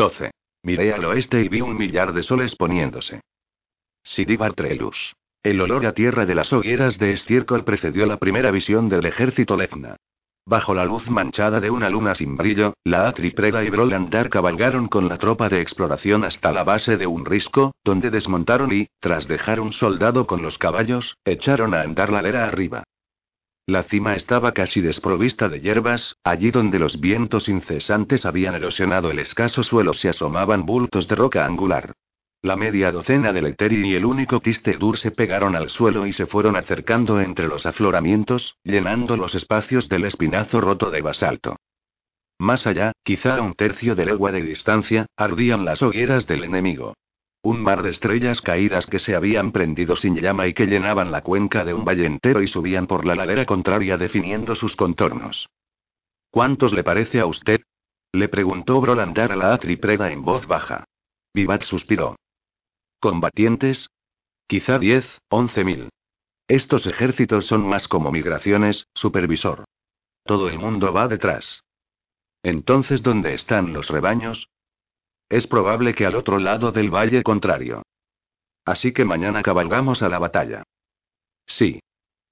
12. 0.00 0.30
Miré 0.62 0.94
al 0.94 1.04
oeste 1.04 1.42
y 1.42 1.50
vi 1.50 1.60
un 1.60 1.76
millar 1.76 2.14
de 2.14 2.22
soles 2.22 2.56
poniéndose. 2.56 3.20
Siribar 4.02 4.54
Trelus. 4.54 5.14
El 5.42 5.60
olor 5.60 5.84
a 5.84 5.92
tierra 5.92 6.24
de 6.24 6.34
las 6.34 6.54
hogueras 6.54 6.98
de 6.98 7.12
estiércol 7.12 7.64
precedió 7.64 8.06
la 8.06 8.16
primera 8.16 8.50
visión 8.50 8.88
del 8.88 9.04
ejército 9.04 9.58
Lefna. 9.58 9.96
Bajo 10.46 10.74
la 10.74 10.86
luz 10.86 11.10
manchada 11.10 11.60
de 11.60 11.68
una 11.68 11.90
luna 11.90 12.14
sin 12.14 12.38
brillo, 12.38 12.72
la 12.82 13.08
Atripreda 13.08 13.62
y 13.62 13.68
Brolandar 13.68 14.30
cabalgaron 14.30 14.88
con 14.88 15.06
la 15.06 15.18
tropa 15.18 15.50
de 15.50 15.60
exploración 15.60 16.24
hasta 16.24 16.50
la 16.50 16.64
base 16.64 16.96
de 16.96 17.06
un 17.06 17.26
risco, 17.26 17.72
donde 17.84 18.08
desmontaron 18.08 18.72
y, 18.72 18.86
tras 19.00 19.28
dejar 19.28 19.60
un 19.60 19.74
soldado 19.74 20.26
con 20.26 20.40
los 20.40 20.56
caballos, 20.56 21.18
echaron 21.26 21.74
a 21.74 21.82
andar 21.82 22.08
la 22.08 22.22
lera 22.22 22.46
arriba. 22.46 22.84
La 23.66 23.82
cima 23.84 24.14
estaba 24.14 24.52
casi 24.52 24.80
desprovista 24.80 25.48
de 25.48 25.60
hierbas, 25.60 26.16
allí 26.24 26.50
donde 26.50 26.78
los 26.78 27.00
vientos 27.00 27.48
incesantes 27.48 28.26
habían 28.26 28.54
erosionado 28.54 29.10
el 29.10 29.18
escaso 29.18 29.62
suelo 29.62 29.92
se 29.92 30.08
asomaban 30.08 30.66
bultos 30.66 31.06
de 31.06 31.14
roca 31.16 31.44
angular. 31.46 31.92
La 32.42 32.56
media 32.56 32.90
docena 32.90 33.34
del 33.34 33.46
Eteri 33.46 33.86
y 33.86 33.94
el 33.94 34.06
único 34.06 34.40
Dur 34.78 34.96
se 34.96 35.10
pegaron 35.10 35.54
al 35.54 35.68
suelo 35.68 36.06
y 36.06 36.12
se 36.12 36.24
fueron 36.24 36.56
acercando 36.56 37.20
entre 37.20 37.46
los 37.46 37.66
afloramientos, 37.66 38.56
llenando 38.64 39.16
los 39.16 39.34
espacios 39.34 39.90
del 39.90 40.06
espinazo 40.06 40.62
roto 40.62 40.90
de 40.90 41.02
basalto. 41.02 41.56
Más 42.38 42.66
allá, 42.66 42.92
quizá 43.04 43.36
a 43.36 43.42
un 43.42 43.52
tercio 43.52 43.94
de 43.94 44.06
legua 44.06 44.32
de 44.32 44.40
distancia, 44.40 45.04
ardían 45.16 45.66
las 45.66 45.82
hogueras 45.82 46.26
del 46.26 46.44
enemigo. 46.44 46.94
Un 47.42 47.62
mar 47.62 47.82
de 47.82 47.90
estrellas 47.90 48.42
caídas 48.42 48.86
que 48.86 48.98
se 48.98 49.14
habían 49.14 49.52
prendido 49.52 49.96
sin 49.96 50.14
llama 50.16 50.46
y 50.46 50.52
que 50.52 50.66
llenaban 50.66 51.10
la 51.10 51.22
cuenca 51.22 51.64
de 51.64 51.72
un 51.72 51.84
valle 51.84 52.04
entero 52.04 52.42
y 52.42 52.46
subían 52.46 52.86
por 52.86 53.06
la 53.06 53.14
ladera 53.14 53.46
contraria 53.46 53.96
definiendo 53.96 54.54
sus 54.54 54.76
contornos. 54.76 55.48
¿Cuántos 56.30 56.74
le 56.74 56.84
parece 56.84 57.18
a 57.18 57.26
usted? 57.26 57.62
Le 58.12 58.28
preguntó 58.28 58.80
Brolandar 58.80 59.32
a 59.32 59.36
la 59.36 59.54
Atripreda 59.54 60.12
en 60.12 60.22
voz 60.22 60.46
baja. 60.46 60.84
Vivat 61.32 61.62
suspiró. 61.62 62.16
¿Combatientes? 63.00 63.88
Quizá 64.46 64.78
10, 64.78 65.20
11 65.30 65.64
mil. 65.64 65.88
Estos 66.46 66.86
ejércitos 66.86 67.46
son 67.46 67.66
más 67.66 67.88
como 67.88 68.10
migraciones, 68.10 68.86
supervisor. 68.94 69.64
Todo 70.24 70.48
el 70.48 70.58
mundo 70.58 70.92
va 70.92 71.08
detrás. 71.08 71.62
Entonces, 72.42 73.02
¿dónde 73.02 73.32
están 73.34 73.72
los 73.72 73.88
rebaños? 73.88 74.50
Es 75.30 75.46
probable 75.46 75.94
que 75.94 76.04
al 76.04 76.16
otro 76.16 76.38
lado 76.38 76.72
del 76.72 76.90
valle 76.90 77.22
contrario. 77.22 77.82
Así 78.66 78.92
que 78.92 79.04
mañana 79.04 79.42
cabalgamos 79.42 80.02
a 80.02 80.08
la 80.08 80.18
batalla. 80.18 80.64
Sí. 81.46 81.80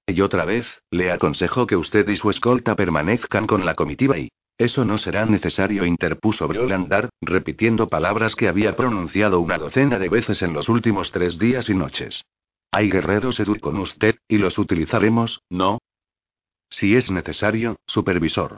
Y 0.05 0.21
otra 0.21 0.45
vez, 0.45 0.81
le 0.91 1.11
aconsejo 1.11 1.65
que 1.65 1.75
usted 1.75 2.07
y 2.09 2.17
su 2.17 2.29
escolta 2.29 2.75
permanezcan 2.75 3.47
con 3.47 3.65
la 3.65 3.75
comitiva 3.75 4.17
y, 4.17 4.29
eso 4.57 4.83
no 4.83 4.97
será 4.97 5.25
necesario, 5.25 5.85
interpuso 5.85 6.45
Briolandar, 6.47 7.09
repitiendo 7.21 7.87
palabras 7.87 8.35
que 8.35 8.49
había 8.49 8.75
pronunciado 8.75 9.39
una 9.39 9.57
docena 9.57 9.97
de 9.97 10.09
veces 10.09 10.41
en 10.41 10.51
los 10.51 10.67
últimos 10.67 11.13
tres 11.13 11.39
días 11.39 11.69
y 11.69 11.75
noches. 11.75 12.25
Hay 12.71 12.89
guerreros 12.89 13.39
Edur 13.39 13.61
con 13.61 13.77
usted, 13.77 14.17
y 14.27 14.37
los 14.37 14.57
utilizaremos, 14.57 15.41
¿no? 15.49 15.79
Si 16.69 16.95
es 16.95 17.09
necesario, 17.09 17.77
supervisor. 17.87 18.57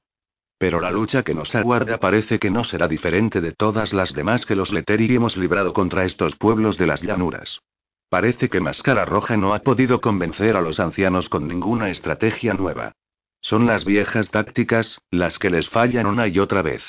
Pero 0.61 0.79
la 0.79 0.91
lucha 0.91 1.23
que 1.23 1.33
nos 1.33 1.55
aguarda 1.55 1.97
parece 1.97 2.37
que 2.37 2.51
no 2.51 2.63
será 2.63 2.87
diferente 2.87 3.41
de 3.41 3.51
todas 3.51 3.93
las 3.93 4.13
demás 4.13 4.45
que 4.45 4.55
los 4.55 4.71
Leteri 4.71 5.15
hemos 5.15 5.35
librado 5.35 5.73
contra 5.73 6.05
estos 6.05 6.35
pueblos 6.35 6.77
de 6.77 6.85
las 6.85 7.01
llanuras. 7.01 7.63
Parece 8.09 8.47
que 8.47 8.59
Máscara 8.59 9.03
Roja 9.03 9.37
no 9.37 9.55
ha 9.55 9.63
podido 9.63 10.01
convencer 10.01 10.55
a 10.55 10.61
los 10.61 10.79
ancianos 10.79 11.29
con 11.29 11.47
ninguna 11.47 11.89
estrategia 11.89 12.53
nueva. 12.53 12.91
Son 13.41 13.65
las 13.65 13.85
viejas 13.85 14.29
tácticas, 14.29 15.01
las 15.09 15.39
que 15.39 15.49
les 15.49 15.67
fallan 15.67 16.05
una 16.05 16.27
y 16.27 16.37
otra 16.37 16.61
vez. 16.61 16.83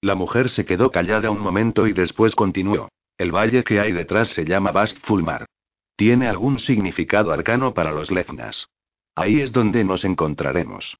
La 0.00 0.16
mujer 0.16 0.48
se 0.48 0.66
quedó 0.66 0.90
callada 0.90 1.30
un 1.30 1.38
momento 1.38 1.86
y 1.86 1.92
después 1.92 2.34
continuó. 2.34 2.88
El 3.16 3.30
valle 3.30 3.62
que 3.62 3.78
hay 3.78 3.92
detrás 3.92 4.30
se 4.30 4.44
llama 4.44 4.72
Bast 4.72 4.98
Fulmar. 5.06 5.46
Tiene 5.94 6.26
algún 6.26 6.58
significado 6.58 7.30
arcano 7.30 7.74
para 7.74 7.92
los 7.92 8.10
lefnas. 8.10 8.66
Ahí 9.14 9.40
es 9.40 9.52
donde 9.52 9.84
nos 9.84 10.04
encontraremos. 10.04 10.96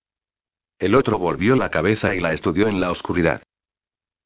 El 0.78 0.94
otro 0.94 1.18
volvió 1.18 1.56
la 1.56 1.70
cabeza 1.70 2.14
y 2.14 2.20
la 2.20 2.32
estudió 2.32 2.68
en 2.68 2.80
la 2.80 2.90
oscuridad. 2.90 3.42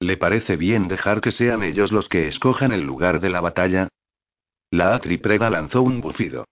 ¿Le 0.00 0.16
parece 0.16 0.56
bien 0.56 0.88
dejar 0.88 1.20
que 1.20 1.32
sean 1.32 1.62
ellos 1.62 1.92
los 1.92 2.08
que 2.08 2.28
escojan 2.28 2.72
el 2.72 2.82
lugar 2.82 3.20
de 3.20 3.30
la 3.30 3.40
batalla? 3.40 3.88
La 4.70 4.94
atripreda 4.94 5.50
lanzó 5.50 5.82
un 5.82 6.00
bufido. 6.00 6.44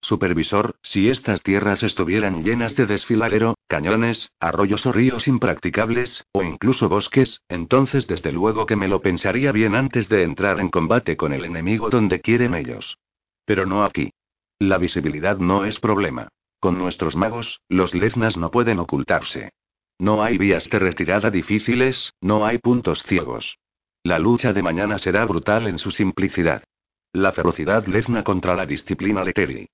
Supervisor, 0.00 0.74
si 0.82 1.08
estas 1.08 1.42
tierras 1.42 1.84
estuvieran 1.84 2.42
llenas 2.42 2.74
de 2.74 2.86
desfiladero, 2.86 3.54
cañones, 3.68 4.30
arroyos 4.40 4.84
o 4.86 4.92
ríos 4.92 5.28
impracticables, 5.28 6.24
o 6.32 6.42
incluso 6.42 6.88
bosques, 6.88 7.40
entonces 7.48 8.08
desde 8.08 8.32
luego 8.32 8.66
que 8.66 8.74
me 8.74 8.88
lo 8.88 9.00
pensaría 9.00 9.52
bien 9.52 9.76
antes 9.76 10.08
de 10.08 10.24
entrar 10.24 10.58
en 10.58 10.70
combate 10.70 11.16
con 11.16 11.32
el 11.32 11.44
enemigo 11.44 11.88
donde 11.88 12.20
quieren 12.20 12.54
ellos. 12.54 12.98
Pero 13.44 13.64
no 13.64 13.84
aquí. 13.84 14.12
La 14.58 14.78
visibilidad 14.78 15.38
no 15.38 15.64
es 15.64 15.78
problema. 15.78 16.28
Con 16.62 16.78
nuestros 16.78 17.16
magos, 17.16 17.60
los 17.68 17.92
leznas 17.92 18.36
no 18.36 18.52
pueden 18.52 18.78
ocultarse. 18.78 19.50
No 19.98 20.22
hay 20.22 20.38
vías 20.38 20.70
de 20.70 20.78
retirada 20.78 21.28
difíciles, 21.28 22.12
no 22.20 22.46
hay 22.46 22.58
puntos 22.58 23.02
ciegos. 23.02 23.58
La 24.04 24.20
lucha 24.20 24.52
de 24.52 24.62
mañana 24.62 25.00
será 25.00 25.26
brutal 25.26 25.66
en 25.66 25.80
su 25.80 25.90
simplicidad. 25.90 26.62
La 27.12 27.32
ferocidad 27.32 27.84
lezna 27.86 28.22
contra 28.22 28.54
la 28.54 28.64
disciplina 28.64 29.24
leteri. 29.24 29.70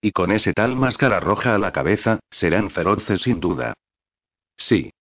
Y 0.00 0.12
con 0.12 0.30
ese 0.30 0.52
tal 0.52 0.76
máscara 0.76 1.18
roja 1.18 1.56
a 1.56 1.58
la 1.58 1.72
cabeza, 1.72 2.20
serán 2.30 2.70
feroces 2.70 3.22
sin 3.22 3.40
duda. 3.40 3.74
Sí. 4.56 4.92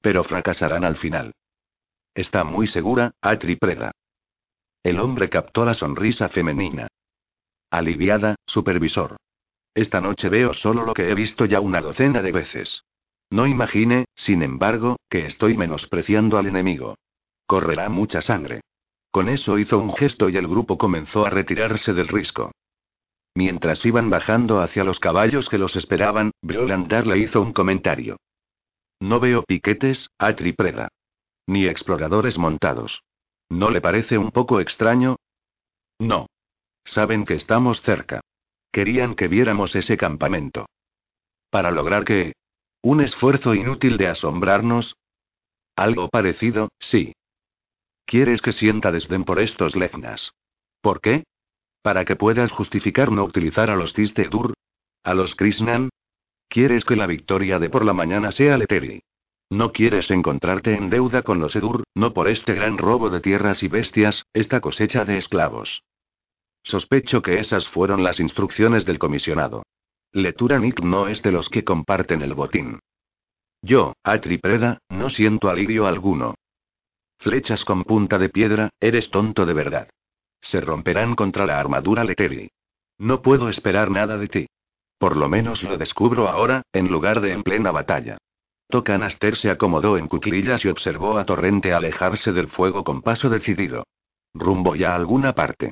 Pero 0.00 0.24
fracasarán 0.24 0.84
al 0.84 0.96
final. 0.96 1.32
Está 2.12 2.42
muy 2.42 2.66
segura, 2.66 3.12
Atripreda. 3.20 3.92
El 4.82 4.98
hombre 4.98 5.30
captó 5.30 5.64
la 5.64 5.74
sonrisa 5.74 6.28
femenina. 6.28 6.88
Aliviada, 7.70 8.34
supervisor. 8.46 9.16
Esta 9.76 10.00
noche 10.00 10.30
veo 10.30 10.54
solo 10.54 10.86
lo 10.86 10.94
que 10.94 11.10
he 11.10 11.14
visto 11.14 11.44
ya 11.44 11.60
una 11.60 11.82
docena 11.82 12.22
de 12.22 12.32
veces. 12.32 12.84
No 13.28 13.46
imagine, 13.46 14.06
sin 14.14 14.42
embargo, 14.42 14.96
que 15.10 15.26
estoy 15.26 15.54
menospreciando 15.54 16.38
al 16.38 16.46
enemigo. 16.46 16.96
Correrá 17.46 17.90
mucha 17.90 18.22
sangre. 18.22 18.62
Con 19.10 19.28
eso 19.28 19.58
hizo 19.58 19.78
un 19.78 19.92
gesto 19.92 20.30
y 20.30 20.38
el 20.38 20.48
grupo 20.48 20.78
comenzó 20.78 21.26
a 21.26 21.30
retirarse 21.30 21.92
del 21.92 22.08
risco. 22.08 22.52
Mientras 23.34 23.84
iban 23.84 24.08
bajando 24.08 24.60
hacia 24.60 24.82
los 24.82 24.98
caballos 24.98 25.50
que 25.50 25.58
los 25.58 25.76
esperaban, 25.76 26.30
Briolandar 26.40 27.06
le 27.06 27.18
hizo 27.18 27.42
un 27.42 27.52
comentario. 27.52 28.16
No 28.98 29.20
veo 29.20 29.42
piquetes, 29.42 30.08
Atripreda. 30.16 30.88
Ni 31.46 31.66
exploradores 31.66 32.38
montados. 32.38 33.02
¿No 33.50 33.68
le 33.68 33.82
parece 33.82 34.16
un 34.16 34.30
poco 34.30 34.58
extraño? 34.58 35.16
No. 35.98 36.28
Saben 36.82 37.26
que 37.26 37.34
estamos 37.34 37.82
cerca. 37.82 38.22
Querían 38.72 39.14
que 39.14 39.28
viéramos 39.28 39.74
ese 39.74 39.96
campamento. 39.96 40.66
¿Para 41.50 41.70
lograr 41.70 42.04
qué? 42.04 42.34
¿Un 42.82 43.00
esfuerzo 43.00 43.54
inútil 43.54 43.96
de 43.96 44.08
asombrarnos? 44.08 44.96
Algo 45.76 46.08
parecido, 46.08 46.68
sí. 46.78 47.12
¿Quieres 48.04 48.40
que 48.40 48.52
sienta 48.52 48.92
desdén 48.92 49.24
por 49.24 49.40
estos 49.40 49.74
lefnas? 49.74 50.32
¿Por 50.80 51.00
qué? 51.00 51.24
Para 51.82 52.04
que 52.04 52.16
puedas 52.16 52.52
justificar 52.52 53.10
no 53.10 53.24
utilizar 53.24 53.70
a 53.70 53.76
los 53.76 53.92
Dur? 53.94 54.54
¿A 55.02 55.14
los 55.14 55.34
Krishnan? 55.34 55.90
¿Quieres 56.48 56.84
que 56.84 56.96
la 56.96 57.06
victoria 57.06 57.58
de 57.58 57.68
por 57.68 57.84
la 57.84 57.92
mañana 57.92 58.32
sea 58.32 58.56
Leteri? 58.58 59.02
No 59.50 59.72
quieres 59.72 60.10
encontrarte 60.10 60.74
en 60.74 60.90
deuda 60.90 61.22
con 61.22 61.38
los 61.38 61.54
Edur, 61.54 61.84
no 61.94 62.12
por 62.12 62.28
este 62.28 62.54
gran 62.54 62.78
robo 62.78 63.10
de 63.10 63.20
tierras 63.20 63.62
y 63.62 63.68
bestias, 63.68 64.24
esta 64.32 64.60
cosecha 64.60 65.04
de 65.04 65.18
esclavos. 65.18 65.82
Sospecho 66.66 67.22
que 67.22 67.38
esas 67.38 67.68
fueron 67.68 68.02
las 68.02 68.18
instrucciones 68.18 68.84
del 68.84 68.98
comisionado. 68.98 69.62
Leturanik 70.10 70.80
no 70.80 71.06
es 71.06 71.22
de 71.22 71.30
los 71.30 71.48
que 71.48 71.62
comparten 71.62 72.22
el 72.22 72.34
botín. 72.34 72.80
Yo, 73.62 73.92
Atripreda, 74.02 74.80
no 74.88 75.08
siento 75.08 75.48
alivio 75.48 75.86
alguno. 75.86 76.34
Flechas 77.18 77.64
con 77.64 77.84
punta 77.84 78.18
de 78.18 78.30
piedra, 78.30 78.70
eres 78.80 79.10
tonto 79.10 79.46
de 79.46 79.54
verdad. 79.54 79.88
Se 80.40 80.60
romperán 80.60 81.14
contra 81.14 81.46
la 81.46 81.60
armadura 81.60 82.02
Leteri. 82.02 82.50
No 82.98 83.22
puedo 83.22 83.48
esperar 83.48 83.88
nada 83.88 84.18
de 84.18 84.26
ti. 84.26 84.46
Por 84.98 85.16
lo 85.16 85.28
menos 85.28 85.62
lo 85.62 85.78
descubro 85.78 86.28
ahora, 86.28 86.62
en 86.72 86.88
lugar 86.88 87.20
de 87.20 87.30
en 87.30 87.44
plena 87.44 87.70
batalla. 87.70 88.18
Tocanaster 88.68 89.36
se 89.36 89.50
acomodó 89.50 89.98
en 89.98 90.08
cuclillas 90.08 90.64
y 90.64 90.68
observó 90.68 91.16
a 91.16 91.26
Torrente 91.26 91.72
alejarse 91.72 92.32
del 92.32 92.48
fuego 92.48 92.82
con 92.82 93.02
paso 93.02 93.30
decidido. 93.30 93.84
Rumbo 94.34 94.74
ya 94.74 94.92
a 94.92 94.96
alguna 94.96 95.32
parte. 95.32 95.70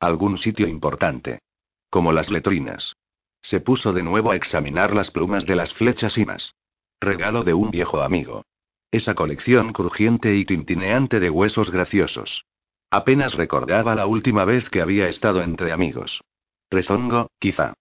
Algún 0.00 0.36
sitio 0.36 0.68
importante. 0.68 1.40
Como 1.88 2.12
las 2.12 2.30
letrinas. 2.30 2.96
Se 3.40 3.60
puso 3.60 3.92
de 3.92 4.02
nuevo 4.02 4.32
a 4.32 4.36
examinar 4.36 4.94
las 4.94 5.10
plumas 5.10 5.46
de 5.46 5.56
las 5.56 5.72
flechas 5.72 6.18
y 6.18 6.26
más. 6.26 6.54
Regalo 7.00 7.44
de 7.44 7.54
un 7.54 7.70
viejo 7.70 8.02
amigo. 8.02 8.44
Esa 8.90 9.14
colección 9.14 9.72
crujiente 9.72 10.36
y 10.36 10.44
tintineante 10.44 11.20
de 11.20 11.30
huesos 11.30 11.70
graciosos. 11.70 12.44
Apenas 12.90 13.34
recordaba 13.34 13.94
la 13.94 14.06
última 14.06 14.44
vez 14.44 14.68
que 14.70 14.80
había 14.80 15.08
estado 15.08 15.42
entre 15.42 15.72
amigos. 15.72 16.22
Rezongo, 16.70 17.30
quizá. 17.38 17.74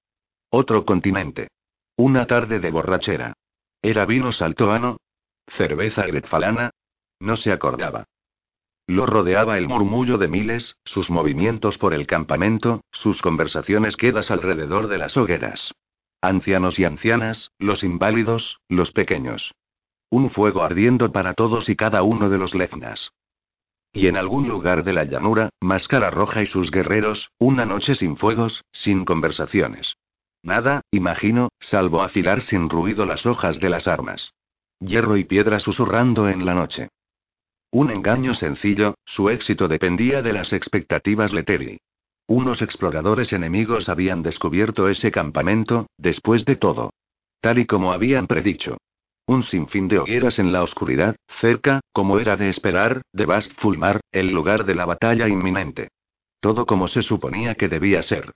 Otro 0.50 0.86
continente. 0.86 1.50
Una 1.98 2.28
tarde 2.28 2.60
de 2.60 2.72
borrachera. 2.72 3.34
¿Era 3.82 4.06
vino 4.06 4.32
saltoano? 4.32 4.98
¿Cerveza 5.48 6.06
gretfalana? 6.06 6.72
No 7.20 7.36
se 7.36 7.52
acordaba. 7.52 8.06
Lo 8.88 9.08
rodeaba 9.08 9.58
el 9.58 9.68
murmullo 9.68 10.20
de 10.20 10.28
miles, 10.28 10.78
sus 10.86 11.10
movimientos 11.10 11.80
por 11.80 11.94
el 11.94 12.06
campamento, 12.06 12.82
sus 12.92 13.22
conversaciones 13.22 13.98
quedas 13.98 14.30
alrededor 14.30 14.88
de 14.88 15.00
las 15.00 15.18
hogueras. 15.18 15.74
Ancianos 16.22 16.78
y 16.78 16.86
ancianas, 16.86 17.52
los 17.58 17.84
inválidos, 17.84 18.60
los 18.70 18.92
pequeños. 18.92 19.54
Un 20.10 20.30
fuego 20.30 20.62
ardiendo 20.64 21.12
para 21.12 21.34
todos 21.34 21.68
y 21.70 21.76
cada 21.76 22.04
uno 22.04 22.30
de 22.30 22.38
los 22.38 22.54
leznas. 22.54 23.12
Y 23.92 24.08
en 24.08 24.18
algún 24.18 24.48
lugar 24.48 24.84
de 24.84 24.94
la 24.94 25.06
llanura, 25.06 25.50
Máscara 25.62 26.12
Roja 26.12 26.44
y 26.44 26.46
sus 26.46 26.70
guerreros, 26.70 27.32
una 27.40 27.66
noche 27.66 27.96
sin 27.96 28.18
fuegos, 28.18 28.64
sin 28.72 29.04
conversaciones. 29.04 29.96
Nada, 30.44 30.82
imagino, 30.92 31.50
salvo 31.60 32.04
afilar 32.04 32.42
sin 32.42 32.70
ruido 32.70 33.06
las 33.08 33.26
hojas 33.26 33.60
de 33.60 33.70
las 33.70 33.88
armas. 33.88 34.34
Hierro 34.80 35.18
y 35.18 35.24
piedra 35.24 35.60
susurrando 35.60 36.30
en 36.30 36.46
la 36.46 36.54
noche. 36.54 36.90
Un 37.76 37.92
engaño 37.92 38.34
sencillo, 38.36 38.96
su 39.04 39.30
éxito 39.30 39.68
dependía 39.68 40.22
de 40.22 40.32
las 40.32 40.54
expectativas 40.54 41.34
Leteri. 41.34 41.78
Unos 42.26 42.62
exploradores 42.62 43.34
enemigos 43.34 43.90
habían 43.90 44.24
descubierto 44.24 44.88
ese 44.88 45.12
campamento, 45.12 45.88
después 45.98 46.46
de 46.46 46.56
todo. 46.56 46.94
Tal 47.42 47.60
y 47.60 47.66
como 47.66 47.92
habían 47.92 48.28
predicho. 48.28 48.78
Un 49.26 49.44
sinfín 49.44 49.90
de 49.90 50.00
hogueras 50.00 50.40
en 50.40 50.54
la 50.54 50.64
oscuridad, 50.64 51.18
cerca, 51.28 51.82
como 51.92 52.18
era 52.18 52.38
de 52.38 52.48
esperar, 52.48 53.02
de 53.12 53.26
Bast 53.26 53.52
Fulmar, 53.60 54.00
el 54.14 54.32
lugar 54.32 54.64
de 54.64 54.76
la 54.76 54.86
batalla 54.86 55.28
inminente. 55.28 55.90
Todo 56.40 56.66
como 56.66 56.88
se 56.88 57.02
suponía 57.02 57.56
que 57.56 57.68
debía 57.68 58.02
ser. 58.04 58.32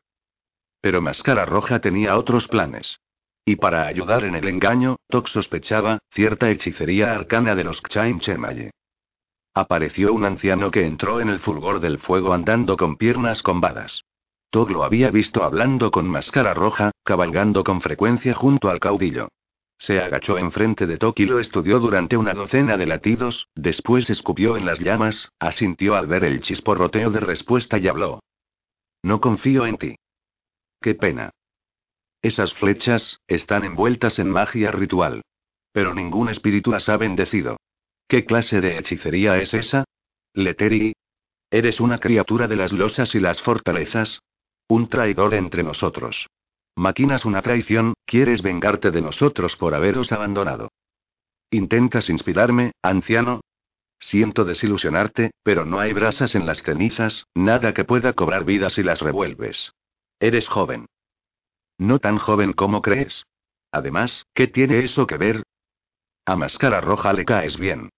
Pero 0.82 1.02
Máscara 1.02 1.46
Roja 1.46 1.80
tenía 1.80 2.18
otros 2.18 2.50
planes. 2.50 3.00
Y 3.46 3.56
para 3.56 3.88
ayudar 3.88 4.26
en 4.26 4.36
el 4.36 4.50
engaño, 4.50 4.98
Tok 5.08 5.30
sospechaba, 5.30 6.00
cierta 6.12 6.52
hechicería 6.52 7.14
arcana 7.14 7.56
de 7.56 7.64
los 7.64 7.82
Kchaim 7.82 8.20
Chemaye. 8.20 8.72
Apareció 9.54 10.14
un 10.14 10.26
anciano 10.26 10.72
que 10.72 10.86
entró 10.86 11.22
en 11.22 11.30
el 11.30 11.40
fulgor 11.40 11.80
del 11.80 12.00
fuego 12.00 12.34
andando 12.34 12.78
con 12.78 12.98
piernas 12.98 13.42
combadas. 13.42 14.04
Tog 14.50 14.72
lo 14.72 14.84
había 14.84 15.12
visto 15.12 15.44
hablando 15.44 15.92
con 15.92 16.08
máscara 16.08 16.54
roja, 16.54 16.92
cabalgando 17.04 17.64
con 17.64 17.82
frecuencia 17.82 18.34
junto 18.34 18.70
al 18.70 18.80
caudillo. 18.80 19.30
Se 19.78 20.00
agachó 20.00 20.38
enfrente 20.38 20.88
de 20.88 20.98
Tok 20.98 21.20
y 21.22 21.26
lo 21.26 21.40
estudió 21.40 21.80
durante 21.80 22.18
una 22.18 22.34
docena 22.34 22.76
de 22.76 22.86
latidos, 22.86 23.48
después 23.56 24.10
escupió 24.10 24.58
en 24.58 24.66
las 24.66 24.80
llamas, 24.80 25.32
asintió 25.40 25.96
al 25.96 26.08
ver 26.08 26.26
el 26.26 26.42
chisporroteo 26.42 27.12
de 27.12 27.22
respuesta 27.22 27.78
y 27.78 27.88
habló. 27.88 28.20
No 29.04 29.22
confío 29.22 29.66
en 29.66 29.78
ti. 29.78 29.96
Qué 30.82 30.96
pena. 30.96 31.32
Esas 32.22 32.54
flechas, 32.54 33.22
están 33.28 33.64
envueltas 33.64 34.20
en 34.20 34.30
magia 34.30 34.72
ritual. 34.72 35.22
Pero 35.72 35.94
ningún 35.94 36.28
espíritu 36.28 36.72
las 36.72 36.90
ha 36.90 36.98
bendecido. 36.98 37.58
¿Qué 38.10 38.26
clase 38.26 38.60
de 38.60 38.80
hechicería 38.80 39.38
es 39.38 39.54
esa? 39.54 39.84
Leteri. 40.34 40.94
¿Eres 41.52 41.80
una 41.80 42.00
criatura 42.00 42.48
de 42.48 42.56
las 42.56 42.72
losas 42.72 43.14
y 43.14 43.20
las 43.20 43.40
fortalezas? 43.40 44.24
Un 44.68 44.90
traidor 44.90 45.36
entre 45.36 45.62
nosotros. 45.62 46.28
Maquinas 46.76 47.24
una 47.24 47.44
traición, 47.44 47.94
quieres 48.08 48.42
vengarte 48.42 48.90
de 48.90 49.04
nosotros 49.04 49.56
por 49.58 49.76
haberos 49.76 50.12
abandonado. 50.12 50.70
¿Intentas 51.52 52.10
inspirarme, 52.10 52.72
anciano? 52.82 53.42
Siento 54.00 54.44
desilusionarte, 54.44 55.30
pero 55.44 55.64
no 55.66 55.80
hay 55.80 55.94
brasas 55.94 56.34
en 56.34 56.48
las 56.48 56.64
cenizas, 56.64 57.26
nada 57.36 57.76
que 57.76 57.84
pueda 57.84 58.14
cobrar 58.14 58.44
vida 58.44 58.72
si 58.72 58.82
las 58.82 59.02
revuelves. 59.02 59.74
Eres 60.20 60.48
joven. 60.48 60.88
No 61.78 62.00
tan 62.00 62.18
joven 62.18 62.54
como 62.54 62.82
crees. 62.82 63.28
Además, 63.72 64.26
¿qué 64.34 64.48
tiene 64.48 64.80
eso 64.80 65.06
que 65.06 65.18
ver? 65.18 65.44
A 66.26 66.36
máscara 66.36 66.82
roja 66.82 67.14
le 67.14 67.24
caes 67.24 67.58
bien. 67.60 67.90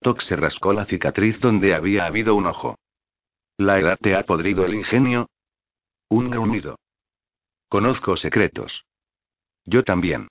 Tok 0.00 0.20
se 0.20 0.36
rascó 0.36 0.72
la 0.72 0.84
cicatriz 0.84 1.40
donde 1.40 1.74
había 1.74 2.06
habido 2.06 2.34
un 2.34 2.46
ojo. 2.46 2.78
¿La 3.56 3.78
edad 3.78 3.98
te 4.00 4.14
ha 4.14 4.24
podrido 4.24 4.64
el 4.64 4.74
ingenio? 4.74 5.28
Un 6.08 6.30
gruñido. 6.30 6.78
Conozco 7.68 8.16
secretos. 8.16 8.84
Yo 9.64 9.82
también. 9.82 10.28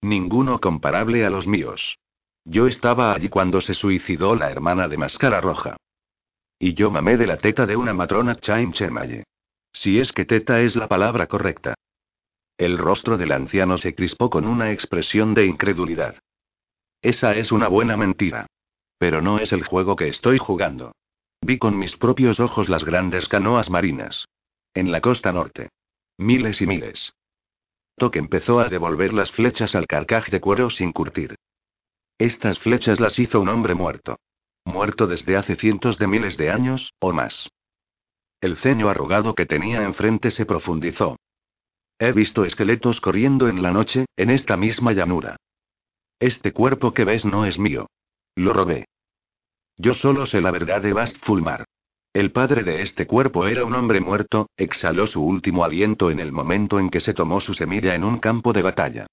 Ninguno 0.00 0.60
comparable 0.60 1.26
a 1.26 1.30
los 1.30 1.46
míos. 1.46 1.98
Yo 2.44 2.66
estaba 2.66 3.12
allí 3.12 3.28
cuando 3.28 3.60
se 3.60 3.74
suicidó 3.74 4.34
la 4.34 4.50
hermana 4.50 4.88
de 4.88 4.96
Máscara 4.96 5.40
Roja. 5.40 5.76
Y 6.58 6.74
yo 6.74 6.90
mamé 6.90 7.16
de 7.16 7.26
la 7.26 7.36
teta 7.36 7.66
de 7.66 7.76
una 7.76 7.92
matrona 7.92 8.36
Chaim 8.36 8.72
Chemaye. 8.72 9.24
Si 9.72 10.00
es 10.00 10.12
que 10.12 10.24
teta 10.24 10.60
es 10.60 10.76
la 10.76 10.88
palabra 10.88 11.26
correcta. 11.26 11.74
El 12.56 12.78
rostro 12.78 13.18
del 13.18 13.32
anciano 13.32 13.76
se 13.76 13.94
crispó 13.94 14.30
con 14.30 14.46
una 14.46 14.72
expresión 14.72 15.34
de 15.34 15.46
incredulidad. 15.46 16.16
Esa 17.02 17.36
es 17.36 17.52
una 17.52 17.68
buena 17.68 17.96
mentira. 17.96 18.46
Pero 18.98 19.22
no 19.22 19.38
es 19.38 19.52
el 19.52 19.64
juego 19.64 19.96
que 19.96 20.08
estoy 20.08 20.38
jugando. 20.38 20.92
Vi 21.40 21.58
con 21.58 21.78
mis 21.78 21.96
propios 21.96 22.40
ojos 22.40 22.68
las 22.68 22.84
grandes 22.84 23.28
canoas 23.28 23.70
marinas. 23.70 24.26
En 24.74 24.92
la 24.92 25.00
costa 25.00 25.32
norte. 25.32 25.70
Miles 26.18 26.60
y 26.60 26.66
miles. 26.66 27.12
Toque 27.96 28.18
empezó 28.18 28.60
a 28.60 28.68
devolver 28.68 29.12
las 29.12 29.30
flechas 29.30 29.74
al 29.74 29.86
carcaj 29.86 30.28
de 30.30 30.40
cuero 30.40 30.70
sin 30.70 30.92
curtir. 30.92 31.36
Estas 32.18 32.58
flechas 32.58 32.98
las 33.00 33.18
hizo 33.18 33.40
un 33.40 33.48
hombre 33.48 33.74
muerto. 33.74 34.18
Muerto 34.64 35.06
desde 35.06 35.36
hace 35.36 35.56
cientos 35.56 35.98
de 35.98 36.08
miles 36.08 36.36
de 36.36 36.50
años, 36.50 36.92
o 36.98 37.12
más. 37.12 37.48
El 38.40 38.56
ceño 38.56 38.88
arrugado 38.88 39.34
que 39.34 39.46
tenía 39.46 39.82
enfrente 39.82 40.30
se 40.30 40.46
profundizó. 40.46 41.16
He 41.98 42.12
visto 42.12 42.44
esqueletos 42.44 43.00
corriendo 43.00 43.48
en 43.48 43.62
la 43.62 43.72
noche, 43.72 44.06
en 44.16 44.30
esta 44.30 44.56
misma 44.56 44.92
llanura. 44.92 45.36
Este 46.20 46.52
cuerpo 46.52 46.94
que 46.94 47.04
ves 47.04 47.24
no 47.24 47.44
es 47.46 47.58
mío. 47.58 47.88
Lo 48.38 48.52
robé. 48.52 48.84
Yo 49.76 49.94
solo 49.94 50.24
sé 50.24 50.40
la 50.40 50.52
verdad 50.52 50.80
de 50.80 50.92
Bast 50.92 51.16
Fulmar. 51.24 51.64
El 52.14 52.30
padre 52.30 52.62
de 52.62 52.82
este 52.82 53.04
cuerpo 53.04 53.48
era 53.48 53.64
un 53.64 53.74
hombre 53.74 54.00
muerto, 54.00 54.48
exhaló 54.56 55.08
su 55.08 55.24
último 55.24 55.64
aliento 55.64 56.08
en 56.08 56.20
el 56.20 56.30
momento 56.30 56.78
en 56.78 56.88
que 56.88 57.00
se 57.00 57.14
tomó 57.14 57.40
su 57.40 57.54
semilla 57.54 57.96
en 57.96 58.04
un 58.04 58.20
campo 58.20 58.52
de 58.52 58.62
batalla. 58.62 59.06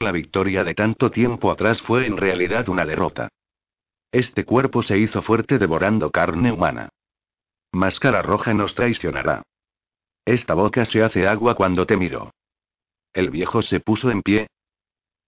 La 0.00 0.12
victoria 0.12 0.64
de 0.64 0.74
tanto 0.74 1.10
tiempo 1.10 1.50
atrás 1.50 1.82
fue 1.82 2.06
en 2.06 2.16
realidad 2.16 2.70
una 2.70 2.86
derrota. 2.86 3.28
Este 4.12 4.46
cuerpo 4.46 4.82
se 4.82 4.96
hizo 4.96 5.20
fuerte 5.20 5.58
devorando 5.58 6.10
carne 6.10 6.50
humana. 6.50 6.88
Máscara 7.72 8.22
roja 8.22 8.54
nos 8.54 8.74
traicionará. 8.74 9.42
Esta 10.24 10.54
boca 10.54 10.86
se 10.86 11.02
hace 11.02 11.28
agua 11.28 11.54
cuando 11.54 11.84
te 11.84 11.98
miro. 11.98 12.30
El 13.12 13.28
viejo 13.28 13.60
se 13.60 13.80
puso 13.80 14.10
en 14.10 14.22
pie. 14.22 14.46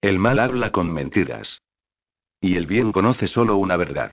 El 0.00 0.18
mal 0.18 0.38
habla 0.38 0.72
con 0.72 0.90
mentiras. 0.90 1.60
Y 2.40 2.56
el 2.56 2.66
bien 2.66 2.92
conoce 2.92 3.28
solo 3.28 3.56
una 3.56 3.76
verdad. 3.76 4.12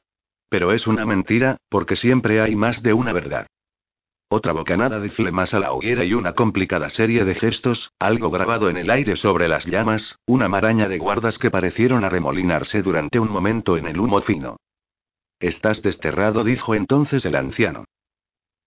Pero 0.50 0.72
es 0.72 0.88
una 0.88 1.06
mentira, 1.06 1.58
porque 1.70 1.96
siempre 1.96 2.42
hay 2.42 2.56
más 2.56 2.84
de 2.84 2.94
una 2.94 3.14
verdad. 3.14 3.48
Otra 4.30 4.52
bocanada 4.52 5.00
de 5.00 5.10
flemas 5.10 5.54
a 5.54 5.60
la 5.60 5.72
hoguera 5.72 6.04
y 6.04 6.14
una 6.14 6.34
complicada 6.34 6.90
serie 6.90 7.24
de 7.24 7.34
gestos, 7.36 7.92
algo 7.98 8.30
grabado 8.30 8.70
en 8.70 8.76
el 8.76 8.90
aire 8.90 9.16
sobre 9.16 9.48
las 9.48 9.66
llamas, 9.66 10.20
una 10.26 10.50
maraña 10.50 10.90
de 10.90 10.98
guardas 10.98 11.40
que 11.40 11.50
parecieron 11.50 12.04
arremolinarse 12.04 12.82
durante 12.82 13.20
un 13.20 13.32
momento 13.32 13.78
en 13.78 13.88
el 13.88 13.98
humo 13.98 14.20
fino. 14.22 14.58
Estás 15.40 15.82
desterrado, 15.82 16.44
dijo 16.44 16.76
entonces 16.76 17.26
el 17.26 17.36
anciano. 17.36 17.86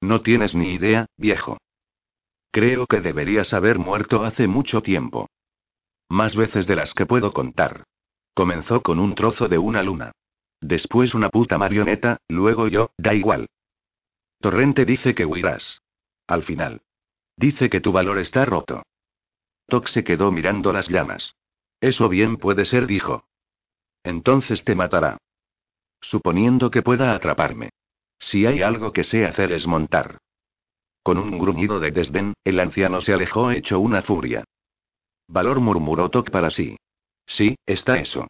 No 0.00 0.23
tienes 0.23 0.55
ni 0.55 0.73
idea, 0.73 1.07
viejo. 1.19 1.59
Creo 2.50 2.87
que 2.87 3.02
deberías 3.02 3.52
haber 3.52 3.79
muerto 3.79 4.25
hace 4.25 4.49
mucho 4.49 4.81
tiempo. 4.81 5.29
Más 6.09 6.35
veces 6.35 6.67
de 6.67 6.76
las 6.76 6.95
que 6.95 7.05
puedo 7.05 7.33
contar. 7.33 7.85
Comenzó 8.35 8.83
con 8.83 8.99
un 8.99 9.15
trozo 9.15 9.49
de 9.49 9.59
una 9.59 9.83
luna. 9.83 10.13
Después 10.61 11.15
una 11.15 11.31
puta 11.31 11.59
marioneta, 11.59 12.19
luego 12.29 12.69
yo, 12.69 12.91
da 12.99 13.15
igual. 13.15 13.49
Torrente 14.41 14.85
dice 14.85 15.15
que 15.15 15.27
huirás. 15.27 15.83
Al 16.27 16.43
final. 16.43 16.83
Dice 17.37 17.71
que 17.71 17.81
tu 17.81 17.93
valor 17.93 18.19
está 18.19 18.45
roto. 18.45 18.83
Tox 19.67 19.93
se 19.93 20.05
quedó 20.05 20.31
mirando 20.33 20.73
las 20.73 20.89
llamas. 20.89 21.35
Eso 21.81 22.09
bien 22.09 22.37
puede 22.37 22.65
ser, 22.65 22.87
dijo. 22.87 23.25
Entonces 24.03 24.65
te 24.65 24.75
matará. 24.75 25.19
Suponiendo 26.01 26.71
que 26.71 26.83
pueda 26.83 27.15
atraparme. 27.15 27.71
Si 28.19 28.47
hay 28.47 28.63
algo 28.63 28.93
que 28.93 29.05
sé 29.05 29.25
hacer 29.25 29.53
es 29.53 29.67
montar. 29.67 30.19
Con 31.03 31.19
un 31.19 31.39
gruñido 31.39 31.81
de 31.81 31.91
desdén, 31.91 32.35
el 32.45 32.61
anciano 32.61 33.01
se 33.01 33.15
alejó 33.15 33.51
hecho 33.51 33.81
una 33.81 34.03
furia. 34.03 34.45
Valor 35.29 35.61
murmuró 35.61 36.11
Tok 36.11 36.31
para 36.31 36.51
sí. 36.51 36.77
Sí, 37.31 37.57
está 37.65 37.99
eso. 37.99 38.27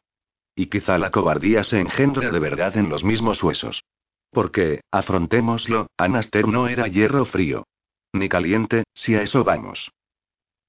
Y 0.55 0.67
quizá 0.67 0.99
la 0.99 1.11
cobardía 1.11 1.65
se 1.65 1.81
engendra 1.81 2.31
de 2.31 2.39
verdad 2.39 2.77
en 2.77 2.91
los 2.91 3.03
mismos 3.03 3.43
huesos. 3.43 3.83
Porque, 4.31 4.83
afrontémoslo, 4.91 5.87
Anaster 5.97 6.47
no 6.47 6.69
era 6.69 6.87
hierro 6.87 7.25
frío. 7.25 7.65
Ni 8.13 8.29
caliente, 8.29 8.85
si 8.93 9.15
a 9.15 9.23
eso 9.23 9.43
vamos. 9.43 9.91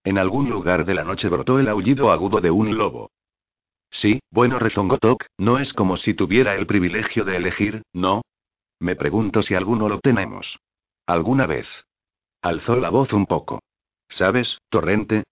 En 0.05 0.17
algún 0.17 0.49
lugar 0.49 0.85
de 0.85 0.93
la 0.93 1.03
noche 1.03 1.27
brotó 1.27 1.59
el 1.59 1.67
aullido 1.67 2.09
agudo 2.09 2.39
de 2.39 2.51
un 2.51 2.77
lobo. 2.77 3.11
Sí, 3.89 4.21
bueno, 4.31 4.59
rezongó 4.59 4.97
Tok, 4.97 5.25
no 5.37 5.59
es 5.59 5.73
como 5.73 5.97
si 5.97 6.13
tuviera 6.13 6.55
el 6.55 6.65
privilegio 6.65 7.25
de 7.25 7.35
elegir, 7.35 7.81
¿no? 7.91 8.21
Me 8.79 8.95
pregunto 8.95 9.43
si 9.43 9.55
alguno 9.55 9.89
lo 9.89 9.99
tenemos. 9.99 10.57
¿Alguna 11.05 11.47
vez? 11.47 11.67
Alzó 12.41 12.77
la 12.77 12.89
voz 12.89 13.11
un 13.11 13.25
poco. 13.25 13.59
¿Sabes, 14.07 14.59
Torrente? 14.69 15.25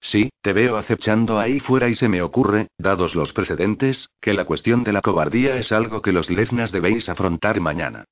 Sí, 0.00 0.30
te 0.40 0.52
veo 0.52 0.76
acechando 0.76 1.38
ahí 1.38 1.60
fuera 1.60 1.88
y 1.88 1.94
se 1.94 2.08
me 2.08 2.22
ocurre, 2.22 2.68
dados 2.78 3.14
los 3.14 3.32
precedentes, 3.32 4.08
que 4.20 4.32
la 4.32 4.46
cuestión 4.46 4.82
de 4.82 4.92
la 4.92 5.02
cobardía 5.02 5.56
es 5.56 5.72
algo 5.72 6.00
que 6.00 6.12
los 6.12 6.30
leznas 6.30 6.72
debéis 6.72 7.08
afrontar 7.08 7.60
mañana. 7.60 8.04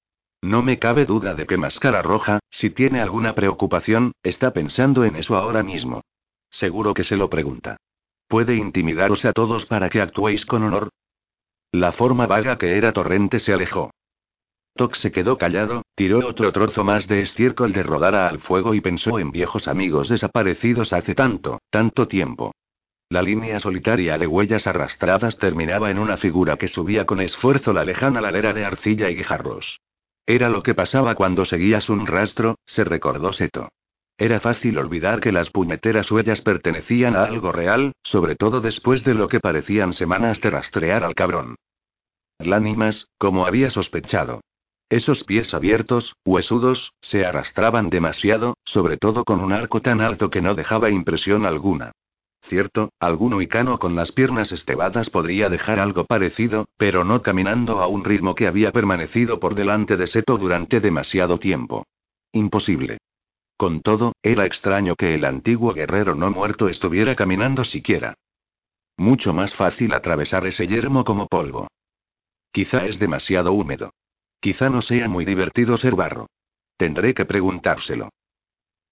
No 0.43 0.63
me 0.63 0.79
cabe 0.79 1.07
duda 1.07 1.35
de 1.35 1.47
que 1.47 1.57
Máscara 1.57 2.03
Roja, 2.03 2.41
si 2.51 2.71
tiene 2.71 3.01
alguna 3.01 3.35
preocupación, 3.35 4.13
está 4.23 4.53
pensando 4.53 5.05
en 5.05 5.17
eso 5.17 5.37
ahora 5.37 5.63
mismo. 5.63 6.03
Seguro 6.51 6.95
que 6.95 7.05
se 7.05 7.17
lo 7.17 7.29
pregunta. 7.29 7.79
¿Puede 8.29 8.55
intimidaros 8.55 9.25
a 9.25 9.33
todos 9.33 9.67
para 9.67 9.89
que 9.89 10.01
actuéis 10.01 10.45
con 10.47 10.63
honor? 10.63 10.91
La 11.73 11.93
forma 11.93 12.27
vaga 12.27 12.59
que 12.59 12.77
era 12.77 12.93
Torrente 12.93 13.41
se 13.41 13.53
alejó. 13.53 13.91
Toc 14.79 14.95
se 14.95 15.11
quedó 15.11 15.37
callado, 15.39 15.83
tiró 15.97 16.21
otro 16.21 16.53
trozo 16.53 16.85
más 16.85 17.09
de 17.09 17.21
estiércol 17.21 17.73
de 17.73 17.83
rodara 17.83 18.29
al 18.29 18.39
fuego 18.39 18.75
y 18.75 18.81
pensó 18.81 19.19
en 19.19 19.33
viejos 19.33 19.67
amigos 19.67 20.09
desaparecidos 20.09 20.93
hace 20.93 21.17
tanto, 21.17 21.61
tanto 21.69 22.07
tiempo. 22.07 22.53
La 23.11 23.21
línea 23.21 23.59
solitaria 23.59 24.17
de 24.19 24.29
huellas 24.29 24.69
arrastradas 24.69 25.37
terminaba 25.37 25.91
en 25.91 25.99
una 25.99 26.17
figura 26.17 26.59
que 26.59 26.69
subía 26.69 27.07
con 27.07 27.21
esfuerzo 27.21 27.73
la 27.73 27.85
lejana 27.85 28.21
ladera 28.21 28.53
de 28.53 28.65
arcilla 28.65 29.11
y 29.11 29.17
guijarros. 29.17 29.81
Era 30.25 30.49
lo 30.49 30.63
que 30.63 30.77
pasaba 30.77 31.17
cuando 31.17 31.45
seguías 31.45 31.89
un 31.89 32.07
rastro, 32.07 32.55
se 32.65 32.85
recordó 32.85 33.33
Seto. 33.33 33.71
Era 34.17 34.39
fácil 34.39 34.79
olvidar 34.79 35.19
que 35.19 35.33
las 35.33 35.51
puñeteras 35.51 36.09
huellas 36.13 36.41
pertenecían 36.41 37.17
a 37.17 37.25
algo 37.25 37.51
real, 37.51 37.95
sobre 38.05 38.37
todo 38.37 38.61
después 38.61 39.03
de 39.03 39.15
lo 39.15 39.27
que 39.27 39.41
parecían 39.41 39.93
semanas 39.93 40.41
de 40.41 40.51
rastrear 40.51 41.03
al 41.03 41.17
cabrón. 41.17 41.57
Lánimas, 42.39 43.09
como 43.19 43.45
había 43.45 43.71
sospechado. 43.71 44.41
Esos 44.91 45.25
pies 45.25 45.53
abiertos, 45.53 46.15
huesudos, 46.25 46.95
se 47.03 47.27
arrastraban 47.27 47.91
demasiado, 47.91 48.57
sobre 48.65 48.97
todo 48.97 49.25
con 49.25 49.41
un 49.41 49.53
arco 49.53 49.83
tan 49.83 50.01
alto 50.01 50.31
que 50.31 50.41
no 50.41 50.55
dejaba 50.55 50.89
impresión 50.89 51.45
alguna. 51.45 51.93
Cierto, 52.41 52.91
algún 52.99 53.35
huicano 53.35 53.79
con 53.79 53.95
las 53.95 54.13
piernas 54.13 54.51
estebadas 54.51 55.11
podría 55.11 55.51
dejar 55.51 55.79
algo 55.79 56.07
parecido, 56.07 56.69
pero 56.79 57.05
no 57.05 57.21
caminando 57.21 57.81
a 57.81 57.87
un 57.87 58.03
ritmo 58.03 58.35
que 58.35 58.47
había 58.47 58.73
permanecido 58.73 59.39
por 59.39 59.55
delante 59.55 59.99
de 59.99 60.07
Seto 60.07 60.39
durante 60.39 60.81
demasiado 60.81 61.39
tiempo. 61.39 61.85
Imposible. 62.33 62.99
Con 63.59 63.83
todo, 63.83 64.13
era 64.23 64.47
extraño 64.47 64.95
que 64.95 65.15
el 65.15 65.27
antiguo 65.27 65.75
guerrero 65.75 66.15
no 66.15 66.31
muerto 66.31 66.69
estuviera 66.69 67.15
caminando 67.15 67.65
siquiera. 67.65 68.15
Mucho 68.97 69.35
más 69.35 69.53
fácil 69.53 69.93
atravesar 69.93 70.47
ese 70.47 70.67
yermo 70.67 71.05
como 71.05 71.27
polvo. 71.27 71.69
Quizá 72.53 72.87
es 72.87 72.99
demasiado 72.99 73.53
húmedo. 73.53 73.93
Quizá 74.41 74.71
no 74.71 74.83
sea 74.83 75.09
muy 75.09 75.25
divertido 75.25 75.77
ser 75.77 75.95
barro. 75.95 76.29
Tendré 76.77 77.15
que 77.15 77.25
preguntárselo. 77.25 78.11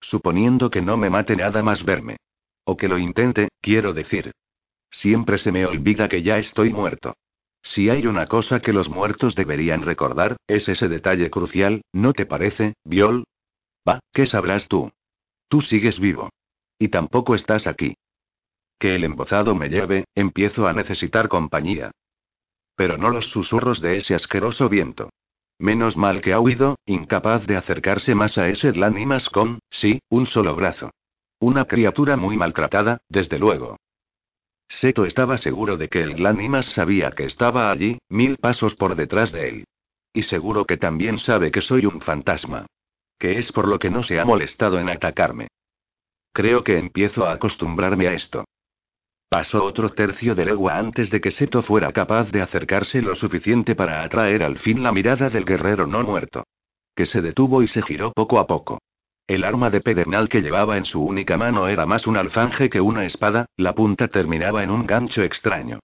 Suponiendo 0.00 0.70
que 0.70 0.82
no 0.82 0.96
me 0.96 1.10
mate 1.10 1.36
nada 1.36 1.62
más 1.62 1.84
verme. 1.84 2.16
O 2.64 2.76
que 2.76 2.88
lo 2.88 2.98
intente, 2.98 3.48
quiero 3.60 3.92
decir. 3.92 4.32
Siempre 4.90 5.38
se 5.38 5.52
me 5.52 5.66
olvida 5.66 6.08
que 6.08 6.22
ya 6.22 6.38
estoy 6.38 6.72
muerto. 6.72 7.14
Si 7.62 7.90
hay 7.90 8.06
una 8.06 8.26
cosa 8.26 8.60
que 8.60 8.72
los 8.72 8.88
muertos 8.88 9.34
deberían 9.34 9.82
recordar, 9.82 10.36
es 10.46 10.68
ese 10.68 10.88
detalle 10.88 11.30
crucial, 11.30 11.82
¿no 11.92 12.12
te 12.12 12.26
parece, 12.26 12.74
Viol? 12.84 13.24
Va, 13.88 14.00
¿qué 14.12 14.26
sabrás 14.26 14.68
tú? 14.68 14.92
Tú 15.48 15.60
sigues 15.60 15.98
vivo. 16.00 16.30
Y 16.78 16.88
tampoco 16.88 17.34
estás 17.34 17.66
aquí. 17.66 17.96
Que 18.78 18.94
el 18.96 19.04
embozado 19.04 19.54
me 19.54 19.68
lleve, 19.68 20.04
empiezo 20.14 20.66
a 20.66 20.72
necesitar 20.72 21.28
compañía. 21.28 21.92
Pero 22.74 22.98
no 22.98 23.10
los 23.10 23.30
susurros 23.30 23.80
de 23.80 23.96
ese 23.96 24.14
asqueroso 24.14 24.68
viento. 24.68 25.10
Menos 25.58 25.96
mal 25.96 26.20
que 26.20 26.32
ha 26.32 26.40
huido, 26.40 26.78
incapaz 26.84 27.46
de 27.46 27.56
acercarse 27.56 28.14
más 28.14 28.36
a 28.36 28.48
ese 28.48 28.72
lánimas 28.74 29.30
con, 29.30 29.60
sí, 29.70 30.00
un 30.10 30.26
solo 30.26 30.54
brazo. 30.54 30.90
Una 31.38 31.64
criatura 31.64 32.16
muy 32.16 32.36
maltratada, 32.36 32.98
desde 33.08 33.38
luego. 33.38 33.76
Seto 34.68 35.04
estaba 35.04 35.38
seguro 35.38 35.76
de 35.76 35.88
que 35.88 36.02
el 36.02 36.14
Glanimas 36.14 36.66
sabía 36.66 37.10
que 37.12 37.24
estaba 37.24 37.70
allí, 37.70 37.98
mil 38.08 38.36
pasos 38.36 38.74
por 38.74 38.96
detrás 38.96 39.32
de 39.32 39.48
él. 39.48 39.64
Y 40.12 40.22
seguro 40.22 40.64
que 40.64 40.76
también 40.76 41.18
sabe 41.18 41.50
que 41.50 41.60
soy 41.60 41.86
un 41.86 42.00
fantasma. 42.00 42.66
Que 43.18 43.38
es 43.38 43.52
por 43.52 43.68
lo 43.68 43.78
que 43.78 43.90
no 43.90 44.02
se 44.02 44.18
ha 44.18 44.24
molestado 44.24 44.78
en 44.78 44.90
atacarme. 44.90 45.48
Creo 46.32 46.64
que 46.64 46.78
empiezo 46.78 47.26
a 47.26 47.32
acostumbrarme 47.32 48.08
a 48.08 48.12
esto. 48.12 48.44
Pasó 49.36 49.62
otro 49.64 49.90
tercio 49.90 50.34
de 50.34 50.46
legua 50.46 50.78
antes 50.78 51.10
de 51.10 51.20
que 51.20 51.30
Seto 51.30 51.60
fuera 51.60 51.92
capaz 51.92 52.30
de 52.30 52.40
acercarse 52.40 53.02
lo 53.02 53.14
suficiente 53.14 53.74
para 53.74 54.02
atraer 54.02 54.42
al 54.42 54.58
fin 54.58 54.82
la 54.82 54.92
mirada 54.92 55.28
del 55.28 55.44
guerrero 55.44 55.86
no 55.86 56.02
muerto. 56.04 56.44
Que 56.94 57.04
se 57.04 57.20
detuvo 57.20 57.62
y 57.62 57.66
se 57.66 57.82
giró 57.82 58.12
poco 58.12 58.38
a 58.38 58.46
poco. 58.46 58.78
El 59.26 59.44
arma 59.44 59.68
de 59.68 59.82
pedernal 59.82 60.30
que 60.30 60.40
llevaba 60.40 60.78
en 60.78 60.86
su 60.86 61.04
única 61.04 61.36
mano 61.36 61.68
era 61.68 61.84
más 61.84 62.06
un 62.06 62.16
alfanje 62.16 62.70
que 62.70 62.80
una 62.80 63.04
espada, 63.04 63.44
la 63.58 63.74
punta 63.74 64.08
terminaba 64.08 64.62
en 64.62 64.70
un 64.70 64.86
gancho 64.86 65.22
extraño. 65.22 65.80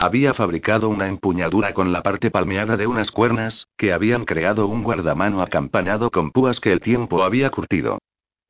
Había 0.00 0.34
fabricado 0.34 0.88
una 0.88 1.06
empuñadura 1.06 1.74
con 1.74 1.92
la 1.92 2.02
parte 2.02 2.32
palmeada 2.32 2.76
de 2.76 2.88
unas 2.88 3.12
cuernas, 3.12 3.68
que 3.76 3.92
habían 3.92 4.24
creado 4.24 4.66
un 4.66 4.82
guardamano 4.82 5.42
acampañado 5.42 6.10
con 6.10 6.32
púas 6.32 6.58
que 6.58 6.72
el 6.72 6.80
tiempo 6.80 7.22
había 7.22 7.50
curtido. 7.50 8.00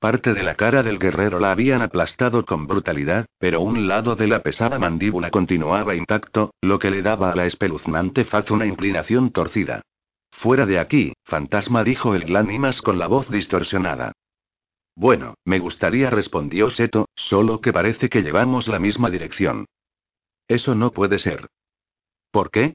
Parte 0.06 0.34
de 0.34 0.44
la 0.44 0.54
cara 0.54 0.84
del 0.84 1.00
guerrero 1.00 1.40
la 1.40 1.50
habían 1.50 1.82
aplastado 1.82 2.46
con 2.46 2.68
brutalidad, 2.68 3.26
pero 3.40 3.60
un 3.60 3.88
lado 3.88 4.14
de 4.14 4.28
la 4.28 4.40
pesada 4.40 4.78
mandíbula 4.78 5.32
continuaba 5.32 5.96
intacto, 5.96 6.54
lo 6.60 6.78
que 6.78 6.92
le 6.92 7.02
daba 7.02 7.32
a 7.32 7.34
la 7.34 7.44
espeluznante 7.44 8.24
faz 8.24 8.52
una 8.52 8.66
inclinación 8.66 9.32
torcida. 9.32 9.82
Fuera 10.30 10.64
de 10.64 10.78
aquí, 10.78 11.14
fantasma 11.24 11.82
dijo 11.82 12.14
el 12.14 12.24
Glanimas 12.24 12.82
con 12.82 13.00
la 13.00 13.08
voz 13.08 13.28
distorsionada. 13.28 14.12
Bueno, 14.94 15.34
me 15.44 15.58
gustaría, 15.58 16.08
respondió 16.08 16.70
Seto, 16.70 17.08
solo 17.16 17.60
que 17.60 17.72
parece 17.72 18.08
que 18.08 18.22
llevamos 18.22 18.68
la 18.68 18.78
misma 18.78 19.10
dirección. 19.10 19.66
Eso 20.46 20.76
no 20.76 20.92
puede 20.92 21.18
ser. 21.18 21.48
¿Por 22.30 22.52
qué? 22.52 22.74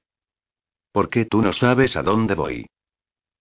Porque 0.92 1.24
tú 1.24 1.42
no 1.42 1.54
sabes 1.54 1.96
a 1.96 2.04
dónde 2.04 2.36
voy. 2.36 2.66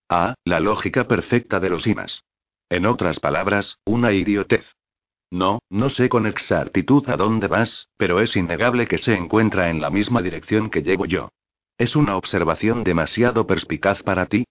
Ah, 0.08 0.36
la 0.44 0.60
lógica 0.60 1.08
perfecta 1.08 1.58
de 1.58 1.70
los 1.70 1.88
imas. 1.88 2.22
En 2.70 2.86
otras 2.86 3.18
palabras, 3.18 3.78
una 3.84 4.12
idiotez. 4.12 4.64
No, 5.28 5.58
no 5.68 5.90
sé 5.90 6.08
con 6.08 6.26
exactitud 6.26 7.08
a 7.08 7.16
dónde 7.16 7.48
vas, 7.48 7.88
pero 7.96 8.20
es 8.20 8.36
innegable 8.36 8.86
que 8.86 8.98
se 8.98 9.14
encuentra 9.14 9.70
en 9.70 9.80
la 9.80 9.90
misma 9.90 10.22
dirección 10.22 10.70
que 10.70 10.82
llego 10.82 11.04
yo. 11.04 11.30
¿Es 11.78 11.96
una 11.96 12.16
observación 12.16 12.84
demasiado 12.84 13.46
perspicaz 13.46 14.02
para 14.04 14.26
ti? 14.26 14.44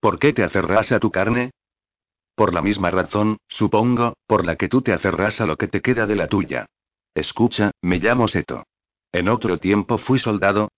¿Por 0.00 0.20
qué 0.20 0.32
te 0.32 0.44
aferras 0.44 0.92
a 0.92 1.00
tu 1.00 1.10
carne? 1.10 1.50
Por 2.36 2.54
la 2.54 2.62
misma 2.62 2.90
razón, 2.90 3.38
supongo, 3.48 4.14
por 4.26 4.44
la 4.44 4.56
que 4.56 4.68
tú 4.68 4.82
te 4.82 4.92
aferras 4.92 5.40
a 5.40 5.46
lo 5.46 5.56
que 5.56 5.66
te 5.66 5.82
queda 5.82 6.06
de 6.06 6.16
la 6.16 6.28
tuya. 6.28 6.66
Escucha, 7.14 7.72
me 7.82 7.98
llamo 7.98 8.28
Seto. 8.28 8.64
En 9.10 9.28
otro 9.28 9.58
tiempo 9.58 9.98
fui 9.98 10.18
soldado, 10.18 10.68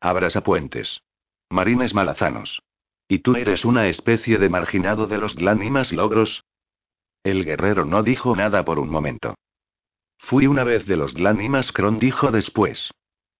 puentes. 0.44 1.02
Marines 1.50 1.94
malazanos. 1.94 2.62
¿Y 3.06 3.18
tú 3.18 3.36
eres 3.36 3.64
una 3.66 3.86
especie 3.88 4.38
de 4.38 4.48
marginado 4.48 5.06
de 5.06 5.18
los 5.18 5.36
glánimas 5.36 5.92
logros? 5.92 6.42
El 7.24 7.44
guerrero 7.44 7.86
no 7.86 8.02
dijo 8.02 8.36
nada 8.36 8.64
por 8.64 8.78
un 8.78 8.90
momento. 8.90 9.34
Fui 10.18 10.46
una 10.46 10.62
vez 10.62 10.86
de 10.86 10.96
los 10.96 11.14
glánimas 11.14 11.72
Kron 11.72 11.98
dijo 11.98 12.30
después. 12.30 12.90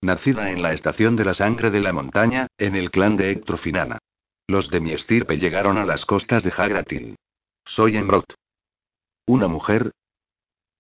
Nacida 0.01 0.51
en 0.51 0.63
la 0.63 0.73
estación 0.73 1.17
de 1.17 1.25
la 1.27 1.35
sangre 1.35 1.71
de 1.71 1.81
la 1.81 1.93
montaña, 1.93 2.47
en 2.59 2.77
el 2.77 2.91
clan 2.91 3.17
de 3.17 3.31
Ectrofinana. 3.31 3.99
Los 4.47 4.71
de 4.71 4.81
mi 4.81 4.93
estirpe 4.93 5.39
llegaron 5.39 5.79
a 5.79 5.85
las 5.85 6.07
costas 6.07 6.43
de 6.43 6.53
Hagratil. 6.57 7.17
Soy 7.65 7.97
Emrot. 7.97 8.27
¿Una 9.27 9.49
mujer? 9.49 9.93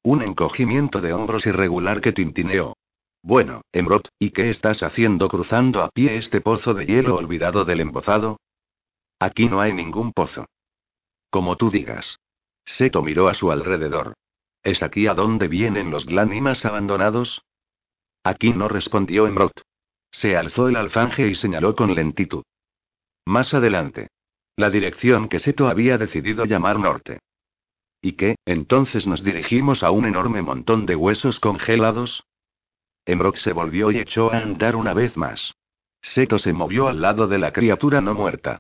Un 0.02 0.23
encogimiento 0.23 1.00
de 1.00 1.12
hombros 1.12 1.46
irregular 1.46 2.00
que 2.00 2.12
tintineó. 2.12 2.75
Bueno, 3.23 3.62
Emrot, 3.73 4.08
¿y 4.18 4.30
qué 4.30 4.50
estás 4.50 4.82
haciendo 4.82 5.28
cruzando 5.28 5.82
a 5.82 5.88
pie 5.88 6.16
este 6.16 6.42
pozo 6.42 6.75
de 6.75 6.84
hielo 6.84 7.16
olvidado 7.16 7.64
del 7.64 7.80
embozado? 7.80 8.38
Aquí 9.18 9.49
no 9.49 9.61
hay 9.61 9.73
ningún 9.73 10.12
pozo. 10.12 10.46
Como 11.30 11.56
tú 11.56 11.70
digas. 11.70 12.18
Seto 12.64 13.02
miró 13.02 13.28
a 13.28 13.35
su 13.35 13.50
alrededor. 13.50 14.14
¿Es 14.62 14.83
aquí 14.83 15.06
a 15.06 15.14
donde 15.14 15.49
vienen 15.49 15.90
los 15.90 16.06
glánimas 16.06 16.64
abandonados? 16.64 17.42
Aquí 18.23 18.52
no 18.52 18.68
respondió 18.68 19.26
Emrot. 19.26 19.62
Se 20.11 20.37
alzó 20.37 20.68
el 20.68 20.76
alfanje 20.76 21.28
y 21.28 21.35
señaló 21.35 21.76
con 21.76 21.94
lentitud. 21.94 22.44
Más 23.26 23.52
adelante. 23.52 24.09
La 24.56 24.71
dirección 24.71 25.28
que 25.28 25.40
Seto 25.40 25.68
había 25.68 25.99
decidido 25.99 26.44
llamar 26.44 26.78
norte. 26.78 27.18
¿Y 28.00 28.12
qué, 28.12 28.37
entonces 28.44 29.06
nos 29.06 29.25
dirigimos 29.25 29.83
a 29.83 29.90
un 29.90 30.06
enorme 30.06 30.42
montón 30.42 30.87
de 30.87 30.94
huesos 30.94 31.40
congelados? 31.40 32.25
Emrot 33.04 33.37
se 33.37 33.52
volvió 33.52 33.90
y 33.90 33.99
echó 33.99 34.33
a 34.33 34.38
andar 34.38 34.76
una 34.76 34.94
vez 34.94 35.16
más. 35.16 35.54
Seto 36.00 36.38
se 36.38 36.52
movió 36.52 36.88
al 36.88 37.00
lado 37.00 37.26
de 37.26 37.38
la 37.38 37.52
criatura 37.52 38.00
no 38.00 38.14
muerta. 38.14 38.59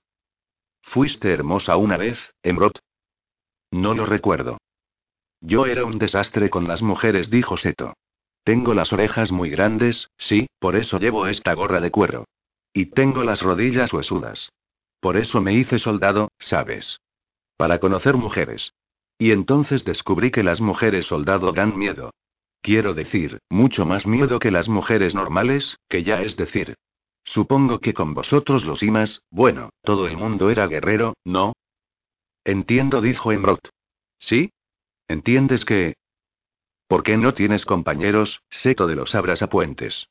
¿Fuiste 0.82 1.32
hermosa 1.32 1.76
una 1.76 1.96
vez, 1.96 2.34
Emrot? 2.42 2.80
No 3.74 3.92
lo 3.92 4.06
recuerdo. 4.06 4.58
Yo 5.40 5.66
era 5.66 5.84
un 5.84 5.98
desastre 5.98 6.48
con 6.48 6.68
las 6.68 6.80
mujeres, 6.80 7.28
dijo 7.28 7.56
Seto. 7.56 7.94
Tengo 8.44 8.72
las 8.72 8.92
orejas 8.92 9.32
muy 9.32 9.50
grandes, 9.50 10.10
sí, 10.16 10.46
por 10.60 10.76
eso 10.76 11.00
llevo 11.00 11.26
esta 11.26 11.54
gorra 11.54 11.80
de 11.80 11.90
cuero. 11.90 12.24
Y 12.72 12.86
tengo 12.86 13.24
las 13.24 13.42
rodillas 13.42 13.92
huesudas. 13.92 14.52
Por 15.00 15.16
eso 15.16 15.40
me 15.40 15.54
hice 15.54 15.80
soldado, 15.80 16.28
¿sabes? 16.38 17.00
Para 17.56 17.80
conocer 17.80 18.16
mujeres. 18.16 18.74
Y 19.18 19.32
entonces 19.32 19.84
descubrí 19.84 20.30
que 20.30 20.44
las 20.44 20.60
mujeres 20.60 21.06
soldado 21.06 21.50
dan 21.50 21.76
miedo. 21.76 22.12
Quiero 22.60 22.94
decir, 22.94 23.40
mucho 23.50 23.86
más 23.86 24.06
miedo 24.06 24.38
que 24.38 24.52
las 24.52 24.68
mujeres 24.68 25.16
normales, 25.16 25.78
que 25.88 26.04
ya 26.04 26.22
es 26.22 26.36
decir. 26.36 26.76
Supongo 27.24 27.80
que 27.80 27.92
con 27.92 28.14
vosotros 28.14 28.64
los 28.64 28.84
Imas, 28.84 29.24
bueno, 29.30 29.70
todo 29.82 30.06
el 30.06 30.16
mundo 30.16 30.48
era 30.48 30.68
guerrero, 30.68 31.14
¿no? 31.24 31.54
Entiendo, 32.44 33.00
dijo 33.00 33.32
Emrod. 33.32 33.60
¿Sí? 34.18 34.52
¿Entiendes 35.08 35.64
que... 35.64 35.94
¿Por 36.86 37.02
qué 37.02 37.16
no 37.16 37.34
tienes 37.34 37.64
compañeros, 37.64 38.42
seto 38.50 38.86
de 38.86 38.96
los 38.96 39.14
abrasapuentes? 39.14 40.08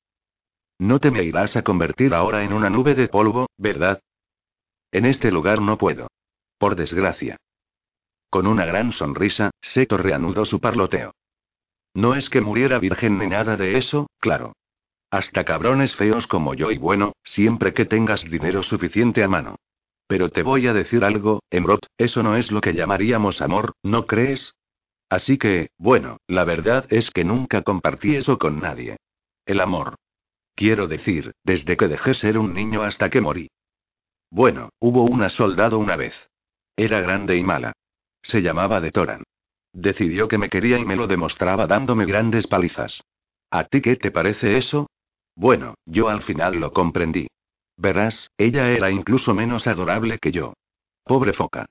No 0.80 1.00
te 1.00 1.12
me 1.12 1.24
irás 1.24 1.56
a 1.56 1.62
convertir 1.62 2.14
ahora 2.14 2.44
en 2.44 2.54
una 2.54 2.70
nube 2.70 2.96
de 2.96 3.08
polvo, 3.08 3.48
¿verdad? 3.58 4.02
En 4.92 5.06
este 5.06 5.32
lugar 5.32 5.62
no 5.62 5.78
puedo. 5.78 6.08
Por 6.58 6.76
desgracia. 6.76 7.38
Con 8.30 8.48
una 8.48 8.66
gran 8.66 8.92
sonrisa, 8.92 9.52
Seto 9.62 9.98
reanudó 9.98 10.46
su 10.46 10.60
parloteo. 10.60 11.14
No 11.94 12.16
es 12.16 12.30
que 12.30 12.42
muriera 12.42 12.80
virgen 12.80 13.20
ni 13.20 13.28
nada 13.28 13.58
de 13.58 13.78
eso, 13.78 14.08
claro. 14.20 14.54
Hasta 15.12 15.44
cabrones 15.44 15.96
feos 15.96 16.26
como 16.26 16.56
yo 16.56 16.72
y 16.72 16.80
bueno, 16.80 17.14
siempre 17.24 17.74
que 17.74 17.86
tengas 17.86 18.24
dinero 18.24 18.64
suficiente 18.64 19.24
a 19.24 19.28
mano. 19.28 19.58
Pero 20.14 20.30
te 20.30 20.44
voy 20.44 20.68
a 20.68 20.74
decir 20.74 21.04
algo, 21.04 21.42
Emrod, 21.50 21.80
eso 21.98 22.22
no 22.22 22.38
es 22.38 22.52
lo 22.52 22.62
que 22.62 22.76
llamaríamos 22.76 23.42
amor, 23.42 23.74
¿no 23.82 24.06
crees? 24.06 24.54
Así 25.10 25.40
que, 25.40 25.72
bueno, 25.80 26.18
la 26.28 26.44
verdad 26.44 26.86
es 26.92 27.10
que 27.10 27.24
nunca 27.24 27.64
compartí 27.64 28.16
eso 28.16 28.38
con 28.38 28.60
nadie. 28.60 28.98
El 29.48 29.60
amor. 29.60 29.96
Quiero 30.54 30.88
decir, 30.88 31.32
desde 31.44 31.78
que 31.78 31.88
dejé 31.88 32.14
ser 32.14 32.38
un 32.38 32.54
niño 32.54 32.84
hasta 32.84 33.10
que 33.10 33.22
morí. 33.22 33.50
Bueno, 34.30 34.70
hubo 34.78 35.02
una 35.02 35.30
soldado 35.30 35.80
una 35.80 35.96
vez. 35.96 36.30
Era 36.78 37.02
grande 37.02 37.36
y 37.36 37.44
mala. 37.44 37.74
Se 38.22 38.44
llamaba 38.44 38.82
de 38.82 38.92
Toran. 38.92 39.24
Decidió 39.74 40.28
que 40.28 40.38
me 40.38 40.50
quería 40.50 40.78
y 40.78 40.86
me 40.86 40.96
lo 40.96 41.08
demostraba 41.08 41.66
dándome 41.66 42.06
grandes 42.06 42.46
palizas. 42.46 43.02
¿A 43.50 43.64
ti 43.64 43.82
qué 43.82 43.96
te 43.96 44.12
parece 44.12 44.58
eso? 44.58 44.92
Bueno, 45.36 45.74
yo 45.88 46.10
al 46.10 46.22
final 46.22 46.58
lo 46.60 46.72
comprendí. 46.72 47.30
Verás, 47.78 48.30
ella 48.38 48.72
era 48.72 48.92
incluso 48.92 49.34
menos 49.34 49.68
adorable 49.68 50.20
que 50.20 50.32
yo. 50.32 50.54
Pobre 51.04 51.34
foca. 51.34 51.66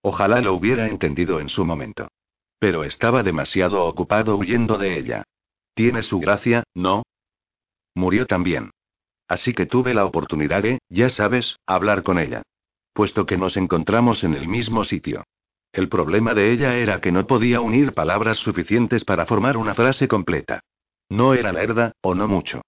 Ojalá 0.00 0.40
lo 0.40 0.54
hubiera 0.54 0.88
entendido 0.88 1.40
en 1.40 1.48
su 1.48 1.64
momento. 1.64 2.08
Pero 2.58 2.84
estaba 2.84 3.22
demasiado 3.22 3.84
ocupado 3.84 4.36
huyendo 4.36 4.78
de 4.78 4.98
ella. 4.98 5.24
Tiene 5.74 6.02
su 6.02 6.18
gracia, 6.20 6.64
¿no? 6.74 7.04
Murió 7.94 8.26
también. 8.26 8.70
Así 9.28 9.54
que 9.54 9.66
tuve 9.66 9.94
la 9.94 10.04
oportunidad 10.04 10.62
de, 10.62 10.78
ya 10.88 11.08
sabes, 11.08 11.56
hablar 11.66 12.02
con 12.02 12.18
ella. 12.18 12.42
Puesto 12.92 13.24
que 13.24 13.38
nos 13.38 13.56
encontramos 13.56 14.24
en 14.24 14.34
el 14.34 14.48
mismo 14.48 14.84
sitio. 14.84 15.24
El 15.72 15.88
problema 15.88 16.34
de 16.34 16.52
ella 16.52 16.76
era 16.76 17.00
que 17.00 17.12
no 17.12 17.26
podía 17.26 17.60
unir 17.60 17.94
palabras 17.94 18.38
suficientes 18.38 19.04
para 19.04 19.24
formar 19.24 19.56
una 19.56 19.74
frase 19.74 20.06
completa. 20.06 20.60
No 21.08 21.32
era 21.34 21.52
lerda, 21.52 21.92
o 22.02 22.14
no 22.14 22.28
mucho. 22.28 22.62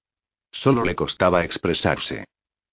Solo 0.50 0.84
le 0.84 0.94
costaba 0.94 1.44
expresarse. 1.44 2.24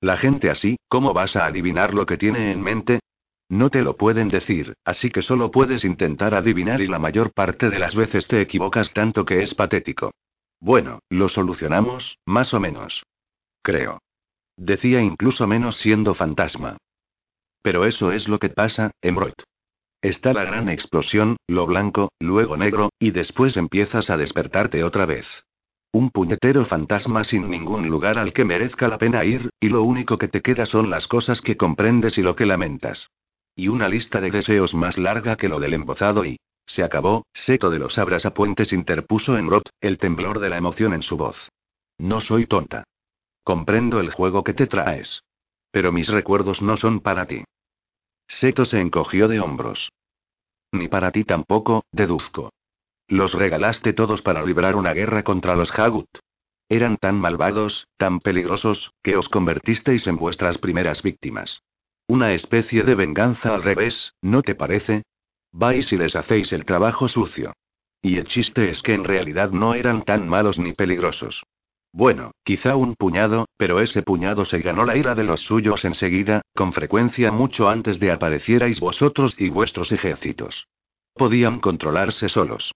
La 0.02 0.18
gente 0.18 0.50
así, 0.50 0.78
¿cómo 0.90 1.14
vas 1.14 1.36
a 1.36 1.46
adivinar 1.46 1.94
lo 1.94 2.08
que 2.08 2.18
tiene 2.18 2.52
en 2.52 2.62
mente? 2.62 3.02
No 3.50 3.70
te 3.70 3.84
lo 3.84 3.98
pueden 3.98 4.30
decir, 4.30 4.74
así 4.84 5.12
que 5.12 5.22
solo 5.22 5.52
puedes 5.52 5.86
intentar 5.86 6.34
adivinar 6.34 6.82
y 6.82 6.88
la 6.88 6.98
mayor 6.98 7.34
parte 7.34 7.70
de 7.70 7.78
las 7.78 7.94
veces 7.94 8.28
te 8.28 8.42
equivocas 8.42 8.94
tanto 8.94 9.26
que 9.26 9.44
es 9.44 9.54
patético. 9.54 10.12
Bueno, 10.60 11.00
lo 11.10 11.30
solucionamos, 11.30 12.18
más 12.26 12.54
o 12.56 12.60
menos. 12.60 13.04
Creo. 13.62 14.00
Decía 14.58 15.02
incluso 15.02 15.46
menos 15.46 15.78
siendo 15.78 16.16
fantasma. 16.16 16.78
Pero 17.62 17.86
eso 17.86 18.12
es 18.12 18.28
lo 18.28 18.40
que 18.40 18.50
pasa, 18.50 18.92
Embroid. 19.02 19.34
Está 20.02 20.34
la 20.34 20.46
gran 20.46 20.68
explosión, 20.70 21.38
lo 21.46 21.68
blanco, 21.68 22.12
luego 22.20 22.58
negro, 22.58 22.90
y 22.98 23.12
después 23.12 23.56
empiezas 23.56 24.10
a 24.10 24.18
despertarte 24.18 24.84
otra 24.84 25.06
vez. 25.06 25.28
Un 25.94 26.10
puñetero 26.10 26.64
fantasma 26.66 27.24
sin 27.26 27.50
ningún 27.50 27.90
lugar 27.90 28.18
al 28.18 28.32
que 28.32 28.46
merezca 28.46 28.88
la 28.88 28.98
pena 28.98 29.26
ir, 29.26 29.50
y 29.60 29.68
lo 29.68 29.84
único 29.84 30.18
que 30.18 30.30
te 30.30 30.42
queda 30.42 30.66
son 30.66 30.90
las 30.90 31.08
cosas 31.08 31.42
que 31.42 31.58
comprendes 31.58 32.18
y 32.18 32.22
lo 32.22 32.36
que 32.36 32.46
lamentas. 32.46 33.10
Y 33.56 33.68
una 33.68 33.90
lista 33.90 34.22
de 34.22 34.32
deseos 34.32 34.74
más 34.74 34.98
larga 34.98 35.36
que 35.36 35.50
lo 35.50 35.60
del 35.60 35.74
embozado 35.74 36.24
y... 36.26 36.40
Se 36.66 36.84
acabó, 36.84 37.26
seto 37.34 37.70
de 37.70 37.80
los 37.80 37.98
abrasapuentes 37.98 38.72
interpuso 38.72 39.38
en 39.38 39.50
Roth, 39.50 39.68
el 39.82 39.98
temblor 39.98 40.40
de 40.40 40.50
la 40.50 40.58
emoción 40.58 40.94
en 40.94 41.02
su 41.02 41.18
voz. 41.18 41.50
No 41.98 42.22
soy 42.22 42.46
tonta. 42.46 42.86
Comprendo 43.44 44.00
el 44.00 44.12
juego 44.12 44.44
que 44.46 44.54
te 44.54 44.68
traes. 44.68 45.24
Pero 45.72 45.92
mis 45.92 46.08
recuerdos 46.08 46.62
no 46.62 46.78
son 46.78 47.02
para 47.02 47.26
ti. 47.26 47.44
Seto 48.28 48.64
se 48.64 48.80
encogió 48.80 49.28
de 49.28 49.42
hombros. 49.42 49.92
Ni 50.72 50.88
para 50.88 51.12
ti 51.12 51.26
tampoco, 51.26 51.84
deduzco. 51.92 52.52
Los 53.12 53.34
regalaste 53.34 53.92
todos 53.92 54.22
para 54.22 54.42
librar 54.42 54.78
una 54.78 54.94
guerra 54.94 55.24
contra 55.24 55.54
los 55.58 55.78
Hagut. 55.78 56.08
Eran 56.70 56.96
tan 56.96 57.20
malvados, 57.20 57.90
tan 57.98 58.22
peligrosos, 58.22 58.94
que 59.04 59.18
os 59.18 59.28
convertisteis 59.28 60.08
en 60.08 60.16
vuestras 60.16 60.58
primeras 60.58 61.02
víctimas. 61.02 61.62
Una 62.08 62.32
especie 62.32 62.84
de 62.84 62.96
venganza 62.96 63.54
al 63.54 63.64
revés, 63.64 64.14
¿no 64.22 64.42
te 64.44 64.56
parece? 64.56 65.04
Vais 65.52 65.92
y 65.92 65.98
les 65.98 66.16
hacéis 66.16 66.54
el 66.54 66.64
trabajo 66.64 67.10
sucio. 67.10 67.52
Y 68.02 68.16
el 68.16 68.28
chiste 68.30 68.70
es 68.70 68.82
que 68.82 68.94
en 68.94 69.04
realidad 69.04 69.52
no 69.52 69.74
eran 69.74 70.06
tan 70.06 70.30
malos 70.30 70.58
ni 70.58 70.72
peligrosos. 70.72 71.44
Bueno, 71.92 72.32
quizá 72.46 72.78
un 72.78 72.96
puñado, 72.96 73.50
pero 73.58 73.82
ese 73.82 74.04
puñado 74.04 74.46
se 74.46 74.60
ganó 74.60 74.86
la 74.86 74.96
ira 74.96 75.16
de 75.16 75.26
los 75.26 75.42
suyos 75.42 75.84
enseguida, 75.84 76.44
con 76.56 76.72
frecuencia 76.72 77.34
mucho 77.34 77.68
antes 77.68 78.00
de 78.00 78.10
aparecierais 78.10 78.80
vosotros 78.80 79.36
y 79.38 79.50
vuestros 79.50 79.92
ejércitos. 79.92 80.70
Podían 81.14 81.60
controlarse 81.60 82.30
solos. 82.30 82.72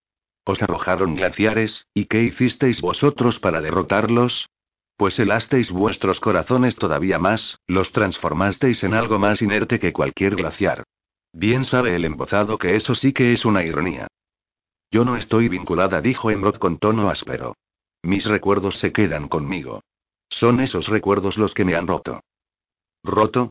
Os 0.45 0.61
arrojaron 0.61 1.15
glaciares, 1.15 1.87
¿y 1.93 2.05
qué 2.05 2.21
hicisteis 2.21 2.79
vosotros 2.79 3.39
para 3.39 3.61
derrotarlos? 3.61 4.47
Pues 4.95 5.19
helasteis 5.19 5.71
vuestros 5.71 6.19
corazones 6.19 6.75
todavía 6.75 7.17
más, 7.17 7.59
los 7.67 7.91
transformasteis 7.91 8.83
en 8.83 8.93
algo 8.93 9.17
más 9.17 9.41
inerte 9.41 9.79
que 9.79 9.91
cualquier 9.91 10.35
glaciar. 10.35 10.83
Bien 11.33 11.65
sabe 11.65 11.95
el 11.95 12.05
embozado 12.05 12.57
que 12.59 12.75
eso 12.75 12.95
sí 12.95 13.11
que 13.11 13.33
es 13.33 13.43
una 13.43 13.63
ironía. 13.63 14.07
Yo 14.91 15.03
no 15.03 15.17
estoy 15.17 15.49
vinculada, 15.49 15.99
dijo 15.99 16.29
Emrod 16.29 16.57
con 16.57 16.77
tono 16.77 17.09
áspero. 17.09 17.55
Mis 18.03 18.25
recuerdos 18.25 18.79
se 18.79 18.93
quedan 18.93 19.27
conmigo. 19.27 19.81
Son 20.29 20.59
esos 20.59 20.87
recuerdos 20.87 21.37
los 21.37 21.53
que 21.53 21.65
me 21.65 21.75
han 21.75 21.87
roto. 21.87 22.21
¿Roto? 23.03 23.49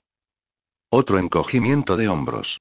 Otro 0.90 1.18
encogimiento 1.18 1.96
de 1.96 2.08
hombros. 2.08 2.60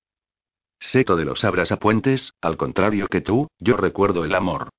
Seto 0.83 1.15
de 1.15 1.23
los 1.23 1.45
abrasapuentes, 1.45 2.33
al 2.41 2.57
contrario 2.57 3.07
que 3.07 3.21
tú, 3.21 3.47
yo 3.57 3.77
recuerdo 3.77 4.25
el 4.25 4.35
amor. 4.35 4.69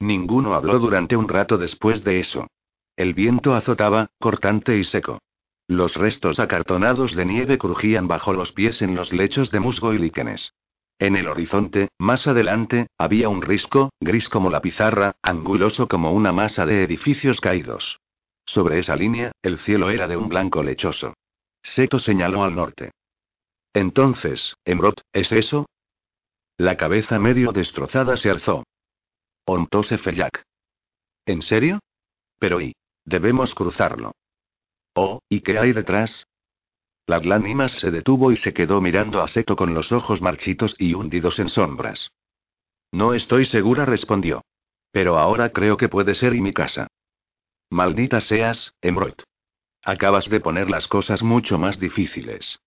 Ninguno 0.00 0.54
habló 0.54 0.78
durante 0.80 1.16
un 1.16 1.28
rato 1.28 1.56
después 1.56 2.02
de 2.02 2.18
eso. 2.18 2.48
El 2.96 3.14
viento 3.14 3.54
azotaba, 3.54 4.08
cortante 4.18 4.76
y 4.76 4.84
seco. 4.84 5.20
Los 5.68 5.94
restos 5.94 6.40
acartonados 6.40 7.14
de 7.14 7.24
nieve 7.24 7.58
crujían 7.58 8.08
bajo 8.08 8.32
los 8.32 8.50
pies 8.52 8.82
en 8.82 8.96
los 8.96 9.12
lechos 9.12 9.52
de 9.52 9.60
musgo 9.60 9.94
y 9.94 9.98
líquenes. 9.98 10.52
En 10.98 11.14
el 11.14 11.28
horizonte, 11.28 11.90
más 11.96 12.26
adelante, 12.26 12.88
había 12.98 13.28
un 13.28 13.40
risco, 13.40 13.90
gris 14.00 14.28
como 14.28 14.50
la 14.50 14.60
pizarra, 14.60 15.12
anguloso 15.22 15.86
como 15.86 16.12
una 16.12 16.32
masa 16.32 16.66
de 16.66 16.82
edificios 16.82 17.40
caídos. 17.40 18.00
Sobre 18.44 18.80
esa 18.80 18.96
línea, 18.96 19.30
el 19.42 19.58
cielo 19.58 19.90
era 19.90 20.08
de 20.08 20.16
un 20.16 20.28
blanco 20.28 20.62
lechoso. 20.62 21.14
Seto 21.62 22.00
señaló 22.00 22.42
al 22.42 22.56
norte. 22.56 22.90
Entonces, 23.72 24.56
Emrot, 24.64 25.02
¿es 25.12 25.32
eso? 25.32 25.66
La 26.56 26.76
cabeza 26.76 27.18
medio 27.18 27.52
destrozada 27.52 28.16
se 28.16 28.30
alzó. 28.30 28.64
Ontóse 29.46 29.98
Fellac. 29.98 30.42
¿En 31.26 31.42
serio? 31.42 31.80
Pero 32.38 32.60
y. 32.60 32.74
Debemos 33.04 33.54
cruzarlo. 33.54 34.12
Oh, 34.94 35.20
¿y 35.28 35.40
qué 35.40 35.58
hay 35.58 35.72
detrás? 35.72 36.26
La 37.06 37.18
lágrimas 37.18 37.72
se 37.72 37.90
detuvo 37.90 38.30
y 38.30 38.36
se 38.36 38.52
quedó 38.52 38.80
mirando 38.80 39.22
a 39.22 39.28
Seto 39.28 39.56
con 39.56 39.74
los 39.74 39.90
ojos 39.90 40.20
marchitos 40.20 40.76
y 40.78 40.94
hundidos 40.94 41.38
en 41.38 41.48
sombras. 41.48 42.12
No 42.92 43.14
estoy 43.14 43.46
segura, 43.46 43.84
respondió. 43.84 44.42
Pero 44.92 45.18
ahora 45.18 45.50
creo 45.50 45.76
que 45.76 45.88
puede 45.88 46.14
ser 46.14 46.34
y 46.34 46.40
mi 46.40 46.52
casa. 46.52 46.88
Maldita 47.70 48.20
seas, 48.20 48.74
Embroid. 48.80 49.14
Acabas 49.82 50.28
de 50.28 50.40
poner 50.40 50.68
las 50.70 50.88
cosas 50.88 51.22
mucho 51.22 51.58
más 51.58 51.78
difíciles. 51.78 52.58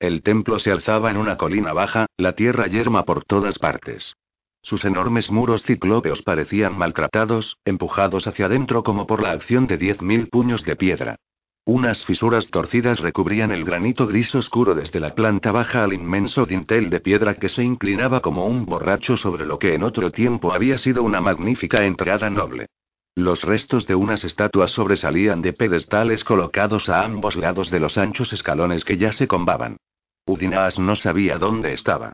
El 0.00 0.22
templo 0.22 0.60
se 0.60 0.70
alzaba 0.70 1.10
en 1.10 1.16
una 1.16 1.36
colina 1.36 1.72
baja, 1.72 2.06
la 2.16 2.34
tierra 2.34 2.68
yerma 2.68 3.04
por 3.04 3.24
todas 3.24 3.58
partes. 3.58 4.14
Sus 4.62 4.84
enormes 4.84 5.30
muros 5.30 5.64
ciclópeos 5.64 6.22
parecían 6.22 6.78
maltratados, 6.78 7.56
empujados 7.64 8.28
hacia 8.28 8.46
adentro 8.46 8.84
como 8.84 9.08
por 9.08 9.20
la 9.22 9.32
acción 9.32 9.66
de 9.66 9.76
diez 9.76 10.00
mil 10.00 10.28
puños 10.28 10.64
de 10.64 10.76
piedra. 10.76 11.16
Unas 11.64 12.04
fisuras 12.04 12.48
torcidas 12.50 13.00
recubrían 13.00 13.50
el 13.50 13.64
granito 13.64 14.06
gris 14.06 14.32
oscuro 14.36 14.76
desde 14.76 15.00
la 15.00 15.16
planta 15.16 15.50
baja 15.50 15.82
al 15.82 15.92
inmenso 15.92 16.46
dintel 16.46 16.90
de 16.90 17.00
piedra 17.00 17.34
que 17.34 17.48
se 17.48 17.64
inclinaba 17.64 18.20
como 18.20 18.46
un 18.46 18.66
borracho 18.66 19.16
sobre 19.16 19.46
lo 19.46 19.58
que 19.58 19.74
en 19.74 19.82
otro 19.82 20.12
tiempo 20.12 20.52
había 20.52 20.78
sido 20.78 21.02
una 21.02 21.20
magnífica 21.20 21.84
entrada 21.84 22.30
noble. 22.30 22.68
Los 23.16 23.42
restos 23.42 23.88
de 23.88 23.96
unas 23.96 24.22
estatuas 24.22 24.70
sobresalían 24.70 25.42
de 25.42 25.52
pedestales 25.52 26.22
colocados 26.22 26.88
a 26.88 27.04
ambos 27.04 27.34
lados 27.34 27.68
de 27.68 27.80
los 27.80 27.98
anchos 27.98 28.32
escalones 28.32 28.84
que 28.84 28.96
ya 28.96 29.12
se 29.12 29.26
combaban. 29.26 29.76
Udinaas 30.28 30.78
no 30.78 30.94
sabía 30.94 31.38
dónde 31.38 31.72
estaba. 31.72 32.12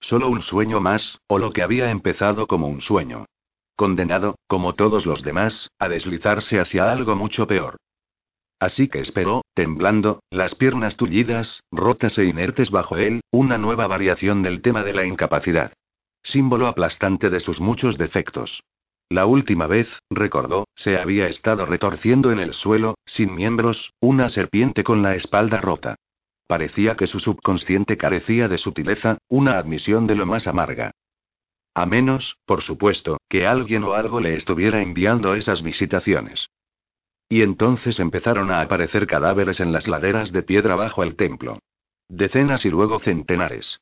Solo 0.00 0.28
un 0.28 0.40
sueño 0.40 0.80
más, 0.80 1.18
o 1.26 1.40
lo 1.40 1.50
que 1.50 1.62
había 1.62 1.90
empezado 1.90 2.46
como 2.46 2.68
un 2.68 2.80
sueño. 2.80 3.26
condenado, 3.74 4.36
como 4.46 4.74
todos 4.74 5.04
los 5.04 5.22
demás, 5.22 5.68
a 5.78 5.88
deslizarse 5.88 6.60
hacia 6.60 6.90
algo 6.90 7.14
mucho 7.14 7.46
peor. 7.46 7.76
Así 8.58 8.88
que 8.88 9.00
esperó, 9.00 9.42
temblando, 9.52 10.20
las 10.30 10.54
piernas 10.54 10.96
tullidas, 10.96 11.62
rotas 11.70 12.16
e 12.16 12.24
inertes 12.24 12.70
bajo 12.70 12.96
él, 12.96 13.20
una 13.30 13.58
nueva 13.58 13.86
variación 13.86 14.42
del 14.42 14.62
tema 14.62 14.82
de 14.82 14.94
la 14.94 15.04
incapacidad. 15.04 15.72
Símbolo 16.22 16.68
aplastante 16.68 17.28
de 17.28 17.40
sus 17.40 17.60
muchos 17.60 17.98
defectos. 17.98 18.62
La 19.10 19.26
última 19.26 19.66
vez, 19.66 20.00
recordó, 20.08 20.66
se 20.74 20.98
había 20.98 21.26
estado 21.26 21.66
retorciendo 21.66 22.32
en 22.32 22.38
el 22.38 22.54
suelo, 22.54 22.94
sin 23.04 23.34
miembros, 23.34 23.92
una 24.00 24.30
serpiente 24.30 24.84
con 24.84 25.02
la 25.02 25.16
espalda 25.16 25.60
rota. 25.60 25.96
Parecía 26.46 26.96
que 26.96 27.06
su 27.06 27.18
subconsciente 27.18 27.96
carecía 27.96 28.48
de 28.48 28.58
sutileza, 28.58 29.18
una 29.28 29.58
admisión 29.58 30.06
de 30.06 30.14
lo 30.14 30.26
más 30.26 30.46
amarga. 30.46 30.92
A 31.74 31.86
menos, 31.86 32.38
por 32.46 32.62
supuesto, 32.62 33.18
que 33.28 33.46
alguien 33.46 33.84
o 33.84 33.94
algo 33.94 34.20
le 34.20 34.34
estuviera 34.34 34.80
enviando 34.80 35.34
esas 35.34 35.62
visitaciones. 35.62 36.48
Y 37.28 37.42
entonces 37.42 37.98
empezaron 37.98 38.50
a 38.50 38.60
aparecer 38.60 39.06
cadáveres 39.06 39.60
en 39.60 39.72
las 39.72 39.88
laderas 39.88 40.32
de 40.32 40.42
piedra 40.42 40.76
bajo 40.76 41.02
el 41.02 41.16
templo. 41.16 41.58
Decenas 42.08 42.64
y 42.64 42.70
luego 42.70 43.00
centenares. 43.00 43.80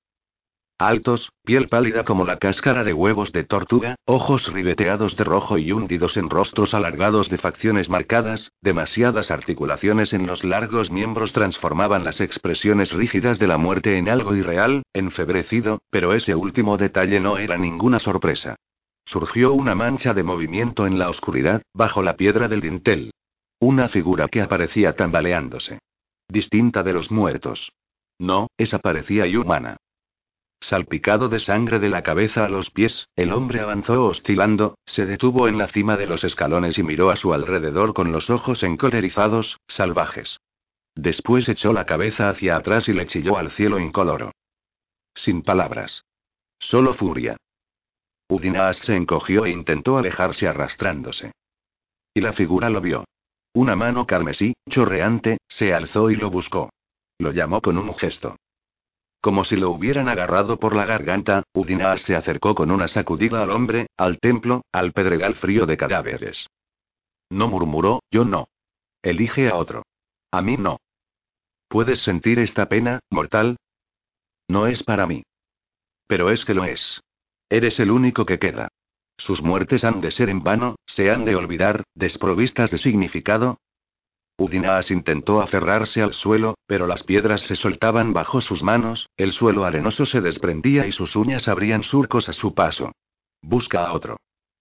Altos, 0.78 1.30
piel 1.44 1.68
pálida 1.68 2.04
como 2.04 2.24
la 2.24 2.38
cáscara 2.38 2.82
de 2.82 2.92
huevos 2.92 3.30
de 3.30 3.44
tortuga, 3.44 3.94
ojos 4.06 4.52
ribeteados 4.52 5.16
de 5.16 5.22
rojo 5.22 5.56
y 5.56 5.70
hundidos 5.70 6.16
en 6.16 6.28
rostros 6.28 6.74
alargados 6.74 7.30
de 7.30 7.38
facciones 7.38 7.88
marcadas, 7.88 8.50
demasiadas 8.60 9.30
articulaciones 9.30 10.12
en 10.12 10.26
los 10.26 10.42
largos 10.42 10.90
miembros 10.90 11.32
transformaban 11.32 12.02
las 12.02 12.20
expresiones 12.20 12.92
rígidas 12.92 13.38
de 13.38 13.46
la 13.46 13.56
muerte 13.56 13.98
en 13.98 14.08
algo 14.08 14.34
irreal, 14.34 14.82
enfebrecido, 14.92 15.78
pero 15.90 16.12
ese 16.12 16.34
último 16.34 16.76
detalle 16.76 17.20
no 17.20 17.38
era 17.38 17.56
ninguna 17.56 18.00
sorpresa. 18.00 18.56
Surgió 19.04 19.52
una 19.52 19.76
mancha 19.76 20.12
de 20.12 20.24
movimiento 20.24 20.88
en 20.88 20.98
la 20.98 21.08
oscuridad, 21.08 21.62
bajo 21.72 22.02
la 22.02 22.16
piedra 22.16 22.48
del 22.48 22.60
dintel. 22.60 23.12
Una 23.60 23.88
figura 23.88 24.26
que 24.26 24.42
aparecía 24.42 24.96
tambaleándose. 24.96 25.78
Distinta 26.28 26.82
de 26.82 26.94
los 26.94 27.12
muertos. 27.12 27.70
No, 28.18 28.48
esa 28.56 28.80
parecía 28.80 29.24
humana. 29.38 29.76
Salpicado 30.64 31.28
de 31.28 31.40
sangre 31.40 31.78
de 31.78 31.90
la 31.90 32.02
cabeza 32.02 32.46
a 32.46 32.48
los 32.48 32.70
pies, 32.70 33.10
el 33.16 33.34
hombre 33.34 33.60
avanzó 33.60 34.06
oscilando, 34.06 34.78
se 34.86 35.04
detuvo 35.04 35.46
en 35.46 35.58
la 35.58 35.68
cima 35.68 35.98
de 35.98 36.06
los 36.06 36.24
escalones 36.24 36.78
y 36.78 36.82
miró 36.82 37.10
a 37.10 37.16
su 37.16 37.34
alrededor 37.34 37.92
con 37.92 38.12
los 38.12 38.30
ojos 38.30 38.62
encolerizados, 38.62 39.58
salvajes. 39.68 40.40
Después 40.94 41.50
echó 41.50 41.74
la 41.74 41.84
cabeza 41.84 42.30
hacia 42.30 42.56
atrás 42.56 42.88
y 42.88 42.94
le 42.94 43.04
chilló 43.04 43.36
al 43.36 43.50
cielo 43.50 43.78
incoloro. 43.78 44.32
Sin 45.14 45.42
palabras. 45.42 46.06
Solo 46.58 46.94
furia. 46.94 47.36
Udinaas 48.30 48.78
se 48.78 48.96
encogió 48.96 49.44
e 49.44 49.50
intentó 49.50 49.98
alejarse 49.98 50.48
arrastrándose. 50.48 51.32
Y 52.14 52.22
la 52.22 52.32
figura 52.32 52.70
lo 52.70 52.80
vio. 52.80 53.04
Una 53.52 53.76
mano 53.76 54.06
carmesí, 54.06 54.54
chorreante, 54.70 55.36
se 55.46 55.74
alzó 55.74 56.10
y 56.10 56.16
lo 56.16 56.30
buscó. 56.30 56.70
Lo 57.18 57.32
llamó 57.32 57.60
con 57.60 57.76
un 57.76 57.92
gesto. 57.92 58.36
Como 59.24 59.42
si 59.42 59.56
lo 59.56 59.70
hubieran 59.70 60.10
agarrado 60.10 60.58
por 60.58 60.76
la 60.76 60.84
garganta, 60.84 61.44
Udinaas 61.54 62.02
se 62.02 62.14
acercó 62.14 62.54
con 62.54 62.70
una 62.70 62.88
sacudida 62.88 63.42
al 63.42 63.52
hombre, 63.52 63.86
al 63.96 64.18
templo, 64.18 64.66
al 64.70 64.92
pedregal 64.92 65.34
frío 65.34 65.64
de 65.64 65.78
cadáveres. 65.78 66.46
No 67.30 67.48
murmuró, 67.48 68.02
yo 68.10 68.26
no. 68.26 68.48
Elige 69.00 69.48
a 69.48 69.56
otro. 69.56 69.84
A 70.30 70.42
mí 70.42 70.58
no. 70.58 70.76
¿Puedes 71.68 72.00
sentir 72.00 72.38
esta 72.38 72.68
pena, 72.68 73.00
mortal? 73.08 73.56
No 74.46 74.66
es 74.66 74.82
para 74.82 75.06
mí. 75.06 75.22
Pero 76.06 76.30
es 76.30 76.44
que 76.44 76.52
lo 76.52 76.66
es. 76.66 77.00
Eres 77.48 77.80
el 77.80 77.92
único 77.92 78.26
que 78.26 78.38
queda. 78.38 78.68
Sus 79.16 79.40
muertes 79.40 79.84
han 79.84 80.02
de 80.02 80.10
ser 80.10 80.28
en 80.28 80.42
vano, 80.42 80.76
se 80.84 81.10
han 81.10 81.24
de 81.24 81.34
olvidar, 81.34 81.84
desprovistas 81.94 82.70
de 82.70 82.76
significado, 82.76 83.56
Udinaas 84.36 84.90
intentó 84.90 85.40
aferrarse 85.40 86.02
al 86.02 86.12
suelo, 86.12 86.56
pero 86.66 86.86
las 86.88 87.04
piedras 87.04 87.42
se 87.42 87.54
soltaban 87.54 88.12
bajo 88.12 88.40
sus 88.40 88.62
manos, 88.64 89.08
el 89.16 89.32
suelo 89.32 89.64
arenoso 89.64 90.06
se 90.06 90.20
desprendía 90.20 90.86
y 90.86 90.92
sus 90.92 91.14
uñas 91.14 91.46
abrían 91.46 91.84
surcos 91.84 92.28
a 92.28 92.32
su 92.32 92.52
paso. 92.52 92.90
Busca 93.40 93.86
a 93.86 93.92
otro. 93.92 94.16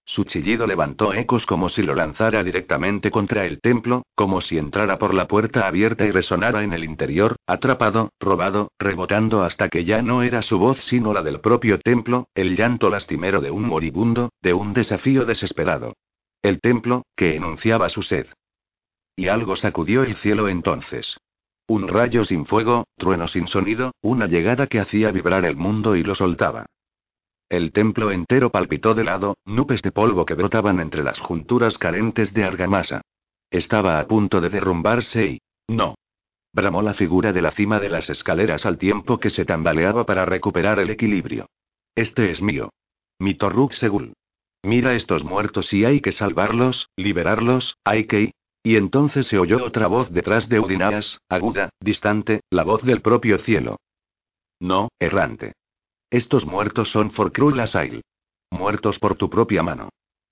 Su 0.06 0.26
chillido 0.26 0.68
levantó 0.68 1.14
ecos 1.14 1.46
como 1.46 1.70
si 1.70 1.82
lo 1.82 1.96
lanzara 1.96 2.44
directamente 2.44 3.10
contra 3.10 3.46
el 3.46 3.62
templo, 3.62 4.04
como 4.16 4.42
si 4.42 4.58
entrara 4.58 5.00
por 5.00 5.14
la 5.14 5.28
puerta 5.28 5.66
abierta 5.66 6.06
y 6.06 6.12
resonara 6.12 6.64
en 6.64 6.74
el 6.74 6.84
interior, 6.84 7.38
atrapado, 7.48 8.12
robado, 8.20 8.70
rebotando 8.78 9.44
hasta 9.44 9.70
que 9.70 9.86
ya 9.86 10.02
no 10.02 10.22
era 10.22 10.42
su 10.42 10.60
voz 10.60 10.80
sino 10.84 11.14
la 11.14 11.24
del 11.24 11.40
propio 11.40 11.80
templo, 11.80 12.28
el 12.36 12.58
llanto 12.58 12.90
lastimero 12.90 13.40
de 13.40 13.50
un 13.50 13.64
moribundo, 13.64 14.30
de 14.42 14.54
un 14.54 14.74
desafío 14.74 15.26
desesperado. 15.26 15.94
El 16.42 16.60
templo, 16.60 17.04
que 17.16 17.36
enunciaba 17.38 17.88
su 17.88 18.04
sed. 18.04 18.28
Y 19.16 19.28
algo 19.28 19.56
sacudió 19.56 20.04
el 20.04 20.16
cielo 20.16 20.48
entonces. 20.48 21.18
Un 21.68 21.88
rayo 21.88 22.26
sin 22.26 22.46
fuego, 22.46 22.86
trueno 22.98 23.28
sin 23.28 23.48
sonido, 23.48 23.94
una 24.02 24.28
llegada 24.28 24.68
que 24.68 24.80
hacía 24.80 25.12
vibrar 25.12 25.46
el 25.46 25.56
mundo 25.56 25.96
y 25.96 26.04
lo 26.04 26.16
soltaba. 26.16 26.66
El 27.50 27.72
templo 27.72 28.12
entero 28.12 28.50
palpitó 28.50 28.96
de 28.96 29.04
lado, 29.04 29.38
nubes 29.46 29.82
de 29.82 29.92
polvo 29.92 30.26
que 30.26 30.34
brotaban 30.34 30.80
entre 30.80 31.04
las 31.04 31.20
junturas 31.20 31.78
carentes 31.78 32.34
de 32.34 32.44
argamasa. 32.44 33.02
Estaba 33.52 34.00
a 34.00 34.08
punto 34.08 34.42
de 34.42 34.50
derrumbarse 34.50 35.26
y... 35.28 35.42
No. 35.68 35.96
Bramó 36.52 36.82
la 36.82 36.96
figura 36.96 37.32
de 37.32 37.42
la 37.42 37.52
cima 37.52 37.80
de 37.80 37.90
las 37.90 38.10
escaleras 38.10 38.66
al 38.66 38.78
tiempo 38.78 39.20
que 39.20 39.30
se 39.30 39.46
tambaleaba 39.46 40.06
para 40.06 40.26
recuperar 40.26 40.80
el 40.80 40.90
equilibrio. 40.90 41.48
Este 41.96 42.32
es 42.32 42.42
mío. 42.42 42.72
Mi 43.20 43.36
Torruk 43.36 43.74
Segul. 43.74 44.14
Mira 44.64 44.96
estos 44.96 45.24
muertos 45.24 45.72
y 45.74 45.86
hay 45.86 46.02
que 46.02 46.12
salvarlos, 46.12 46.90
liberarlos, 46.96 47.78
hay 47.84 48.06
que... 48.06 48.34
Y 48.64 48.78
entonces 48.78 49.28
se 49.28 49.38
oyó 49.38 49.64
otra 49.66 49.88
voz 49.88 50.10
detrás 50.12 50.48
de 50.48 50.62
Udinaas, 50.62 51.20
aguda, 51.28 51.70
distante, 51.82 52.42
la 52.50 52.64
voz 52.64 52.82
del 52.82 53.02
propio 53.02 53.38
cielo. 53.38 53.78
No, 54.60 54.90
errante. 55.00 55.54
Estos 56.10 56.46
muertos 56.46 56.90
son 56.90 57.12
for 57.12 57.34
Asail. 57.60 58.02
Muertos 58.50 59.00
por 59.00 59.16
tu 59.16 59.30
propia 59.30 59.64
mano. 59.64 59.90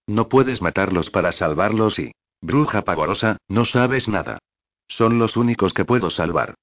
No 0.08 0.30
puedes 0.30 0.62
matarlos 0.62 1.10
para 1.10 1.32
salvarlos 1.32 2.00
y... 2.00 2.14
Bruja 2.40 2.84
pavorosa, 2.84 3.38
no 3.48 3.66
sabes 3.66 4.08
nada. 4.08 4.40
Son 4.88 5.20
los 5.20 5.38
únicos 5.38 5.74
que 5.74 5.86
puedo 5.86 6.10
salvar. 6.10 6.56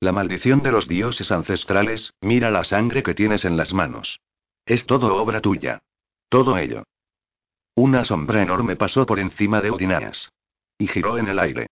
La 0.00 0.12
maldición 0.12 0.62
de 0.62 0.72
los 0.72 0.88
dioses 0.88 1.32
ancestrales, 1.32 2.12
mira 2.20 2.50
la 2.50 2.64
sangre 2.64 3.02
que 3.02 3.14
tienes 3.14 3.44
en 3.44 3.56
las 3.56 3.74
manos. 3.74 4.20
Es 4.66 4.86
todo 4.86 5.16
obra 5.16 5.40
tuya. 5.40 5.82
Todo 6.28 6.56
ello. 6.58 6.84
Una 7.74 8.04
sombra 8.04 8.42
enorme 8.42 8.76
pasó 8.76 9.06
por 9.06 9.18
encima 9.18 9.60
de 9.60 9.70
Udinaas. 9.70 10.30
Y 10.78 10.86
giró 10.86 11.18
en 11.18 11.28
el 11.28 11.38
aire. 11.38 11.66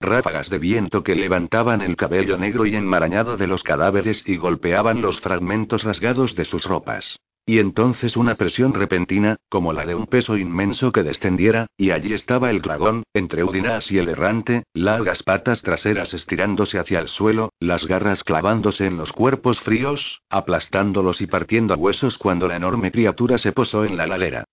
Ráfagas 0.00 0.50
de 0.50 0.58
viento 0.58 1.02
que 1.02 1.14
levantaban 1.14 1.80
el 1.80 1.96
cabello 1.96 2.36
negro 2.36 2.66
y 2.66 2.76
enmarañado 2.76 3.36
de 3.36 3.46
los 3.46 3.62
cadáveres 3.62 4.22
y 4.26 4.36
golpeaban 4.36 5.00
los 5.00 5.20
fragmentos 5.20 5.82
rasgados 5.82 6.34
de 6.34 6.44
sus 6.44 6.64
ropas. 6.64 7.18
Y 7.46 7.58
entonces 7.58 8.16
una 8.16 8.36
presión 8.36 8.72
repentina, 8.72 9.36
como 9.50 9.74
la 9.74 9.84
de 9.84 9.94
un 9.94 10.06
peso 10.06 10.38
inmenso 10.38 10.92
que 10.92 11.02
descendiera, 11.02 11.66
y 11.76 11.90
allí 11.90 12.14
estaba 12.14 12.50
el 12.50 12.62
dragón, 12.62 13.02
entre 13.12 13.44
Udinas 13.44 13.92
y 13.92 13.98
el 13.98 14.08
errante, 14.08 14.64
largas 14.72 15.22
patas 15.22 15.60
traseras 15.60 16.14
estirándose 16.14 16.78
hacia 16.78 17.00
el 17.00 17.08
suelo, 17.08 17.50
las 17.60 17.86
garras 17.86 18.24
clavándose 18.24 18.86
en 18.86 18.96
los 18.96 19.12
cuerpos 19.12 19.60
fríos, 19.60 20.22
aplastándolos 20.30 21.20
y 21.20 21.26
partiendo 21.26 21.74
a 21.74 21.76
huesos 21.76 22.16
cuando 22.16 22.48
la 22.48 22.56
enorme 22.56 22.90
criatura 22.90 23.36
se 23.36 23.52
posó 23.52 23.84
en 23.84 23.98
la 23.98 24.06
ladera. 24.06 24.44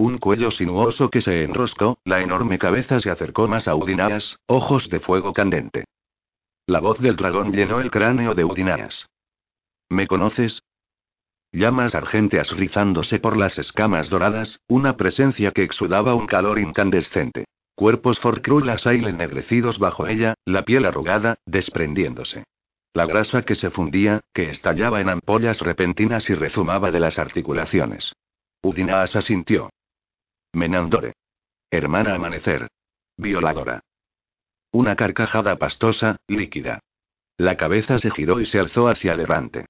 Un 0.00 0.18
cuello 0.18 0.52
sinuoso 0.52 1.10
que 1.10 1.20
se 1.20 1.42
enroscó, 1.42 1.98
la 2.04 2.20
enorme 2.20 2.56
cabeza 2.56 3.00
se 3.00 3.10
acercó 3.10 3.48
más 3.48 3.66
a 3.66 3.74
Udinaas, 3.74 4.38
ojos 4.46 4.88
de 4.90 5.00
fuego 5.00 5.32
candente. 5.32 5.86
La 6.68 6.78
voz 6.78 7.00
del 7.00 7.16
dragón 7.16 7.52
llenó 7.52 7.80
el 7.80 7.90
cráneo 7.90 8.36
de 8.36 8.44
Udinaas. 8.44 9.10
¿Me 9.88 10.06
conoces? 10.06 10.62
Llamas 11.50 11.96
argénteas 11.96 12.52
rizándose 12.52 13.18
por 13.18 13.36
las 13.36 13.58
escamas 13.58 14.08
doradas, 14.08 14.60
una 14.68 14.96
presencia 14.96 15.50
que 15.50 15.64
exudaba 15.64 16.14
un 16.14 16.28
calor 16.28 16.60
incandescente. 16.60 17.46
Cuerpos 17.74 18.20
forcrulas 18.20 18.86
y 18.86 19.04
ennegrecidos 19.04 19.80
bajo 19.80 20.06
ella, 20.06 20.34
la 20.44 20.64
piel 20.64 20.84
arrugada, 20.84 21.38
desprendiéndose. 21.44 22.44
La 22.94 23.04
grasa 23.04 23.42
que 23.42 23.56
se 23.56 23.70
fundía, 23.70 24.20
que 24.32 24.50
estallaba 24.50 25.00
en 25.00 25.08
ampollas 25.08 25.60
repentinas 25.60 26.30
y 26.30 26.34
rezumaba 26.34 26.92
de 26.92 27.00
las 27.00 27.18
articulaciones. 27.18 28.12
Udinaas 28.62 29.16
asintió. 29.16 29.70
Menandore. 30.52 31.14
Hermana 31.70 32.14
Amanecer. 32.14 32.68
Violadora. 33.16 33.80
Una 34.72 34.96
carcajada 34.96 35.56
pastosa, 35.56 36.16
líquida. 36.26 36.80
La 37.36 37.56
cabeza 37.56 37.98
se 37.98 38.10
giró 38.10 38.40
y 38.40 38.46
se 38.46 38.58
alzó 38.58 38.88
hacia 38.88 39.12
adelante. 39.12 39.66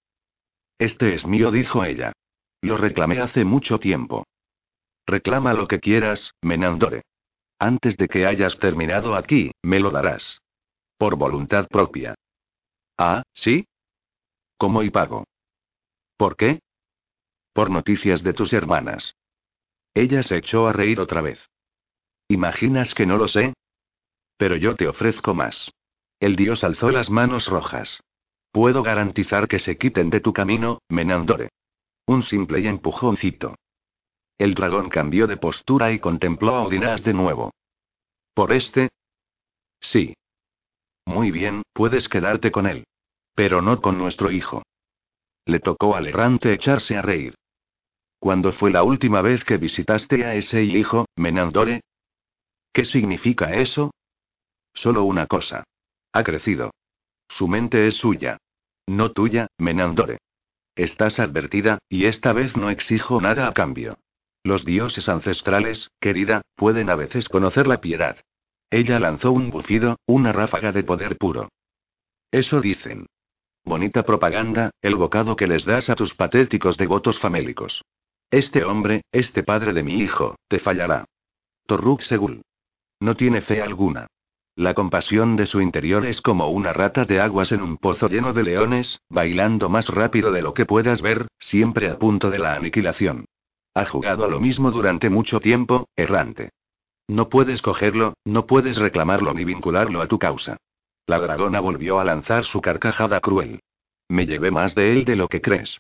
Este 0.79 1.15
es 1.15 1.27
mío, 1.27 1.51
dijo 1.51 1.85
ella. 1.85 2.13
Lo 2.63 2.77
reclamé 2.77 3.21
hace 3.21 3.45
mucho 3.45 3.79
tiempo. 3.79 4.25
Reclama 5.07 5.53
lo 5.55 5.67
que 5.67 5.81
quieras, 5.81 6.33
Menandore. 6.43 7.03
Antes 7.59 7.97
de 7.97 8.09
que 8.09 8.27
hayas 8.27 8.59
terminado 8.59 9.17
aquí, 9.17 9.53
me 9.63 9.81
lo 9.81 9.91
darás. 9.91 10.41
Por 10.97 11.17
voluntad 11.17 11.67
propia. 11.69 12.15
Ah, 12.97 13.23
¿sí? 13.33 13.67
¿Cómo 14.57 14.83
y 14.83 14.91
pago? 14.91 15.25
¿Por 16.17 16.37
qué? 16.37 16.61
Por 17.53 17.71
noticias 17.71 18.23
de 18.23 18.33
tus 18.33 18.53
hermanas. 18.53 19.15
Ella 19.99 20.23
se 20.23 20.37
echó 20.37 20.69
a 20.69 20.73
reír 20.73 21.01
otra 21.01 21.23
vez. 21.23 21.41
¿Imaginas 22.29 22.95
que 22.95 23.05
no 23.05 23.17
lo 23.17 23.27
sé? 23.27 23.55
Pero 24.37 24.55
yo 24.55 24.77
te 24.77 24.87
ofrezco 24.87 25.35
más. 25.35 25.73
El 26.21 26.37
dios 26.37 26.63
alzó 26.63 26.93
las 26.93 27.11
manos 27.11 27.49
rojas. 27.49 28.01
Puedo 28.53 28.85
garantizar 28.85 29.49
que 29.49 29.59
se 29.59 29.77
quiten 29.77 30.09
de 30.09 30.21
tu 30.21 30.33
camino, 30.33 30.79
Menandore. 30.89 31.49
Un 32.07 32.23
simple 32.23 32.61
y 32.61 32.69
empujoncito. 32.69 33.57
El 34.39 34.55
dragón 34.55 34.89
cambió 34.89 35.27
de 35.27 35.37
postura 35.37 35.91
y 35.91 35.99
contempló 35.99 36.55
a 36.55 36.63
Odinas 36.63 37.03
de 37.03 37.15
nuevo. 37.15 37.51
¿Por 38.35 38.53
este? 38.53 38.91
Sí. 39.81 40.15
Muy 41.07 41.33
bien, 41.33 41.63
puedes 41.73 42.09
quedarte 42.09 42.53
con 42.53 42.69
él. 42.69 42.85
Pero 43.35 43.63
no 43.63 43.81
con 43.83 43.99
nuestro 43.99 44.31
hijo. 44.31 44.63
Le 45.45 45.59
tocó 45.59 45.97
al 45.97 46.07
errante 46.07 46.53
echarse 46.53 46.97
a 46.97 47.03
reír. 47.03 47.35
¿Cuándo 48.19 48.53
fue 48.53 48.71
la 48.71 48.83
última 48.83 49.23
vez 49.23 49.45
que 49.45 49.59
visitaste 49.59 50.25
a 50.25 50.35
ese 50.35 50.63
hijo, 50.63 51.07
Menandore? 51.17 51.83
¿Qué 52.73 52.85
significa 52.85 53.55
eso? 53.55 53.93
Solo 54.75 55.05
una 55.05 55.27
cosa. 55.27 55.65
Ha 56.13 56.25
crecido. 56.25 56.73
Su 57.29 57.47
mente 57.47 57.87
es 57.87 57.95
suya. 57.95 58.39
No 58.87 59.13
tuya, 59.13 59.49
Menandore. 59.59 60.19
Estás 60.75 61.21
advertida, 61.21 61.79
y 61.89 62.07
esta 62.07 62.33
vez 62.33 62.57
no 62.57 62.71
exijo 62.71 63.21
nada 63.21 63.49
a 63.49 63.53
cambio. 63.53 63.99
Los 64.43 64.65
dioses 64.65 65.09
ancestrales, 65.09 65.91
querida, 66.01 66.43
pueden 66.57 66.91
a 66.91 66.95
veces 66.95 67.29
conocer 67.29 67.67
la 67.67 67.81
piedad. 67.81 68.19
Ella 68.71 68.99
lanzó 68.99 69.33
un 69.33 69.51
bufido, 69.51 69.97
una 70.07 70.33
ráfaga 70.33 70.73
de 70.73 70.85
poder 70.85 71.17
puro. 71.17 71.49
Eso 72.31 72.61
dicen. 72.61 73.07
Bonita 73.65 74.05
propaganda, 74.05 74.71
el 74.83 74.95
bocado 74.95 75.37
que 75.37 75.47
les 75.47 75.65
das 75.65 75.91
a 75.91 75.95
tus 75.95 76.15
patéticos 76.15 76.77
devotos 76.77 77.19
famélicos. 77.19 77.83
Este 78.31 78.63
hombre, 78.63 79.05
este 79.11 79.43
padre 79.43 79.73
de 79.73 79.83
mi 79.83 80.01
hijo, 80.01 80.37
te 80.49 80.59
fallará. 80.59 81.07
Torruk 81.67 82.03
Segul. 82.03 82.43
No 83.01 83.17
tiene 83.17 83.41
fe 83.41 83.63
alguna. 83.63 84.07
La 84.55 84.75
compasión 84.75 85.37
de 85.37 85.47
su 85.47 85.63
interior 85.63 86.05
es 86.05 86.21
como 86.21 86.49
una 86.49 86.75
rata 86.75 87.07
de 87.07 87.21
aguas 87.21 87.53
en 87.53 87.63
un 87.63 87.79
pozo 87.79 88.07
lleno 88.09 88.35
de 88.35 88.43
leones, 88.43 89.01
bailando 89.09 89.71
más 89.71 89.89
rápido 89.89 90.31
de 90.31 90.43
lo 90.43 90.53
que 90.53 90.67
puedas 90.67 91.01
ver, 91.01 91.29
siempre 91.39 91.89
a 91.89 91.99
punto 91.99 92.29
de 92.29 92.39
la 92.39 92.55
aniquilación. 92.55 93.25
Ha 93.73 93.87
jugado 93.87 94.25
a 94.25 94.29
lo 94.29 94.41
mismo 94.41 94.73
durante 94.73 95.09
mucho 95.09 95.41
tiempo, 95.41 95.89
errante. 95.97 96.51
No 97.07 97.31
puedes 97.31 97.63
cogerlo, 97.63 98.13
no 98.27 98.47
puedes 98.47 98.77
reclamarlo 98.77 99.33
ni 99.33 99.45
vincularlo 99.45 100.03
a 100.03 100.07
tu 100.07 100.19
causa. 100.19 100.59
La 101.07 101.19
dragona 101.19 101.61
volvió 101.61 101.99
a 101.99 102.05
lanzar 102.05 102.45
su 102.45 102.61
carcajada 102.61 103.21
cruel. 103.21 103.61
Me 104.09 104.27
llevé 104.27 104.51
más 104.51 104.75
de 104.75 104.93
él 104.93 105.07
de 105.07 105.17
lo 105.17 105.29
que 105.29 105.41
crees. 105.41 105.79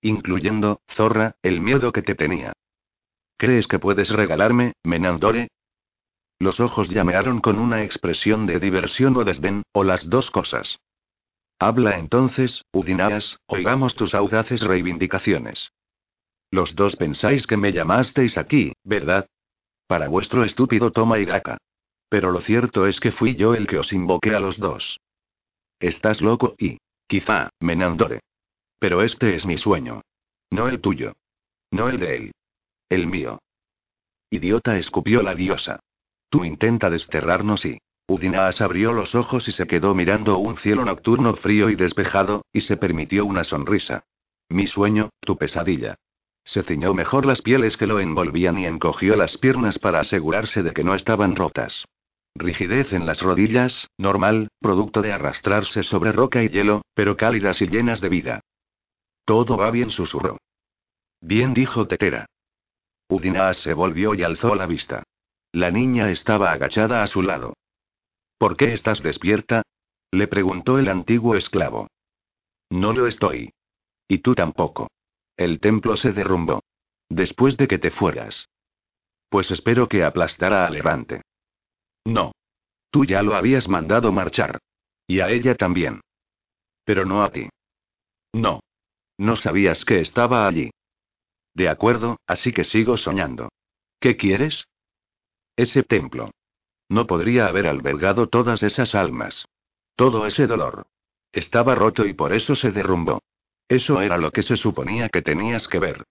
Incluyendo, 0.00 0.80
zorra, 0.88 1.36
el 1.42 1.60
miedo 1.60 1.92
que 1.92 2.02
te 2.02 2.14
tenía. 2.14 2.52
¿Crees 3.36 3.66
que 3.66 3.78
puedes 3.78 4.10
regalarme, 4.10 4.74
Menandore? 4.84 5.48
Los 6.38 6.60
ojos 6.60 6.88
llamearon 6.88 7.40
con 7.40 7.58
una 7.58 7.82
expresión 7.82 8.46
de 8.46 8.60
diversión 8.60 9.16
o 9.16 9.24
desdén, 9.24 9.62
o 9.72 9.82
las 9.82 10.08
dos 10.08 10.30
cosas. 10.30 10.78
Habla 11.58 11.98
entonces, 11.98 12.64
Udinaas, 12.72 13.38
oigamos 13.46 13.96
tus 13.96 14.14
audaces 14.14 14.62
reivindicaciones. 14.62 15.72
Los 16.50 16.76
dos 16.76 16.94
pensáis 16.96 17.46
que 17.46 17.56
me 17.56 17.72
llamasteis 17.72 18.38
aquí, 18.38 18.72
¿verdad? 18.84 19.26
Para 19.88 20.08
vuestro 20.08 20.44
estúpido 20.44 20.92
toma 20.92 21.18
y. 21.18 21.26
Pero 22.08 22.30
lo 22.30 22.40
cierto 22.40 22.86
es 22.86 23.00
que 23.00 23.10
fui 23.10 23.34
yo 23.34 23.54
el 23.54 23.66
que 23.66 23.78
os 23.78 23.92
invoqué 23.92 24.34
a 24.34 24.40
los 24.40 24.58
dos. 24.58 25.00
Estás 25.80 26.22
loco 26.22 26.54
y, 26.58 26.78
quizá, 27.06 27.50
Menandore. 27.60 28.20
Pero 28.78 29.02
este 29.02 29.34
es 29.34 29.46
mi 29.46 29.56
sueño. 29.56 30.02
No 30.50 30.68
el 30.68 30.80
tuyo. 30.80 31.14
No 31.70 31.88
el 31.88 31.98
de 31.98 32.16
él. 32.16 32.32
El 32.88 33.06
mío. 33.06 33.40
Idiota 34.30 34.78
escupió 34.78 35.22
la 35.22 35.34
diosa. 35.34 35.80
Tú 36.28 36.44
intenta 36.44 36.90
desterrarnos 36.90 37.64
y... 37.64 37.78
Udinaas 38.06 38.62
abrió 38.62 38.92
los 38.92 39.14
ojos 39.14 39.48
y 39.48 39.52
se 39.52 39.66
quedó 39.66 39.94
mirando 39.94 40.38
un 40.38 40.56
cielo 40.56 40.82
nocturno 40.84 41.34
frío 41.34 41.68
y 41.68 41.74
despejado, 41.74 42.42
y 42.52 42.62
se 42.62 42.78
permitió 42.78 43.26
una 43.26 43.44
sonrisa. 43.44 44.04
Mi 44.48 44.66
sueño, 44.66 45.10
tu 45.20 45.36
pesadilla. 45.36 45.96
Se 46.42 46.62
ciñó 46.62 46.94
mejor 46.94 47.26
las 47.26 47.42
pieles 47.42 47.76
que 47.76 47.86
lo 47.86 48.00
envolvían 48.00 48.58
y 48.58 48.64
encogió 48.64 49.14
las 49.14 49.36
piernas 49.36 49.78
para 49.78 50.00
asegurarse 50.00 50.62
de 50.62 50.72
que 50.72 50.84
no 50.84 50.94
estaban 50.94 51.36
rotas. 51.36 51.84
Rigidez 52.34 52.94
en 52.94 53.04
las 53.04 53.20
rodillas, 53.20 53.88
normal, 53.98 54.48
producto 54.58 55.02
de 55.02 55.12
arrastrarse 55.12 55.82
sobre 55.82 56.12
roca 56.12 56.42
y 56.42 56.48
hielo, 56.48 56.82
pero 56.94 57.18
cálidas 57.18 57.60
y 57.60 57.66
llenas 57.66 58.00
de 58.00 58.08
vida. 58.08 58.40
Todo 59.28 59.58
va 59.58 59.70
bien, 59.70 59.90
susurró. 59.90 60.38
Bien, 61.20 61.52
dijo 61.52 61.86
Tetera. 61.86 62.24
Udinaas 63.10 63.58
se 63.58 63.74
volvió 63.74 64.14
y 64.14 64.22
alzó 64.22 64.54
la 64.54 64.64
vista. 64.64 65.02
La 65.52 65.70
niña 65.70 66.10
estaba 66.10 66.50
agachada 66.50 67.02
a 67.02 67.06
su 67.06 67.20
lado. 67.20 67.52
¿Por 68.38 68.56
qué 68.56 68.72
estás 68.72 69.02
despierta? 69.02 69.64
le 70.12 70.28
preguntó 70.28 70.78
el 70.78 70.88
antiguo 70.88 71.34
esclavo. 71.34 71.88
No 72.70 72.94
lo 72.94 73.06
estoy. 73.06 73.52
Y 74.08 74.20
tú 74.20 74.34
tampoco. 74.34 74.88
El 75.36 75.60
templo 75.60 75.98
se 75.98 76.14
derrumbó. 76.14 76.62
Después 77.10 77.58
de 77.58 77.68
que 77.68 77.78
te 77.78 77.90
fueras. 77.90 78.48
Pues 79.28 79.50
espero 79.50 79.90
que 79.90 80.04
aplastara 80.04 80.66
al 80.66 80.74
errante. 80.74 81.20
No. 82.06 82.32
Tú 82.90 83.04
ya 83.04 83.22
lo 83.22 83.34
habías 83.34 83.68
mandado 83.68 84.10
marchar. 84.10 84.58
Y 85.06 85.20
a 85.20 85.28
ella 85.28 85.54
también. 85.54 86.00
Pero 86.84 87.04
no 87.04 87.22
a 87.22 87.30
ti. 87.30 87.50
No. 88.32 88.60
No 89.18 89.36
sabías 89.36 89.84
que 89.84 90.00
estaba 90.00 90.46
allí. 90.46 90.70
De 91.52 91.68
acuerdo, 91.68 92.20
así 92.26 92.52
que 92.52 92.64
sigo 92.64 92.96
soñando. 92.96 93.50
¿Qué 94.00 94.16
quieres? 94.16 94.68
Ese 95.56 95.82
templo. 95.82 96.30
No 96.88 97.06
podría 97.06 97.46
haber 97.46 97.66
albergado 97.66 98.28
todas 98.28 98.62
esas 98.62 98.94
almas. 98.94 99.46
Todo 99.96 100.24
ese 100.26 100.46
dolor. 100.46 100.86
Estaba 101.32 101.74
roto 101.74 102.06
y 102.06 102.14
por 102.14 102.32
eso 102.32 102.54
se 102.54 102.70
derrumbó. 102.70 103.20
Eso 103.66 104.00
era 104.00 104.16
lo 104.16 104.30
que 104.30 104.42
se 104.42 104.56
suponía 104.56 105.08
que 105.08 105.20
tenías 105.20 105.66
que 105.66 105.80
ver. 105.80 106.04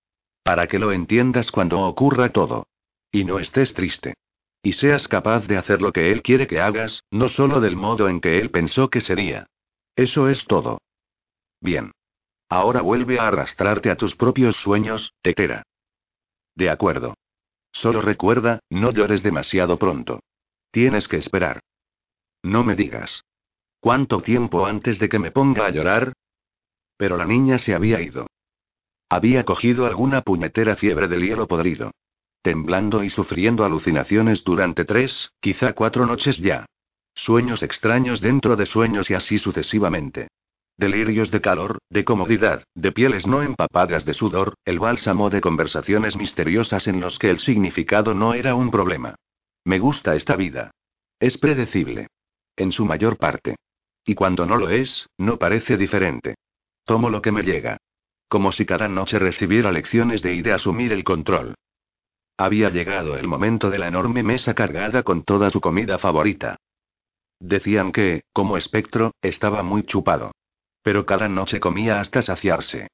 Para 0.43 0.67
que 0.67 0.78
lo 0.78 0.91
entiendas 0.91 1.50
cuando 1.50 1.80
ocurra 1.80 2.30
todo. 2.30 2.67
Y 3.12 3.24
no 3.24 3.39
estés 3.39 3.74
triste. 3.74 4.15
Y 4.62 4.74
seas 4.74 5.08
capaz 5.08 5.48
de 5.48 5.58
hacer 5.58 5.82
lo 5.82 5.93
que 5.93 6.12
Él 6.12 6.22
quiere 6.22 6.46
que 6.46 6.60
hagas, 6.60 7.04
no 7.10 7.30
solo 7.30 7.62
del 7.62 7.78
modo 7.78 8.10
en 8.10 8.20
que 8.20 8.38
Él 8.39 8.52
pensó 8.52 8.89
que 8.89 9.02
sería. 9.02 9.48
Eso 9.96 10.30
es 10.30 10.46
todo. 10.46 10.82
Bien. 11.62 11.93
Ahora 12.49 12.81
vuelve 12.81 13.19
a 13.19 13.27
arrastrarte 13.27 13.89
a 13.89 13.97
tus 13.97 14.15
propios 14.15 14.55
sueños, 14.57 15.13
Tetera. 15.21 15.63
De 16.55 16.69
acuerdo. 16.69 17.13
Solo 17.71 18.01
recuerda, 18.01 18.60
no 18.69 18.91
llores 18.91 19.21
demasiado 19.21 19.77
pronto. 19.77 20.21
Tienes 20.71 21.07
que 21.07 21.17
esperar. 21.17 21.60
No 22.43 22.63
me 22.63 22.75
digas. 22.75 23.23
¿Cuánto 23.79 24.21
tiempo 24.21 24.65
antes 24.65 24.97
de 24.99 25.10
que 25.10 25.19
me 25.19 25.31
ponga 25.31 25.65
a 25.65 25.69
llorar? 25.69 26.13
Pero 26.97 27.17
la 27.17 27.25
niña 27.25 27.57
se 27.57 27.75
había 27.75 28.01
ido. 28.01 28.27
Había 29.10 29.43
cogido 29.43 29.86
alguna 29.86 30.21
puñetera 30.21 30.75
fiebre 30.75 31.07
del 31.07 31.21
hielo 31.21 31.47
podrido. 31.47 31.91
Temblando 32.41 33.03
y 33.03 33.10
sufriendo 33.10 33.65
alucinaciones 33.65 34.43
durante 34.43 34.86
tres, 34.86 35.31
quizá 35.39 35.73
cuatro 35.73 36.05
noches 36.05 36.38
ya. 36.38 36.65
Sueños 37.13 37.62
extraños 37.62 38.21
dentro 38.21 38.55
de 38.55 38.65
sueños 38.65 39.10
y 39.10 39.13
así 39.13 39.38
sucesivamente. 39.38 40.29
Delirios 40.80 41.32
de 41.32 41.42
calor, 41.42 41.80
de 41.90 42.06
comodidad, 42.06 42.63
de 42.76 42.92
pieles 42.92 43.26
no 43.26 43.42
empapadas 43.42 44.06
de 44.06 44.13
sudor, 44.13 44.54
el 44.63 44.78
bálsamo 44.78 45.32
de 45.32 45.42
conversaciones 45.42 46.16
misteriosas 46.16 46.88
en 46.88 47.00
los 47.00 47.18
que 47.18 47.32
el 47.32 47.40
significado 47.40 48.13
no 48.13 48.36
era 48.36 48.54
un 48.54 48.70
problema. 48.70 49.16
Me 49.66 49.80
gusta 49.80 50.16
esta 50.16 50.36
vida. 50.36 50.70
Es 51.20 51.40
predecible. 51.40 52.10
En 52.56 52.72
su 52.72 52.86
mayor 52.86 53.18
parte. 53.18 53.56
Y 54.06 54.13
cuando 54.13 54.46
no 54.46 54.56
lo 54.56 54.70
es, 54.70 55.08
no 55.18 55.40
parece 55.40 55.78
diferente. 55.78 56.36
Tomo 56.86 57.10
lo 57.10 57.24
que 57.24 57.32
me 57.32 57.42
llega. 57.42 57.78
Como 58.28 58.52
si 58.52 58.68
cada 58.68 58.88
noche 58.88 59.18
recibiera 59.18 59.72
lecciones 59.72 60.22
de 60.22 60.36
ir 60.36 60.52
asumir 60.52 60.94
el 60.94 61.04
control. 61.04 61.56
Había 62.38 62.70
llegado 62.70 63.18
el 63.18 63.28
momento 63.28 63.72
de 63.72 63.80
la 63.80 63.88
enorme 63.88 64.22
mesa 64.22 64.54
cargada 64.54 65.02
con 65.02 65.24
toda 65.24 65.50
su 65.50 65.60
comida 65.60 65.98
favorita. 65.98 66.58
Decían 67.40 67.92
que, 67.92 68.22
como 68.32 68.58
espectro, 68.58 69.16
estaba 69.24 69.63
muy 69.63 69.82
chupado. 69.84 70.34
Pero 70.88 71.06
cada 71.06 71.28
noche 71.28 71.60
comía 71.60 72.00
hasta 72.00 72.21
saciarse. 72.21 72.88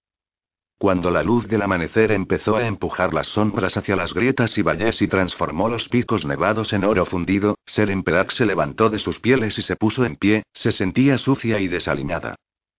Cuando 0.80 1.12
la 1.12 1.22
luz 1.22 1.48
del 1.48 1.62
amanecer 1.62 2.12
empezó 2.12 2.56
a 2.56 2.66
empujar 2.66 3.14
las 3.14 3.28
sombras 3.28 3.78
hacia 3.78 3.96
las 3.96 4.16
grietas 4.16 4.58
y 4.58 4.64
valles 4.64 5.00
y 5.04 5.08
transformó 5.08 5.70
los 5.70 5.90
picos 5.90 6.26
nevados 6.26 6.74
en 6.74 6.86
oro 6.86 7.06
fundido, 7.06 7.60
Seremperak 7.68 8.32
se 8.32 8.48
levantó 8.48 8.90
de 8.90 8.98
sus 8.98 9.20
pieles 9.20 9.60
y 9.60 9.62
se 9.62 9.76
puso 9.76 10.06
en 10.06 10.16
pie, 10.16 10.42
se 10.54 10.72
sentía 10.72 11.20
sucia 11.20 11.60
y 11.60 11.68
desaliñada. 11.68 12.34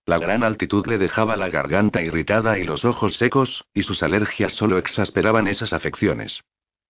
La 0.05 0.19
gran 0.19 0.43
altitud 0.43 0.85
le 0.89 0.99
dejaba 0.99 1.37
la 1.37 1.49
garganta 1.49 2.03
irritada 2.03 2.59
y 2.59 2.65
los 2.65 2.85
ojos 2.85 3.17
secos, 3.17 3.65
y 3.73 3.85
sus 3.85 4.03
alergias 4.03 4.55
solo 4.55 4.79
exasperaban 4.79 5.47
esas 5.47 5.73
afecciones. 5.73 6.41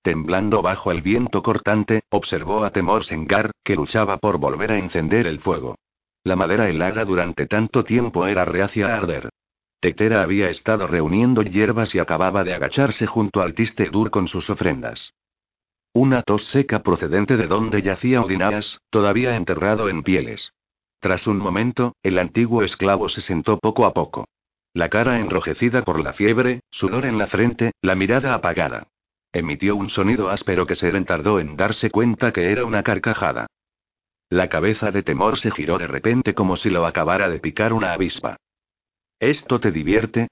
Temblando 0.01 0.63
bajo 0.63 0.91
el 0.93 1.03
viento 1.03 1.43
cortante, 1.43 2.05
observó 2.09 2.65
a 2.65 2.71
Temor 2.71 3.05
Sengar, 3.05 3.51
que 3.63 3.77
luchaba 3.77 4.17
por 4.17 4.39
volver 4.39 4.73
a 4.73 4.79
encender 4.79 5.27
el 5.27 5.41
fuego. 5.41 5.77
La 6.25 6.37
madera 6.37 6.69
helada 6.71 7.05
durante 7.05 7.47
tanto 7.47 7.85
tiempo 7.85 8.27
era 8.27 8.47
reacia 8.47 8.89
a 8.89 8.97
arder. 8.97 9.29
Tetera 9.79 10.23
había 10.23 10.49
estado 10.49 10.87
reuniendo 10.87 11.43
hierbas 11.43 11.95
y 11.95 11.99
acababa 11.99 12.43
de 12.43 12.55
agacharse 12.55 13.07
junto 13.07 13.43
al 13.43 13.53
Tistedur 13.53 14.11
con 14.11 14.29
sus 14.29 14.49
ofrendas. 14.49 15.13
Una 15.93 16.23
tos 16.23 16.47
seca 16.47 16.83
procedente 16.83 17.37
de 17.37 17.47
donde 17.47 17.83
yacía 17.83 18.23
Udinaas, 18.23 18.81
todavía 18.89 19.37
enterrado 19.37 19.91
en 19.91 20.03
pieles. 20.03 20.55
Tras 20.99 21.27
un 21.27 21.37
momento, 21.37 21.95
el 22.03 22.19
antiguo 22.19 22.63
esclavo 22.63 23.11
se 23.11 23.21
sentó 23.21 23.59
poco 23.59 23.85
a 23.85 23.93
poco. 23.93 24.27
La 24.73 24.89
cara 24.89 25.21
enrojecida 25.21 25.85
por 25.85 26.03
la 26.03 26.15
fiebre, 26.15 26.61
sudor 26.71 27.05
en 27.05 27.19
la 27.19 27.27
frente, 27.27 27.73
la 27.83 27.95
mirada 27.95 28.33
apagada. 28.33 28.89
Emitió 29.31 29.77
un 29.77 29.91
sonido 29.91 30.31
áspero 30.31 30.67
que 30.67 30.75
Seren 30.75 31.05
tardó 31.05 31.39
en 31.39 31.57
darse 31.59 31.91
cuenta 31.91 32.33
que 32.33 32.51
era 32.51 32.65
una 32.65 32.83
carcajada. 32.83 33.47
La 34.31 34.49
cabeza 34.49 34.91
de 34.91 35.03
temor 35.03 35.39
se 35.39 35.51
giró 35.51 35.79
de 35.79 35.87
repente 35.87 36.35
como 36.35 36.57
si 36.57 36.71
lo 36.71 36.87
acabara 36.87 37.29
de 37.29 37.41
picar 37.41 37.73
una 37.73 37.93
avispa. 37.93 38.37
¿Esto 39.21 39.61
te 39.61 39.71
divierte? 39.71 40.29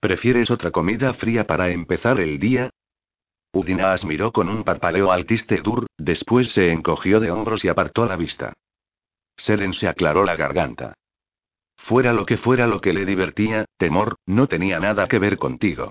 ¿Prefieres 0.00 0.50
otra 0.50 0.70
comida 0.70 1.14
fría 1.14 1.46
para 1.46 1.70
empezar 1.70 2.20
el 2.20 2.38
día? 2.38 2.70
Udinaas 3.52 4.04
miró 4.04 4.32
con 4.32 4.48
un 4.48 4.64
parpaleo 4.64 5.10
al 5.10 5.24
Tistedur, 5.24 5.86
después 5.96 6.50
se 6.50 6.70
encogió 6.70 7.20
de 7.20 7.30
hombros 7.30 7.64
y 7.64 7.68
apartó 7.68 8.04
la 8.04 8.16
vista. 8.16 8.52
Seren 9.36 9.72
se 9.72 9.88
aclaró 9.88 10.24
la 10.24 10.36
garganta. 10.36 10.94
Fuera 11.76 12.12
lo 12.12 12.26
que 12.26 12.36
fuera 12.36 12.66
lo 12.66 12.80
que 12.80 12.92
le 12.92 13.04
divertía, 13.04 13.64
temor, 13.76 14.16
no 14.26 14.46
tenía 14.46 14.80
nada 14.80 15.08
que 15.08 15.18
ver 15.18 15.38
contigo. 15.38 15.90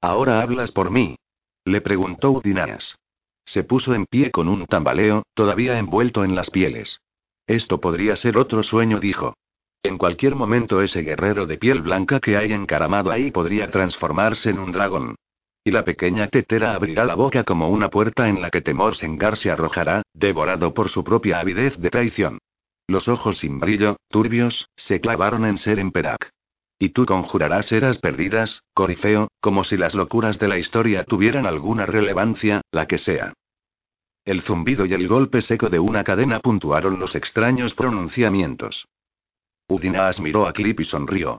¿Ahora 0.00 0.42
hablas 0.42 0.70
por 0.72 0.90
mí? 0.90 1.16
Le 1.64 1.80
preguntó 1.80 2.32
Udinaas. 2.32 2.96
Se 3.44 3.64
puso 3.64 3.94
en 3.94 4.06
pie 4.06 4.30
con 4.30 4.48
un 4.48 4.66
tambaleo, 4.66 5.24
todavía 5.34 5.78
envuelto 5.78 6.24
en 6.24 6.34
las 6.34 6.50
pieles. 6.50 7.00
Esto 7.46 7.80
podría 7.80 8.16
ser 8.16 8.38
otro 8.38 8.62
sueño, 8.62 9.00
dijo. 9.00 9.34
En 9.82 9.98
cualquier 9.98 10.34
momento 10.34 10.80
ese 10.80 11.02
guerrero 11.02 11.46
de 11.46 11.58
piel 11.58 11.82
blanca 11.82 12.18
que 12.18 12.38
hay 12.38 12.52
encaramado 12.52 13.10
ahí 13.10 13.30
podría 13.30 13.70
transformarse 13.70 14.50
en 14.50 14.58
un 14.58 14.72
dragón. 14.72 15.16
Y 15.62 15.70
la 15.70 15.84
pequeña 15.84 16.26
tetera 16.28 16.74
abrirá 16.74 17.04
la 17.04 17.14
boca 17.14 17.44
como 17.44 17.68
una 17.68 17.90
puerta 17.90 18.28
en 18.28 18.40
la 18.40 18.50
que 18.50 18.62
temor 18.62 18.96
Sengar 18.96 19.36
se 19.36 19.50
arrojará, 19.50 20.02
devorado 20.14 20.72
por 20.72 20.88
su 20.88 21.04
propia 21.04 21.38
avidez 21.38 21.78
de 21.78 21.90
traición. 21.90 22.38
Los 22.86 23.08
ojos 23.08 23.38
sin 23.38 23.60
brillo, 23.60 23.96
turbios, 24.08 24.68
se 24.76 25.00
clavaron 25.00 25.46
en 25.46 25.56
Ser 25.56 25.82
Perak. 25.90 26.33
Y 26.78 26.90
tú 26.90 27.06
conjurarás 27.06 27.70
eras 27.72 27.98
perdidas, 27.98 28.62
Corifeo, 28.74 29.28
como 29.40 29.64
si 29.64 29.76
las 29.76 29.94
locuras 29.94 30.38
de 30.38 30.48
la 30.48 30.58
historia 30.58 31.04
tuvieran 31.04 31.46
alguna 31.46 31.86
relevancia, 31.86 32.62
la 32.72 32.86
que 32.86 32.98
sea. 32.98 33.32
El 34.24 34.42
zumbido 34.42 34.86
y 34.86 34.94
el 34.94 35.06
golpe 35.06 35.42
seco 35.42 35.68
de 35.68 35.78
una 35.78 36.02
cadena 36.02 36.40
puntuaron 36.40 36.98
los 36.98 37.14
extraños 37.14 37.74
pronunciamientos. 37.74 38.86
Udinaas 39.68 40.18
miró 40.18 40.46
a 40.46 40.52
Clip 40.52 40.80
y 40.80 40.84
sonrió. 40.84 41.38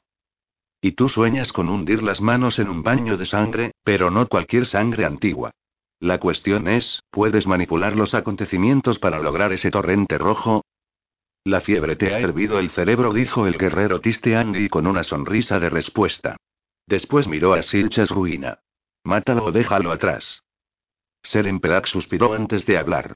Y 0.81 0.91
tú 0.91 1.09
sueñas 1.09 1.51
con 1.51 1.69
hundir 1.69 2.03
las 2.03 2.21
manos 2.21 2.59
en 2.59 2.69
un 2.69 2.83
baño 2.83 3.17
de 3.17 3.25
sangre, 3.25 3.71
pero 3.83 4.11
no 4.11 4.27
cualquier 4.27 4.65
sangre 4.67 5.05
antigua. 5.05 5.51
La 5.99 6.19
cuestión 6.19 6.67
es, 6.67 7.01
¿puedes 7.09 7.47
manipular 7.47 7.95
los 7.95 8.13
acontecimientos 8.13 8.99
para 8.99 9.19
lograr 9.19 9.51
ese 9.51 9.71
torrente 9.71 10.17
rojo? 10.17 10.63
La 11.45 11.61
fiebre 11.61 11.95
te 11.95 12.11
ha 12.11 12.19
hervido 12.19 12.57
el 12.57 12.71
cerebro, 12.71 13.13
dijo 13.13 13.45
el 13.45 13.59
guerrero 13.59 14.01
Tisteandi 14.01 14.67
con 14.67 14.87
una 14.87 15.03
sonrisa 15.03 15.59
de 15.59 15.69
respuesta. 15.69 16.37
Después 16.87 17.27
miró 17.27 17.53
a 17.53 17.61
Silchas 17.61 18.09
Ruina. 18.09 18.61
Mátalo 19.03 19.45
o 19.45 19.51
déjalo 19.51 19.91
atrás. 19.91 20.41
Serenpedak 21.21 21.85
suspiró 21.85 22.33
antes 22.33 22.65
de 22.65 22.79
hablar. 22.79 23.13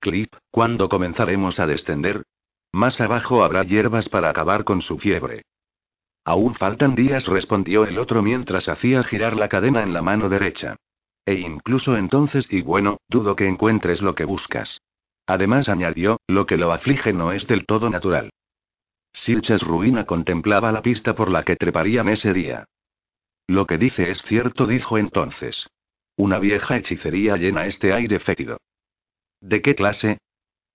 Clip, 0.00 0.34
¿cuándo 0.50 0.88
comenzaremos 0.88 1.60
a 1.60 1.68
descender? 1.68 2.24
Más 2.72 3.00
abajo 3.00 3.44
habrá 3.44 3.62
hierbas 3.62 4.08
para 4.08 4.28
acabar 4.28 4.64
con 4.64 4.82
su 4.82 4.98
fiebre. 4.98 5.42
Aún 6.24 6.56
faltan 6.56 6.96
días, 6.96 7.26
respondió 7.28 7.84
el 7.84 7.98
otro 8.00 8.22
mientras 8.22 8.68
hacía 8.68 9.04
girar 9.04 9.36
la 9.36 9.48
cadena 9.48 9.84
en 9.84 9.94
la 9.94 10.02
mano 10.02 10.28
derecha. 10.28 10.74
E 11.24 11.34
incluso 11.34 11.96
entonces, 11.96 12.48
y 12.52 12.62
bueno, 12.62 12.98
dudo 13.08 13.36
que 13.36 13.46
encuentres 13.46 14.02
lo 14.02 14.16
que 14.16 14.24
buscas. 14.24 14.80
Además, 15.26 15.68
añadió, 15.68 16.20
lo 16.26 16.46
que 16.46 16.56
lo 16.56 16.72
aflige 16.72 17.12
no 17.12 17.32
es 17.32 17.46
del 17.46 17.66
todo 17.66 17.90
natural. 17.90 18.30
Silchas 19.12 19.62
Ruina 19.62 20.04
contemplaba 20.04 20.70
la 20.72 20.82
pista 20.82 21.14
por 21.14 21.30
la 21.30 21.42
que 21.42 21.56
treparían 21.56 22.08
ese 22.08 22.32
día. 22.32 22.66
Lo 23.46 23.66
que 23.66 23.78
dice 23.78 24.10
es 24.10 24.22
cierto, 24.22 24.66
dijo 24.66 24.98
entonces. 24.98 25.68
Una 26.16 26.38
vieja 26.38 26.76
hechicería 26.76 27.36
llena 27.36 27.66
este 27.66 27.92
aire 27.92 28.20
fétido. 28.20 28.58
¿De 29.40 29.62
qué 29.62 29.74
clase? 29.74 30.18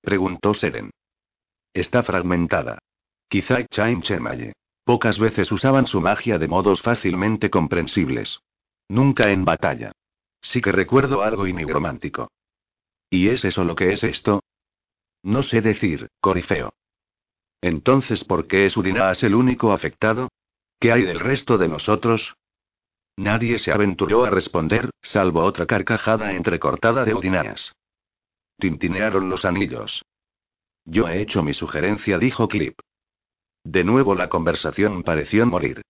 preguntó 0.02 0.54
Seren. 0.54 0.92
Está 1.74 2.04
fragmentada. 2.04 2.80
Quizá 3.30 3.66
Chaim 3.68 4.02
Chemaye. 4.02 4.54
Pocas 4.84 5.20
veces 5.20 5.52
usaban 5.52 5.86
su 5.88 6.02
magia 6.02 6.38
de 6.38 6.48
modos 6.48 6.82
fácilmente 6.82 7.50
comprensibles. 7.50 8.42
Nunca 8.90 9.30
en 9.30 9.46
batalla. 9.46 9.92
Sí 10.42 10.62
que 10.62 10.72
recuerdo 10.72 11.22
algo 11.22 11.48
inigromántico. 11.48 12.30
¿Y 13.12 13.28
es 13.28 13.44
eso 13.44 13.66
lo 13.66 13.76
que 13.76 13.92
es 13.92 14.04
esto? 14.04 14.42
No 15.22 15.44
sé 15.44 15.62
decir, 15.62 16.08
Corifeo. 16.22 16.74
Entonces, 17.62 18.24
¿por 18.24 18.48
qué 18.48 18.66
es 18.66 18.78
Urinaas 18.78 19.22
el 19.24 19.36
único 19.36 19.74
afectado? 19.74 20.30
¿Qué 20.80 20.92
hay 20.92 21.04
del 21.04 21.20
resto 21.20 21.58
de 21.58 21.68
nosotros? 21.68 22.36
Nadie 23.18 23.60
se 23.60 23.72
aventuró 23.72 24.24
a 24.24 24.30
responder, 24.30 24.90
salvo 25.02 25.44
otra 25.44 25.66
carcajada 25.68 26.32
entrecortada 26.32 27.04
de 27.04 27.14
Udinaas. 27.14 27.74
Tintinearon 28.58 29.30
los 29.30 29.44
anillos. 29.44 30.04
Yo 30.86 31.08
he 31.08 31.22
hecho 31.22 31.44
mi 31.44 31.54
sugerencia, 31.54 32.18
dijo 32.18 32.48
Clip. 32.48 32.80
De 33.64 33.84
nuevo 33.84 34.16
la 34.16 34.30
conversación 34.30 35.04
pareció 35.04 35.46
morir. 35.46 35.82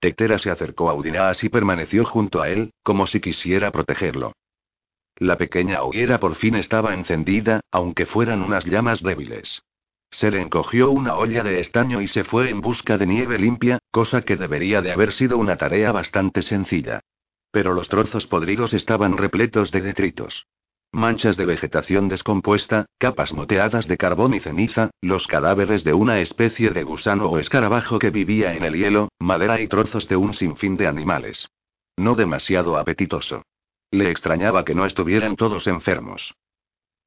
Tectera 0.00 0.38
se 0.38 0.50
acercó 0.50 0.88
a 0.88 0.94
Udinaas 0.94 1.42
y 1.42 1.48
permaneció 1.48 2.04
junto 2.04 2.40
a 2.40 2.48
él, 2.48 2.70
como 2.84 3.06
si 3.06 3.20
quisiera 3.20 3.72
protegerlo. 3.72 4.32
La 5.18 5.36
pequeña 5.36 5.82
hoguera 5.82 6.20
por 6.20 6.36
fin 6.36 6.54
estaba 6.54 6.94
encendida, 6.94 7.60
aunque 7.72 8.06
fueran 8.06 8.42
unas 8.42 8.64
llamas 8.64 9.02
débiles. 9.02 9.62
Se 10.10 10.30
le 10.30 10.40
encogió 10.40 10.90
una 10.90 11.16
olla 11.16 11.42
de 11.42 11.60
estaño 11.60 12.00
y 12.00 12.06
se 12.06 12.24
fue 12.24 12.50
en 12.50 12.60
busca 12.60 12.96
de 12.96 13.06
nieve 13.06 13.38
limpia, 13.38 13.78
cosa 13.90 14.22
que 14.22 14.36
debería 14.36 14.80
de 14.80 14.92
haber 14.92 15.12
sido 15.12 15.36
una 15.36 15.56
tarea 15.56 15.92
bastante 15.92 16.42
sencilla. 16.42 17.00
Pero 17.50 17.74
los 17.74 17.88
trozos 17.88 18.26
podridos 18.26 18.74
estaban 18.74 19.16
repletos 19.16 19.70
de 19.72 19.80
detritos. 19.80 20.46
Manchas 20.92 21.36
de 21.36 21.44
vegetación 21.44 22.08
descompuesta, 22.08 22.86
capas 22.96 23.34
moteadas 23.34 23.88
de 23.88 23.98
carbón 23.98 24.34
y 24.34 24.40
ceniza, 24.40 24.90
los 25.02 25.26
cadáveres 25.26 25.84
de 25.84 25.92
una 25.92 26.20
especie 26.20 26.70
de 26.70 26.84
gusano 26.84 27.26
o 27.26 27.38
escarabajo 27.38 27.98
que 27.98 28.10
vivía 28.10 28.54
en 28.54 28.64
el 28.64 28.74
hielo, 28.74 29.08
madera 29.18 29.60
y 29.60 29.68
trozos 29.68 30.08
de 30.08 30.16
un 30.16 30.32
sinfín 30.32 30.76
de 30.76 30.86
animales. 30.86 31.48
No 31.96 32.14
demasiado 32.14 32.78
apetitoso. 32.78 33.42
Le 33.90 34.10
extrañaba 34.10 34.64
que 34.64 34.74
no 34.74 34.84
estuvieran 34.84 35.36
todos 35.36 35.66
enfermos. 35.66 36.34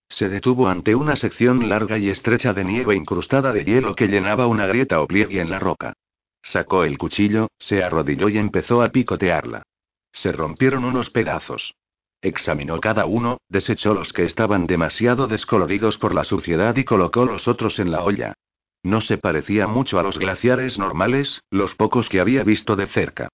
Se 0.09 0.27
detuvo 0.27 0.67
ante 0.67 0.95
una 0.95 1.15
sección 1.15 1.69
larga 1.69 1.97
y 1.97 2.09
estrecha 2.09 2.53
de 2.53 2.65
nieve 2.65 2.95
incrustada 2.95 3.53
de 3.53 3.63
hielo 3.63 3.95
que 3.95 4.07
llenaba 4.07 4.47
una 4.47 4.67
grieta 4.67 4.99
o 5.01 5.07
pliegue 5.07 5.39
en 5.39 5.49
la 5.49 5.59
roca. 5.59 5.93
Sacó 6.41 6.83
el 6.83 6.97
cuchillo, 6.97 7.47
se 7.59 7.83
arrodilló 7.83 8.27
y 8.27 8.37
empezó 8.37 8.81
a 8.81 8.89
picotearla. 8.89 9.63
Se 10.11 10.31
rompieron 10.31 10.83
unos 10.83 11.09
pedazos. 11.09 11.75
Examinó 12.21 12.79
cada 12.79 13.05
uno, 13.05 13.37
desechó 13.47 13.93
los 13.93 14.11
que 14.11 14.25
estaban 14.25 14.67
demasiado 14.67 15.27
descoloridos 15.27 15.97
por 15.97 16.13
la 16.13 16.23
suciedad 16.23 16.75
y 16.75 16.83
colocó 16.83 17.25
los 17.25 17.47
otros 17.47 17.79
en 17.79 17.91
la 17.91 18.03
olla. 18.03 18.33
No 18.83 18.99
se 19.01 19.17
parecía 19.17 19.67
mucho 19.67 19.99
a 19.99 20.03
los 20.03 20.17
glaciares 20.17 20.77
normales, 20.77 21.41
los 21.51 21.75
pocos 21.75 22.09
que 22.09 22.19
había 22.19 22.43
visto 22.43 22.75
de 22.75 22.87
cerca. 22.87 23.29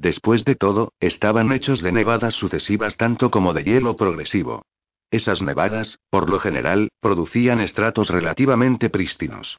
Después 0.00 0.46
de 0.46 0.54
todo, 0.54 0.94
estaban 0.98 1.52
hechos 1.52 1.82
de 1.82 1.92
nevadas 1.92 2.32
sucesivas 2.32 2.96
tanto 2.96 3.30
como 3.30 3.52
de 3.52 3.64
hielo 3.64 3.96
progresivo. 3.96 4.62
Esas 5.10 5.42
nevadas, 5.42 6.00
por 6.08 6.30
lo 6.30 6.38
general, 6.38 6.88
producían 7.00 7.60
estratos 7.60 8.08
relativamente 8.08 8.88
prístinos. 8.88 9.58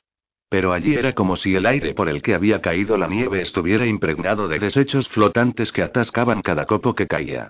Pero 0.50 0.74
allí 0.74 0.96
era 0.96 1.14
como 1.14 1.36
si 1.36 1.54
el 1.54 1.68
aire 1.68 1.94
por 1.94 2.10
el 2.10 2.24
que 2.24 2.34
había 2.34 2.60
caído 2.60 2.98
la 2.98 3.08
nieve 3.08 3.40
estuviera 3.40 3.86
impregnado 3.86 4.48
de 4.48 4.58
desechos 4.58 5.08
flotantes 5.10 5.72
que 5.72 5.84
atascaban 5.84 6.42
cada 6.42 6.66
copo 6.66 6.96
que 6.96 7.06
caía. 7.06 7.50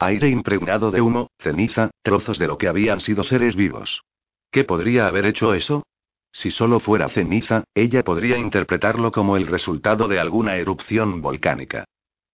Aire 0.00 0.28
impregnado 0.28 0.90
de 0.90 1.00
humo, 1.00 1.30
ceniza, 1.38 1.92
trozos 2.02 2.40
de 2.40 2.48
lo 2.48 2.58
que 2.58 2.66
habían 2.66 2.98
sido 2.98 3.22
seres 3.22 3.54
vivos. 3.54 4.02
¿Qué 4.50 4.64
podría 4.64 5.06
haber 5.06 5.26
hecho 5.26 5.54
eso? 5.54 5.84
Si 6.32 6.50
solo 6.50 6.80
fuera 6.80 7.08
ceniza, 7.08 7.62
ella 7.72 8.02
podría 8.02 8.36
interpretarlo 8.36 9.12
como 9.12 9.36
el 9.36 9.46
resultado 9.46 10.08
de 10.08 10.18
alguna 10.18 10.56
erupción 10.56 11.22
volcánica. 11.22 11.84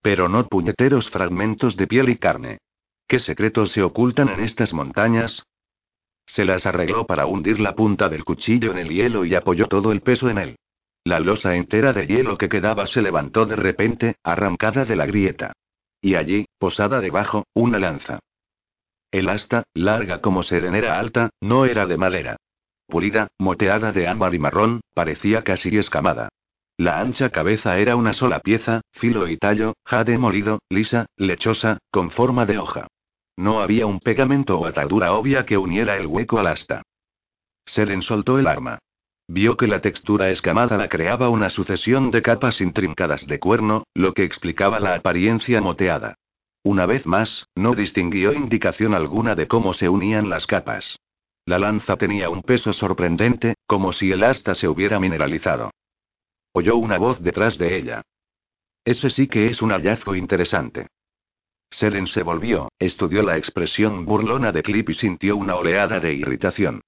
Pero 0.02 0.28
no 0.28 0.46
puñeteros 0.46 1.10
fragmentos 1.10 1.76
de 1.76 1.86
piel 1.86 2.08
y 2.08 2.16
carne. 2.16 2.58
¿Qué 3.06 3.18
secretos 3.18 3.72
se 3.72 3.82
ocultan 3.82 4.28
en 4.28 4.40
estas 4.40 4.72
montañas? 4.72 5.42
Se 6.26 6.44
las 6.44 6.66
arregló 6.66 7.06
para 7.06 7.26
hundir 7.26 7.58
la 7.58 7.74
punta 7.74 8.08
del 8.08 8.24
cuchillo 8.24 8.70
en 8.70 8.78
el 8.78 8.90
hielo 8.90 9.24
y 9.24 9.34
apoyó 9.34 9.66
todo 9.66 9.92
el 9.92 10.02
peso 10.02 10.28
en 10.28 10.38
él. 10.38 10.56
La 11.04 11.20
losa 11.20 11.56
entera 11.56 11.94
de 11.94 12.06
hielo 12.06 12.36
que 12.36 12.50
quedaba 12.50 12.86
se 12.86 13.00
levantó 13.00 13.46
de 13.46 13.56
repente, 13.56 14.16
arrancada 14.22 14.84
de 14.84 14.94
la 14.94 15.06
grieta. 15.06 15.52
Y 16.02 16.16
allí, 16.16 16.46
posada 16.58 17.00
debajo, 17.00 17.44
una 17.54 17.78
lanza. 17.78 18.18
El 19.10 19.30
asta, 19.30 19.64
larga 19.72 20.20
como 20.20 20.42
serenera 20.42 20.98
alta, 20.98 21.30
no 21.40 21.64
era 21.64 21.86
de 21.86 21.96
madera. 21.96 22.36
Pulida, 22.86 23.28
moteada 23.38 23.92
de 23.92 24.06
ámbar 24.06 24.34
y 24.34 24.38
marrón, 24.38 24.80
parecía 24.94 25.42
casi 25.42 25.76
escamada. 25.78 26.28
La 26.78 27.00
ancha 27.00 27.30
cabeza 27.30 27.76
era 27.78 27.96
una 27.96 28.12
sola 28.12 28.38
pieza, 28.38 28.82
filo 28.92 29.26
y 29.26 29.36
tallo, 29.36 29.74
jade 29.84 30.16
molido, 30.16 30.60
lisa, 30.68 31.06
lechosa, 31.16 31.78
con 31.90 32.12
forma 32.12 32.46
de 32.46 32.58
hoja. 32.58 32.86
No 33.36 33.60
había 33.60 33.86
un 33.86 33.98
pegamento 33.98 34.60
o 34.60 34.64
atadura 34.64 35.12
obvia 35.12 35.44
que 35.44 35.58
uniera 35.58 35.96
el 35.96 36.06
hueco 36.06 36.38
al 36.38 36.46
asta. 36.46 36.82
Seren 37.66 38.02
soltó 38.02 38.38
el 38.38 38.46
arma. 38.46 38.78
Vio 39.26 39.56
que 39.56 39.66
la 39.66 39.80
textura 39.80 40.30
escamada 40.30 40.76
la 40.76 40.88
creaba 40.88 41.30
una 41.30 41.50
sucesión 41.50 42.12
de 42.12 42.22
capas 42.22 42.60
intrincadas 42.60 43.26
de 43.26 43.40
cuerno, 43.40 43.82
lo 43.92 44.14
que 44.14 44.22
explicaba 44.22 44.78
la 44.78 44.94
apariencia 44.94 45.60
moteada. 45.60 46.14
Una 46.62 46.86
vez 46.86 47.06
más, 47.06 47.48
no 47.56 47.74
distinguió 47.74 48.32
indicación 48.32 48.94
alguna 48.94 49.34
de 49.34 49.48
cómo 49.48 49.72
se 49.72 49.88
unían 49.88 50.30
las 50.30 50.46
capas. 50.46 50.96
La 51.44 51.58
lanza 51.58 51.96
tenía 51.96 52.30
un 52.30 52.42
peso 52.42 52.72
sorprendente, 52.72 53.56
como 53.66 53.92
si 53.92 54.12
el 54.12 54.22
asta 54.22 54.54
se 54.54 54.68
hubiera 54.68 55.00
mineralizado. 55.00 55.72
Oyó 56.58 56.74
una 56.74 56.98
voz 56.98 57.22
detrás 57.22 57.56
de 57.56 57.76
ella. 57.76 58.02
Ese 58.84 59.10
sí 59.10 59.28
que 59.28 59.46
es 59.46 59.62
un 59.62 59.70
hallazgo 59.70 60.16
interesante. 60.16 60.88
Seren 61.70 62.08
se 62.08 62.24
volvió, 62.24 62.68
estudió 62.80 63.22
la 63.22 63.36
expresión 63.36 64.04
burlona 64.04 64.50
de 64.50 64.64
Clip 64.64 64.90
y 64.90 64.94
sintió 64.94 65.36
una 65.36 65.54
oleada 65.54 66.00
de 66.00 66.14
irritación. 66.14 66.80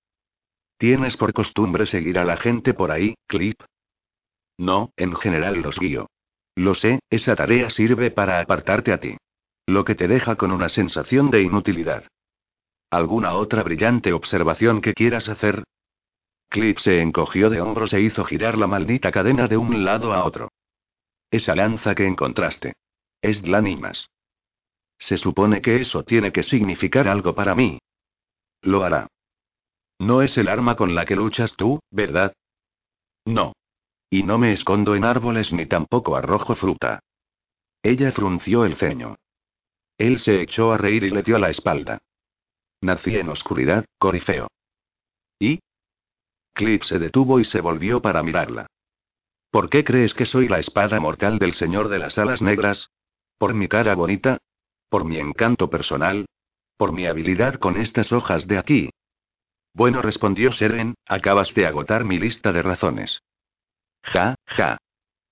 ¿Tienes 0.77 1.17
por 1.17 1.33
costumbre 1.33 1.87
seguir 1.87 2.19
a 2.19 2.25
la 2.25 2.37
gente 2.37 2.75
por 2.75 2.91
ahí, 2.91 3.15
Clip? 3.29 3.61
No, 4.59 4.91
en 4.97 5.15
general 5.15 5.63
los 5.63 5.79
guío. 5.79 6.09
Lo 6.57 6.75
sé, 6.75 6.99
esa 7.09 7.37
tarea 7.37 7.71
sirve 7.71 8.11
para 8.11 8.41
apartarte 8.41 8.93
a 8.93 8.99
ti. 8.99 9.19
Lo 9.67 9.85
que 9.85 9.95
te 9.95 10.09
deja 10.09 10.35
con 10.35 10.51
una 10.51 10.69
sensación 10.69 11.31
de 11.31 11.43
inutilidad. 11.43 12.09
¿Alguna 12.91 13.35
otra 13.35 13.63
brillante 13.63 14.13
observación 14.13 14.81
que 14.81 14.95
quieras 14.95 15.29
hacer? 15.29 15.63
Clip 16.51 16.79
se 16.81 17.01
encogió 17.01 17.49
de 17.49 17.61
hombros 17.61 17.93
e 17.93 18.01
hizo 18.01 18.25
girar 18.25 18.59
la 18.59 18.67
maldita 18.67 19.13
cadena 19.13 19.47
de 19.47 19.57
un 19.57 19.85
lado 19.85 20.13
a 20.13 20.25
otro. 20.25 20.51
Esa 21.31 21.55
lanza 21.55 21.95
que 21.95 22.07
encontraste. 22.07 22.75
Es 23.23 23.41
Glanimas. 23.41 24.11
Se 24.99 25.17
supone 25.17 25.63
que 25.63 25.77
eso 25.81 26.03
tiene 26.03 26.33
que 26.33 26.43
significar 26.43 27.07
algo 27.07 27.37
para 27.37 27.55
mí. 27.55 27.79
Lo 28.63 28.83
hará. 28.83 29.07
No 30.01 30.23
es 30.23 30.37
el 30.39 30.49
arma 30.49 30.75
con 30.75 30.97
la 30.97 31.07
que 31.07 31.15
luchas 31.15 31.55
tú, 31.57 31.79
¿verdad? 31.91 32.35
No. 33.25 33.53
Y 34.11 34.25
no 34.25 34.37
me 34.37 34.53
escondo 34.53 34.97
en 34.97 35.05
árboles 35.05 35.53
ni 35.53 35.67
tampoco 35.67 36.17
arrojo 36.17 36.57
fruta. 36.57 36.99
Ella 37.81 38.11
frunció 38.11 38.65
el 38.65 38.75
ceño. 38.77 39.17
Él 39.99 40.19
se 40.19 40.43
echó 40.43 40.73
a 40.73 40.79
reír 40.79 41.05
y 41.05 41.11
le 41.11 41.23
dio 41.23 41.39
la 41.39 41.51
espalda. 41.51 42.01
Nací 42.81 43.17
en 43.17 43.29
oscuridad, 43.29 43.85
Corifeo. 43.99 44.49
Clip 46.61 46.83
se 46.83 46.99
detuvo 46.99 47.41
y 47.41 47.47
se 47.47 47.63
volvió 47.63 48.03
para 48.03 48.23
mirarla. 48.23 48.67
¿Por 49.51 49.71
qué 49.71 49.83
crees 49.83 50.13
que 50.13 50.27
soy 50.27 50.47
la 50.47 50.59
espada 50.59 51.01
mortal 51.01 51.39
del 51.39 51.55
señor 51.55 51.89
de 51.89 51.99
las 51.99 52.19
alas 52.19 52.43
negras? 52.43 52.91
¿Por 53.39 53.55
mi 53.55 53.67
cara 53.67 53.95
bonita? 53.95 54.37
¿Por 54.91 55.07
mi 55.07 55.17
encanto 55.17 55.71
personal? 55.71 56.27
¿Por 56.77 56.93
mi 56.93 57.07
habilidad 57.07 57.55
con 57.55 57.79
estas 57.79 58.13
hojas 58.13 58.47
de 58.47 58.59
aquí? 58.59 58.91
Bueno, 59.73 60.03
respondió 60.03 60.53
Seren, 60.53 60.97
acabas 61.07 61.55
de 61.55 61.65
agotar 61.65 62.05
mi 62.05 62.19
lista 62.19 62.53
de 62.53 62.61
razones. 62.61 63.23
Ja, 64.03 64.35
ja. 64.45 64.77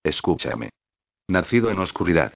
Escúchame. 0.03 0.70
Nacido 1.26 1.70
en 1.70 1.79
oscuridad. 1.79 2.33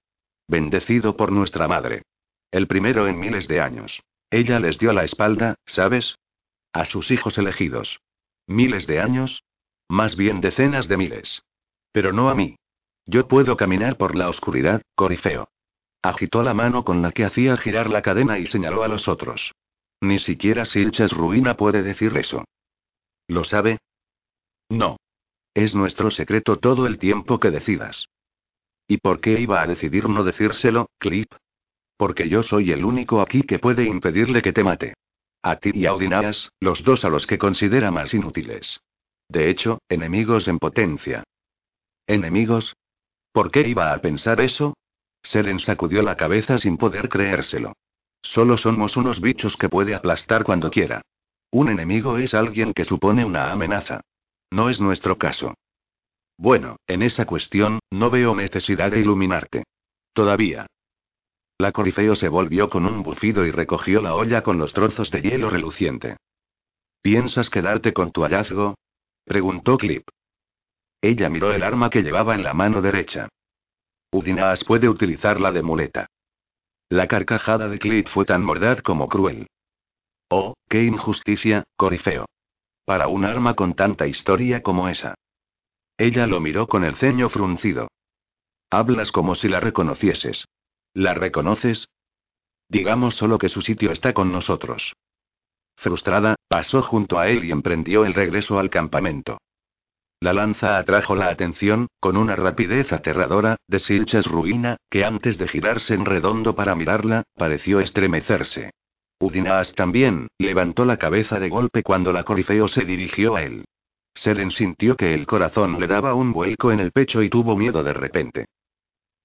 Bendecido 0.47 1.16
por 1.16 1.32
nuestra 1.32 1.66
madre. 1.66 2.03
El 2.51 2.66
primero 2.66 3.09
en 3.09 3.18
miles 3.18 3.49
de 3.49 3.62
años. 3.62 4.03
Ella 4.28 4.61
les 4.61 4.78
dio 4.78 4.93
la 4.93 5.05
espalda, 5.05 5.55
¿sabes? 5.64 6.18
A 6.74 6.84
sus 6.84 7.11
hijos 7.11 7.38
elegidos. 7.38 7.99
¿Miles 8.53 8.86
de 8.86 9.00
años? 9.00 9.42
Más 9.88 10.14
bien 10.14 10.42
decenas 10.42 10.86
de 10.86 10.98
miles. 10.98 11.42
Pero 11.90 12.12
no 12.12 12.28
a 12.28 12.34
mí. 12.34 12.57
Yo 13.07 13.26
puedo 13.26 13.57
caminar 13.57 13.96
por 13.96 14.14
la 14.14 14.28
oscuridad, 14.28 14.82
Corifeo. 14.94 15.48
Agitó 16.03 16.42
la 16.42 16.53
mano 16.53 16.84
con 16.84 17.00
la 17.00 17.12
que 17.12 17.24
hacía 17.24 17.57
girar 17.57 17.88
la 17.88 18.03
cadena 18.03 18.38
y 18.38 18.44
señaló 18.46 18.82
a 18.82 18.88
los 18.88 19.09
otros. 19.09 19.53
Ni 20.03 20.18
siquiera 20.18 20.66
Silchas 20.66 21.12
Ruina 21.12 21.57
puede 21.57 21.82
decir 21.82 22.14
eso. 22.18 22.44
¿Lo 23.26 23.44
sabe? 23.44 23.78
No. 24.68 24.98
Es 25.55 25.74
nuestro 25.74 26.11
secreto 26.11 26.59
todo 26.59 26.86
el 26.86 26.98
tiempo 26.98 27.40
que 27.40 27.50
decidas. 27.50 28.05
¿Y 28.86 28.98
por 28.98 29.20
qué 29.20 29.40
iba 29.40 29.62
a 29.62 29.66
decidir 29.66 30.11
no 30.11 30.24
decírselo, 30.24 30.90
Clip? 30.98 31.32
Porque 31.96 32.28
yo 32.28 32.42
soy 32.42 32.72
el 32.72 32.84
único 32.84 33.22
aquí 33.22 33.44
que 33.44 33.59
puede 33.59 33.84
impedirle 33.84 34.42
que 34.42 34.53
te 34.53 34.62
mate. 34.62 34.92
A 35.43 35.57
ti 35.57 35.72
y 35.74 35.86
a 35.86 35.95
Odinas, 35.95 36.53
los 36.61 36.84
dos 36.84 37.05
a 37.05 37.09
los 37.09 37.26
que 37.26 37.38
considera 37.38 37.90
más 37.90 38.14
inútiles. 38.14 38.80
De 39.28 39.51
hecho, 39.51 39.80
enemigos 39.88 40.47
en 40.47 40.59
potencia. 40.59 41.24
¿Enemigos? 42.07 42.76
¿Por 43.32 43.51
qué 43.51 43.66
iba 43.66 43.93
a 43.93 43.99
pensar 44.01 44.40
eso? 44.40 44.74
Seren 45.22 45.59
sacudió 45.59 46.03
la 46.03 46.16
cabeza 46.16 46.59
sin 46.59 46.76
poder 46.76 47.09
creérselo. 47.09 47.74
Solo 48.22 48.57
somos 48.57 48.97
unos 48.97 49.20
bichos 49.20 49.57
que 49.57 49.68
puede 49.68 49.95
aplastar 49.95 50.45
cuando 50.45 50.70
quiera. 50.70 51.03
Un 51.51 51.68
enemigo 51.68 52.18
es 52.18 52.34
alguien 52.34 52.72
que 52.72 52.84
supone 52.84 53.24
una 53.24 53.51
amenaza. 53.51 54.01
No 54.51 54.70
es 54.70 54.80
nuestro 54.80 55.18
caso. 55.18 55.55
Bueno, 56.36 56.76
en 56.86 57.03
esa 57.03 57.26
cuestión, 57.26 57.80
no 57.90 58.11
veo 58.11 58.34
necesidad 58.34 58.90
de 58.90 59.01
iluminarte. 59.01 59.64
Todavía. 60.12 60.66
La 61.62 61.70
corifeo 61.70 62.16
se 62.16 62.26
volvió 62.26 62.68
con 62.68 62.86
un 62.86 63.04
bufido 63.04 63.46
y 63.46 63.52
recogió 63.52 64.02
la 64.02 64.16
olla 64.16 64.42
con 64.42 64.58
los 64.58 64.72
trozos 64.72 65.12
de 65.12 65.22
hielo 65.22 65.48
reluciente. 65.48 66.16
¿Piensas 67.00 67.50
quedarte 67.50 67.92
con 67.92 68.10
tu 68.10 68.24
hallazgo? 68.24 68.74
preguntó 69.24 69.78
Clip. 69.78 70.02
Ella 71.00 71.28
miró 71.28 71.52
el 71.52 71.62
arma 71.62 71.88
que 71.88 72.02
llevaba 72.02 72.34
en 72.34 72.42
la 72.42 72.52
mano 72.52 72.82
derecha. 72.82 73.28
Udinaas 74.10 74.64
puede 74.64 74.88
utilizarla 74.88 75.52
de 75.52 75.62
muleta. 75.62 76.08
La 76.88 77.06
carcajada 77.06 77.68
de 77.68 77.78
Clip 77.78 78.08
fue 78.08 78.24
tan 78.24 78.42
mordaz 78.42 78.82
como 78.82 79.08
cruel. 79.08 79.46
Oh, 80.30 80.54
qué 80.68 80.82
injusticia, 80.82 81.62
Corifeo. 81.76 82.26
Para 82.84 83.06
un 83.06 83.24
arma 83.24 83.54
con 83.54 83.74
tanta 83.74 84.08
historia 84.08 84.64
como 84.64 84.88
esa. 84.88 85.14
Ella 85.96 86.26
lo 86.26 86.40
miró 86.40 86.66
con 86.66 86.82
el 86.82 86.96
ceño 86.96 87.28
fruncido. 87.28 87.86
Hablas 88.68 89.12
como 89.12 89.36
si 89.36 89.46
la 89.46 89.60
reconocieses. 89.60 90.44
¿La 90.95 91.14
reconoces? 91.14 91.88
Digamos 92.68 93.14
solo 93.14 93.38
que 93.38 93.49
su 93.49 93.62
sitio 93.62 93.93
está 93.93 94.12
con 94.12 94.30
nosotros. 94.30 94.95
Frustrada, 95.76 96.36
pasó 96.49 96.82
junto 96.82 97.18
a 97.18 97.28
él 97.28 97.45
y 97.45 97.51
emprendió 97.51 98.05
el 98.05 98.14
regreso 98.14 98.59
al 98.59 98.70
campamento. 98.70 99.38
La 100.20 100.32
lanza 100.32 100.78
atrajo 100.78 101.16
la 101.16 101.28
atención, 101.28 101.88
con 101.99 102.16
una 102.16 102.36
rapidez 102.36 102.93
aterradora, 102.93 103.57
de 103.66 103.78
Silchas 103.78 104.26
Ruina, 104.26 104.76
que 104.88 105.05
antes 105.05 105.38
de 105.38 105.49
girarse 105.49 105.95
en 105.95 106.05
redondo 106.05 106.55
para 106.55 106.74
mirarla, 106.74 107.24
pareció 107.34 107.80
estremecerse. 107.80 108.70
Udinaas 109.18 109.74
también, 109.74 110.28
levantó 110.38 110.84
la 110.84 110.99
cabeza 110.99 111.40
de 111.40 111.49
golpe 111.49 111.82
cuando 111.82 112.12
la 112.12 112.22
corifeo 112.22 112.68
se 112.68 112.84
dirigió 112.84 113.34
a 113.34 113.43
él. 113.43 113.64
Seren 114.14 114.51
sintió 114.51 114.97
que 114.97 115.14
el 115.14 115.26
corazón 115.26 115.80
le 115.80 115.86
daba 115.86 116.14
un 116.14 116.32
vuelco 116.32 116.70
en 116.70 116.80
el 116.80 116.93
pecho 116.93 117.22
y 117.22 117.30
tuvo 117.30 117.57
miedo 117.57 117.82
de 117.82 117.93
repente. 117.93 118.47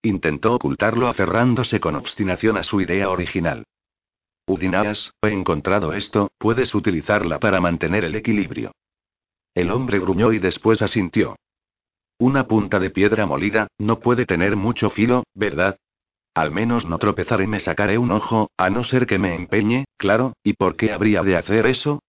Intentó 0.01 0.53
ocultarlo 0.53 1.07
aferrándose 1.07 1.79
con 1.79 1.95
obstinación 1.95 2.57
a 2.57 2.63
su 2.63 2.81
idea 2.81 3.09
original. 3.09 3.63
Udinaas, 4.45 5.11
he 5.21 5.29
encontrado 5.29 5.93
esto, 5.93 6.29
puedes 6.37 6.73
utilizarla 6.73 7.39
para 7.39 7.59
mantener 7.59 8.05
el 8.05 8.15
equilibrio. 8.15 8.71
El 9.53 9.71
hombre 9.71 9.99
gruñó 9.99 10.31
y 10.31 10.39
después 10.39 10.81
asintió. 10.81 11.35
Una 12.19 12.47
punta 12.47 12.79
de 12.79 12.89
piedra 12.89 13.25
molida, 13.25 13.67
no 13.77 13.99
puede 13.99 14.25
tener 14.25 14.55
mucho 14.55 14.89
filo, 14.89 15.23
¿verdad? 15.33 15.77
Al 16.33 16.51
menos 16.51 16.85
no 16.85 16.97
tropezaré 16.99 17.45
y 17.45 17.47
me 17.47 17.59
sacaré 17.59 17.97
un 17.97 18.11
ojo, 18.11 18.51
a 18.57 18.69
no 18.69 18.83
ser 18.83 19.05
que 19.07 19.17
me 19.17 19.35
empeñe, 19.35 19.85
claro, 19.97 20.33
¿y 20.43 20.53
por 20.53 20.75
qué 20.75 20.93
habría 20.93 21.23
de 21.23 21.35
hacer 21.35 21.65
eso? 21.65 21.99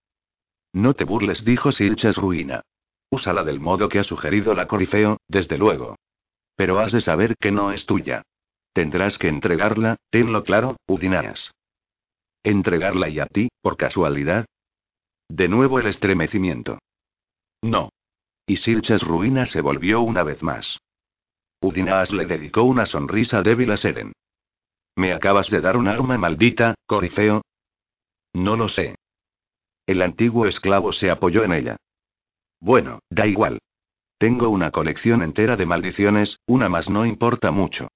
No 0.72 0.94
te 0.94 1.04
burles, 1.04 1.44
dijo 1.44 1.72
Silchas 1.72 2.16
Ruina. 2.16 2.62
Úsala 3.10 3.42
del 3.42 3.58
modo 3.58 3.88
que 3.88 3.98
ha 3.98 4.04
sugerido 4.04 4.54
la 4.54 4.66
Corifeo, 4.66 5.16
desde 5.26 5.56
luego. 5.56 5.96
Pero 6.58 6.80
has 6.80 6.90
de 6.90 7.00
saber 7.00 7.36
que 7.36 7.52
no 7.52 7.70
es 7.70 7.86
tuya. 7.86 8.22
Tendrás 8.72 9.16
que 9.16 9.28
entregarla, 9.28 9.96
tenlo 10.10 10.42
claro, 10.42 10.76
Udinaas. 10.88 11.52
¿Entregarla 12.42 13.08
y 13.08 13.20
a 13.20 13.26
ti, 13.26 13.48
por 13.62 13.76
casualidad? 13.76 14.44
De 15.28 15.46
nuevo 15.46 15.78
el 15.78 15.86
estremecimiento. 15.86 16.80
No. 17.62 17.90
Y 18.44 18.56
Silchas 18.56 19.02
Ruina 19.02 19.46
se 19.46 19.60
volvió 19.60 20.00
una 20.00 20.24
vez 20.24 20.42
más. 20.42 20.80
Udinaas 21.60 22.12
le 22.12 22.26
dedicó 22.26 22.64
una 22.64 22.86
sonrisa 22.86 23.40
débil 23.42 23.70
a 23.70 23.76
Seren. 23.76 24.12
¿Me 24.96 25.12
acabas 25.12 25.50
de 25.50 25.60
dar 25.60 25.76
un 25.76 25.86
arma 25.86 26.18
maldita, 26.18 26.74
Corifeo? 26.86 27.42
No 28.32 28.56
lo 28.56 28.68
sé. 28.68 28.96
El 29.86 30.02
antiguo 30.02 30.46
esclavo 30.46 30.92
se 30.92 31.08
apoyó 31.08 31.44
en 31.44 31.52
ella. 31.52 31.76
Bueno, 32.58 32.98
da 33.10 33.28
igual. 33.28 33.60
Tengo 34.18 34.48
una 34.48 34.72
colección 34.72 35.22
entera 35.22 35.56
de 35.56 35.64
maldiciones, 35.64 36.40
una 36.44 36.68
más 36.68 36.90
no 36.90 37.06
importa 37.06 37.52
mucho. 37.52 37.86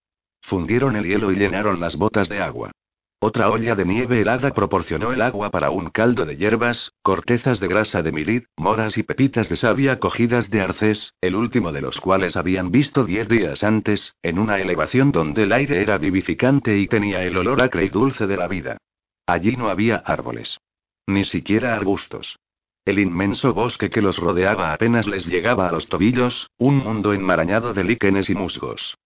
Fundieron 0.41 0.95
el 0.95 1.05
hielo 1.05 1.33
y 1.33 1.37
llenaron 1.37 1.81
las 1.81 1.97
botas 1.97 2.29
de 2.29 2.41
agua. 2.41 2.71
Otra 3.19 3.51
olla 3.51 3.75
de 3.75 3.85
nieve 3.85 4.21
helada 4.21 4.53
proporcionó 4.53 5.13
el 5.13 5.21
agua 5.21 5.51
para 5.51 5.71
un 5.71 5.91
caldo 5.91 6.25
de 6.25 6.37
hierbas, 6.37 6.93
cortezas 7.03 7.59
de 7.59 7.69
grasa 7.69 8.03
de 8.03 8.13
milid, 8.13 8.45
moras 8.57 8.99
y 8.99 9.03
pepitas 9.03 9.49
de 9.49 9.57
savia 9.57 9.99
cogidas 9.99 10.49
de 10.49 10.61
arcés, 10.61 11.15
el 11.21 11.35
último 11.35 11.73
de 11.73 11.83
los 11.83 12.01
cuales 12.01 12.37
habían 12.37 12.71
visto 12.71 13.05
diez 13.05 13.29
días 13.29 13.65
antes, 13.65 14.15
en 14.23 14.39
una 14.39 14.59
elevación 14.59 15.11
donde 15.11 15.45
el 15.45 15.53
aire 15.53 15.83
era 15.83 15.99
vivificante 15.99 16.79
y 16.79 16.87
tenía 16.87 17.23
el 17.23 17.37
olor 17.37 17.61
acre 17.61 17.85
y 17.85 17.89
dulce 17.89 18.29
de 18.29 18.37
la 18.37 18.47
vida. 18.47 18.79
Allí 19.27 19.57
no 19.57 19.69
había 19.69 19.97
árboles. 19.97 20.59
Ni 21.07 21.25
siquiera 21.25 21.75
arbustos. 21.75 22.39
El 22.85 22.99
inmenso 22.99 23.55
bosque 23.55 23.91
que 23.91 24.03
los 24.03 24.19
rodeaba 24.19 24.73
apenas 24.73 25.07
les 25.07 25.27
llegaba 25.27 25.69
a 25.69 25.73
los 25.73 25.89
tobillos, 25.89 26.51
un 26.59 26.79
mundo 26.79 27.13
enmarañado 27.13 27.73
de 27.75 27.85
líquenes 27.85 28.29
y 28.29 28.35
musgos. 28.35 28.97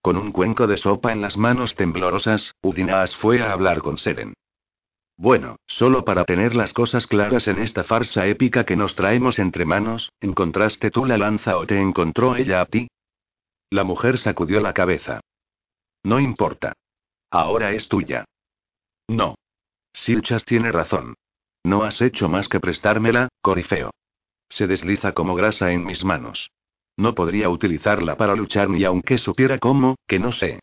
Con 0.00 0.16
un 0.16 0.32
cuenco 0.32 0.66
de 0.66 0.78
sopa 0.78 1.12
en 1.12 1.20
las 1.20 1.36
manos 1.36 1.76
temblorosas, 1.76 2.54
Udinaas 2.62 3.14
fue 3.16 3.42
a 3.42 3.52
hablar 3.52 3.82
con 3.82 3.98
Seren. 3.98 4.32
Bueno, 5.16 5.56
solo 5.66 6.04
para 6.04 6.24
tener 6.24 6.54
las 6.54 6.72
cosas 6.72 7.06
claras 7.06 7.46
en 7.46 7.58
esta 7.58 7.84
farsa 7.84 8.26
épica 8.26 8.64
que 8.64 8.74
nos 8.74 8.94
traemos 8.94 9.38
entre 9.38 9.64
manos, 9.64 10.10
¿encontraste 10.20 10.90
tú 10.90 11.04
la 11.04 11.18
lanza 11.18 11.56
o 11.58 11.66
te 11.66 11.80
encontró 11.80 12.36
ella 12.36 12.62
a 12.62 12.66
ti? 12.66 12.88
La 13.70 13.84
mujer 13.84 14.18
sacudió 14.18 14.60
la 14.60 14.72
cabeza. 14.72 15.20
No 16.02 16.20
importa. 16.20 16.72
Ahora 17.30 17.72
es 17.72 17.88
tuya. 17.88 18.24
No. 19.08 19.36
Silchas 19.92 20.44
tiene 20.44 20.72
razón. 20.72 21.14
No 21.64 21.82
has 21.82 22.00
hecho 22.02 22.28
más 22.28 22.48
que 22.48 22.60
prestármela, 22.60 23.28
Corifeo. 23.40 23.90
Se 24.48 24.66
desliza 24.66 25.12
como 25.12 25.34
grasa 25.34 25.72
en 25.72 25.84
mis 25.84 26.04
manos. 26.04 26.50
No 26.96 27.14
podría 27.14 27.48
utilizarla 27.48 28.16
para 28.16 28.36
luchar 28.36 28.68
ni 28.68 28.84
aunque 28.84 29.18
supiera 29.18 29.58
cómo, 29.58 29.96
que 30.06 30.18
no 30.18 30.30
sé. 30.30 30.60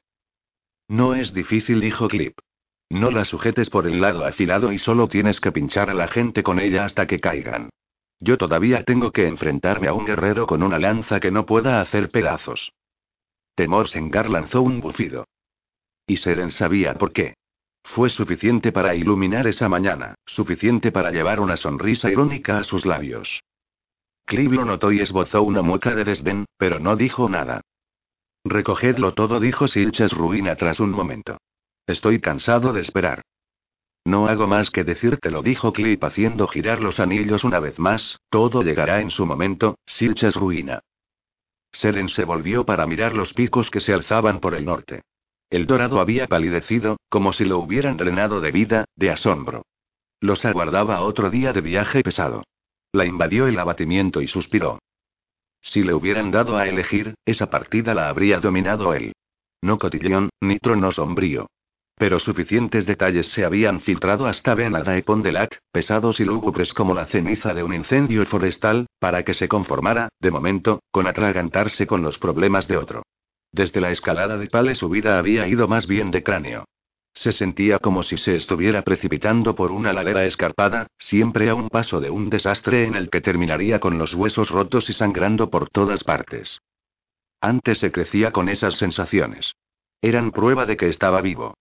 No 0.88 1.16
es 1.16 1.34
difícil, 1.34 1.82
dijo 1.82 2.08
Clip. 2.08 2.38
No 2.90 3.10
la 3.10 3.26
sujetes 3.26 3.70
por 3.70 3.88
el 3.88 4.00
lado 4.00 4.26
afilado 4.26 4.72
y 4.72 4.78
solo 4.78 5.08
tienes 5.08 5.40
que 5.40 5.52
pinchar 5.52 5.90
a 5.90 5.94
la 5.94 6.08
gente 6.08 6.44
con 6.44 6.60
ella 6.60 6.86
hasta 6.86 7.08
que 7.08 7.20
caigan. 7.20 7.70
Yo 8.20 8.38
todavía 8.38 8.84
tengo 8.84 9.12
que 9.12 9.28
enfrentarme 9.28 9.88
a 9.88 9.94
un 9.94 10.06
guerrero 10.06 10.46
con 10.46 10.62
una 10.62 10.78
lanza 10.78 11.20
que 11.20 11.32
no 11.32 11.46
pueda 11.46 11.82
hacer 11.82 12.10
pedazos. 12.10 12.72
Temor 13.56 13.90
Sengar 13.90 14.30
lanzó 14.30 14.62
un 14.62 14.80
bufido. 14.80 15.26
Y 16.06 16.18
Seren 16.18 16.52
sabía 16.52 16.94
por 16.96 17.14
qué. 17.14 17.36
Fue 17.84 18.10
suficiente 18.10 18.72
para 18.72 18.96
iluminar 18.96 19.48
esa 19.48 19.68
mañana, 19.68 20.16
suficiente 20.26 20.92
para 20.92 21.12
llevar 21.12 21.40
una 21.40 21.58
sonrisa 21.58 22.10
irónica 22.10 22.60
a 22.60 22.64
sus 22.64 22.86
labios. 22.86 23.42
Clive 24.26 24.56
lo 24.56 24.66
notó 24.66 24.92
y 24.92 25.02
esbozó 25.02 25.42
una 25.44 25.62
mueca 25.62 25.94
de 25.94 26.06
desdén, 26.06 26.46
pero 26.58 26.80
no 26.80 26.96
dijo 26.96 27.28
nada. 27.28 27.62
Recogedlo 28.44 29.14
todo, 29.14 29.40
dijo 29.40 29.68
Silchas 29.68 30.12
Ruina 30.14 30.56
tras 30.56 30.80
un 30.80 30.92
momento. 30.92 31.38
Estoy 31.86 32.20
cansado 32.22 32.74
de 32.74 32.82
esperar. 32.82 33.22
No 34.06 34.28
hago 34.28 34.48
más 34.48 34.72
que 34.72 34.84
decírtelo, 34.84 35.44
dijo 35.44 35.74
Clip 35.74 36.04
haciendo 36.04 36.48
girar 36.48 36.82
los 36.82 37.00
anillos 37.00 37.44
una 37.44 37.60
vez 37.60 37.78
más, 37.78 38.20
todo 38.30 38.64
llegará 38.64 39.02
en 39.02 39.12
su 39.12 39.26
momento, 39.26 39.78
Silchas 39.86 40.36
Ruina. 40.36 40.80
Seren 41.72 42.10
se 42.10 42.26
volvió 42.26 42.66
para 42.66 42.88
mirar 42.88 43.16
los 43.16 43.34
picos 43.34 43.70
que 43.70 43.80
se 43.80 43.94
alzaban 43.94 44.40
por 44.40 44.56
el 44.56 44.66
norte. 44.66 45.04
El 45.52 45.68
dorado 45.68 46.00
había 46.00 46.28
palidecido, 46.28 46.96
como 47.10 47.34
si 47.34 47.44
lo 47.44 47.60
hubieran 47.60 47.98
drenado 47.98 48.40
de 48.40 48.52
vida, 48.52 48.86
de 48.96 49.12
asombro. 49.12 49.66
Los 50.22 50.46
aguardaba 50.46 51.02
otro 51.02 51.30
día 51.30 51.52
de 51.52 51.60
viaje 51.60 52.04
pesado. 52.04 52.46
La 52.94 53.06
invadió 53.06 53.48
el 53.48 53.60
abatimiento 53.60 54.22
y 54.22 54.28
suspiró. 54.28 54.80
Si 55.62 55.84
le 55.84 55.94
hubieran 55.94 56.32
dado 56.32 56.58
a 56.58 56.70
elegir, 56.70 57.16
esa 57.26 57.50
partida 57.50 57.94
la 57.94 58.08
habría 58.08 58.40
dominado 58.40 58.94
él. 58.94 59.12
No 59.62 59.78
cotillón, 59.78 60.30
ni 60.40 60.58
trono 60.58 60.90
sombrío. 60.94 61.48
Pero 61.98 62.18
suficientes 62.18 62.86
detalles 62.86 63.28
se 63.28 63.44
habían 63.44 63.82
filtrado 63.82 64.28
hasta 64.28 64.56
Benada 64.56 64.98
y 64.98 65.02
Pondelac, 65.02 65.60
pesados 65.74 66.22
y 66.22 66.24
lúgubres 66.24 66.74
como 66.74 66.96
la 66.96 67.08
ceniza 67.08 67.54
de 67.54 67.64
un 67.64 67.74
incendio 67.74 68.26
forestal, 68.26 68.88
para 69.00 69.24
que 69.24 69.34
se 69.34 69.50
conformara, 69.50 70.08
de 70.22 70.32
momento, 70.32 70.80
con 70.92 71.08
atragantarse 71.08 71.86
con 71.86 72.02
los 72.04 72.18
problemas 72.18 72.70
de 72.70 72.78
otro. 72.78 73.04
Desde 73.52 73.82
la 73.82 73.92
escalada 73.92 74.38
de 74.38 74.48
Pale 74.48 74.76
su 74.76 74.90
vida 74.90 75.18
había 75.18 75.48
ido 75.48 75.68
más 75.68 75.88
bien 75.88 76.12
de 76.12 76.24
cráneo. 76.24 76.66
Se 77.14 77.34
sentía 77.34 77.80
como 77.80 78.04
si 78.04 78.18
se 78.18 78.36
estuviera 78.36 78.84
precipitando 78.84 79.54
por 79.54 79.72
una 79.72 79.92
ladera 79.92 80.26
escarpada, 80.26 80.88
siempre 80.98 81.50
a 81.50 81.56
un 81.56 81.70
paso 81.70 82.00
de 82.00 82.10
un 82.10 82.30
desastre 82.30 82.86
en 82.86 82.96
el 82.96 83.10
que 83.10 83.20
terminaría 83.20 83.80
con 83.80 83.98
los 83.98 84.14
huesos 84.14 84.50
rotos 84.50 84.90
y 84.90 84.94
sangrando 84.94 85.50
por 85.50 85.70
todas 85.70 86.06
partes. 86.06 86.62
Antes 87.42 87.80
se 87.80 87.92
crecía 87.92 88.32
con 88.32 88.48
esas 88.48 88.76
sensaciones. 88.76 89.54
Eran 90.02 90.32
prueba 90.32 90.66
de 90.66 90.78
que 90.78 90.88
estaba 90.88 91.22
vivo. 91.22 91.56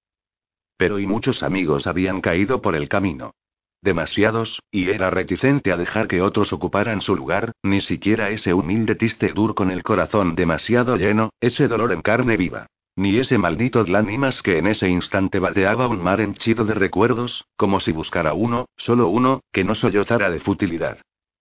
Pero 0.76 0.98
y 0.98 1.06
muchos 1.06 1.42
amigos 1.42 1.86
habían 1.86 2.20
caído 2.20 2.62
por 2.62 2.76
el 2.76 2.88
camino. 2.88 3.34
Demasiados, 3.82 4.60
y 4.70 4.90
era 4.90 5.08
reticente 5.08 5.72
a 5.72 5.78
dejar 5.78 6.06
que 6.06 6.20
otros 6.20 6.52
ocuparan 6.52 7.00
su 7.00 7.16
lugar, 7.16 7.52
ni 7.62 7.80
siquiera 7.80 8.28
ese 8.28 8.52
humilde 8.52 8.94
Tistedur 8.94 9.54
con 9.54 9.70
el 9.70 9.82
corazón 9.82 10.34
demasiado 10.34 10.96
lleno, 10.96 11.30
ese 11.40 11.66
dolor 11.66 11.92
en 11.92 12.02
carne 12.02 12.36
viva. 12.36 12.66
Ni 12.96 13.18
ese 13.18 13.38
maldito 13.38 13.82
Dlanimas 13.84 14.42
que 14.42 14.58
en 14.58 14.66
ese 14.66 14.88
instante 14.88 15.38
bateaba 15.38 15.88
un 15.88 16.02
mar 16.02 16.20
henchido 16.20 16.66
de 16.66 16.74
recuerdos, 16.74 17.46
como 17.56 17.80
si 17.80 17.92
buscara 17.92 18.34
uno, 18.34 18.66
solo 18.76 19.08
uno, 19.08 19.40
que 19.52 19.64
no 19.64 19.74
sollozara 19.74 20.30
de 20.30 20.40
futilidad. 20.40 20.98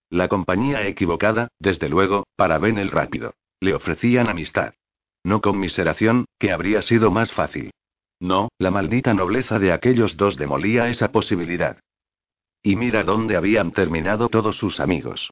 La 0.10 0.30
compañía 0.30 0.88
equivocada, 0.88 1.50
desde 1.60 1.90
luego, 1.90 2.26
para 2.38 2.58
Ben 2.58 2.78
el 2.78 2.92
rápido. 2.92 3.34
Le 3.60 3.74
ofrecían 3.74 4.30
amistad. 4.30 4.74
No 5.24 5.42
conmiseración, 5.42 6.26
que 6.40 6.54
habría 6.54 6.82
sido 6.82 7.12
más 7.12 7.34
fácil. 7.34 7.72
No, 8.22 8.50
la 8.58 8.72
maldita 8.72 9.14
nobleza 9.14 9.60
de 9.60 9.74
aquellos 9.74 10.16
dos 10.16 10.38
demolía 10.38 10.88
esa 10.88 11.12
posibilidad. 11.12 11.78
Y 12.62 12.76
mira 12.76 13.04
dónde 13.04 13.38
habían 13.38 13.72
terminado 13.72 14.30
todos 14.30 14.58
sus 14.58 14.80
amigos. 14.80 15.30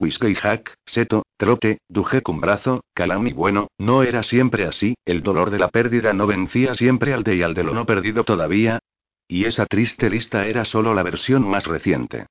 Whiskey 0.00 0.34
Hack, 0.36 0.74
Seto, 0.86 1.24
Trote, 1.36 1.78
Duje 1.88 2.22
Cumbrazo, 2.22 2.84
Calami 2.94 3.32
bueno, 3.32 3.68
no 3.78 4.04
era 4.04 4.22
siempre 4.22 4.64
así, 4.64 4.94
el 5.04 5.22
dolor 5.22 5.50
de 5.50 5.58
la 5.58 5.68
pérdida 5.68 6.12
no 6.12 6.26
vencía 6.26 6.74
siempre 6.74 7.12
al 7.12 7.24
de 7.24 7.36
y 7.36 7.42
al 7.42 7.54
de 7.54 7.64
lo 7.64 7.74
no 7.74 7.84
perdido 7.84 8.22
todavía. 8.22 8.78
Y 9.26 9.44
esa 9.44 9.66
triste 9.66 10.08
lista 10.08 10.46
era 10.46 10.64
solo 10.64 10.94
la 10.94 11.02
versión 11.02 11.46
más 11.48 11.66
reciente. 11.66 12.26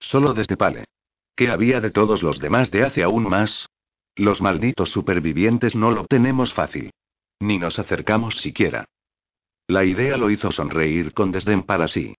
Solo 0.00 0.34
desde 0.34 0.56
Pale. 0.56 0.84
¿Qué 1.36 1.48
había 1.48 1.80
de 1.80 1.90
todos 1.90 2.22
los 2.22 2.40
demás 2.40 2.70
de 2.70 2.82
hace 2.82 3.02
aún 3.02 3.28
más? 3.28 3.68
Los 4.16 4.42
malditos 4.42 4.90
supervivientes 4.90 5.74
no 5.76 5.92
lo 5.92 6.04
tenemos 6.06 6.52
fácil. 6.52 6.90
Ni 7.40 7.58
nos 7.58 7.78
acercamos 7.78 8.36
siquiera. 8.36 8.84
La 9.66 9.84
idea 9.84 10.16
lo 10.16 10.28
hizo 10.30 10.50
sonreír 10.50 11.14
con 11.14 11.30
desdén 11.30 11.62
para 11.62 11.88
sí. 11.88 12.14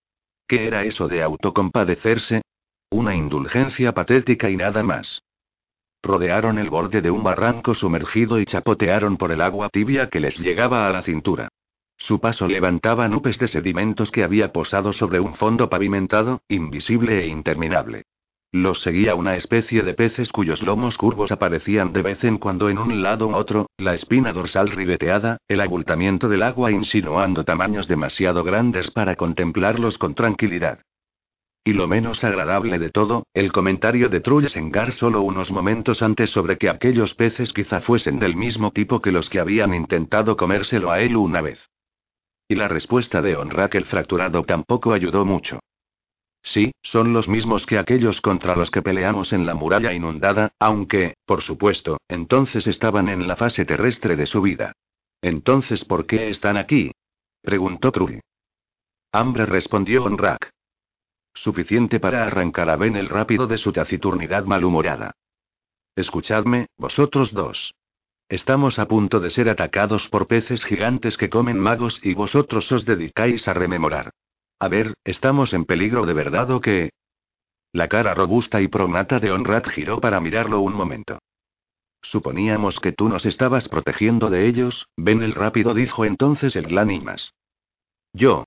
¿Qué 0.46 0.66
era 0.66 0.84
eso 0.84 1.08
de 1.08 1.22
autocompadecerse? 1.22 2.42
Una 2.90 3.14
indulgencia 3.14 3.92
patética 3.92 4.50
y 4.50 4.56
nada 4.56 4.82
más. 4.82 5.22
Rodearon 6.02 6.58
el 6.58 6.68
borde 6.68 7.00
de 7.00 7.10
un 7.10 7.22
barranco 7.22 7.72
sumergido 7.72 8.38
y 8.38 8.44
chapotearon 8.44 9.16
por 9.16 9.32
el 9.32 9.40
agua 9.40 9.70
tibia 9.70 10.10
que 10.10 10.20
les 10.20 10.38
llegaba 10.38 10.86
a 10.86 10.92
la 10.92 11.02
cintura. 11.02 11.48
Su 11.96 12.20
paso 12.20 12.46
levantaba 12.46 13.08
nubes 13.08 13.38
de 13.38 13.48
sedimentos 13.48 14.10
que 14.10 14.22
había 14.22 14.52
posado 14.52 14.92
sobre 14.92 15.20
un 15.20 15.34
fondo 15.34 15.70
pavimentado, 15.70 16.42
invisible 16.48 17.22
e 17.22 17.28
interminable. 17.28 18.02
Los 18.54 18.82
seguía 18.82 19.16
una 19.16 19.34
especie 19.34 19.82
de 19.82 19.94
peces 19.94 20.30
cuyos 20.30 20.62
lomos 20.62 20.96
curvos 20.96 21.32
aparecían 21.32 21.92
de 21.92 22.02
vez 22.02 22.22
en 22.22 22.38
cuando 22.38 22.68
en 22.68 22.78
un 22.78 23.02
lado 23.02 23.26
u 23.26 23.34
otro, 23.34 23.68
la 23.78 23.94
espina 23.94 24.32
dorsal 24.32 24.70
ribeteada, 24.70 25.38
el 25.48 25.60
abultamiento 25.60 26.28
del 26.28 26.44
agua 26.44 26.70
insinuando 26.70 27.44
tamaños 27.44 27.88
demasiado 27.88 28.44
grandes 28.44 28.92
para 28.92 29.16
contemplarlos 29.16 29.98
con 29.98 30.14
tranquilidad. 30.14 30.78
Y 31.64 31.72
lo 31.72 31.88
menos 31.88 32.22
agradable 32.22 32.78
de 32.78 32.90
todo, 32.90 33.26
el 33.34 33.50
comentario 33.50 34.08
de 34.08 34.20
Trullesengar 34.20 34.92
solo 34.92 35.22
unos 35.22 35.50
momentos 35.50 36.00
antes 36.00 36.30
sobre 36.30 36.56
que 36.56 36.68
aquellos 36.68 37.16
peces 37.16 37.52
quizá 37.52 37.80
fuesen 37.80 38.20
del 38.20 38.36
mismo 38.36 38.70
tipo 38.70 39.02
que 39.02 39.10
los 39.10 39.30
que 39.30 39.40
habían 39.40 39.74
intentado 39.74 40.36
comérselo 40.36 40.92
a 40.92 41.00
él 41.00 41.16
una 41.16 41.40
vez. 41.40 41.58
Y 42.46 42.54
la 42.54 42.68
respuesta 42.68 43.20
de 43.20 43.34
Onrak 43.34 43.74
el 43.74 43.86
fracturado 43.86 44.44
tampoco 44.44 44.92
ayudó 44.92 45.24
mucho. 45.24 45.58
Sí, 46.44 46.72
son 46.82 47.14
los 47.14 47.26
mismos 47.26 47.64
que 47.64 47.78
aquellos 47.78 48.20
contra 48.20 48.54
los 48.54 48.70
que 48.70 48.82
peleamos 48.82 49.32
en 49.32 49.46
la 49.46 49.54
muralla 49.54 49.94
inundada, 49.94 50.52
aunque, 50.58 51.14
por 51.24 51.40
supuesto, 51.40 51.96
entonces 52.06 52.66
estaban 52.66 53.08
en 53.08 53.26
la 53.26 53.34
fase 53.34 53.64
terrestre 53.64 54.14
de 54.14 54.26
su 54.26 54.42
vida. 54.42 54.72
Entonces, 55.22 55.86
¿por 55.86 56.06
qué 56.06 56.28
están 56.28 56.58
aquí? 56.58 56.92
preguntó 57.40 57.90
Trull. 57.90 58.20
Hambre 59.10 59.46
respondió 59.46 60.04
Onrak. 60.04 60.50
Suficiente 61.32 61.98
para 61.98 62.26
arrancar 62.26 62.68
a 62.68 62.76
Ben 62.76 62.94
el 62.96 63.08
rápido 63.08 63.46
de 63.46 63.56
su 63.56 63.72
taciturnidad 63.72 64.44
malhumorada. 64.44 65.12
Escuchadme, 65.96 66.66
vosotros 66.76 67.32
dos. 67.32 67.74
Estamos 68.28 68.78
a 68.78 68.86
punto 68.86 69.18
de 69.18 69.30
ser 69.30 69.48
atacados 69.48 70.08
por 70.08 70.26
peces 70.26 70.62
gigantes 70.64 71.16
que 71.16 71.30
comen 71.30 71.58
magos 71.58 72.04
y 72.04 72.12
vosotros 72.12 72.70
os 72.70 72.84
dedicáis 72.84 73.48
a 73.48 73.54
rememorar. 73.54 74.12
A 74.58 74.68
ver, 74.68 74.94
¿estamos 75.04 75.52
en 75.52 75.64
peligro 75.64 76.06
de 76.06 76.14
verdad 76.14 76.50
o 76.50 76.60
qué? 76.60 76.90
La 77.72 77.88
cara 77.88 78.14
robusta 78.14 78.60
y 78.60 78.68
promata 78.68 79.18
de 79.18 79.32
Onrat 79.32 79.68
giró 79.68 80.00
para 80.00 80.20
mirarlo 80.20 80.60
un 80.60 80.74
momento. 80.74 81.18
Suponíamos 82.02 82.80
que 82.80 82.92
tú 82.92 83.08
nos 83.08 83.26
estabas 83.26 83.68
protegiendo 83.68 84.30
de 84.30 84.46
ellos, 84.46 84.86
Ben 84.96 85.22
el 85.22 85.34
rápido 85.34 85.74
dijo 85.74 86.04
entonces 86.04 86.54
el 86.54 86.66
Glanimas. 86.68 87.32
Yo. 88.12 88.44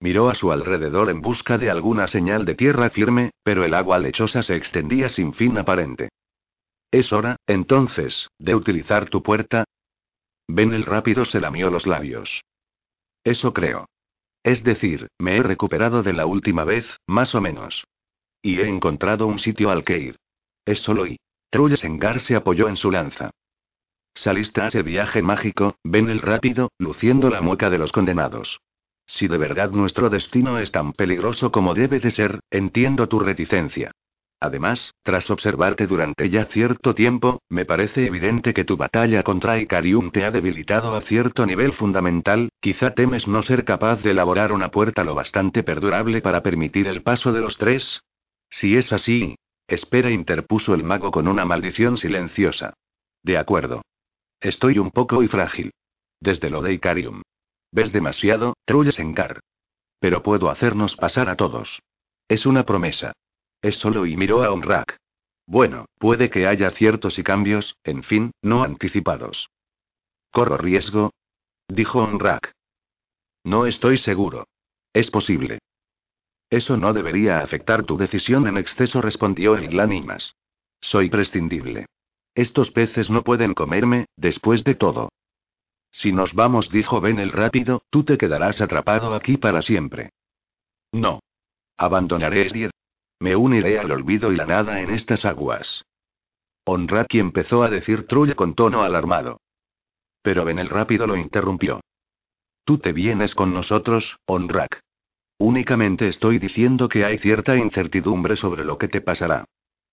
Miró 0.00 0.30
a 0.30 0.34
su 0.34 0.50
alrededor 0.50 1.10
en 1.10 1.20
busca 1.20 1.58
de 1.58 1.70
alguna 1.70 2.08
señal 2.08 2.44
de 2.44 2.54
tierra 2.54 2.90
firme, 2.90 3.30
pero 3.44 3.64
el 3.64 3.74
agua 3.74 3.98
lechosa 3.98 4.42
se 4.42 4.56
extendía 4.56 5.08
sin 5.08 5.32
fin 5.32 5.58
aparente. 5.58 6.08
Es 6.90 7.12
hora, 7.12 7.36
entonces, 7.46 8.28
de 8.38 8.54
utilizar 8.54 9.08
tu 9.08 9.22
puerta. 9.22 9.64
Ben 10.48 10.72
el 10.72 10.84
rápido 10.84 11.24
se 11.24 11.40
lamió 11.40 11.70
los 11.70 11.86
labios. 11.86 12.42
Eso 13.22 13.52
creo. 13.52 13.86
Es 14.42 14.64
decir, 14.64 15.08
me 15.18 15.36
he 15.36 15.42
recuperado 15.42 16.02
de 16.02 16.12
la 16.12 16.26
última 16.26 16.64
vez, 16.64 16.98
más 17.06 17.34
o 17.34 17.40
menos. 17.40 17.84
Y 18.42 18.60
he 18.60 18.68
encontrado 18.68 19.26
un 19.26 19.38
sitio 19.38 19.70
al 19.70 19.84
que 19.84 19.98
ir. 19.98 20.16
Es 20.64 20.80
solo 20.80 21.06
y. 21.06 21.18
Trullesengar 21.50 22.18
se 22.20 22.34
apoyó 22.34 22.68
en 22.68 22.76
su 22.76 22.90
lanza. 22.90 23.30
Saliste 24.14 24.60
a 24.60 24.66
ese 24.68 24.82
viaje 24.82 25.22
mágico, 25.22 25.76
ven 25.84 26.10
el 26.10 26.20
rápido, 26.20 26.70
luciendo 26.78 27.30
la 27.30 27.40
mueca 27.40 27.70
de 27.70 27.78
los 27.78 27.92
condenados. 27.92 28.60
Si 29.06 29.28
de 29.28 29.38
verdad 29.38 29.70
nuestro 29.70 30.10
destino 30.10 30.58
es 30.58 30.72
tan 30.72 30.92
peligroso 30.92 31.50
como 31.50 31.74
debe 31.74 32.00
de 32.00 32.10
ser, 32.10 32.40
entiendo 32.50 33.08
tu 33.08 33.20
reticencia. 33.20 33.90
Además, 34.42 34.92
tras 35.04 35.30
observarte 35.30 35.86
durante 35.86 36.28
ya 36.28 36.46
cierto 36.46 36.96
tiempo, 36.96 37.42
me 37.48 37.64
parece 37.64 38.06
evidente 38.06 38.52
que 38.52 38.64
tu 38.64 38.76
batalla 38.76 39.22
contra 39.22 39.60
Icarium 39.60 40.10
te 40.10 40.24
ha 40.24 40.32
debilitado 40.32 40.96
a 40.96 41.02
cierto 41.02 41.46
nivel 41.46 41.74
fundamental, 41.74 42.48
quizá 42.58 42.92
temes 42.92 43.28
no 43.28 43.42
ser 43.42 43.64
capaz 43.64 44.02
de 44.02 44.10
elaborar 44.10 44.50
una 44.50 44.72
puerta 44.72 45.04
lo 45.04 45.14
bastante 45.14 45.62
perdurable 45.62 46.20
para 46.22 46.42
permitir 46.42 46.88
el 46.88 47.04
paso 47.04 47.32
de 47.32 47.40
los 47.40 47.56
tres. 47.56 48.02
Si 48.50 48.76
es 48.76 48.92
así. 48.92 49.36
Espera, 49.68 50.10
interpuso 50.10 50.74
el 50.74 50.82
mago 50.82 51.12
con 51.12 51.28
una 51.28 51.44
maldición 51.44 51.96
silenciosa. 51.96 52.74
De 53.22 53.38
acuerdo. 53.38 53.82
Estoy 54.40 54.80
un 54.80 54.90
poco 54.90 55.22
y 55.22 55.28
frágil. 55.28 55.70
Desde 56.18 56.50
lo 56.50 56.62
de 56.62 56.72
Icarium. 56.72 57.22
Ves 57.70 57.92
demasiado, 57.92 58.54
Trullesencar. 58.64 59.38
Pero 60.00 60.24
puedo 60.24 60.50
hacernos 60.50 60.96
pasar 60.96 61.28
a 61.28 61.36
todos. 61.36 61.80
Es 62.26 62.44
una 62.44 62.64
promesa. 62.64 63.12
Es 63.62 63.76
solo 63.76 64.06
y 64.06 64.16
miró 64.16 64.42
a 64.42 64.50
Onrak. 64.50 64.98
Bueno, 65.46 65.86
puede 65.98 66.30
que 66.30 66.46
haya 66.46 66.70
ciertos 66.72 67.18
y 67.18 67.22
cambios, 67.22 67.76
en 67.84 68.02
fin, 68.02 68.32
no 68.42 68.62
anticipados. 68.62 69.48
¿Corro 70.30 70.56
riesgo? 70.56 71.12
Dijo 71.68 72.00
Onrak. 72.00 72.52
No 73.44 73.66
estoy 73.66 73.98
seguro. 73.98 74.46
Es 74.92 75.10
posible. 75.10 75.60
Eso 76.50 76.76
no 76.76 76.92
debería 76.92 77.38
afectar 77.38 77.84
tu 77.84 77.96
decisión 77.96 78.46
en 78.46 78.58
exceso, 78.58 79.00
respondió 79.00 79.56
el 79.56 79.68
Glanimas. 79.68 80.34
Soy 80.80 81.08
prescindible. 81.08 81.86
Estos 82.34 82.70
peces 82.70 83.10
no 83.10 83.22
pueden 83.22 83.54
comerme, 83.54 84.06
después 84.16 84.64
de 84.64 84.74
todo. 84.74 85.10
Si 85.90 86.12
nos 86.12 86.34
vamos, 86.34 86.70
dijo 86.70 87.00
Ben 87.00 87.18
el 87.18 87.30
rápido, 87.30 87.82
tú 87.90 88.04
te 88.04 88.18
quedarás 88.18 88.60
atrapado 88.60 89.14
aquí 89.14 89.36
para 89.36 89.62
siempre. 89.62 90.10
No. 90.92 91.20
Abandonaré. 91.76 92.70
Me 93.22 93.36
uniré 93.36 93.78
al 93.78 93.92
olvido 93.92 94.32
y 94.32 94.36
la 94.36 94.46
nada 94.46 94.80
en 94.80 94.90
estas 94.90 95.24
aguas. 95.24 95.84
Onraki 96.64 97.20
empezó 97.20 97.62
a 97.62 97.70
decir 97.70 98.08
Trulla 98.08 98.34
con 98.34 98.56
tono 98.56 98.82
alarmado. 98.82 99.40
Pero 100.22 100.44
Ben 100.44 100.58
el 100.58 100.68
rápido 100.68 101.06
lo 101.06 101.16
interrumpió. 101.16 101.80
Tú 102.64 102.78
te 102.78 102.92
vienes 102.92 103.36
con 103.36 103.54
nosotros, 103.54 104.18
Onrak. 104.26 104.80
Únicamente 105.38 106.08
estoy 106.08 106.40
diciendo 106.40 106.88
que 106.88 107.04
hay 107.04 107.18
cierta 107.18 107.56
incertidumbre 107.56 108.34
sobre 108.34 108.64
lo 108.64 108.76
que 108.76 108.88
te 108.88 109.00
pasará. 109.00 109.44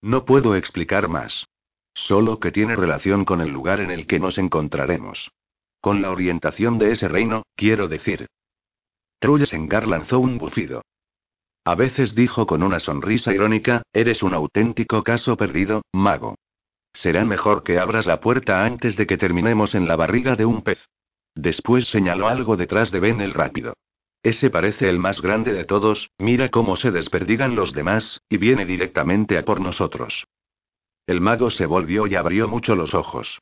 No 0.01 0.25
puedo 0.25 0.55
explicar 0.55 1.07
más. 1.07 1.45
Solo 1.93 2.39
que 2.39 2.51
tiene 2.51 2.75
relación 2.75 3.25
con 3.25 3.41
el 3.41 3.49
lugar 3.49 3.79
en 3.79 3.91
el 3.91 4.07
que 4.07 4.17
nos 4.17 4.39
encontraremos. 4.39 5.29
Con 5.81 6.01
la 6.01 6.09
orientación 6.09 6.79
de 6.79 6.93
ese 6.93 7.07
reino, 7.07 7.43
quiero 7.55 7.87
decir. 7.87 8.25
Trullesengar 9.19 9.87
lanzó 9.87 10.19
un 10.19 10.39
bufido. 10.39 10.81
A 11.65 11.75
veces 11.75 12.15
dijo 12.15 12.47
con 12.47 12.63
una 12.63 12.79
sonrisa 12.79 13.33
irónica, 13.33 13.83
eres 13.93 14.23
un 14.23 14.33
auténtico 14.33 15.03
caso 15.03 15.37
perdido, 15.37 15.83
mago. 15.93 16.35
Será 16.93 17.23
mejor 17.25 17.63
que 17.63 17.79
abras 17.79 18.05
la 18.05 18.19
puerta 18.19 18.65
antes 18.65 18.95
de 18.95 19.05
que 19.05 19.17
terminemos 19.17 19.75
en 19.75 19.87
la 19.87 19.95
barriga 19.95 20.35
de 20.35 20.45
un 20.45 20.61
pez. 20.63 20.79
Después 21.35 21.87
señaló 21.87 22.27
algo 22.27 22.57
detrás 22.57 22.91
de 22.91 22.99
Ben 22.99 23.21
el 23.21 23.33
rápido. 23.33 23.73
Ese 24.23 24.49
parece 24.49 24.89
el 24.89 24.99
más 24.99 25.21
grande 25.21 25.53
de 25.53 25.63
todos, 25.63 26.09
mira 26.17 26.49
cómo 26.49 26.75
se 26.75 26.91
desperdigan 26.91 27.55
los 27.55 27.73
demás, 27.73 28.19
y 28.29 28.37
viene 28.37 28.65
directamente 28.65 29.37
a 29.37 29.45
por 29.45 29.61
nosotros. 29.61 30.27
El 31.07 31.21
mago 31.21 31.51
se 31.51 31.65
volvió 31.65 32.05
y 32.07 32.15
abrió 32.15 32.47
mucho 32.47 32.75
los 32.75 32.93
ojos. 32.93 33.39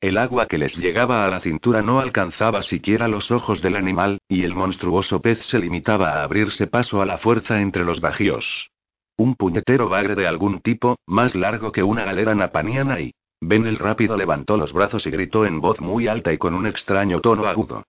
El 0.00 0.16
agua 0.16 0.46
que 0.46 0.58
les 0.58 0.76
llegaba 0.76 1.24
a 1.24 1.28
la 1.28 1.40
cintura 1.40 1.82
no 1.82 1.98
alcanzaba 1.98 2.62
siquiera 2.62 3.08
los 3.08 3.32
ojos 3.32 3.60
del 3.62 3.74
animal, 3.74 4.18
y 4.28 4.44
el 4.44 4.54
monstruoso 4.54 5.20
pez 5.20 5.44
se 5.44 5.58
limitaba 5.58 6.10
a 6.12 6.22
abrirse 6.22 6.68
paso 6.68 7.02
a 7.02 7.06
la 7.06 7.18
fuerza 7.18 7.60
entre 7.60 7.84
los 7.84 8.00
bajíos. 8.00 8.70
Un 9.16 9.34
puñetero 9.34 9.88
bagre 9.88 10.14
de 10.14 10.28
algún 10.28 10.60
tipo, 10.60 10.98
más 11.04 11.34
largo 11.34 11.72
que 11.72 11.82
una 11.82 12.04
galera 12.04 12.34
napaniana 12.34 13.00
y... 13.00 13.12
Ben 13.40 13.66
el 13.66 13.76
rápido 13.76 14.16
levantó 14.16 14.56
los 14.56 14.72
brazos 14.72 15.06
y 15.06 15.10
gritó 15.10 15.46
en 15.46 15.60
voz 15.60 15.80
muy 15.80 16.08
alta 16.08 16.32
y 16.32 16.38
con 16.38 16.54
un 16.54 16.66
extraño 16.66 17.20
tono 17.20 17.46
agudo. 17.46 17.84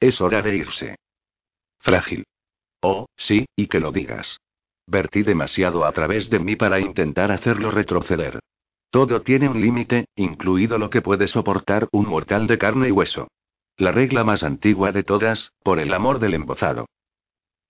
Es 0.00 0.20
hora 0.20 0.42
de 0.42 0.56
irse. 0.56 0.96
Frágil. 1.78 2.24
Oh, 2.82 3.06
sí, 3.16 3.46
y 3.56 3.68
que 3.68 3.80
lo 3.80 3.92
digas. 3.92 4.38
Vertí 4.86 5.22
demasiado 5.22 5.84
a 5.84 5.92
través 5.92 6.28
de 6.28 6.38
mí 6.38 6.56
para 6.56 6.80
intentar 6.80 7.32
hacerlo 7.32 7.70
retroceder. 7.70 8.40
Todo 8.92 9.22
tiene 9.22 9.48
un 9.48 9.58
límite, 9.58 10.04
incluido 10.16 10.76
lo 10.76 10.90
que 10.90 11.00
puede 11.00 11.26
soportar 11.26 11.88
un 11.92 12.06
mortal 12.06 12.46
de 12.46 12.58
carne 12.58 12.88
y 12.88 12.90
hueso. 12.90 13.28
La 13.78 13.90
regla 13.90 14.22
más 14.22 14.42
antigua 14.42 14.92
de 14.92 15.02
todas, 15.02 15.54
por 15.64 15.78
el 15.78 15.94
amor 15.94 16.18
del 16.18 16.34
embozado. 16.34 16.84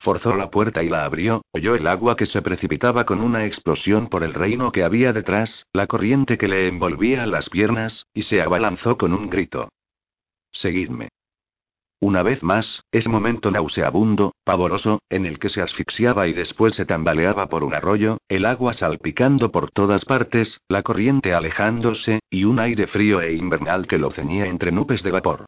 Forzó 0.01 0.35
la 0.35 0.51
puerta 0.51 0.83
y 0.83 0.89
la 0.89 1.05
abrió, 1.05 1.43
oyó 1.53 1.77
el 1.77 1.87
agua 1.87 2.17
que 2.17 2.27
se 2.27 2.43
precipitaba 2.43 3.07
con 3.07 3.21
una 3.21 3.47
explosión 3.47 4.09
por 4.09 4.25
el 4.25 4.35
reino 4.35 4.73
que 4.73 4.83
había 4.83 5.13
detrás, 5.13 5.65
la 5.73 5.87
corriente 5.87 6.37
que 6.37 6.49
le 6.49 6.67
envolvía 6.67 7.25
las 7.25 7.49
piernas, 7.49 8.05
y 8.13 8.25
se 8.25 8.43
abalanzó 8.43 8.99
con 8.99 9.15
un 9.15 9.31
grito. 9.31 9.69
Seguidme. 10.51 11.11
Una 12.03 12.25
vez 12.25 12.43
más, 12.43 12.83
ese 12.91 13.09
momento 13.09 13.53
nauseabundo, 13.53 14.35
pavoroso, 14.43 15.03
en 15.09 15.25
el 15.25 15.39
que 15.39 15.49
se 15.49 15.63
asfixiaba 15.63 16.27
y 16.27 16.33
después 16.33 16.75
se 16.75 16.85
tambaleaba 16.85 17.49
por 17.49 17.63
un 17.63 17.75
arroyo, 17.75 18.19
el 18.29 18.45
agua 18.45 18.73
salpicando 18.73 19.53
por 19.53 19.71
todas 19.71 20.05
partes, 20.05 20.61
la 20.67 20.83
corriente 20.83 21.33
alejándose, 21.33 22.19
y 22.29 22.43
un 22.43 22.59
aire 22.59 22.89
frío 22.89 23.21
e 23.21 23.35
invernal 23.35 23.87
que 23.87 23.99
lo 23.99 24.11
ceñía 24.11 24.47
entre 24.47 24.73
nubes 24.73 25.05
de 25.05 25.13
vapor. 25.13 25.47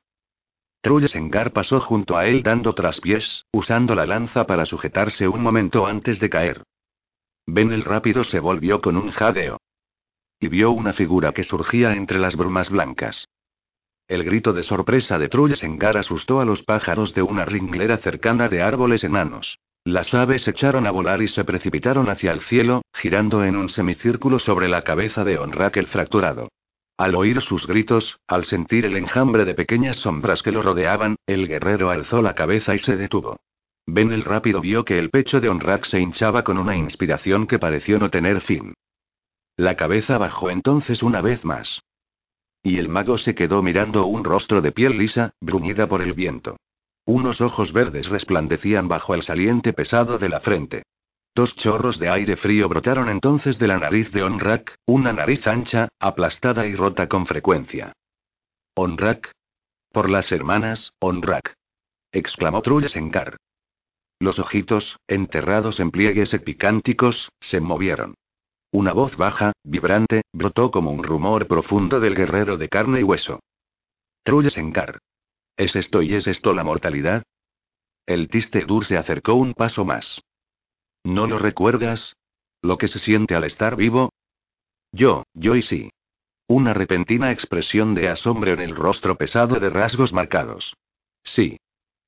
Trullesengar 0.81 1.53
pasó 1.53 1.81
junto 1.81 2.17
a 2.17 2.27
él 2.27 2.45
dando 2.45 2.73
traspiés, 2.73 3.47
usando 3.53 3.97
la 3.97 4.07
lanza 4.07 4.47
para 4.47 4.65
sujetarse 4.65 5.27
un 5.27 5.43
momento 5.43 5.89
antes 5.89 6.21
de 6.21 6.31
caer. 6.31 6.63
Ben 7.49 7.73
el 7.73 7.83
rápido 7.83 8.23
se 8.23 8.39
volvió 8.39 8.81
con 8.81 8.97
un 8.97 9.11
jadeo. 9.11 9.59
Y 10.39 10.47
vio 10.47 10.71
una 10.71 10.93
figura 10.93 11.33
que 11.33 11.43
surgía 11.43 11.95
entre 11.95 12.21
las 12.21 12.37
brumas 12.37 12.71
blancas. 12.71 13.27
El 14.07 14.23
grito 14.23 14.53
de 14.53 14.63
sorpresa 14.63 15.19
de 15.19 15.29
Trullesengar 15.29 15.97
asustó 15.97 16.41
a 16.41 16.45
los 16.45 16.63
pájaros 16.63 17.15
de 17.15 17.23
una 17.23 17.47
ringlera 17.47 17.97
cercana 17.97 18.49
de 18.49 18.63
árboles 18.63 19.03
enanos. 19.03 19.59
Las 19.83 20.13
aves 20.13 20.47
echaron 20.47 20.87
a 20.87 20.91
volar 20.91 21.23
y 21.23 21.29
se 21.29 21.45
precipitaron 21.45 22.11
hacia 22.11 22.33
el 22.33 22.41
cielo, 22.41 22.83
girando 22.93 23.45
en 23.45 23.57
un 23.57 23.71
semicírculo 23.71 24.39
sobre 24.39 24.69
la 24.69 24.83
cabeza 24.83 25.25
de 25.25 25.39
Onrak 25.39 25.79
el 25.79 25.87
fracturado. 25.87 26.49
Al 26.99 27.15
oír 27.15 27.41
sus 27.41 27.67
gritos, 27.67 28.19
al 28.29 28.45
sentir 28.45 28.85
el 28.85 28.97
enjambre 28.97 29.45
de 29.45 29.55
pequeñas 29.55 29.97
sombras 29.97 30.43
que 30.43 30.53
lo 30.53 30.63
rodeaban, 30.63 31.17
el 31.27 31.49
guerrero 31.49 31.91
alzó 31.91 32.21
la 32.21 32.35
cabeza 32.35 32.75
y 32.75 32.79
se 32.79 32.97
detuvo. 32.97 33.39
Ben 33.87 34.13
el 34.13 34.25
rápido 34.25 34.61
vio 34.61 34.85
que 34.85 34.99
el 34.99 35.11
pecho 35.11 35.41
de 35.41 35.49
Onrak 35.49 35.87
se 35.87 36.01
hinchaba 36.01 36.45
con 36.45 36.59
una 36.59 36.77
inspiración 36.77 37.47
que 37.47 37.59
pareció 37.59 37.99
no 37.99 38.11
tener 38.11 38.43
fin. 38.43 38.75
La 39.57 39.77
cabeza 39.77 40.19
bajó 40.19 40.51
entonces 40.51 41.03
una 41.03 41.21
vez 41.21 41.45
más. 41.45 41.81
Y 42.65 42.79
el 42.79 42.89
mago 42.89 43.19
se 43.19 43.35
quedó 43.35 43.63
mirando 43.63 44.07
un 44.07 44.25
rostro 44.25 44.63
de 44.63 44.73
piel 44.73 44.97
lisa, 44.97 45.35
bruñida 45.39 45.87
por 45.87 46.01
el 46.01 46.15
viento. 46.15 46.57
Unos 47.05 47.43
ojos 47.43 47.75
verdes 47.75 48.09
resplandecían 48.09 48.89
bajo 48.89 49.15
el 49.15 49.23
saliente 49.23 49.75
pesado 49.75 50.19
de 50.19 50.31
la 50.31 50.41
frente. 50.41 50.83
Dos 51.35 51.55
chorros 51.57 51.99
de 51.99 52.09
aire 52.09 52.37
frío 52.37 52.67
brotaron 52.69 53.11
entonces 53.11 53.59
de 53.59 53.67
la 53.67 53.79
nariz 53.79 54.11
de 54.13 54.23
Onrak, 54.23 54.77
una 54.87 55.13
nariz 55.13 55.47
ancha, 55.47 55.89
aplastada 56.01 56.67
y 56.67 56.75
rota 56.75 57.07
con 57.07 57.27
frecuencia. 57.27 57.93
Onrak. 58.75 59.31
Por 59.93 60.09
las 60.09 60.33
hermanas, 60.33 60.95
Onrak. 61.01 61.55
exclamó 62.13 62.63
Trullesenkar. 62.63 63.37
Los 64.19 64.39
ojitos, 64.39 64.97
enterrados 65.07 65.81
en 65.81 65.91
pliegues 65.91 66.33
epicánticos, 66.33 67.29
se 67.41 67.61
movieron. 67.61 68.15
Una 68.75 68.93
voz 68.93 69.17
baja, 69.17 69.53
vibrante, 69.63 70.23
brotó 70.33 70.73
como 70.73 70.91
un 70.91 71.05
rumor 71.05 71.47
profundo 71.47 72.01
del 72.01 72.17
guerrero 72.17 72.57
de 72.57 72.69
carne 72.69 72.99
y 72.99 73.03
hueso. 73.05 73.39
Trullesenkar. 74.25 74.99
¿Es 75.57 75.77
esto 75.77 76.03
y 76.03 76.13
es 76.13 76.27
esto 76.27 76.53
la 76.53 76.65
mortalidad? 76.65 77.23
El 78.05 78.27
Tistedur 78.27 78.85
se 78.85 78.97
acercó 78.97 79.35
un 79.35 79.55
paso 79.55 79.85
más. 79.85 80.21
¿No 81.05 81.29
lo 81.29 81.39
recuerdas? 81.39 82.17
¿Lo 82.63 82.77
que 82.77 82.89
se 82.89 82.99
siente 82.99 83.37
al 83.37 83.45
estar 83.45 83.77
vivo? 83.77 84.11
Yo, 84.91 85.23
yo 85.35 85.55
y 85.55 85.63
sí. 85.63 85.91
Una 86.49 86.75
repentina 86.75 87.31
expresión 87.31 87.95
de 87.95 88.09
asombro 88.09 88.55
en 88.55 88.61
el 88.61 88.75
rostro 88.75 89.17
pesado 89.17 89.61
de 89.61 89.71
rasgos 89.71 90.13
marcados. 90.13 90.75
Sí. 91.23 91.59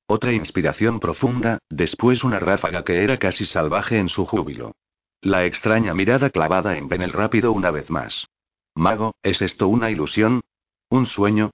Otra 0.05 0.33
inspiración 0.33 0.99
profunda, 0.99 1.59
después 1.69 2.25
una 2.25 2.39
ráfaga 2.39 2.83
que 2.83 3.05
era 3.05 3.15
casi 3.15 3.45
salvaje 3.45 3.99
en 3.99 4.09
su 4.09 4.25
júbilo. 4.25 4.73
La 5.21 5.45
extraña 5.45 5.93
mirada 5.93 6.29
clavada 6.29 6.77
en 6.77 6.87
Ben 6.87 7.01
el 7.01 7.11
rápido 7.11 7.51
una 7.51 7.71
vez 7.71 7.89
más. 7.89 8.27
Mago, 8.75 9.15
¿es 9.23 9.41
esto 9.41 9.67
una 9.67 9.89
ilusión? 9.89 10.41
¿Un 10.89 11.05
sueño? 11.05 11.51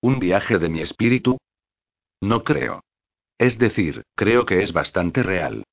¿Un 0.00 0.18
viaje 0.18 0.58
de 0.58 0.68
mi 0.68 0.80
espíritu? 0.80 1.38
No 2.20 2.44
creo. 2.44 2.84
Es 3.38 3.58
decir, 3.58 4.04
creo 4.14 4.46
que 4.46 4.62
es 4.62 4.72
bastante 4.72 5.22
real. 5.22 5.64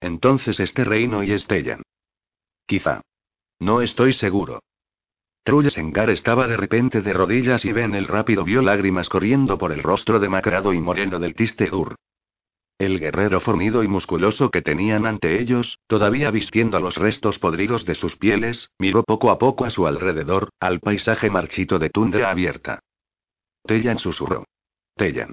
Entonces 0.00 0.58
este 0.60 0.84
reino 0.84 1.22
y 1.22 1.32
Estellan. 1.32 1.82
Quizá. 2.66 3.02
No 3.58 3.82
estoy 3.82 4.12
seguro. 4.12 4.60
Trullesengar 5.44 6.08
estaba 6.08 6.46
de 6.48 6.56
repente 6.56 7.02
de 7.02 7.12
rodillas 7.12 7.64
y 7.66 7.72
Ben 7.72 7.94
el 7.94 8.06
rápido 8.06 8.44
vio 8.44 8.62
lágrimas 8.62 9.10
corriendo 9.10 9.58
por 9.58 9.72
el 9.72 9.82
rostro 9.82 10.18
demacrado 10.18 10.72
y 10.72 10.80
moreno 10.80 11.18
del 11.18 11.34
Tistedur. 11.34 11.96
El 12.78 12.98
guerrero 12.98 13.40
fornido 13.40 13.84
y 13.84 13.88
musculoso 13.88 14.50
que 14.50 14.60
tenían 14.60 15.06
ante 15.06 15.40
ellos, 15.40 15.78
todavía 15.86 16.30
vistiendo 16.32 16.80
los 16.80 16.96
restos 16.96 17.38
podridos 17.38 17.84
de 17.84 17.94
sus 17.94 18.16
pieles, 18.16 18.72
miró 18.78 19.04
poco 19.04 19.30
a 19.30 19.38
poco 19.38 19.64
a 19.64 19.70
su 19.70 19.86
alrededor, 19.86 20.50
al 20.58 20.80
paisaje 20.80 21.30
marchito 21.30 21.78
de 21.78 21.90
tundra 21.90 22.30
abierta. 22.30 22.80
Tellan 23.64 23.98
susurró. 23.98 24.44
Tellan. 24.96 25.32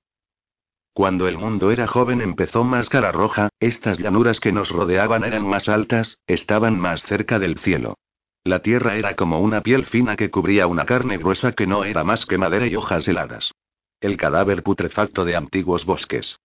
Cuando 0.94 1.28
el 1.28 1.38
mundo 1.38 1.72
era 1.72 1.88
joven 1.88 2.22
empezó 2.22 2.64
Máscara 2.64 3.12
Roja, 3.12 3.50
estas 3.60 3.98
llanuras 3.98 4.40
que 4.40 4.52
nos 4.52 4.70
rodeaban 4.70 5.24
eran 5.24 5.48
más 5.48 5.68
altas, 5.68 6.20
estaban 6.28 6.80
más 6.80 7.04
cerca 7.04 7.40
del 7.40 7.58
cielo. 7.58 7.96
La 8.44 8.62
tierra 8.62 8.96
era 8.96 9.16
como 9.16 9.40
una 9.40 9.62
piel 9.62 9.86
fina 9.86 10.16
que 10.16 10.30
cubría 10.30 10.68
una 10.68 10.86
carne 10.86 11.18
gruesa 11.18 11.54
que 11.54 11.66
no 11.66 11.86
era 11.86 12.04
más 12.04 12.26
que 12.26 12.38
madera 12.38 12.68
y 12.68 12.76
hojas 12.76 13.08
heladas. 13.08 13.52
El 14.00 14.18
cadáver 14.18 14.64
putrefacto 14.64 15.26
de 15.26 15.36
antiguos 15.36 15.86
bosques. 15.86 16.38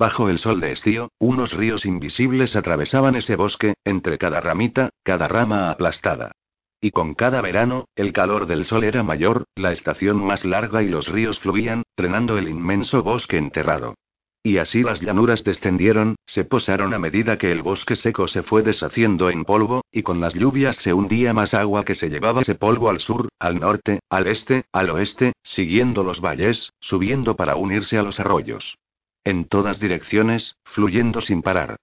Bajo 0.00 0.30
el 0.30 0.38
sol 0.38 0.60
de 0.60 0.72
estío, 0.72 1.10
unos 1.18 1.52
ríos 1.52 1.84
invisibles 1.84 2.56
atravesaban 2.56 3.16
ese 3.16 3.36
bosque, 3.36 3.74
entre 3.84 4.16
cada 4.16 4.40
ramita, 4.40 4.88
cada 5.02 5.28
rama 5.28 5.70
aplastada. 5.70 6.32
Y 6.80 6.90
con 6.90 7.12
cada 7.12 7.42
verano, 7.42 7.84
el 7.96 8.14
calor 8.14 8.46
del 8.46 8.64
sol 8.64 8.84
era 8.84 9.02
mayor, 9.02 9.44
la 9.56 9.72
estación 9.72 10.16
más 10.16 10.46
larga 10.46 10.82
y 10.82 10.88
los 10.88 11.08
ríos 11.08 11.38
fluían, 11.40 11.82
trenando 11.96 12.38
el 12.38 12.48
inmenso 12.48 13.02
bosque 13.02 13.36
enterrado. 13.36 13.94
Y 14.42 14.56
así 14.56 14.82
las 14.82 15.02
llanuras 15.02 15.44
descendieron, 15.44 16.16
se 16.24 16.44
posaron 16.46 16.94
a 16.94 16.98
medida 16.98 17.36
que 17.36 17.52
el 17.52 17.60
bosque 17.60 17.94
seco 17.94 18.26
se 18.26 18.42
fue 18.42 18.62
deshaciendo 18.62 19.28
en 19.28 19.44
polvo, 19.44 19.82
y 19.92 20.02
con 20.02 20.18
las 20.18 20.32
lluvias 20.32 20.76
se 20.76 20.94
hundía 20.94 21.34
más 21.34 21.52
agua 21.52 21.84
que 21.84 21.94
se 21.94 22.08
llevaba 22.08 22.40
ese 22.40 22.54
polvo 22.54 22.88
al 22.88 23.00
sur, 23.00 23.28
al 23.38 23.60
norte, 23.60 24.00
al 24.08 24.28
este, 24.28 24.64
al 24.72 24.88
oeste, 24.88 25.34
siguiendo 25.42 26.04
los 26.04 26.22
valles, 26.22 26.72
subiendo 26.80 27.36
para 27.36 27.56
unirse 27.56 27.98
a 27.98 28.02
los 28.02 28.18
arroyos. 28.18 28.78
En 29.24 29.44
todas 29.44 29.78
direcciones, 29.78 30.56
fluyendo 30.64 31.20
sin 31.20 31.42
parar. 31.42 31.76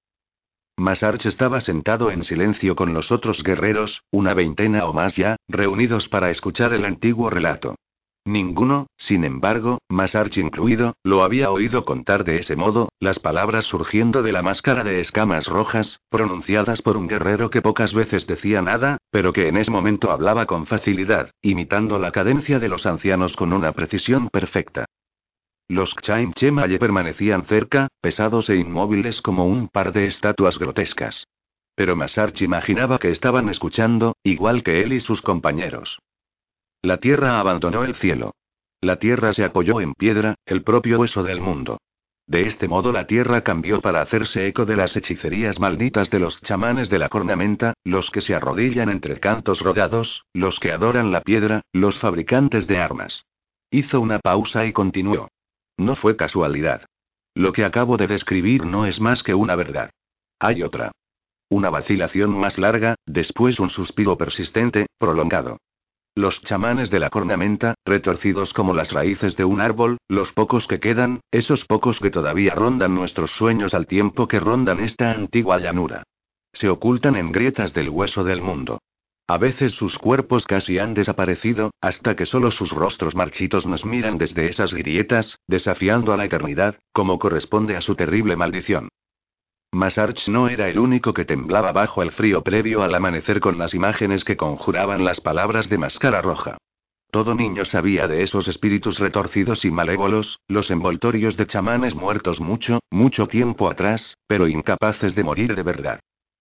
Masarch 0.75 1.25
estaba 1.25 1.61
sentado 1.61 2.11
en 2.11 2.23
silencio 2.23 2.75
con 2.75 2.93
los 2.93 3.11
otros 3.11 3.43
guerreros, 3.43 4.03
una 4.11 4.33
veintena 4.33 4.85
o 4.85 4.93
más 4.93 5.15
ya, 5.15 5.35
reunidos 5.47 6.09
para 6.09 6.29
escuchar 6.31 6.73
el 6.73 6.85
antiguo 6.85 7.29
relato. 7.29 7.75
Ninguno, 8.25 8.87
sin 8.97 9.23
embargo, 9.23 9.79
Masarch 9.87 10.37
incluido, 10.37 10.93
lo 11.03 11.23
había 11.23 11.49
oído 11.49 11.85
contar 11.85 12.25
de 12.25 12.39
ese 12.39 12.55
modo, 12.55 12.89
las 12.99 13.19
palabras 13.19 13.65
surgiendo 13.65 14.21
de 14.21 14.33
la 14.33 14.41
máscara 14.41 14.83
de 14.83 14.99
escamas 14.99 15.47
rojas, 15.47 16.01
pronunciadas 16.09 16.81
por 16.81 16.97
un 16.97 17.07
guerrero 17.07 17.49
que 17.49 17.61
pocas 17.61 17.93
veces 17.93 18.27
decía 18.27 18.61
nada, 18.61 18.97
pero 19.11 19.31
que 19.31 19.47
en 19.47 19.57
ese 19.57 19.71
momento 19.71 20.11
hablaba 20.11 20.45
con 20.45 20.65
facilidad, 20.65 21.31
imitando 21.41 21.99
la 21.99 22.11
cadencia 22.11 22.59
de 22.59 22.67
los 22.67 22.85
ancianos 22.85 23.35
con 23.35 23.53
una 23.53 23.71
precisión 23.71 24.27
perfecta. 24.29 24.85
Los 25.69 25.95
Chaim 25.95 26.31
Chemaye 26.31 26.79
permanecían 26.79 27.45
cerca, 27.45 27.89
pesados 27.99 28.49
e 28.49 28.55
inmóviles 28.55 29.21
como 29.21 29.45
un 29.45 29.67
par 29.67 29.91
de 29.91 30.05
estatuas 30.05 30.57
grotescas. 30.57 31.27
Pero 31.75 31.95
Masarch 31.95 32.41
imaginaba 32.41 32.99
que 32.99 33.11
estaban 33.11 33.49
escuchando, 33.49 34.15
igual 34.23 34.63
que 34.63 34.81
él 34.81 34.93
y 34.93 35.01
sus 35.01 35.21
compañeros. 35.21 35.99
La 36.81 36.97
tierra 36.97 37.39
abandonó 37.39 37.83
el 37.83 37.95
cielo. 37.95 38.33
La 38.79 38.97
tierra 38.97 39.33
se 39.33 39.43
apoyó 39.43 39.81
en 39.81 39.93
piedra, 39.93 40.35
el 40.45 40.63
propio 40.63 40.99
hueso 40.99 41.23
del 41.23 41.41
mundo. 41.41 41.79
De 42.27 42.41
este 42.41 42.67
modo 42.67 42.91
la 42.91 43.07
tierra 43.07 43.41
cambió 43.41 43.81
para 43.81 44.01
hacerse 44.01 44.47
eco 44.47 44.65
de 44.65 44.75
las 44.75 44.95
hechicerías 44.95 45.59
malditas 45.59 46.09
de 46.09 46.19
los 46.19 46.41
chamanes 46.41 46.89
de 46.89 46.99
la 46.99 47.09
cornamenta, 47.09 47.73
los 47.83 48.09
que 48.09 48.21
se 48.21 48.35
arrodillan 48.35 48.89
entre 48.89 49.19
cantos 49.19 49.61
rodados, 49.61 50.23
los 50.33 50.59
que 50.59 50.71
adoran 50.71 51.11
la 51.11 51.21
piedra, 51.21 51.61
los 51.73 51.99
fabricantes 51.99 52.67
de 52.67 52.77
armas. 52.77 53.25
Hizo 53.69 53.99
una 53.99 54.19
pausa 54.19 54.65
y 54.65 54.71
continuó. 54.73 55.27
No 55.77 55.95
fue 55.95 56.17
casualidad. 56.17 56.85
Lo 57.35 57.53
que 57.53 57.63
acabo 57.63 57.97
de 57.97 58.07
describir 58.07 58.65
no 58.65 58.85
es 58.85 58.99
más 58.99 59.21
que 59.23 59.35
una 59.35 59.55
verdad. 59.55 59.91
Hay 60.39 60.63
otra. 60.63 60.91
Una 61.49 61.69
vacilación 61.69 62.31
más 62.31 62.57
larga, 62.57 62.95
después 63.05 63.59
un 63.59 63.69
suspiro 63.69 64.17
persistente, 64.17 64.87
prolongado. 64.97 65.57
Los 66.15 66.41
chamanes 66.41 66.89
de 66.89 66.99
la 66.99 67.11
cornamenta, 67.11 67.75
retorcidos 67.85 68.51
como 68.51 68.73
las 68.73 68.91
raíces 68.91 69.37
de 69.37 69.45
un 69.45 69.61
árbol, 69.61 69.97
los 70.07 70.33
pocos 70.33 70.67
que 70.67 70.79
quedan, 70.79 71.21
esos 71.31 71.65
pocos 71.65 71.99
que 71.99 72.09
todavía 72.09 72.55
rondan 72.55 72.95
nuestros 72.95 73.31
sueños 73.31 73.75
al 73.75 73.85
tiempo 73.85 74.27
que 74.27 74.39
rondan 74.39 74.79
esta 74.79 75.11
antigua 75.11 75.59
llanura. 75.59 76.03
Se 76.53 76.69
ocultan 76.69 77.15
en 77.17 77.31
grietas 77.31 77.71
del 77.73 77.89
hueso 77.89 78.23
del 78.23 78.41
mundo. 78.41 78.79
A 79.29 79.37
veces 79.37 79.73
sus 79.73 79.99
cuerpos 79.99 80.45
casi 80.45 80.79
han 80.79 80.93
desaparecido, 80.93 81.71
hasta 81.81 82.15
que 82.15 82.25
solo 82.25 82.49
sus 82.49 82.71
rostros 82.71 83.13
marchitos 83.13 83.67
nos 83.67 83.83
miran 83.83 84.17
desde 84.17 84.47
esas 84.47 84.73
grietas, 84.73 85.37
desafiando 85.47 86.13
a 86.13 86.17
la 86.17 86.23
eternidad, 86.25 86.79
como 86.93 87.19
corresponde 87.19 87.75
a 87.75 87.81
su 87.81 87.95
terrible 87.95 88.37
maldición. 88.37 88.87
Masarch 89.73 90.29
no 90.29 90.47
era 90.47 90.69
el 90.69 90.79
único 90.79 91.13
que 91.13 91.25
temblaba 91.25 91.73
bajo 91.73 92.01
el 92.01 92.13
frío 92.13 92.41
previo 92.41 92.83
al 92.83 92.95
amanecer 92.95 93.41
con 93.41 93.57
las 93.57 93.73
imágenes 93.73 94.23
que 94.23 94.37
conjuraban 94.37 95.03
las 95.03 95.19
palabras 95.19 95.67
de 95.67 95.77
máscara 95.77 96.21
roja. 96.21 96.57
Todo 97.11 97.35
niño 97.35 97.65
sabía 97.65 98.07
de 98.07 98.23
esos 98.23 98.47
espíritus 98.47 98.97
retorcidos 98.97 99.65
y 99.65 99.71
malévolos, 99.71 100.39
los 100.47 100.71
envoltorios 100.71 101.35
de 101.35 101.47
chamanes 101.47 101.95
muertos 101.95 102.39
mucho, 102.39 102.79
mucho 102.91 103.27
tiempo 103.27 103.69
atrás, 103.69 104.15
pero 104.25 104.47
incapaces 104.47 105.15
de 105.15 105.23
morir 105.25 105.53
de 105.53 105.63
verdad. 105.63 105.99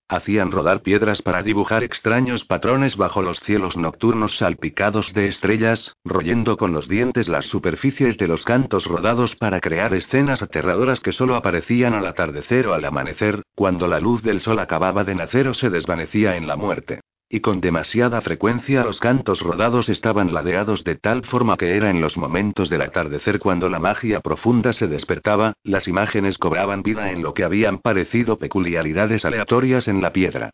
Hacían 0.08 0.52
rodar 0.52 0.82
piedras 0.82 1.20
para 1.20 1.42
dibujar 1.42 1.82
extraños 1.82 2.44
patrones 2.44 2.96
bajo 2.96 3.22
los 3.22 3.40
cielos 3.40 3.76
nocturnos 3.76 4.36
salpicados 4.36 5.12
de 5.14 5.26
estrellas, 5.26 5.96
royendo 6.04 6.56
con 6.56 6.72
los 6.72 6.88
dientes 6.88 7.28
las 7.28 7.46
superficies 7.46 8.16
de 8.16 8.28
los 8.28 8.44
cantos 8.44 8.86
rodados 8.86 9.34
para 9.34 9.58
crear 9.60 9.94
escenas 9.94 10.42
aterradoras 10.42 11.00
que 11.00 11.10
solo 11.10 11.34
aparecían 11.34 11.94
al 11.94 12.06
atardecer 12.06 12.68
o 12.68 12.74
al 12.74 12.84
amanecer, 12.84 13.42
cuando 13.56 13.88
la 13.88 13.98
luz 13.98 14.22
del 14.22 14.40
sol 14.40 14.60
acababa 14.60 15.02
de 15.02 15.16
nacer 15.16 15.48
o 15.48 15.54
se 15.54 15.70
desvanecía 15.70 16.36
en 16.36 16.46
la 16.46 16.54
muerte. 16.54 17.00
Y 17.28 17.40
con 17.40 17.60
demasiada 17.60 18.20
frecuencia 18.20 18.84
los 18.84 19.00
cantos 19.00 19.40
rodados 19.40 19.88
estaban 19.88 20.32
ladeados 20.32 20.84
de 20.84 20.94
tal 20.94 21.24
forma 21.24 21.56
que 21.56 21.76
era 21.76 21.90
en 21.90 22.00
los 22.00 22.16
momentos 22.16 22.70
del 22.70 22.82
atardecer 22.82 23.40
cuando 23.40 23.68
la 23.68 23.80
magia 23.80 24.20
profunda 24.20 24.72
se 24.72 24.86
despertaba, 24.86 25.54
las 25.64 25.88
imágenes 25.88 26.38
cobraban 26.38 26.84
vida 26.84 27.10
en 27.10 27.22
lo 27.22 27.34
que 27.34 27.42
habían 27.42 27.78
parecido 27.78 28.38
peculiaridades 28.38 29.24
aleatorias 29.24 29.88
en 29.88 30.02
la 30.02 30.12
piedra. 30.12 30.50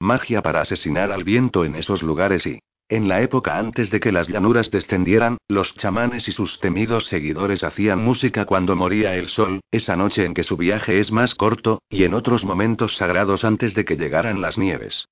Magia 0.00 0.42
para 0.42 0.62
asesinar 0.62 1.12
al 1.12 1.22
viento 1.22 1.64
en 1.64 1.76
esos 1.76 2.02
lugares 2.02 2.44
y, 2.44 2.58
en 2.88 3.08
la 3.08 3.22
época 3.22 3.58
antes 3.58 3.90
de 3.90 4.00
que 4.00 4.10
las 4.10 4.28
llanuras 4.28 4.70
descendieran, 4.70 5.38
los 5.46 5.76
chamanes 5.76 6.26
y 6.28 6.32
sus 6.32 6.58
temidos 6.58 7.06
seguidores 7.06 7.62
hacían 7.62 8.02
música 8.02 8.46
cuando 8.46 8.74
moría 8.74 9.14
el 9.14 9.28
sol, 9.28 9.60
esa 9.70 9.94
noche 9.94 10.24
en 10.24 10.34
que 10.34 10.42
su 10.42 10.56
viaje 10.56 10.98
es 10.98 11.12
más 11.12 11.36
corto, 11.36 11.82
y 11.88 12.02
en 12.02 12.14
otros 12.14 12.44
momentos 12.44 12.96
sagrados 12.96 13.44
antes 13.44 13.74
de 13.74 13.84
que 13.84 13.96
llegaran 13.96 14.40
las 14.40 14.58
nieves. 14.58 15.06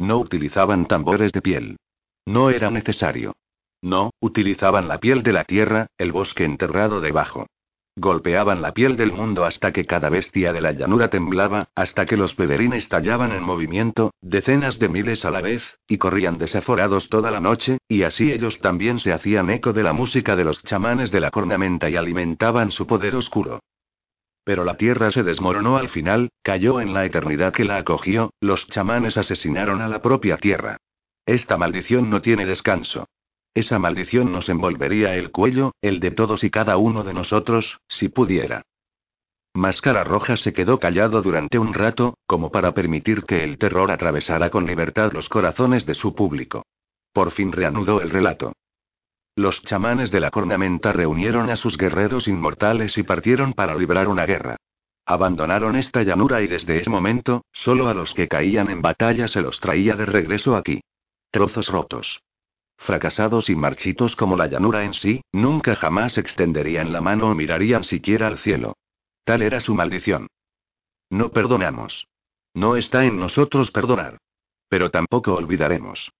No 0.00 0.16
utilizaban 0.16 0.86
tambores 0.86 1.30
de 1.30 1.42
piel. 1.42 1.76
No 2.24 2.48
era 2.48 2.70
necesario. 2.70 3.34
No, 3.82 4.12
utilizaban 4.18 4.88
la 4.88 4.98
piel 4.98 5.22
de 5.22 5.34
la 5.34 5.44
tierra, 5.44 5.88
el 5.98 6.10
bosque 6.10 6.46
enterrado 6.46 7.02
debajo. 7.02 7.46
Golpeaban 7.96 8.62
la 8.62 8.72
piel 8.72 8.96
del 8.96 9.12
mundo 9.12 9.44
hasta 9.44 9.72
que 9.72 9.84
cada 9.84 10.08
bestia 10.08 10.54
de 10.54 10.62
la 10.62 10.72
llanura 10.72 11.10
temblaba, 11.10 11.68
hasta 11.74 12.06
que 12.06 12.16
los 12.16 12.34
peberines 12.34 12.84
estallaban 12.84 13.32
en 13.32 13.42
movimiento, 13.42 14.14
decenas 14.22 14.78
de 14.78 14.88
miles 14.88 15.26
a 15.26 15.30
la 15.30 15.42
vez, 15.42 15.78
y 15.86 15.98
corrían 15.98 16.38
desaforados 16.38 17.10
toda 17.10 17.30
la 17.30 17.40
noche, 17.40 17.76
y 17.86 18.02
así 18.04 18.32
ellos 18.32 18.58
también 18.60 19.00
se 19.00 19.12
hacían 19.12 19.50
eco 19.50 19.74
de 19.74 19.82
la 19.82 19.92
música 19.92 20.34
de 20.34 20.44
los 20.44 20.62
chamanes 20.62 21.10
de 21.10 21.20
la 21.20 21.30
cornamenta 21.30 21.90
y 21.90 21.96
alimentaban 21.96 22.70
su 22.70 22.86
poder 22.86 23.16
oscuro. 23.16 23.60
Pero 24.44 24.64
la 24.64 24.76
tierra 24.76 25.10
se 25.10 25.22
desmoronó 25.22 25.76
al 25.76 25.88
final, 25.88 26.30
cayó 26.42 26.80
en 26.80 26.94
la 26.94 27.04
eternidad 27.04 27.52
que 27.52 27.64
la 27.64 27.76
acogió, 27.76 28.30
los 28.40 28.66
chamanes 28.68 29.16
asesinaron 29.16 29.80
a 29.82 29.88
la 29.88 30.02
propia 30.02 30.38
tierra. 30.38 30.78
Esta 31.26 31.56
maldición 31.56 32.10
no 32.10 32.22
tiene 32.22 32.46
descanso. 32.46 33.06
Esa 33.54 33.78
maldición 33.78 34.32
nos 34.32 34.48
envolvería 34.48 35.14
el 35.16 35.30
cuello, 35.30 35.72
el 35.82 36.00
de 36.00 36.12
todos 36.12 36.44
y 36.44 36.50
cada 36.50 36.76
uno 36.76 37.02
de 37.02 37.14
nosotros, 37.14 37.78
si 37.88 38.08
pudiera. 38.08 38.62
Máscara 39.54 40.04
Roja 40.04 40.36
se 40.36 40.52
quedó 40.52 40.78
callado 40.78 41.22
durante 41.22 41.58
un 41.58 41.74
rato, 41.74 42.14
como 42.26 42.52
para 42.52 42.72
permitir 42.72 43.24
que 43.24 43.42
el 43.42 43.58
terror 43.58 43.90
atravesara 43.90 44.50
con 44.50 44.64
libertad 44.64 45.12
los 45.12 45.28
corazones 45.28 45.84
de 45.86 45.94
su 45.94 46.14
público. 46.14 46.64
Por 47.12 47.32
fin 47.32 47.50
reanudó 47.50 48.00
el 48.00 48.10
relato. 48.10 48.52
Los 49.40 49.62
chamanes 49.62 50.10
de 50.10 50.20
la 50.20 50.30
cornamenta 50.30 50.92
reunieron 50.92 51.48
a 51.48 51.56
sus 51.56 51.78
guerreros 51.78 52.28
inmortales 52.28 52.98
y 52.98 53.02
partieron 53.02 53.54
para 53.54 53.74
librar 53.74 54.06
una 54.06 54.26
guerra. 54.26 54.56
Abandonaron 55.06 55.76
esta 55.76 56.02
llanura 56.02 56.42
y 56.42 56.46
desde 56.46 56.78
ese 56.78 56.90
momento, 56.90 57.46
solo 57.50 57.88
a 57.88 57.94
los 57.94 58.12
que 58.12 58.28
caían 58.28 58.68
en 58.68 58.82
batalla 58.82 59.28
se 59.28 59.40
los 59.40 59.58
traía 59.58 59.96
de 59.96 60.04
regreso 60.04 60.56
aquí. 60.56 60.82
Trozos 61.30 61.68
rotos. 61.68 62.20
Fracasados 62.76 63.48
y 63.48 63.56
marchitos 63.56 64.14
como 64.14 64.36
la 64.36 64.46
llanura 64.46 64.84
en 64.84 64.92
sí, 64.92 65.22
nunca 65.32 65.74
jamás 65.74 66.18
extenderían 66.18 66.92
la 66.92 67.00
mano 67.00 67.30
o 67.30 67.34
mirarían 67.34 67.82
siquiera 67.82 68.26
al 68.26 68.36
cielo. 68.36 68.76
Tal 69.24 69.40
era 69.40 69.60
su 69.60 69.74
maldición. 69.74 70.26
No 71.08 71.30
perdonamos. 71.30 72.06
No 72.52 72.76
está 72.76 73.06
en 73.06 73.18
nosotros 73.18 73.70
perdonar. 73.70 74.18
Pero 74.68 74.90
tampoco 74.90 75.32
olvidaremos. 75.32 76.12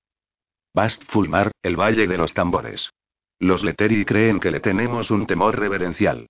Bast 0.73 1.05
Fulmar, 1.11 1.53
el 1.63 1.77
Valle 1.77 2.07
de 2.07 2.17
los 2.17 2.33
Tambores. 2.33 2.91
Los 3.41 3.65
Leteri 3.65 4.05
creen 4.05 4.39
que 4.39 4.51
le 4.51 4.61
tenemos 4.61 5.11
un 5.11 5.27
temor 5.27 5.59
reverencial. 5.59 6.27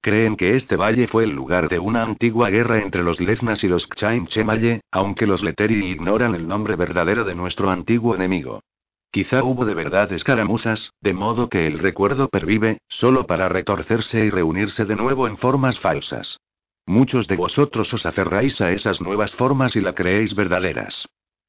Creen 0.00 0.34
que 0.34 0.56
este 0.56 0.76
valle 0.76 1.08
fue 1.08 1.24
el 1.24 1.30
lugar 1.30 1.68
de 1.68 1.78
una 1.78 2.02
antigua 2.02 2.48
guerra 2.48 2.78
entre 2.78 3.02
los 3.02 3.20
Leznas 3.20 3.62
y 3.64 3.68
los 3.68 3.86
Kchain 3.86 4.26
Chemalle, 4.28 4.80
aunque 4.90 5.26
los 5.26 5.42
Leteri 5.42 5.90
ignoran 5.90 6.34
el 6.34 6.48
nombre 6.48 6.76
verdadero 6.76 7.24
de 7.24 7.34
nuestro 7.34 7.68
antiguo 7.68 8.14
enemigo. 8.14 8.62
Quizá 9.10 9.44
hubo 9.44 9.66
de 9.66 9.74
verdad 9.74 10.10
escaramuzas, 10.12 10.94
de 11.02 11.12
modo 11.12 11.50
que 11.50 11.66
el 11.66 11.78
recuerdo 11.78 12.30
pervive, 12.30 12.78
solo 12.88 13.26
para 13.26 13.50
retorcerse 13.50 14.24
y 14.24 14.30
reunirse 14.30 14.86
de 14.86 14.96
nuevo 14.96 15.28
en 15.28 15.36
formas 15.36 15.78
falsas. 15.78 16.40
Muchos 16.86 17.28
de 17.28 17.36
vosotros 17.36 17.92
os 17.92 18.06
aferráis 18.06 18.62
a 18.62 18.72
esas 18.72 19.02
nuevas 19.02 19.32
formas 19.32 19.76
y 19.76 19.82
la 19.82 19.94
creéis 19.94 20.34
verdaderas. 20.34 21.06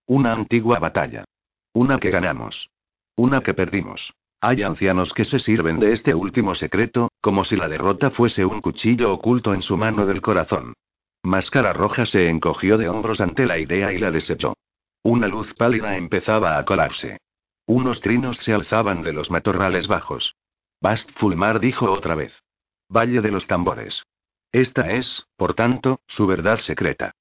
Una 0.07 0.33
antigua 0.33 0.79
batalla. 0.79 1.23
Una 1.71 1.99
que 1.99 2.11
ganamos. 2.11 2.69
Una 3.15 3.39
que 3.39 3.53
perdimos. 3.53 4.13
Hay 4.47 4.61
ancianos 4.61 5.11
que 5.11 5.25
se 5.25 5.39
sirven 5.39 5.79
de 5.79 5.91
este 5.91 6.13
último 6.13 6.53
secreto, 6.53 7.09
como 7.19 7.43
si 7.43 7.55
la 7.55 7.67
derrota 7.67 8.11
fuese 8.11 8.45
un 8.45 8.61
cuchillo 8.61 9.11
oculto 9.11 9.55
en 9.55 9.63
su 9.63 9.75
mano 9.75 10.05
del 10.05 10.21
corazón. 10.21 10.75
Máscara 11.23 11.73
Roja 11.73 12.05
se 12.05 12.29
encogió 12.29 12.77
de 12.77 12.87
hombros 12.87 13.21
ante 13.21 13.47
la 13.47 13.57
idea 13.57 13.91
y 13.91 13.97
la 13.97 14.11
desechó. 14.11 14.53
Una 15.01 15.27
luz 15.27 15.55
pálida 15.55 15.97
empezaba 15.97 16.59
a 16.59 16.63
colarse. 16.63 17.17
Unos 17.65 18.01
trinos 18.01 18.37
se 18.37 18.53
alzaban 18.53 19.01
de 19.01 19.13
los 19.13 19.31
matorrales 19.31 19.87
bajos. 19.87 20.35
Bast 20.79 21.09
Fulmar 21.17 21.59
dijo 21.59 21.91
otra 21.91 22.13
vez. 22.13 22.43
Valle 22.87 23.21
de 23.21 23.31
los 23.31 23.47
tambores. 23.47 24.03
Esta 24.51 24.91
es, 24.91 25.25
por 25.37 25.55
tanto, 25.55 26.01
su 26.05 26.27
verdad 26.27 26.59
secreta. 26.59 27.13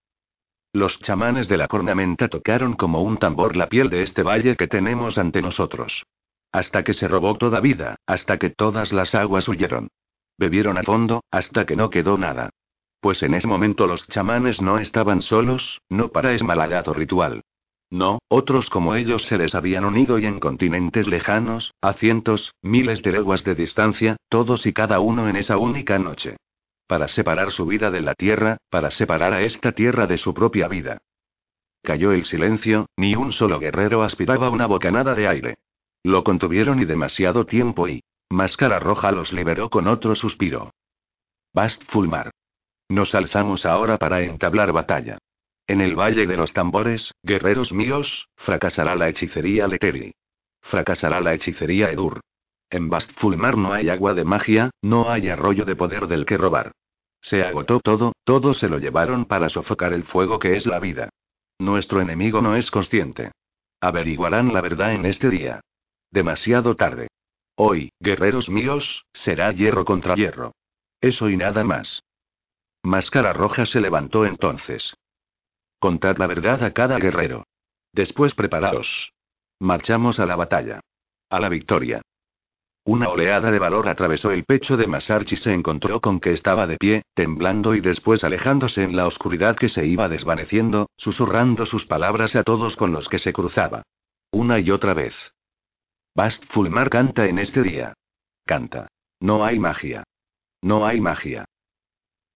Los 0.74 1.00
chamanes 1.00 1.48
de 1.48 1.56
la 1.56 1.68
cornamenta 1.68 2.28
tocaron 2.28 2.74
como 2.74 3.00
un 3.00 3.16
tambor 3.16 3.56
la 3.56 3.70
piel 3.70 3.88
de 3.88 4.02
este 4.02 4.22
valle 4.22 4.56
que 4.56 4.68
tenemos 4.68 5.16
ante 5.16 5.40
nosotros. 5.40 6.04
Hasta 6.54 6.84
que 6.84 6.94
se 6.94 7.08
robó 7.08 7.36
toda 7.36 7.58
vida, 7.58 7.96
hasta 8.06 8.38
que 8.38 8.48
todas 8.48 8.92
las 8.92 9.16
aguas 9.16 9.48
huyeron. 9.48 9.88
Bebieron 10.38 10.78
a 10.78 10.84
fondo, 10.84 11.24
hasta 11.32 11.66
que 11.66 11.74
no 11.74 11.90
quedó 11.90 12.16
nada. 12.16 12.50
Pues 13.00 13.24
en 13.24 13.34
ese 13.34 13.48
momento 13.48 13.88
los 13.88 14.06
chamanes 14.06 14.62
no 14.62 14.78
estaban 14.78 15.20
solos, 15.20 15.80
no 15.88 16.10
para 16.10 16.32
esmalagado 16.32 16.94
ritual. 16.94 17.42
No, 17.90 18.20
otros 18.28 18.70
como 18.70 18.94
ellos 18.94 19.24
se 19.24 19.36
les 19.36 19.56
habían 19.56 19.84
unido 19.84 20.20
y 20.20 20.26
en 20.26 20.38
continentes 20.38 21.08
lejanos, 21.08 21.74
a 21.80 21.94
cientos, 21.94 22.54
miles 22.62 23.02
de 23.02 23.10
leguas 23.10 23.42
de 23.42 23.56
distancia, 23.56 24.16
todos 24.28 24.64
y 24.64 24.72
cada 24.72 25.00
uno 25.00 25.28
en 25.28 25.34
esa 25.34 25.58
única 25.58 25.98
noche. 25.98 26.36
Para 26.86 27.08
separar 27.08 27.50
su 27.50 27.66
vida 27.66 27.90
de 27.90 28.00
la 28.00 28.14
tierra, 28.14 28.58
para 28.70 28.92
separar 28.92 29.32
a 29.32 29.42
esta 29.42 29.72
tierra 29.72 30.06
de 30.06 30.18
su 30.18 30.32
propia 30.32 30.68
vida. 30.68 30.98
Cayó 31.82 32.12
el 32.12 32.24
silencio, 32.24 32.86
ni 32.96 33.16
un 33.16 33.32
solo 33.32 33.58
guerrero 33.58 34.04
aspiraba 34.04 34.50
una 34.50 34.66
bocanada 34.66 35.16
de 35.16 35.26
aire. 35.26 35.54
Lo 36.04 36.22
contuvieron 36.22 36.80
y 36.80 36.84
demasiado 36.84 37.46
tiempo 37.46 37.88
y. 37.88 38.02
Máscara 38.30 38.78
Roja 38.78 39.10
los 39.10 39.32
liberó 39.32 39.70
con 39.70 39.88
otro 39.88 40.14
suspiro. 40.14 40.70
Bast 41.54 41.82
Fulmar. 41.90 42.30
Nos 42.90 43.14
alzamos 43.14 43.64
ahora 43.64 43.96
para 43.96 44.20
entablar 44.20 44.72
batalla. 44.72 45.18
En 45.66 45.80
el 45.80 45.96
Valle 45.98 46.26
de 46.26 46.36
los 46.36 46.52
Tambores, 46.52 47.12
guerreros 47.22 47.72
míos, 47.72 48.28
fracasará 48.36 48.96
la 48.96 49.08
hechicería 49.08 49.66
Leteri. 49.66 50.14
Fracasará 50.60 51.22
la 51.22 51.32
hechicería 51.32 51.90
Edur. 51.90 52.20
En 52.68 52.90
Bast 52.90 53.12
Fulmar 53.18 53.56
no 53.56 53.72
hay 53.72 53.88
agua 53.88 54.12
de 54.12 54.24
magia, 54.24 54.70
no 54.82 55.10
hay 55.10 55.28
arroyo 55.28 55.64
de 55.64 55.76
poder 55.76 56.06
del 56.06 56.26
que 56.26 56.36
robar. 56.36 56.72
Se 57.22 57.42
agotó 57.42 57.80
todo, 57.80 58.12
todo 58.24 58.52
se 58.52 58.68
lo 58.68 58.78
llevaron 58.78 59.24
para 59.24 59.48
sofocar 59.48 59.94
el 59.94 60.04
fuego 60.04 60.38
que 60.38 60.56
es 60.56 60.66
la 60.66 60.80
vida. 60.80 61.08
Nuestro 61.58 62.02
enemigo 62.02 62.42
no 62.42 62.56
es 62.56 62.70
consciente. 62.70 63.32
Averiguarán 63.80 64.52
la 64.52 64.60
verdad 64.60 64.92
en 64.92 65.06
este 65.06 65.30
día. 65.30 65.60
Demasiado 66.14 66.76
tarde. 66.76 67.08
Hoy, 67.56 67.90
guerreros 67.98 68.48
míos, 68.48 69.04
será 69.12 69.50
hierro 69.50 69.84
contra 69.84 70.14
hierro. 70.14 70.52
Eso 71.00 71.28
y 71.28 71.36
nada 71.36 71.64
más. 71.64 72.04
Máscara 72.84 73.32
Roja 73.32 73.66
se 73.66 73.80
levantó 73.80 74.24
entonces. 74.24 74.94
Contad 75.80 76.16
la 76.18 76.28
verdad 76.28 76.62
a 76.62 76.70
cada 76.70 76.98
guerrero. 76.98 77.42
Después 77.92 78.32
preparaos. 78.32 79.12
Marchamos 79.58 80.20
a 80.20 80.26
la 80.26 80.36
batalla. 80.36 80.78
A 81.30 81.40
la 81.40 81.48
victoria. 81.48 82.00
Una 82.84 83.08
oleada 83.08 83.50
de 83.50 83.58
valor 83.58 83.88
atravesó 83.88 84.30
el 84.30 84.44
pecho 84.44 84.76
de 84.76 84.86
Masarchi 84.86 85.34
y 85.34 85.38
se 85.38 85.52
encontró 85.52 86.00
con 86.00 86.20
que 86.20 86.30
estaba 86.30 86.68
de 86.68 86.76
pie, 86.76 87.02
temblando 87.14 87.74
y 87.74 87.80
después 87.80 88.22
alejándose 88.22 88.84
en 88.84 88.94
la 88.94 89.08
oscuridad 89.08 89.56
que 89.56 89.68
se 89.68 89.84
iba 89.84 90.08
desvaneciendo, 90.08 90.90
susurrando 90.96 91.66
sus 91.66 91.86
palabras 91.86 92.36
a 92.36 92.44
todos 92.44 92.76
con 92.76 92.92
los 92.92 93.08
que 93.08 93.18
se 93.18 93.32
cruzaba. 93.32 93.82
Una 94.30 94.60
y 94.60 94.70
otra 94.70 94.94
vez. 94.94 95.34
Bast 96.16 96.44
Fulmar 96.50 96.90
canta 96.90 97.26
en 97.26 97.40
este 97.40 97.60
día. 97.64 97.92
Canta. 98.46 98.86
No 99.18 99.44
hay 99.44 99.58
magia. 99.58 100.04
No 100.62 100.86
hay 100.86 101.00
magia. 101.00 101.44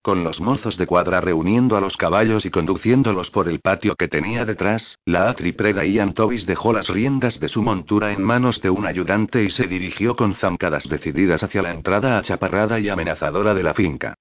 Con 0.02 0.24
los 0.24 0.40
mozos 0.40 0.76
de 0.76 0.86
cuadra 0.88 1.20
reuniendo 1.20 1.76
a 1.76 1.80
los 1.80 1.96
caballos 1.96 2.44
y 2.44 2.50
conduciéndolos 2.50 3.30
por 3.30 3.48
el 3.48 3.60
patio 3.60 3.94
que 3.94 4.08
tenía 4.08 4.44
detrás, 4.44 4.98
la 5.04 5.30
atripreda 5.30 5.84
Ian 5.84 6.12
Tobis 6.12 6.44
dejó 6.44 6.72
las 6.72 6.88
riendas 6.88 7.38
de 7.38 7.48
su 7.48 7.62
montura 7.62 8.10
en 8.12 8.22
manos 8.22 8.60
de 8.62 8.70
un 8.70 8.84
ayudante 8.84 9.44
y 9.44 9.50
se 9.50 9.68
dirigió 9.68 10.16
con 10.16 10.34
zancadas 10.34 10.88
decididas 10.88 11.44
hacia 11.44 11.62
la 11.62 11.72
entrada 11.72 12.18
achaparrada 12.18 12.80
y 12.80 12.88
amenazadora 12.88 13.54
de 13.54 13.62
la 13.62 13.74
finca. 13.74 14.14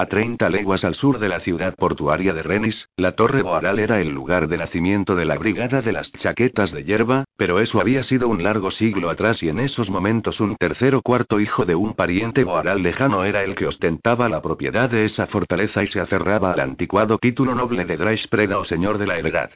A 0.00 0.06
30 0.06 0.48
leguas 0.48 0.82
al 0.86 0.94
sur 0.94 1.18
de 1.18 1.28
la 1.28 1.40
ciudad 1.40 1.74
portuaria 1.74 2.32
de 2.32 2.42
Renis, 2.42 2.88
la 2.96 3.12
Torre 3.12 3.42
Boaral 3.42 3.78
era 3.78 4.00
el 4.00 4.08
lugar 4.08 4.48
de 4.48 4.56
nacimiento 4.56 5.14
de 5.14 5.26
la 5.26 5.36
Brigada 5.36 5.82
de 5.82 5.92
las 5.92 6.10
Chaquetas 6.10 6.72
de 6.72 6.84
Hierba, 6.84 7.24
pero 7.36 7.60
eso 7.60 7.82
había 7.82 8.02
sido 8.02 8.26
un 8.28 8.42
largo 8.42 8.70
siglo 8.70 9.10
atrás 9.10 9.42
y 9.42 9.50
en 9.50 9.60
esos 9.60 9.90
momentos 9.90 10.40
un 10.40 10.56
tercer 10.56 10.94
o 10.94 11.02
cuarto 11.02 11.38
hijo 11.38 11.66
de 11.66 11.74
un 11.74 11.92
pariente 11.92 12.44
Boaral 12.44 12.82
lejano 12.82 13.24
era 13.24 13.44
el 13.44 13.54
que 13.54 13.66
ostentaba 13.66 14.30
la 14.30 14.40
propiedad 14.40 14.88
de 14.88 15.04
esa 15.04 15.26
fortaleza 15.26 15.82
y 15.82 15.86
se 15.86 16.00
aferraba 16.00 16.52
al 16.52 16.60
anticuado 16.60 17.18
título 17.18 17.54
noble 17.54 17.84
de 17.84 17.98
Preda 18.30 18.58
o 18.58 18.64
Señor 18.64 18.96
de 18.96 19.06
la 19.06 19.18
Heredad. 19.18 19.50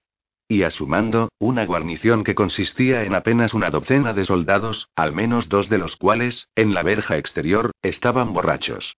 Y 0.47 0.64
a 0.64 0.70
su 0.70 0.86
mando, 0.86 1.30
una 1.38 1.64
guarnición 1.64 2.22
que 2.22 2.34
consistía 2.34 3.05
en 3.05 3.14
apenas 3.14 3.55
una 3.55 3.70
docena 3.70 4.12
de 4.12 4.26
soldados, 4.26 4.90
al 4.95 5.14
menos 5.14 5.49
dos 5.49 5.70
de 5.70 5.78
los 5.78 5.97
cuales, 5.97 6.49
en 6.55 6.74
la 6.74 6.82
verja 6.82 7.16
exterior, 7.16 7.70
estaban 7.80 8.34
borrachos. 8.34 8.95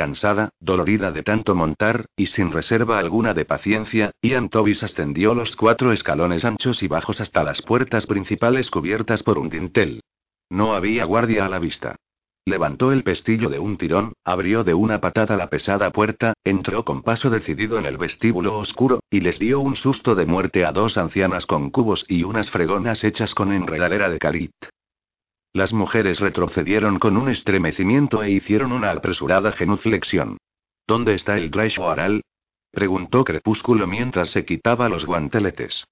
Cansada, 0.00 0.48
dolorida 0.60 1.12
de 1.12 1.22
tanto 1.22 1.54
montar, 1.54 2.06
y 2.16 2.28
sin 2.28 2.52
reserva 2.52 2.98
alguna 2.98 3.34
de 3.34 3.44
paciencia, 3.44 4.12
Ian 4.22 4.48
Tobis 4.48 4.82
ascendió 4.82 5.34
los 5.34 5.56
cuatro 5.56 5.92
escalones 5.92 6.46
anchos 6.46 6.82
y 6.82 6.88
bajos 6.88 7.20
hasta 7.20 7.44
las 7.44 7.60
puertas 7.60 8.06
principales 8.06 8.70
cubiertas 8.70 9.22
por 9.22 9.36
un 9.36 9.50
dintel. 9.50 10.00
No 10.48 10.72
había 10.72 11.04
guardia 11.04 11.44
a 11.44 11.50
la 11.50 11.58
vista. 11.58 11.96
Levantó 12.46 12.92
el 12.92 13.02
pestillo 13.02 13.50
de 13.50 13.58
un 13.58 13.76
tirón, 13.76 14.14
abrió 14.24 14.64
de 14.64 14.72
una 14.72 15.02
patada 15.02 15.36
la 15.36 15.50
pesada 15.50 15.90
puerta, 15.90 16.32
entró 16.44 16.82
con 16.86 17.02
paso 17.02 17.28
decidido 17.28 17.78
en 17.78 17.84
el 17.84 17.98
vestíbulo 17.98 18.56
oscuro, 18.56 19.00
y 19.10 19.20
les 19.20 19.38
dio 19.38 19.60
un 19.60 19.76
susto 19.76 20.14
de 20.14 20.24
muerte 20.24 20.64
a 20.64 20.72
dos 20.72 20.96
ancianas 20.96 21.44
con 21.44 21.68
cubos 21.68 22.06
y 22.08 22.22
unas 22.22 22.50
fregonas 22.50 23.04
hechas 23.04 23.34
con 23.34 23.52
enredadera 23.52 24.08
de 24.08 24.18
carit. 24.18 24.54
Las 25.52 25.72
mujeres 25.72 26.20
retrocedieron 26.20 26.98
con 26.98 27.16
un 27.16 27.28
estremecimiento 27.28 28.22
e 28.22 28.30
hicieron 28.30 28.72
una 28.72 28.90
apresurada 28.92 29.52
genuflexión. 29.52 30.38
¿Dónde 30.86 31.14
está 31.14 31.36
el 31.36 31.50
Draish 31.50 31.78
preguntó 32.70 33.24
Crepúsculo 33.24 33.86
mientras 33.86 34.30
se 34.30 34.44
quitaba 34.44 34.88
los 34.88 35.04
guanteletes. 35.04 35.84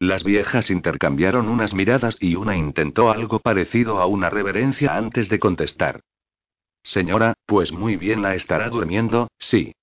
Las 0.00 0.24
viejas 0.24 0.70
intercambiaron 0.70 1.48
unas 1.48 1.74
miradas 1.74 2.16
y 2.18 2.34
una 2.34 2.56
intentó 2.56 3.12
algo 3.12 3.38
parecido 3.38 4.00
a 4.00 4.06
una 4.06 4.30
reverencia 4.30 4.96
antes 4.96 5.28
de 5.28 5.38
contestar. 5.38 6.00
Señora, 6.82 7.34
pues 7.46 7.70
muy 7.70 7.96
bien 7.96 8.20
la 8.20 8.34
estará 8.34 8.68
durmiendo, 8.68 9.28
sí. 9.38 9.76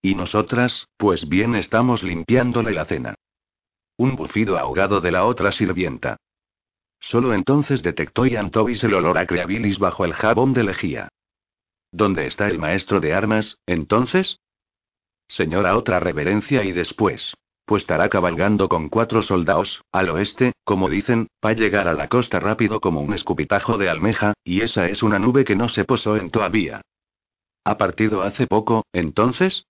Y 0.00 0.14
nosotras, 0.14 0.86
pues 0.96 1.28
bien 1.28 1.56
estamos 1.56 2.04
limpiándole 2.04 2.70
la 2.70 2.84
cena. 2.84 3.14
Un 3.96 4.14
bufido 4.14 4.58
ahogado 4.58 5.00
de 5.00 5.10
la 5.10 5.24
otra 5.24 5.50
sirvienta. 5.50 6.18
Solo 7.04 7.34
entonces 7.34 7.82
detectó 7.82 8.24
Ian 8.24 8.50
Tobis 8.50 8.82
el 8.82 8.94
olor 8.94 9.18
a 9.18 9.26
creabilis 9.26 9.78
bajo 9.78 10.06
el 10.06 10.14
jabón 10.14 10.54
de 10.54 10.64
lejía. 10.64 11.08
¿Dónde 11.92 12.26
está 12.26 12.48
el 12.48 12.58
maestro 12.58 12.98
de 12.98 13.12
armas, 13.12 13.58
entonces? 13.66 14.40
Señora, 15.28 15.76
otra 15.76 16.00
reverencia 16.00 16.64
y 16.64 16.72
después. 16.72 17.34
pues 17.66 17.82
estará 17.82 18.08
cabalgando 18.08 18.70
con 18.70 18.88
cuatro 18.88 19.20
soldados, 19.20 19.82
al 19.92 20.08
oeste, 20.08 20.52
como 20.64 20.88
dicen, 20.88 21.28
para 21.40 21.54
llegar 21.54 21.88
a 21.88 21.94
la 21.94 22.08
costa 22.08 22.40
rápido 22.40 22.80
como 22.80 23.02
un 23.02 23.12
escupitajo 23.12 23.76
de 23.76 23.90
almeja, 23.90 24.32
y 24.42 24.62
esa 24.62 24.88
es 24.88 25.02
una 25.02 25.18
nube 25.18 25.44
que 25.44 25.56
no 25.56 25.68
se 25.68 25.84
posó 25.84 26.16
en 26.16 26.30
todavía. 26.30 26.80
¿Ha 27.64 27.76
partido 27.76 28.22
hace 28.22 28.46
poco, 28.46 28.84
entonces? 28.94 29.66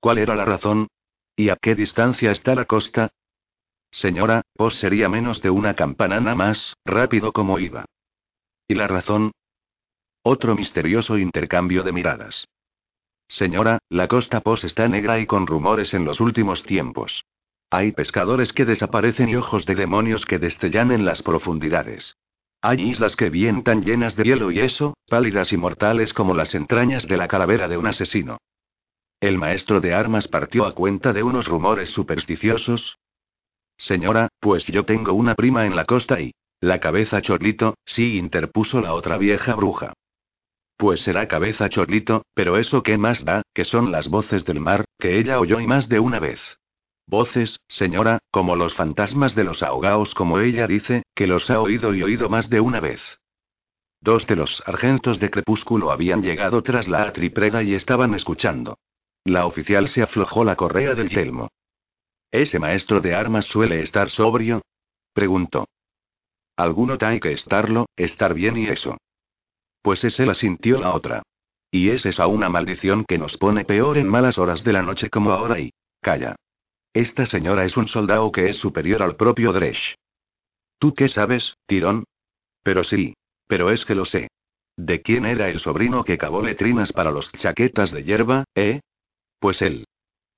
¿Cuál 0.00 0.18
era 0.18 0.34
la 0.34 0.44
razón? 0.44 0.88
¿Y 1.36 1.48
a 1.48 1.56
qué 1.56 1.76
distancia 1.76 2.32
está 2.32 2.56
la 2.56 2.64
costa? 2.64 3.10
Señora, 3.92 4.42
pues 4.54 4.76
sería 4.76 5.08
menos 5.08 5.42
de 5.42 5.50
una 5.50 5.74
campanana 5.74 6.34
más, 6.34 6.76
rápido 6.84 7.32
como 7.32 7.58
iba. 7.58 7.84
¿Y 8.66 8.74
la 8.74 8.88
razón? 8.88 9.32
Otro 10.22 10.56
misterioso 10.56 11.18
intercambio 11.18 11.82
de 11.82 11.92
miradas. 11.92 12.48
Señora, 13.28 13.78
la 13.88 14.08
costa 14.08 14.40
pos 14.40 14.64
está 14.64 14.88
negra 14.88 15.20
y 15.20 15.26
con 15.26 15.46
rumores 15.46 15.94
en 15.94 16.04
los 16.04 16.20
últimos 16.20 16.62
tiempos. 16.64 17.24
Hay 17.70 17.92
pescadores 17.92 18.52
que 18.52 18.64
desaparecen 18.64 19.28
y 19.28 19.36
ojos 19.36 19.66
de 19.66 19.74
demonios 19.74 20.26
que 20.26 20.38
destellan 20.38 20.90
en 20.90 21.04
las 21.04 21.22
profundidades. 21.22 22.16
Hay 22.60 22.82
islas 22.82 23.16
que 23.16 23.30
vienen 23.30 23.64
tan 23.64 23.82
llenas 23.82 24.14
de 24.16 24.24
hielo 24.24 24.50
y 24.50 24.60
eso, 24.60 24.94
pálidas 25.08 25.52
y 25.52 25.56
mortales 25.56 26.12
como 26.12 26.34
las 26.34 26.54
entrañas 26.54 27.06
de 27.08 27.16
la 27.16 27.28
calavera 27.28 27.68
de 27.68 27.76
un 27.76 27.86
asesino. 27.86 28.38
El 29.20 29.38
maestro 29.38 29.80
de 29.80 29.94
armas 29.94 30.28
partió 30.28 30.66
a 30.66 30.74
cuenta 30.74 31.12
de 31.12 31.22
unos 31.22 31.46
rumores 31.46 31.90
supersticiosos. 31.90 32.98
Señora, 33.76 34.28
pues 34.40 34.66
yo 34.66 34.84
tengo 34.84 35.12
una 35.12 35.34
prima 35.34 35.66
en 35.66 35.76
la 35.76 35.84
costa 35.84 36.20
y... 36.20 36.32
La 36.60 36.78
cabeza 36.78 37.20
chorlito, 37.20 37.74
sí 37.84 38.18
interpuso 38.18 38.80
la 38.80 38.94
otra 38.94 39.18
vieja 39.18 39.56
bruja. 39.56 39.94
Pues 40.76 41.00
será 41.00 41.26
cabeza 41.26 41.68
chorlito, 41.68 42.24
pero 42.34 42.56
eso 42.56 42.84
qué 42.84 42.98
más 42.98 43.24
da, 43.24 43.42
que 43.52 43.64
son 43.64 43.90
las 43.90 44.08
voces 44.08 44.44
del 44.44 44.60
mar, 44.60 44.84
que 44.98 45.18
ella 45.18 45.40
oyó 45.40 45.58
y 45.58 45.66
más 45.66 45.88
de 45.88 45.98
una 45.98 46.20
vez. 46.20 46.40
Voces, 47.06 47.58
señora, 47.68 48.20
como 48.30 48.54
los 48.54 48.74
fantasmas 48.74 49.34
de 49.34 49.44
los 49.44 49.62
ahogaos, 49.62 50.14
como 50.14 50.38
ella 50.38 50.66
dice, 50.66 51.02
que 51.14 51.26
los 51.26 51.50
ha 51.50 51.60
oído 51.60 51.94
y 51.94 52.02
oído 52.02 52.28
más 52.28 52.48
de 52.48 52.60
una 52.60 52.80
vez. 52.80 53.00
Dos 54.00 54.26
de 54.26 54.36
los 54.36 54.56
sargentos 54.56 55.20
de 55.20 55.30
crepúsculo 55.30 55.90
habían 55.90 56.22
llegado 56.22 56.62
tras 56.62 56.88
la 56.88 57.02
atripreda 57.02 57.62
y 57.62 57.74
estaban 57.74 58.14
escuchando. 58.14 58.78
La 59.24 59.46
oficial 59.46 59.88
se 59.88 60.02
aflojó 60.02 60.44
la 60.44 60.56
correa 60.56 60.94
del 60.94 61.08
yelmo. 61.08 61.48
¿Ese 62.32 62.58
maestro 62.58 63.00
de 63.00 63.14
armas 63.14 63.44
suele 63.44 63.82
estar 63.82 64.08
sobrio? 64.08 64.62
preguntó. 65.12 65.68
Alguno 66.56 66.96
hay 67.00 67.20
que 67.20 67.32
estarlo, 67.32 67.86
estar 67.94 68.32
bien 68.32 68.56
y 68.56 68.68
eso. 68.68 68.96
Pues 69.82 70.02
ese 70.04 70.24
la 70.24 70.32
sintió 70.32 70.80
la 70.80 70.94
otra. 70.94 71.22
Y 71.70 71.90
es 71.90 72.06
esa 72.06 72.26
una 72.26 72.48
maldición 72.48 73.04
que 73.06 73.18
nos 73.18 73.36
pone 73.36 73.66
peor 73.66 73.98
en 73.98 74.08
malas 74.08 74.38
horas 74.38 74.64
de 74.64 74.72
la 74.72 74.82
noche 74.82 75.10
como 75.10 75.30
ahora 75.30 75.60
y... 75.60 75.72
Calla. 76.00 76.36
Esta 76.94 77.26
señora 77.26 77.64
es 77.64 77.76
un 77.76 77.86
soldado 77.86 78.32
que 78.32 78.48
es 78.48 78.56
superior 78.56 79.02
al 79.02 79.16
propio 79.16 79.52
Dresh. 79.52 79.96
¿Tú 80.78 80.94
qué 80.94 81.08
sabes, 81.08 81.56
Tirón? 81.66 82.04
Pero 82.62 82.82
sí. 82.82 83.14
Pero 83.46 83.70
es 83.70 83.84
que 83.84 83.94
lo 83.94 84.06
sé. 84.06 84.28
¿De 84.76 85.02
quién 85.02 85.26
era 85.26 85.48
el 85.50 85.60
sobrino 85.60 86.04
que 86.04 86.16
cavó 86.16 86.42
letrinas 86.42 86.92
para 86.92 87.10
los 87.10 87.30
chaquetas 87.32 87.90
de 87.90 88.04
hierba, 88.04 88.44
eh? 88.54 88.80
Pues 89.38 89.60
él. 89.60 89.84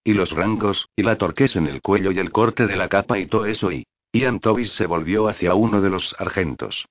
Y 0.05 0.13
los 0.13 0.33
rangos, 0.33 0.89
y 0.95 1.03
la 1.03 1.17
torqués 1.17 1.57
en 1.57 1.67
el 1.67 1.81
cuello 1.81 2.13
y 2.13 2.19
el 2.19 2.31
corte 2.31 2.67
de 2.67 2.77
la 2.77 2.89
capa 2.89 3.19
y 3.19 3.27
todo 3.27 3.47
eso 3.47 3.73
y... 3.73 3.87
Ian 4.13 4.39
Tobis 4.39 4.71
se 4.73 4.87
volvió 4.87 5.27
hacia 5.27 5.55
uno 5.55 5.81
de 5.81 5.91
los 5.91 6.11
sargentos. 6.11 6.87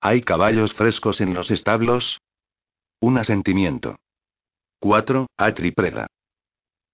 ¿Hay 0.00 0.22
caballos 0.22 0.74
frescos 0.74 1.20
en 1.20 1.34
los 1.34 1.50
establos? 1.50 2.20
Un 3.00 3.18
asentimiento. 3.18 3.98
4. 4.78 5.26
Atripreda. 5.36 6.06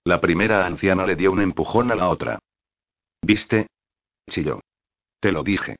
La 0.05 0.21
primera 0.23 0.65
anciana 0.65 1.05
le 1.07 1.17
dio 1.17 1.33
un 1.33 1.43
empujón 1.43 1.91
a 1.91 1.97
la 1.97 2.09
otra. 2.09 2.39
¿Viste? 3.21 3.67
chilló. 4.31 4.61
Te 5.21 5.33
lo 5.33 5.43
dije. 5.43 5.77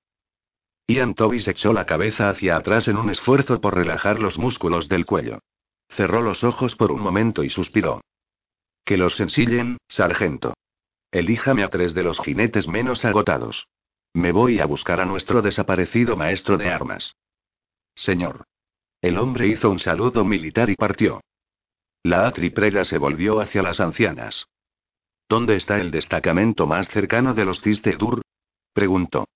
Ian 0.87 1.15
Tobis 1.15 1.49
echó 1.49 1.73
la 1.73 1.87
cabeza 1.87 2.29
hacia 2.29 2.57
atrás 2.57 2.89
en 2.89 2.99
un 2.99 3.09
esfuerzo 3.09 3.61
por 3.61 3.75
relajar 3.75 4.21
los 4.21 4.39
músculos 4.39 4.89
del 4.89 5.07
cuello. 5.07 5.39
Cerró 5.89 6.21
los 6.21 6.45
ojos 6.45 6.77
por 6.77 6.93
un 6.93 7.01
momento 7.01 7.43
y 7.43 7.49
suspiró. 7.49 8.03
Que 8.85 8.97
los 8.97 9.19
ensillen, 9.21 9.79
sargento. 9.89 10.55
Elíjame 11.11 11.63
a 11.63 11.69
tres 11.69 11.95
de 11.95 12.03
los 12.03 12.19
jinetes 12.21 12.67
menos 12.69 13.05
agotados. 13.05 13.69
Me 14.15 14.33
voy 14.33 14.61
a 14.61 14.67
buscar 14.67 15.01
a 15.01 15.07
nuestro 15.07 15.43
desaparecido 15.43 16.17
maestro 16.17 16.59
de 16.59 16.71
armas. 16.71 17.15
Señor. 17.95 18.45
El 19.01 19.19
hombre 19.19 19.47
hizo 19.47 19.71
un 19.71 19.81
saludo 19.81 20.25
militar 20.25 20.71
y 20.71 20.77
partió. 20.77 21.21
La 22.03 22.27
atriprega 22.27 22.85
se 22.85 22.99
volvió 22.99 23.41
hacia 23.41 23.63
las 23.63 23.81
ancianas. 23.81 24.47
¿Dónde 25.29 25.57
está 25.57 25.79
el 25.79 25.91
destacamento 25.91 26.67
más 26.67 26.89
cercano 26.89 27.33
de 27.35 27.45
los 27.45 27.61
Cistedur? 27.61 28.23
preguntó. 28.73 29.27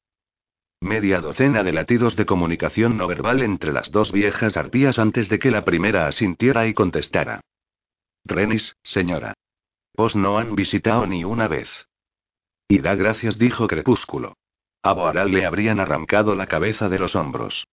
Media 0.81 1.21
docena 1.21 1.63
de 1.63 1.73
latidos 1.73 2.17
de 2.17 2.27
comunicación 2.27 2.99
no 2.99 3.07
verbal 3.07 3.43
entre 3.43 3.73
las 3.73 3.91
dos 3.91 4.13
viejas 4.13 4.57
arpías 4.57 4.99
antes 4.99 5.29
de 5.29 5.39
que 5.39 5.51
la 5.51 5.65
primera 5.65 6.07
asintiera 6.07 6.67
y 6.67 6.75
contestara. 6.75 7.41
Renis, 8.25 8.77
señora. 8.83 9.36
No 10.15 10.39
han 10.39 10.55
visitado 10.55 11.07
ni 11.07 11.25
una 11.25 11.49
vez. 11.49 11.69
Y 12.69 12.79
da 12.79 12.95
gracias, 12.95 13.39
dijo 13.39 13.67
Crepúsculo. 13.67 14.35
A 14.83 14.93
Boaral 14.93 15.33
le 15.33 15.47
habrían 15.47 15.81
arrancado 15.81 16.35
la 16.35 16.47
cabeza 16.47 16.89
de 16.89 16.99
los 16.99 17.17
hombros. 17.17 17.67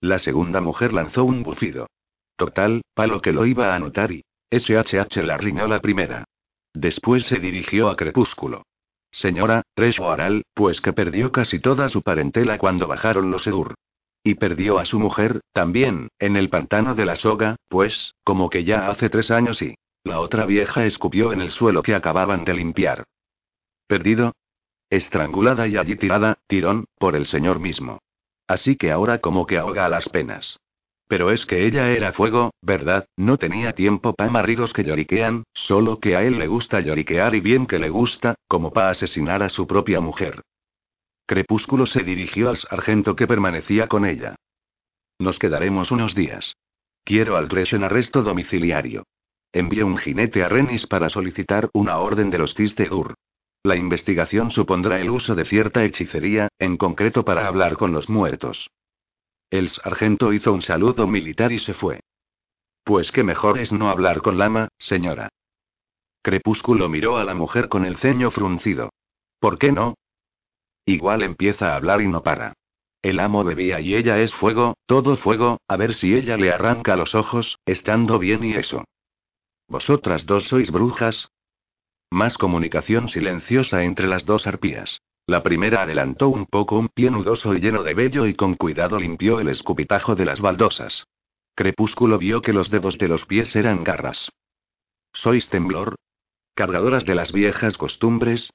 La 0.00 0.18
segunda 0.18 0.60
mujer 0.60 0.92
lanzó 0.92 1.24
un 1.24 1.42
bufido. 1.42 1.88
Total, 2.36 2.82
palo 2.94 3.20
que 3.20 3.32
lo 3.32 3.44
iba 3.46 3.74
a 3.74 3.78
notar 3.78 4.12
y. 4.12 4.24
SHH 4.50 5.22
la 5.22 5.36
riñó 5.36 5.66
la 5.66 5.80
primera. 5.80 6.24
Después 6.72 7.26
se 7.26 7.38
dirigió 7.38 7.88
a 7.88 7.96
Crepúsculo. 7.96 8.62
Señora, 9.10 9.62
Tresh 9.74 10.00
Oaral, 10.00 10.44
pues 10.54 10.80
que 10.80 10.92
perdió 10.92 11.32
casi 11.32 11.58
toda 11.58 11.88
su 11.88 12.02
parentela 12.02 12.58
cuando 12.58 12.86
bajaron 12.86 13.30
los 13.30 13.46
Edur. 13.46 13.74
Y 14.22 14.34
perdió 14.34 14.78
a 14.78 14.84
su 14.84 15.00
mujer, 15.00 15.40
también, 15.52 16.08
en 16.18 16.36
el 16.36 16.48
pantano 16.48 16.94
de 16.94 17.06
la 17.06 17.16
soga, 17.16 17.56
pues, 17.68 18.14
como 18.24 18.50
que 18.50 18.64
ya 18.64 18.88
hace 18.88 19.10
tres 19.10 19.30
años 19.30 19.60
y. 19.62 19.74
La 20.04 20.20
otra 20.20 20.46
vieja 20.46 20.86
escupió 20.86 21.32
en 21.32 21.40
el 21.40 21.50
suelo 21.50 21.82
que 21.82 21.94
acababan 21.94 22.44
de 22.44 22.54
limpiar. 22.54 23.04
¿Perdido? 23.86 24.32
Estrangulada 24.88 25.68
y 25.68 25.76
allí 25.76 25.96
tirada, 25.96 26.38
tirón, 26.46 26.86
por 26.98 27.16
el 27.16 27.26
señor 27.26 27.60
mismo. 27.60 28.00
Así 28.48 28.76
que 28.76 28.90
ahora 28.90 29.18
como 29.18 29.46
que 29.46 29.58
ahoga 29.58 29.88
las 29.88 30.08
penas. 30.08 30.58
Pero 31.06 31.30
es 31.30 31.44
que 31.44 31.66
ella 31.66 31.90
era 31.90 32.12
fuego, 32.12 32.52
¿verdad? 32.62 33.06
No 33.16 33.36
tenía 33.36 33.72
tiempo 33.72 34.14
pa' 34.14 34.30
maridos 34.30 34.72
que 34.72 34.84
lloriquean, 34.84 35.44
solo 35.52 35.98
que 35.98 36.16
a 36.16 36.22
él 36.22 36.38
le 36.38 36.46
gusta 36.46 36.80
lloriquear 36.80 37.34
y 37.34 37.40
bien 37.40 37.66
que 37.66 37.78
le 37.78 37.90
gusta, 37.90 38.36
como 38.48 38.72
pa' 38.72 38.90
asesinar 38.90 39.42
a 39.42 39.48
su 39.48 39.66
propia 39.66 40.00
mujer. 40.00 40.42
Crepúsculo 41.26 41.86
se 41.86 42.02
dirigió 42.02 42.48
al 42.48 42.56
sargento 42.56 43.14
que 43.14 43.26
permanecía 43.26 43.88
con 43.88 44.04
ella. 44.04 44.36
Nos 45.18 45.38
quedaremos 45.38 45.90
unos 45.90 46.14
días. 46.14 46.56
Quiero 47.04 47.36
al 47.36 47.48
Dresh 47.48 47.74
en 47.74 47.84
arresto 47.84 48.22
domiciliario. 48.22 49.04
Envío 49.52 49.86
un 49.86 49.96
jinete 49.96 50.44
a 50.44 50.48
Renis 50.48 50.86
para 50.86 51.10
solicitar 51.10 51.70
una 51.72 51.98
orden 51.98 52.30
de 52.30 52.38
los 52.38 52.54
Ur. 52.90 53.14
La 53.64 53.76
investigación 53.76 54.50
supondrá 54.50 55.00
el 55.00 55.10
uso 55.10 55.34
de 55.34 55.44
cierta 55.44 55.84
hechicería, 55.84 56.48
en 56.58 56.76
concreto 56.76 57.24
para 57.24 57.46
hablar 57.46 57.76
con 57.76 57.92
los 57.92 58.08
muertos. 58.08 58.70
El 59.50 59.68
sargento 59.68 60.32
hizo 60.32 60.52
un 60.52 60.62
saludo 60.62 61.08
militar 61.08 61.50
y 61.50 61.58
se 61.58 61.74
fue. 61.74 62.00
Pues 62.84 63.10
qué 63.10 63.24
mejor 63.24 63.58
es 63.58 63.72
no 63.72 63.90
hablar 63.90 64.22
con 64.22 64.38
Lama, 64.38 64.68
señora. 64.78 65.28
Crepúsculo 66.22 66.88
miró 66.88 67.18
a 67.18 67.24
la 67.24 67.34
mujer 67.34 67.68
con 67.68 67.84
el 67.84 67.96
ceño 67.96 68.30
fruncido. 68.30 68.90
¿Por 69.40 69.58
qué 69.58 69.72
no? 69.72 69.94
Igual 70.86 71.22
empieza 71.22 71.72
a 71.72 71.76
hablar 71.76 72.00
y 72.00 72.08
no 72.08 72.22
para. 72.22 72.54
El 73.02 73.18
amo 73.18 73.42
bebía 73.42 73.80
y 73.80 73.94
ella 73.94 74.18
es 74.20 74.32
fuego, 74.32 74.74
todo 74.86 75.16
fuego, 75.16 75.58
a 75.66 75.76
ver 75.76 75.94
si 75.94 76.14
ella 76.14 76.36
le 76.36 76.52
arranca 76.52 76.96
los 76.96 77.14
ojos, 77.14 77.58
estando 77.64 78.18
bien 78.18 78.44
y 78.44 78.52
eso. 78.52 78.84
¿Vosotras 79.70 80.26
dos 80.26 80.48
sois 80.48 80.72
brujas? 80.72 81.30
Más 82.10 82.36
comunicación 82.36 83.08
silenciosa 83.08 83.84
entre 83.84 84.08
las 84.08 84.26
dos 84.26 84.48
arpías. 84.48 85.00
La 85.28 85.44
primera 85.44 85.82
adelantó 85.82 86.28
un 86.28 86.46
poco 86.46 86.76
un 86.76 86.88
pie 86.88 87.08
nudoso 87.08 87.54
y 87.54 87.60
lleno 87.60 87.84
de 87.84 87.94
vello 87.94 88.26
y 88.26 88.34
con 88.34 88.54
cuidado 88.54 88.98
limpió 88.98 89.38
el 89.38 89.48
escupitajo 89.48 90.16
de 90.16 90.24
las 90.24 90.40
baldosas. 90.40 91.06
Crepúsculo 91.54 92.18
vio 92.18 92.42
que 92.42 92.52
los 92.52 92.68
dedos 92.68 92.98
de 92.98 93.06
los 93.06 93.26
pies 93.26 93.54
eran 93.54 93.84
garras. 93.84 94.32
¿Sois 95.12 95.48
temblor? 95.48 95.94
¿Cargadoras 96.54 97.04
de 97.04 97.14
las 97.14 97.30
viejas 97.30 97.78
costumbres? 97.78 98.52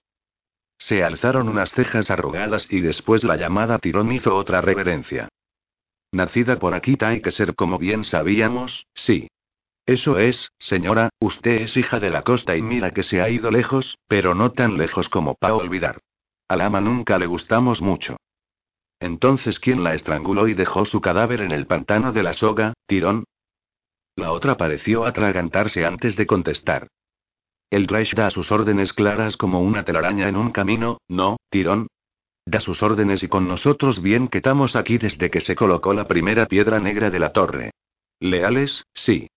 Se 0.78 1.02
alzaron 1.02 1.48
unas 1.48 1.72
cejas 1.72 2.12
arrugadas 2.12 2.68
y 2.70 2.82
después 2.82 3.24
la 3.24 3.38
llamada 3.38 3.80
tirón 3.80 4.12
hizo 4.12 4.36
otra 4.36 4.60
reverencia. 4.60 5.30
Nacida 6.12 6.60
por 6.60 6.74
aquí 6.74 6.98
hay 7.00 7.22
que 7.22 7.32
ser 7.32 7.56
como 7.56 7.78
bien 7.78 8.04
sabíamos, 8.04 8.86
sí. 8.94 9.30
Eso 9.86 10.18
es, 10.18 10.52
señora, 10.58 11.10
usted 11.20 11.62
es 11.62 11.78
hija 11.78 12.00
de 12.00 12.10
la 12.10 12.24
costa 12.24 12.56
y 12.56 12.62
mira 12.62 12.92
que 12.92 13.04
se 13.04 13.22
ha 13.22 13.30
ido 13.30 13.52
lejos, 13.52 13.98
pero 14.08 14.34
no 14.34 14.52
tan 14.52 14.78
lejos 14.78 15.10
como 15.10 15.36
para 15.36 15.56
olvidar. 15.56 16.02
Al 16.48 16.62
ama 16.62 16.82
nunca 16.82 17.20
le 17.20 17.28
gustamos 17.28 17.82
mucho. 17.82 18.18
Entonces, 19.00 19.60
¿quién 19.60 19.84
la 19.84 19.94
estranguló 19.94 20.48
y 20.48 20.54
dejó 20.54 20.86
su 20.86 21.02
cadáver 21.02 21.42
en 21.42 21.52
el 21.52 21.68
pantano 21.68 22.14
de 22.14 22.24
la 22.24 22.34
soga, 22.34 22.74
tirón? 22.88 23.26
La 24.16 24.32
otra 24.32 24.56
pareció 24.56 25.06
atragantarse 25.06 25.86
antes 25.86 26.16
de 26.16 26.26
contestar. 26.26 26.88
El 27.70 27.88
Dresh 27.88 28.14
da 28.14 28.32
sus 28.32 28.52
órdenes 28.52 28.94
claras 28.94 29.38
como 29.38 29.62
una 29.62 29.84
telaraña 29.84 30.30
en 30.30 30.38
un 30.38 30.52
camino, 30.52 31.00
¿no, 31.08 31.38
Tirón? 31.50 31.88
Da 32.46 32.60
sus 32.60 32.84
órdenes 32.84 33.24
y 33.24 33.28
con 33.28 33.48
nosotros 33.48 34.02
bien 34.02 34.28
que 34.28 34.38
estamos 34.38 34.76
aquí 34.76 34.98
desde 34.98 35.30
que 35.30 35.42
se 35.42 35.56
colocó 35.56 35.94
la 35.94 36.08
primera 36.08 36.46
piedra 36.46 36.80
negra 36.80 37.10
de 37.10 37.20
la 37.20 37.34
torre. 37.34 37.72
Leales, 38.20 38.86
sí. 38.94 39.28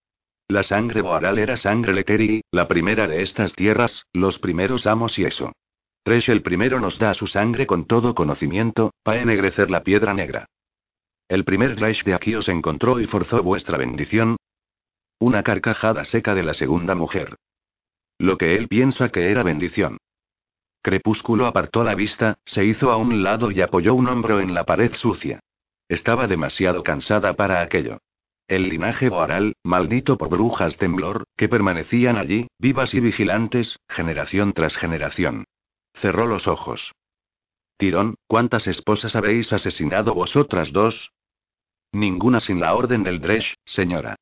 La 0.51 0.63
sangre 0.63 1.03
Boaral 1.03 1.39
era 1.39 1.59
sangre 1.59 1.93
Leteri, 1.93 2.41
la 2.51 2.67
primera 2.67 3.07
de 3.07 3.21
estas 3.21 3.53
tierras, 3.53 4.07
los 4.15 4.39
primeros 4.39 4.87
amos 4.87 5.19
y 5.19 5.25
eso. 5.25 5.53
Tresh 6.05 6.31
el 6.31 6.41
primero 6.41 6.81
nos 6.81 6.99
da 6.99 7.13
su 7.13 7.27
sangre 7.27 7.67
con 7.67 7.85
todo 7.85 8.15
conocimiento, 8.15 8.95
para 9.03 9.21
ennegrecer 9.21 9.71
la 9.71 9.83
piedra 9.83 10.15
negra. 10.15 10.47
El 11.29 11.45
primer 11.45 11.77
Dresh 11.77 12.03
de 12.05 12.15
aquí 12.15 12.35
os 12.35 12.49
encontró 12.49 12.99
y 12.99 13.07
forzó 13.07 13.43
vuestra 13.43 13.77
bendición. 13.77 14.39
Una 15.19 15.43
carcajada 15.43 16.05
seca 16.05 16.35
de 16.35 16.43
la 16.43 16.55
segunda 16.55 16.95
mujer. 16.95 17.37
Lo 18.19 18.39
que 18.39 18.57
él 18.57 18.69
piensa 18.69 19.11
que 19.11 19.31
era 19.31 19.43
bendición. 19.43 19.99
Crepúsculo 20.81 21.45
apartó 21.45 21.85
la 21.85 21.95
vista, 21.95 22.39
se 22.47 22.65
hizo 22.65 22.91
a 22.91 22.97
un 22.97 23.23
lado 23.23 23.51
y 23.51 23.61
apoyó 23.61 23.95
un 23.95 24.09
hombro 24.09 24.41
en 24.41 24.55
la 24.55 24.65
pared 24.65 24.95
sucia. 24.95 25.41
Estaba 25.91 26.27
demasiado 26.27 26.83
cansada 26.83 27.35
para 27.35 27.61
aquello. 27.61 27.99
El 28.49 28.71
linaje 28.71 29.11
boaral, 29.11 29.57
maldito 29.63 30.17
por 30.17 30.31
brujas 30.31 30.79
temblor, 30.79 31.25
que 31.37 31.51
permanecían 31.51 32.17
allí, 32.17 32.49
vivas 32.59 32.95
y 32.95 33.01
vigilantes, 33.01 33.79
generación 33.91 34.55
tras 34.55 34.75
generación. 34.75 35.45
Cerró 35.93 36.27
los 36.27 36.49
ojos. 36.49 36.93
Tirón, 37.77 38.15
¿cuántas 38.27 38.67
esposas 38.67 39.15
habéis 39.17 39.53
asesinado 39.53 40.15
vosotras 40.15 40.73
dos? 40.73 41.13
Ninguna 41.93 42.41
sin 42.41 42.59
la 42.59 42.75
orden 42.75 43.03
del 43.03 43.21
Dresh, 43.21 43.55
señora. 43.67 44.17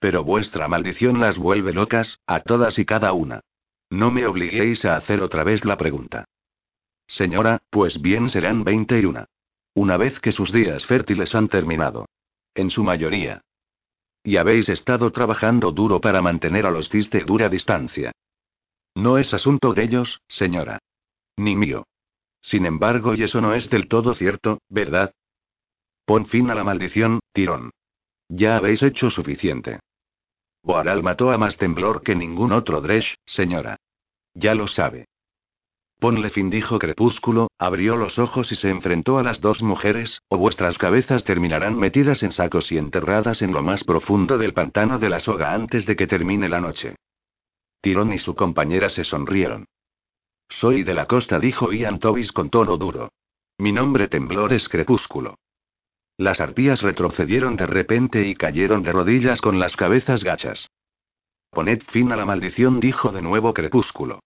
Pero 0.00 0.24
vuestra 0.24 0.66
maldición 0.66 1.20
las 1.20 1.38
vuelve 1.38 1.72
locas, 1.72 2.18
a 2.26 2.40
todas 2.40 2.76
y 2.80 2.84
cada 2.84 3.12
una. 3.12 3.40
No 3.88 4.10
me 4.10 4.26
obliguéis 4.26 4.84
a 4.84 4.96
hacer 4.96 5.22
otra 5.22 5.44
vez 5.44 5.64
la 5.64 5.76
pregunta. 5.76 6.24
Señora, 7.06 7.60
pues 7.70 8.02
bien 8.02 8.30
serán 8.30 8.64
veinte 8.64 8.98
y 8.98 9.04
una. 9.04 9.26
Una 9.74 9.96
vez 9.96 10.18
que 10.18 10.32
sus 10.32 10.52
días 10.52 10.84
fértiles 10.86 11.36
han 11.36 11.46
terminado. 11.46 12.06
En 12.58 12.70
su 12.70 12.82
mayoría. 12.82 13.42
Y 14.24 14.36
habéis 14.36 14.68
estado 14.68 15.12
trabajando 15.12 15.70
duro 15.70 16.00
para 16.00 16.20
mantener 16.20 16.66
a 16.66 16.72
los 16.72 16.88
Ciste 16.88 17.20
dura 17.20 17.48
distancia. 17.48 18.10
No 18.96 19.16
es 19.16 19.32
asunto 19.32 19.74
de 19.74 19.84
ellos, 19.84 20.20
señora. 20.26 20.80
Ni 21.36 21.54
mío. 21.54 21.86
Sin 22.40 22.66
embargo, 22.66 23.14
y 23.14 23.22
eso 23.22 23.40
no 23.40 23.54
es 23.54 23.70
del 23.70 23.86
todo 23.86 24.12
cierto, 24.12 24.58
¿verdad? 24.68 25.12
Pon 26.04 26.26
fin 26.26 26.50
a 26.50 26.56
la 26.56 26.64
maldición, 26.64 27.20
tirón. 27.32 27.70
Ya 28.28 28.56
habéis 28.56 28.82
hecho 28.82 29.08
suficiente. 29.08 29.78
Boaral 30.64 31.04
mató 31.04 31.30
a 31.30 31.38
más 31.38 31.58
temblor 31.58 32.02
que 32.02 32.16
ningún 32.16 32.50
otro 32.50 32.80
Dresh, 32.80 33.14
señora. 33.24 33.76
Ya 34.34 34.56
lo 34.56 34.66
sabe. 34.66 35.06
Ponle 35.98 36.30
fin, 36.30 36.48
dijo 36.48 36.78
Crepúsculo, 36.78 37.48
abrió 37.58 37.96
los 37.96 38.20
ojos 38.20 38.52
y 38.52 38.54
se 38.54 38.70
enfrentó 38.70 39.18
a 39.18 39.24
las 39.24 39.40
dos 39.40 39.62
mujeres, 39.62 40.22
o 40.28 40.38
vuestras 40.38 40.78
cabezas 40.78 41.24
terminarán 41.24 41.76
metidas 41.76 42.22
en 42.22 42.30
sacos 42.30 42.70
y 42.70 42.78
enterradas 42.78 43.42
en 43.42 43.52
lo 43.52 43.64
más 43.64 43.82
profundo 43.82 44.38
del 44.38 44.54
pantano 44.54 45.00
de 45.00 45.10
la 45.10 45.18
soga 45.18 45.52
antes 45.52 45.86
de 45.86 45.96
que 45.96 46.06
termine 46.06 46.48
la 46.48 46.60
noche. 46.60 46.94
Tirón 47.80 48.12
y 48.12 48.18
su 48.18 48.36
compañera 48.36 48.88
se 48.88 49.02
sonrieron. 49.02 49.66
Soy 50.48 50.84
de 50.84 50.94
la 50.94 51.06
costa, 51.06 51.40
dijo 51.40 51.72
Ian 51.72 51.98
Tobis 51.98 52.30
con 52.30 52.48
tono 52.48 52.76
duro. 52.76 53.10
Mi 53.58 53.72
nombre 53.72 54.06
temblor 54.06 54.52
es 54.52 54.68
Crepúsculo. 54.68 55.34
Las 56.16 56.40
arpías 56.40 56.80
retrocedieron 56.80 57.56
de 57.56 57.66
repente 57.66 58.26
y 58.26 58.36
cayeron 58.36 58.84
de 58.84 58.92
rodillas 58.92 59.40
con 59.40 59.58
las 59.58 59.76
cabezas 59.76 60.22
gachas. 60.22 60.68
Poned 61.50 61.82
fin 61.82 62.12
a 62.12 62.16
la 62.16 62.24
maldición, 62.24 62.78
dijo 62.78 63.10
de 63.10 63.22
nuevo 63.22 63.52
Crepúsculo. 63.52 64.20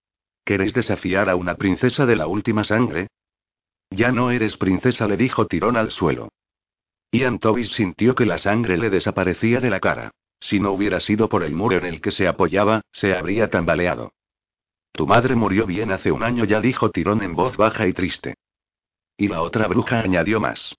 ¿Queréis 0.45 0.75
desafiar 0.75 1.31
a 1.31 1.37
una 1.37 1.55
princesa 1.55 2.05
de 2.07 2.17
la 2.17 2.27
última 2.27 2.65
sangre? 2.65 3.09
Ya 3.91 4.11
no 4.11 4.31
eres 4.31 4.57
princesa, 4.57 5.07
le 5.07 5.17
dijo 5.17 5.47
Tirón 5.47 5.77
al 5.77 5.91
suelo. 5.91 6.31
Ian 7.13 7.39
Tobis 7.39 7.73
sintió 7.73 8.15
que 8.15 8.27
la 8.27 8.39
sangre 8.39 8.77
le 8.79 8.91
desaparecía 8.91 9.61
de 9.61 9.71
la 9.71 9.81
cara. 9.81 10.11
Si 10.41 10.59
no 10.59 10.73
hubiera 10.73 10.99
sido 10.99 11.29
por 11.29 11.45
el 11.45 11.55
muro 11.55 11.77
en 11.77 11.85
el 11.85 12.01
que 12.01 12.11
se 12.11 12.27
apoyaba, 12.27 12.81
se 12.91 13.15
habría 13.15 13.51
tambaleado. 13.51 14.13
Tu 14.93 15.07
madre 15.07 15.37
murió 15.37 15.67
bien 15.67 15.93
hace 15.93 16.11
un 16.11 16.23
año, 16.23 16.45
ya 16.45 16.61
dijo 16.61 16.91
Tirón 16.91 17.23
en 17.23 17.35
voz 17.35 17.57
baja 17.57 17.87
y 17.87 17.93
triste. 17.93 18.35
Y 19.17 19.29
la 19.29 19.43
otra 19.43 19.69
bruja 19.69 20.01
añadió 20.01 20.41
más. 20.41 20.75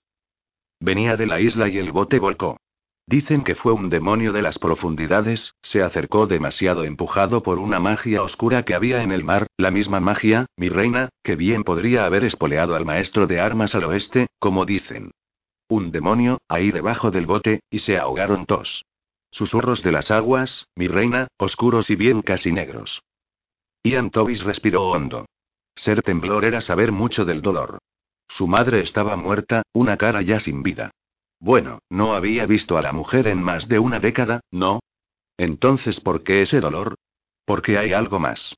Venía 0.80 1.16
de 1.16 1.26
la 1.26 1.40
isla 1.40 1.68
y 1.68 1.78
el 1.78 1.92
bote 1.92 2.18
volcó. 2.18 2.58
Dicen 3.06 3.44
que 3.44 3.54
fue 3.54 3.72
un 3.72 3.90
demonio 3.90 4.32
de 4.32 4.40
las 4.40 4.58
profundidades, 4.58 5.54
se 5.62 5.82
acercó 5.82 6.26
demasiado 6.26 6.84
empujado 6.84 7.42
por 7.42 7.58
una 7.58 7.78
magia 7.78 8.22
oscura 8.22 8.62
que 8.62 8.74
había 8.74 9.02
en 9.02 9.12
el 9.12 9.24
mar, 9.24 9.46
la 9.58 9.70
misma 9.70 10.00
magia, 10.00 10.46
mi 10.56 10.70
reina, 10.70 11.10
que 11.22 11.36
bien 11.36 11.64
podría 11.64 12.06
haber 12.06 12.24
espoleado 12.24 12.74
al 12.74 12.86
maestro 12.86 13.26
de 13.26 13.40
armas 13.40 13.74
al 13.74 13.84
oeste, 13.84 14.28
como 14.38 14.64
dicen. 14.64 15.10
Un 15.68 15.90
demonio, 15.90 16.38
ahí 16.48 16.70
debajo 16.70 17.10
del 17.10 17.26
bote, 17.26 17.60
y 17.68 17.80
se 17.80 17.98
ahogaron 17.98 18.46
todos. 18.46 18.84
Susurros 19.30 19.82
de 19.82 19.92
las 19.92 20.10
aguas, 20.10 20.68
mi 20.74 20.88
reina, 20.88 21.28
oscuros 21.36 21.90
y 21.90 21.96
bien 21.96 22.22
casi 22.22 22.52
negros. 22.52 23.02
Ian 23.82 24.10
Tobis 24.10 24.44
respiró 24.44 24.84
hondo. 24.88 25.26
Ser 25.74 26.00
temblor 26.02 26.44
era 26.44 26.62
saber 26.62 26.92
mucho 26.92 27.26
del 27.26 27.42
dolor. 27.42 27.78
Su 28.28 28.46
madre 28.46 28.80
estaba 28.80 29.16
muerta, 29.16 29.62
una 29.74 29.98
cara 29.98 30.22
ya 30.22 30.40
sin 30.40 30.62
vida. 30.62 30.90
Bueno, 31.44 31.80
no 31.90 32.14
había 32.14 32.46
visto 32.46 32.78
a 32.78 32.80
la 32.80 32.94
mujer 32.94 33.28
en 33.28 33.42
más 33.42 33.68
de 33.68 33.78
una 33.78 34.00
década, 34.00 34.40
¿no? 34.50 34.80
Entonces, 35.36 36.00
¿por 36.00 36.24
qué 36.24 36.40
ese 36.40 36.58
dolor? 36.58 36.94
Porque 37.44 37.76
hay 37.76 37.92
algo 37.92 38.18
más. 38.18 38.54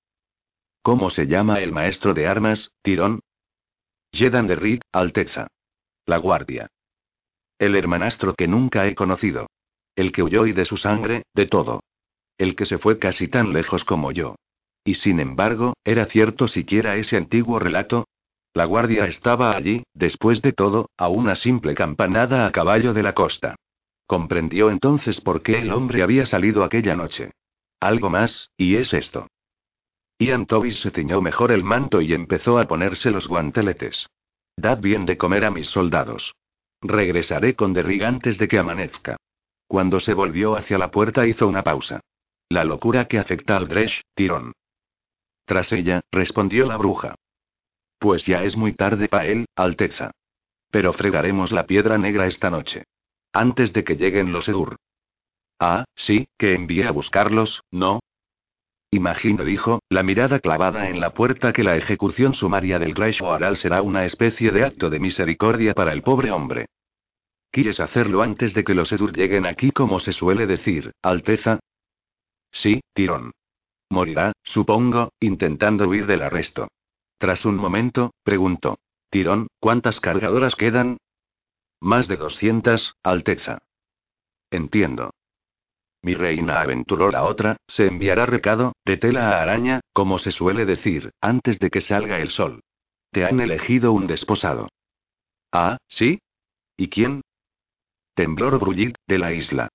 ¿Cómo 0.83 1.11
se 1.11 1.27
llama 1.27 1.59
el 1.59 1.73
maestro 1.73 2.15
de 2.15 2.29
armas, 2.29 2.71
Tirón? 2.83 3.19
Jedan 4.13 4.47
de 4.47 4.55
Reed, 4.55 4.83
Alteza. 4.93 5.49
La 6.07 6.19
guardia. 6.19 6.69
El 7.59 7.75
hermanastro 7.75 8.35
que 8.35 8.47
nunca 8.47 8.87
he 8.87 8.95
conocido. 8.95 9.49
El 9.97 10.13
que 10.13 10.23
huyó 10.23 10.47
y 10.47 10.53
de 10.53 10.65
su 10.65 10.77
sangre, 10.77 11.25
de 11.35 11.47
todo. 11.47 11.81
El 12.39 12.55
que 12.55 12.67
se 12.67 12.79
fue 12.79 13.01
casi 13.01 13.27
tan 13.27 13.53
lejos 13.53 13.85
como 13.85 14.13
yo. 14.13 14.37
Y 14.85 14.95
sin 14.95 15.19
embargo, 15.19 15.75
¿era 15.83 16.05
cierto 16.05 16.47
siquiera 16.47 16.95
ese 16.95 17.17
antiguo 17.17 17.59
relato? 17.59 18.07
La 18.57 18.65
guardia 18.65 19.05
estaba 19.05 19.55
allí, 19.55 19.83
después 19.93 20.41
de 20.41 20.55
todo, 20.55 20.89
a 20.97 21.09
una 21.09 21.35
simple 21.35 21.75
campanada 21.75 22.47
a 22.47 22.53
caballo 22.53 22.95
de 22.95 23.03
la 23.03 23.13
costa. 23.13 23.55
Comprendió 24.07 24.71
entonces 24.71 25.21
por 25.21 25.43
qué 25.43 25.59
el 25.59 25.71
hombre 25.71 26.03
había 26.03 26.25
salido 26.25 26.65
aquella 26.65 26.97
noche. 26.97 27.33
Algo 27.81 28.09
más, 28.09 28.49
y 28.57 28.77
es 28.77 28.95
esto. 28.95 29.27
Ian 30.19 30.47
Tobis 30.47 30.81
se 30.81 30.91
ciñó 30.91 31.21
mejor 31.21 31.53
el 31.53 31.65
manto 31.65 32.01
y 32.01 32.15
empezó 32.15 32.59
a 32.59 32.65
ponerse 32.65 33.11
los 33.11 33.29
guanteletes. 33.29 34.09
Dad 34.57 34.81
bien 34.81 35.05
de 35.05 35.19
comer 35.19 35.45
a 35.45 35.51
mis 35.51 35.67
soldados. 35.67 36.35
Regresaré 36.81 37.57
con 37.57 37.75
Derrig 37.75 38.05
antes 38.05 38.39
de 38.39 38.49
que 38.49 38.59
amanezca. 38.59 39.19
Cuando 39.67 40.01
se 40.01 40.15
volvió 40.15 40.57
hacia 40.57 40.79
la 40.79 40.91
puerta 40.91 41.27
hizo 41.27 41.47
una 41.47 41.63
pausa. 41.63 42.01
La 42.49 42.65
locura 42.65 43.05
que 43.05 43.19
afecta 43.19 43.59
al 43.59 43.69
Dresh, 43.69 44.01
Tirón. 44.15 44.55
Tras 45.45 45.73
ella, 45.73 46.01
respondió 46.11 46.65
la 46.65 46.79
bruja. 46.79 47.17
Pues 47.99 48.27
ya 48.27 48.43
es 48.43 48.57
muy 48.57 48.73
tarde 48.73 49.09
para 49.09 49.27
él, 49.27 49.47
Alteza. 49.55 50.11
Pero 50.71 50.93
fregaremos 50.93 51.53
la 51.53 51.67
piedra 51.67 51.99
negra 51.99 52.27
esta 52.27 52.51
noche. 52.51 52.85
Antes 53.33 53.73
de 53.73 53.85
que 53.85 53.97
lleguen 53.97 54.33
los 54.33 54.49
Edur. 54.49 54.77
Ah, 55.59 55.85
sí, 55.95 56.29
que 56.37 56.55
envié 56.55 56.87
a 56.87 56.91
buscarlos, 56.91 57.63
¿no? 57.71 58.01
Imagino, 58.91 59.45
dijo, 59.45 59.81
la 59.89 60.03
mirada 60.03 60.39
clavada 60.39 60.89
en 60.89 61.01
la 61.01 61.13
puerta 61.13 61.53
que 61.53 61.65
la 61.65 61.77
ejecución 61.77 62.35
sumaria 62.35 62.79
del 62.79 62.95
Oral 63.21 63.57
será 63.57 63.83
una 63.83 64.05
especie 64.05 64.51
de 64.51 64.65
acto 64.65 64.91
de 64.91 65.01
misericordia 65.01 65.75
para 65.75 65.93
el 65.93 66.03
pobre 66.03 66.31
hombre. 66.31 66.67
¿Quieres 67.51 67.81
hacerlo 67.81 68.23
antes 68.23 68.55
de 68.55 68.65
que 68.65 68.75
los 68.75 68.93
Edur 68.93 69.17
lleguen 69.17 69.47
aquí, 69.47 69.71
como 69.71 69.99
se 69.99 70.13
suele 70.13 70.47
decir, 70.47 70.93
Alteza? 71.03 71.59
Sí, 72.51 72.81
Tirón. 72.93 73.33
Morirá, 73.91 74.33
supongo, 74.43 75.13
intentando 75.21 75.89
huir 75.89 76.07
del 76.07 76.23
arresto. 76.23 76.69
Tras 77.19 77.45
un 77.45 77.57
momento, 77.57 78.13
preguntó. 78.23 78.79
Tirón, 79.11 79.49
¿cuántas 79.61 80.01
cargadoras 80.01 80.55
quedan? 80.55 80.99
Más 81.81 82.09
de 82.09 82.17
doscientas, 82.17 82.95
Alteza. 83.03 83.59
Entiendo. 84.51 85.11
Mi 86.03 86.15
reina 86.15 86.61
aventuró 86.61 87.11
la 87.11 87.25
otra, 87.25 87.57
se 87.67 87.87
enviará 87.87 88.27
recado, 88.27 88.75
de 88.85 88.97
tela 88.97 89.31
a 89.31 89.43
araña, 89.43 89.81
como 89.93 90.19
se 90.19 90.31
suele 90.31 90.65
decir, 90.65 91.11
antes 91.21 91.59
de 91.59 91.71
que 91.71 91.81
salga 91.81 92.21
el 92.21 92.31
sol. 92.31 92.61
Te 93.11 93.25
han 93.25 93.41
elegido 93.41 93.93
un 93.93 94.07
desposado. 94.07 94.69
Ah, 95.53 95.79
¿sí? 95.89 96.21
¿Y 96.77 96.89
quién? 96.89 97.23
Temblor 98.15 98.59
Brullit, 98.59 98.97
de 99.07 99.19
la 99.19 99.33
isla. 99.33 99.69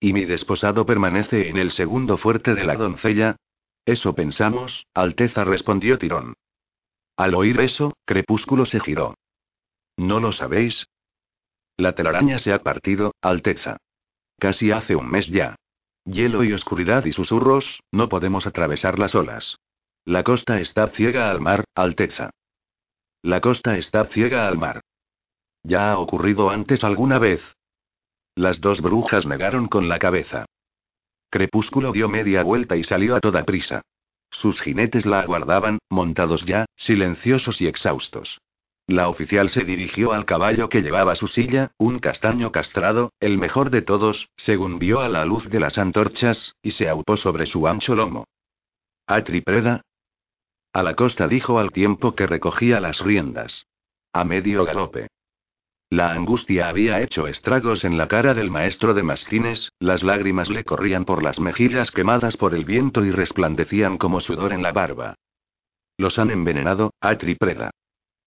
¿Y 0.00 0.12
mi 0.12 0.24
desposado 0.24 0.84
permanece 0.86 1.48
en 1.48 1.58
el 1.58 1.70
segundo 1.70 2.16
fuerte 2.16 2.54
de 2.54 2.64
la 2.64 2.76
doncella? 2.76 3.36
Eso 3.84 4.14
pensamos, 4.14 4.86
Alteza 4.94 5.44
respondió 5.44 5.98
Tirón. 5.98 6.34
Al 7.16 7.34
oír 7.34 7.60
eso, 7.60 7.96
Crepúsculo 8.04 8.66
se 8.66 8.80
giró. 8.80 9.14
¿No 9.96 10.20
lo 10.20 10.32
sabéis? 10.32 10.86
La 11.76 11.94
telaraña 11.94 12.38
se 12.38 12.52
ha 12.52 12.62
partido, 12.62 13.14
Alteza. 13.22 13.78
Casi 14.38 14.70
hace 14.70 14.96
un 14.96 15.10
mes 15.10 15.28
ya. 15.28 15.56
Hielo 16.04 16.44
y 16.44 16.52
oscuridad 16.52 17.04
y 17.04 17.12
susurros, 17.12 17.80
no 17.90 18.08
podemos 18.08 18.46
atravesar 18.46 18.98
las 18.98 19.14
olas. 19.14 19.56
La 20.04 20.22
costa 20.22 20.60
está 20.60 20.88
ciega 20.88 21.30
al 21.30 21.40
mar, 21.40 21.64
Alteza. 21.74 22.30
La 23.22 23.40
costa 23.40 23.76
está 23.76 24.04
ciega 24.04 24.46
al 24.46 24.56
mar. 24.58 24.82
¿Ya 25.62 25.92
ha 25.92 25.98
ocurrido 25.98 26.50
antes 26.50 26.84
alguna 26.84 27.18
vez? 27.18 27.42
Las 28.36 28.60
dos 28.60 28.80
brujas 28.82 29.26
negaron 29.26 29.66
con 29.66 29.88
la 29.88 29.98
cabeza. 29.98 30.44
Crepúsculo 31.30 31.92
dio 31.92 32.08
media 32.08 32.42
vuelta 32.42 32.76
y 32.76 32.84
salió 32.84 33.16
a 33.16 33.20
toda 33.20 33.44
prisa. 33.44 33.82
Sus 34.30 34.60
jinetes 34.60 35.06
la 35.06 35.20
aguardaban, 35.20 35.78
montados 35.88 36.44
ya, 36.44 36.66
silenciosos 36.76 37.60
y 37.60 37.66
exhaustos. 37.66 38.38
La 38.88 39.08
oficial 39.08 39.48
se 39.48 39.64
dirigió 39.64 40.12
al 40.12 40.26
caballo 40.26 40.68
que 40.68 40.80
llevaba 40.80 41.16
su 41.16 41.26
silla, 41.26 41.72
un 41.76 41.98
castaño 41.98 42.52
castrado, 42.52 43.12
el 43.18 43.36
mejor 43.36 43.70
de 43.70 43.82
todos, 43.82 44.28
según 44.36 44.78
vio 44.78 45.00
a 45.00 45.08
la 45.08 45.24
luz 45.24 45.48
de 45.50 45.58
las 45.58 45.76
antorchas, 45.76 46.54
y 46.62 46.70
se 46.70 46.88
aupó 46.88 47.16
sobre 47.16 47.46
su 47.46 47.66
ancho 47.66 47.96
lomo. 47.96 48.26
¿A 49.08 49.24
Tripreda? 49.24 49.82
A 50.72 50.82
la 50.82 50.94
costa 50.94 51.26
dijo 51.26 51.58
al 51.58 51.72
tiempo 51.72 52.14
que 52.14 52.26
recogía 52.26 52.78
las 52.80 53.00
riendas. 53.00 53.66
A 54.12 54.24
medio 54.24 54.64
galope. 54.64 55.08
La 55.88 56.10
angustia 56.10 56.68
había 56.68 57.00
hecho 57.00 57.28
estragos 57.28 57.84
en 57.84 57.96
la 57.96 58.08
cara 58.08 58.34
del 58.34 58.50
maestro 58.50 58.92
de 58.92 59.04
mastines, 59.04 59.70
las 59.78 60.02
lágrimas 60.02 60.50
le 60.50 60.64
corrían 60.64 61.04
por 61.04 61.22
las 61.22 61.38
mejillas 61.38 61.92
quemadas 61.92 62.36
por 62.36 62.54
el 62.54 62.64
viento 62.64 63.04
y 63.04 63.12
resplandecían 63.12 63.96
como 63.96 64.20
sudor 64.20 64.52
en 64.52 64.62
la 64.62 64.72
barba. 64.72 65.14
Los 65.96 66.18
han 66.18 66.30
envenenado, 66.30 66.92
a 67.00 67.16
Tripreda. 67.16 67.70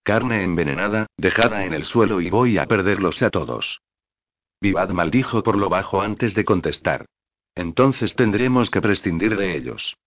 Carne 0.04 0.44
envenenada, 0.44 1.08
dejada 1.18 1.66
en 1.66 1.74
el 1.74 1.84
suelo 1.84 2.22
y 2.22 2.30
voy 2.30 2.58
a 2.58 2.66
perderlos 2.66 3.22
a 3.22 3.30
todos. 3.30 3.82
Vivad 4.62 4.90
maldijo 4.90 5.44
por 5.44 5.58
lo 5.58 5.70
bajo 5.70 6.02
antes 6.02 6.34
de 6.34 6.46
contestar. 6.46 7.06
Entonces 7.56 8.16
tendremos 8.16 8.70
que 8.72 8.82
prescindir 8.82 9.36
de 9.36 9.58
ellos. 9.58 9.98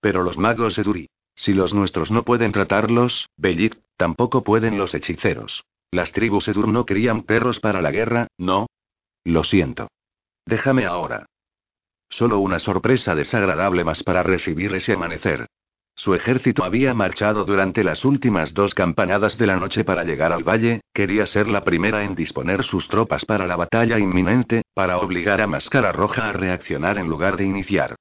Pero 0.00 0.22
los 0.22 0.38
magos 0.38 0.78
Eduri. 0.78 1.08
Si 1.34 1.52
los 1.52 1.72
nuestros 1.72 2.10
no 2.10 2.24
pueden 2.24 2.52
tratarlos, 2.52 3.28
Bellit, 3.36 3.76
tampoco 3.96 4.42
pueden 4.42 4.78
los 4.78 4.94
hechiceros. 4.94 5.64
Las 5.92 6.12
tribus 6.12 6.46
Edur 6.46 6.68
no 6.68 6.86
querían 6.86 7.22
perros 7.22 7.58
para 7.58 7.82
la 7.82 7.90
guerra, 7.90 8.28
¿no? 8.38 8.66
Lo 9.24 9.42
siento. 9.42 9.88
Déjame 10.46 10.86
ahora. 10.86 11.26
Solo 12.08 12.38
una 12.38 12.58
sorpresa 12.58 13.14
desagradable 13.14 13.82
más 13.84 14.02
para 14.02 14.22
recibir 14.22 14.74
ese 14.74 14.92
amanecer. 14.92 15.46
Su 15.96 16.14
ejército 16.14 16.64
había 16.64 16.94
marchado 16.94 17.44
durante 17.44 17.84
las 17.84 18.04
últimas 18.04 18.54
dos 18.54 18.72
campanadas 18.72 19.36
de 19.36 19.46
la 19.46 19.56
noche 19.56 19.84
para 19.84 20.04
llegar 20.04 20.32
al 20.32 20.44
valle, 20.44 20.80
quería 20.94 21.26
ser 21.26 21.48
la 21.48 21.62
primera 21.62 22.04
en 22.04 22.14
disponer 22.14 22.64
sus 22.64 22.88
tropas 22.88 23.24
para 23.24 23.46
la 23.46 23.56
batalla 23.56 23.98
inminente, 23.98 24.62
para 24.74 24.98
obligar 24.98 25.40
a 25.40 25.46
Máscara 25.46 25.92
Roja 25.92 26.28
a 26.28 26.32
reaccionar 26.32 26.98
en 26.98 27.08
lugar 27.08 27.36
de 27.36 27.44
iniciar. 27.44 27.96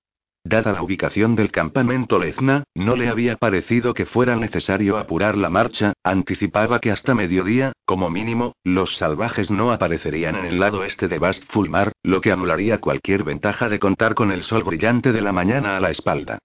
Dada 0.49 0.73
la 0.73 0.81
ubicación 0.81 1.35
del 1.35 1.51
campamento 1.51 2.17
Lezna, 2.17 2.63
no 2.73 2.95
le 2.95 3.07
había 3.07 3.35
parecido 3.35 3.93
que 3.93 4.07
fuera 4.07 4.35
necesario 4.35 4.97
apurar 4.97 5.38
la 5.38 5.51
marcha, 5.51 5.93
anticipaba 6.03 6.80
que 6.80 6.89
hasta 6.89 7.13
mediodía, 7.13 7.73
como 7.85 8.09
mínimo, 8.09 8.55
los 8.63 8.97
salvajes 8.97 9.51
no 9.51 9.71
aparecerían 9.71 10.38
en 10.38 10.45
el 10.45 10.59
lado 10.59 10.84
este 10.85 11.07
de 11.07 11.19
Bast 11.19 11.43
Fulmar, 11.51 11.91
lo 12.01 12.19
que 12.19 12.31
anularía 12.31 12.80
cualquier 12.80 13.23
ventaja 13.23 13.69
de 13.69 13.77
contar 13.77 14.15
con 14.15 14.31
el 14.31 14.41
sol 14.41 14.63
brillante 14.63 15.11
de 15.11 15.21
la 15.21 15.31
mañana 15.31 15.77
a 15.77 15.80
la 15.80 15.91
espalda. 15.91 16.39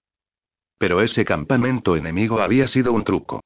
Pero 0.77 1.01
ese 1.01 1.25
campamento 1.25 1.97
enemigo 1.97 2.43
había 2.43 2.67
sido 2.67 2.93
un 2.93 3.05
truco. 3.05 3.41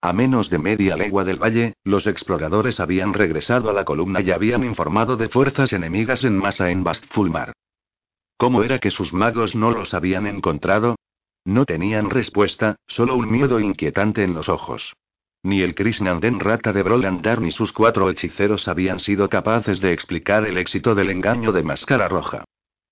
A 0.00 0.12
menos 0.12 0.48
de 0.48 0.58
media 0.58 0.96
legua 0.96 1.24
del 1.24 1.42
valle, 1.42 1.74
los 1.82 2.06
exploradores 2.06 2.78
habían 2.78 3.14
regresado 3.14 3.68
a 3.68 3.72
la 3.72 3.84
columna 3.84 4.20
y 4.20 4.30
habían 4.30 4.62
informado 4.62 5.16
de 5.16 5.28
fuerzas 5.28 5.72
enemigas 5.72 6.22
en 6.22 6.38
masa 6.38 6.70
en 6.70 6.84
Bastfulmar. 6.84 7.52
¿Cómo 8.42 8.64
era 8.64 8.80
que 8.80 8.90
sus 8.90 9.12
magos 9.12 9.54
no 9.54 9.70
los 9.70 9.94
habían 9.94 10.26
encontrado? 10.26 10.96
No 11.44 11.64
tenían 11.64 12.10
respuesta, 12.10 12.74
solo 12.88 13.14
un 13.14 13.30
miedo 13.30 13.60
inquietante 13.60 14.24
en 14.24 14.34
los 14.34 14.48
ojos. 14.48 14.96
Ni 15.44 15.62
el 15.62 15.76
Krishnanden 15.76 16.40
Rata 16.40 16.72
de 16.72 16.82
Brolandar 16.82 17.40
ni 17.40 17.52
sus 17.52 17.72
cuatro 17.72 18.10
hechiceros 18.10 18.66
habían 18.66 18.98
sido 18.98 19.28
capaces 19.28 19.80
de 19.80 19.92
explicar 19.92 20.44
el 20.44 20.58
éxito 20.58 20.96
del 20.96 21.10
engaño 21.10 21.52
de 21.52 21.62
Máscara 21.62 22.08
Roja. 22.08 22.42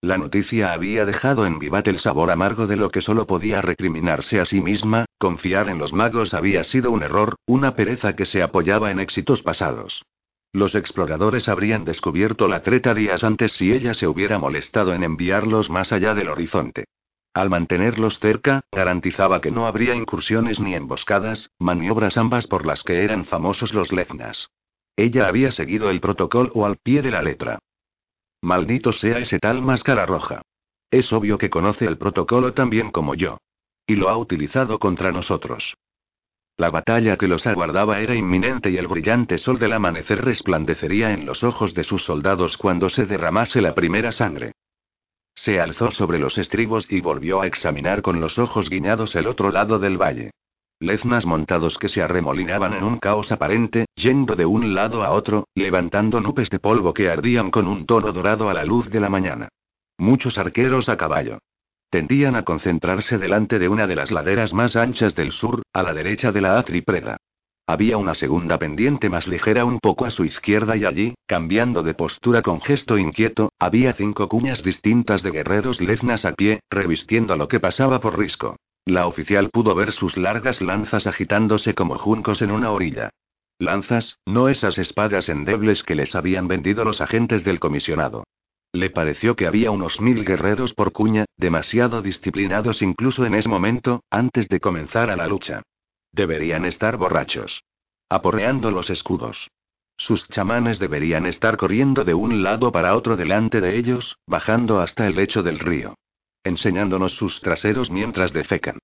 La 0.01 0.19
noticia 0.19 0.73
había 0.73 1.05
dejado 1.05 1.45
en 1.45 1.59
Vivat 1.59 1.89
el 1.89 1.99
sabor 1.99 2.31
amargo 2.31 2.69
de 2.69 2.77
lo 2.77 2.93
que 2.93 3.01
solo 3.01 3.27
podía 3.27 3.61
recriminarse 3.61 4.39
a 4.39 4.45
sí 4.45 4.61
misma, 4.61 5.07
confiar 5.19 5.69
en 5.69 5.79
los 5.79 5.93
magos 5.93 6.33
había 6.33 6.63
sido 6.63 6.93
un 6.93 7.03
error, 7.03 7.35
una 7.47 7.75
pereza 7.75 8.15
que 8.15 8.25
se 8.25 8.41
apoyaba 8.41 8.93
en 8.93 9.01
éxitos 9.01 9.43
pasados. 9.43 10.05
Los 10.53 10.75
exploradores 10.75 11.49
habrían 11.49 11.85
descubierto 11.85 12.49
la 12.49 12.63
treta 12.63 12.93
días 12.93 13.23
antes 13.23 13.53
si 13.53 13.73
ella 13.73 13.95
se 13.95 14.09
hubiera 14.09 14.39
molestado 14.39 14.95
en 14.95 15.05
enviarlos 15.05 15.71
más 15.71 15.93
allá 15.93 16.15
del 16.15 16.29
horizonte. 16.29 16.85
Al 17.33 17.49
mantenerlos 17.49 18.19
cerca, 18.19 18.63
garantizaba 18.73 19.41
que 19.41 19.53
no 19.53 19.67
habría 19.67 19.95
incursiones 19.95 20.59
ni 20.59 20.75
emboscadas, 20.75 21.51
maniobras 21.61 22.17
ambas 22.17 22.49
por 22.49 22.67
las 22.67 22.83
que 22.83 23.05
eran 23.05 23.25
famosos 23.25 23.73
los 23.73 23.93
leznas. 23.93 24.51
Ella 24.97 25.29
había 25.29 25.53
seguido 25.53 25.91
el 25.91 26.01
protocolo 26.01 26.67
al 26.67 26.77
pie 26.77 27.03
de 27.03 27.13
la 27.13 27.23
letra. 27.23 27.61
Maldito 28.43 28.93
sea 28.93 29.19
ese 29.19 29.39
tal 29.39 29.63
máscara 29.63 30.07
roja. 30.07 30.43
Es 30.91 31.13
obvio 31.13 31.39
que 31.39 31.51
conoce 31.51 31.85
el 31.85 31.99
protocolo 31.99 32.53
tan 32.53 32.69
bien 32.69 32.91
como 32.91 33.15
yo. 33.15 33.39
Y 33.87 33.95
lo 33.95 34.09
ha 34.09 34.17
utilizado 34.17 34.81
contra 34.81 35.13
nosotros. 35.13 35.77
La 36.61 36.69
batalla 36.69 37.17
que 37.17 37.27
los 37.27 37.47
aguardaba 37.47 38.01
era 38.01 38.15
inminente 38.15 38.69
y 38.69 38.77
el 38.77 38.87
brillante 38.87 39.39
sol 39.39 39.59
del 39.59 39.73
amanecer 39.73 40.23
resplandecería 40.23 41.15
en 41.15 41.25
los 41.25 41.43
ojos 41.43 41.73
de 41.73 41.85
sus 41.85 42.05
soldados 42.05 42.59
cuando 42.59 42.91
se 42.91 43.07
derramase 43.07 43.63
la 43.63 43.75
primera 43.75 44.13
sangre. 44.13 44.53
Se 45.35 45.59
alzó 45.59 45.91
sobre 45.91 46.19
los 46.19 46.37
estribos 46.37 46.87
y 46.93 47.01
volvió 47.01 47.41
a 47.41 47.47
examinar 47.47 48.03
con 48.03 48.21
los 48.21 48.39
ojos 48.39 48.69
guiñados 48.69 49.17
el 49.17 49.27
otro 49.27 49.51
lado 49.51 49.79
del 49.79 49.97
valle. 49.97 50.33
Leznas 50.81 51.25
montados 51.25 51.79
que 51.79 51.89
se 51.89 52.03
arremolinaban 52.03 52.75
en 52.75 52.85
un 52.85 52.99
caos 52.99 53.33
aparente, 53.33 53.87
yendo 53.95 54.37
de 54.37 54.45
un 54.45 54.75
lado 54.75 55.03
a 55.03 55.13
otro, 55.13 55.49
levantando 55.55 56.21
nubes 56.21 56.51
de 56.51 56.59
polvo 56.59 56.93
que 56.93 57.09
ardían 57.09 57.51
con 57.51 57.67
un 57.69 57.87
tono 57.87 58.13
dorado 58.13 58.51
a 58.51 58.53
la 58.53 58.67
luz 58.67 58.91
de 58.91 59.01
la 59.01 59.09
mañana. 59.09 59.49
Muchos 59.97 60.37
arqueros 60.37 60.91
a 60.91 60.99
caballo. 60.99 61.39
Tendían 61.91 62.37
a 62.37 62.45
concentrarse 62.45 63.19
delante 63.19 63.59
de 63.59 63.69
una 63.69 63.89
de 63.89 63.97
las 63.97 64.13
laderas 64.13 64.55
más 64.55 64.77
anchas 64.77 65.17
del 65.17 65.33
sur, 65.33 65.63
a 65.73 65.83
la 65.83 65.93
derecha 65.93 66.31
de 66.31 66.41
la 66.41 66.57
Atripreda. 66.57 67.17
Había 67.67 67.97
una 67.97 68.15
segunda 68.15 68.59
pendiente 68.59 69.09
más 69.09 69.27
ligera 69.27 69.65
un 69.65 69.81
poco 69.81 70.05
a 70.05 70.11
su 70.11 70.25
izquierda 70.25 70.77
y 70.77 70.85
allí, 70.85 71.15
cambiando 71.27 71.83
de 71.83 71.95
postura 71.95 72.43
con 72.43 72.61
gesto 72.61 72.97
inquieto, 72.97 73.53
había 73.59 73.93
cinco 73.93 74.29
cuñas 74.29 74.63
distintas 74.63 75.23
de 75.23 75.33
guerreros 75.33 75.81
leznas 75.81 76.25
a 76.25 76.33
pie, 76.33 76.61
revistiendo 76.71 77.37
lo 77.37 77.49
que 77.49 77.61
pasaba 77.61 78.01
por 78.01 78.19
risco. 78.19 78.57
La 78.85 79.07
oficial 79.07 79.51
pudo 79.51 79.75
ver 79.75 79.93
sus 79.93 80.17
largas 80.17 80.61
lanzas 80.63 81.07
agitándose 81.07 81.75
como 81.75 81.97
juncos 81.97 82.41
en 82.41 82.51
una 82.53 82.71
orilla. 82.71 83.11
Lanzas, 83.59 84.19
no 84.27 84.49
esas 84.49 84.79
espadas 84.79 85.29
endebles 85.29 85.83
que 85.83 85.95
les 85.95 86.15
habían 86.15 86.49
vendido 86.49 86.85
los 86.85 87.01
agentes 87.01 87.45
del 87.45 87.61
comisionado. 87.61 88.25
Le 88.73 88.91
pareció 88.91 89.37
que 89.37 89.47
había 89.47 89.71
unos 89.71 90.01
mil 90.01 90.25
guerreros 90.25 90.75
por 90.75 90.93
cuña, 90.93 91.25
demasiado 91.37 92.03
disciplinados 92.03 92.83
incluso 92.83 93.25
en 93.25 93.35
ese 93.35 93.49
momento, 93.49 94.03
antes 94.11 94.49
de 94.49 94.61
comenzar 94.61 95.11
a 95.11 95.17
la 95.17 95.27
lucha. 95.27 95.63
Deberían 96.13 96.65
estar 96.65 96.97
borrachos. 96.97 97.63
Aporreando 98.09 98.71
los 98.71 98.91
escudos. 98.91 99.51
Sus 99.97 100.27
chamanes 100.29 100.79
deberían 100.79 101.27
estar 101.27 101.57
corriendo 101.57 102.05
de 102.05 102.15
un 102.15 102.43
lado 102.43 102.73
para 102.73 102.97
otro 102.97 103.17
delante 103.17 103.61
de 103.61 103.77
ellos, 103.77 104.17
bajando 104.27 104.81
hasta 104.81 105.07
el 105.07 105.17
lecho 105.17 105.43
del 105.43 105.59
río 105.59 105.95
enseñándonos 106.45 107.15
sus 107.15 107.41
traseros 107.41 107.91
mientras 107.91 108.33
defecan. 108.33 108.79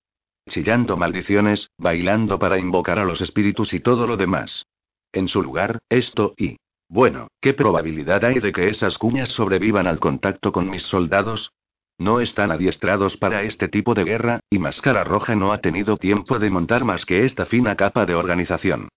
Chillando 0.48 0.96
maldiciones, 0.96 1.70
bailando 1.78 2.38
para 2.38 2.58
invocar 2.58 2.98
a 2.98 3.04
los 3.04 3.20
espíritus 3.20 3.74
y 3.74 3.80
todo 3.80 4.06
lo 4.06 4.16
demás. 4.16 4.66
En 5.12 5.28
su 5.28 5.42
lugar, 5.42 5.78
esto 5.88 6.34
y... 6.36 6.56
Bueno, 6.88 7.28
¿qué 7.40 7.52
probabilidad 7.52 8.24
hay 8.24 8.38
de 8.38 8.52
que 8.52 8.68
esas 8.68 8.96
cuñas 8.96 9.30
sobrevivan 9.30 9.86
al 9.86 9.98
contacto 9.98 10.52
con 10.52 10.70
mis 10.70 10.84
soldados? 10.84 11.52
No 11.98 12.20
están 12.20 12.50
adiestrados 12.50 13.16
para 13.16 13.42
este 13.42 13.68
tipo 13.68 13.94
de 13.94 14.04
guerra, 14.04 14.40
y 14.50 14.58
Máscara 14.58 15.02
Roja 15.02 15.34
no 15.34 15.52
ha 15.52 15.60
tenido 15.60 15.96
tiempo 15.96 16.38
de 16.38 16.50
montar 16.50 16.84
más 16.84 17.04
que 17.04 17.24
esta 17.24 17.46
fina 17.46 17.74
capa 17.74 18.06
de 18.06 18.14
organización. 18.14 18.88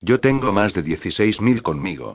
Yo 0.00 0.20
tengo 0.20 0.52
más 0.52 0.74
de 0.74 0.84
16.000 0.84 1.62
conmigo. 1.62 2.14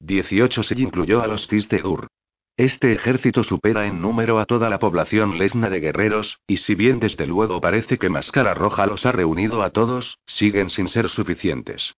18 0.00 0.62
se 0.62 0.80
incluyó 0.80 1.22
a 1.22 1.28
los 1.28 1.46
Cis 1.46 1.68
de 1.68 1.82
Ur. 1.82 2.08
Este 2.56 2.92
ejército 2.92 3.42
supera 3.42 3.86
en 3.86 4.00
número 4.00 4.38
a 4.38 4.44
toda 4.44 4.68
la 4.68 4.78
población 4.78 5.38
lesna 5.38 5.70
de 5.70 5.80
guerreros, 5.80 6.38
y 6.46 6.58
si 6.58 6.74
bien 6.74 7.00
desde 7.00 7.26
luego 7.26 7.60
parece 7.60 7.98
que 7.98 8.10
Máscara 8.10 8.54
Roja 8.54 8.86
los 8.86 9.06
ha 9.06 9.12
reunido 9.12 9.62
a 9.62 9.70
todos, 9.70 10.18
siguen 10.26 10.70
sin 10.70 10.88
ser 10.88 11.08
suficientes. 11.08 11.94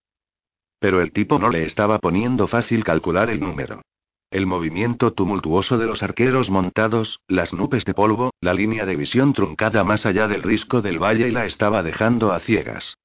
Pero 0.78 1.01
el 1.01 1.12
tipo 1.12 1.39
no 1.39 1.51
le 1.51 1.65
estaba 1.65 1.98
poniendo 1.98 2.47
fácil 2.47 2.85
calcular 2.85 3.31
el 3.31 3.40
número. 3.40 3.82
El 4.31 4.47
movimiento 4.47 5.12
tumultuoso 5.12 5.78
de 5.78 5.86
los 5.86 6.03
arqueros 6.03 6.51
montados, 6.51 7.20
las 7.28 7.53
nubes 7.53 7.85
de 7.85 7.94
polvo, 7.94 8.32
la 8.40 8.55
línea 8.55 8.85
de 8.85 8.97
visión 8.97 9.32
truncada 9.32 9.85
más 9.85 10.05
allá 10.05 10.27
del 10.27 10.43
risco 10.43 10.82
del 10.82 10.98
valle 10.98 11.28
y 11.28 11.31
la 11.31 11.47
estaba 11.47 11.82
dejando 11.82 12.32
a 12.32 12.40
ciegas. 12.40 12.97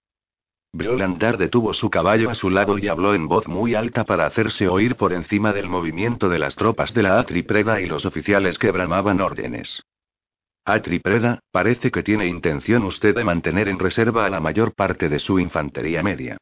Briolandar 0.73 1.37
detuvo 1.37 1.73
su 1.73 1.89
caballo 1.89 2.29
a 2.29 2.35
su 2.35 2.49
lado 2.49 2.77
y 2.77 2.87
habló 2.87 3.13
en 3.13 3.27
voz 3.27 3.47
muy 3.47 3.75
alta 3.75 4.05
para 4.05 4.25
hacerse 4.25 4.67
oír 4.67 4.95
por 4.95 5.11
encima 5.11 5.51
del 5.51 5.67
movimiento 5.67 6.29
de 6.29 6.39
las 6.39 6.55
tropas 6.55 6.93
de 6.93 7.03
la 7.03 7.19
Atripreda 7.19 7.81
y 7.81 7.87
los 7.87 8.05
oficiales 8.05 8.57
que 8.57 8.71
bramaban 8.71 9.19
órdenes. 9.19 9.83
Atripreda, 10.63 11.39
parece 11.51 11.91
que 11.91 12.03
tiene 12.03 12.27
intención 12.27 12.83
usted 12.83 13.15
de 13.15 13.23
mantener 13.23 13.67
en 13.67 13.79
reserva 13.79 14.25
a 14.25 14.29
la 14.29 14.39
mayor 14.39 14.73
parte 14.73 15.09
de 15.09 15.19
su 15.19 15.39
infantería 15.39 16.03
media. 16.03 16.37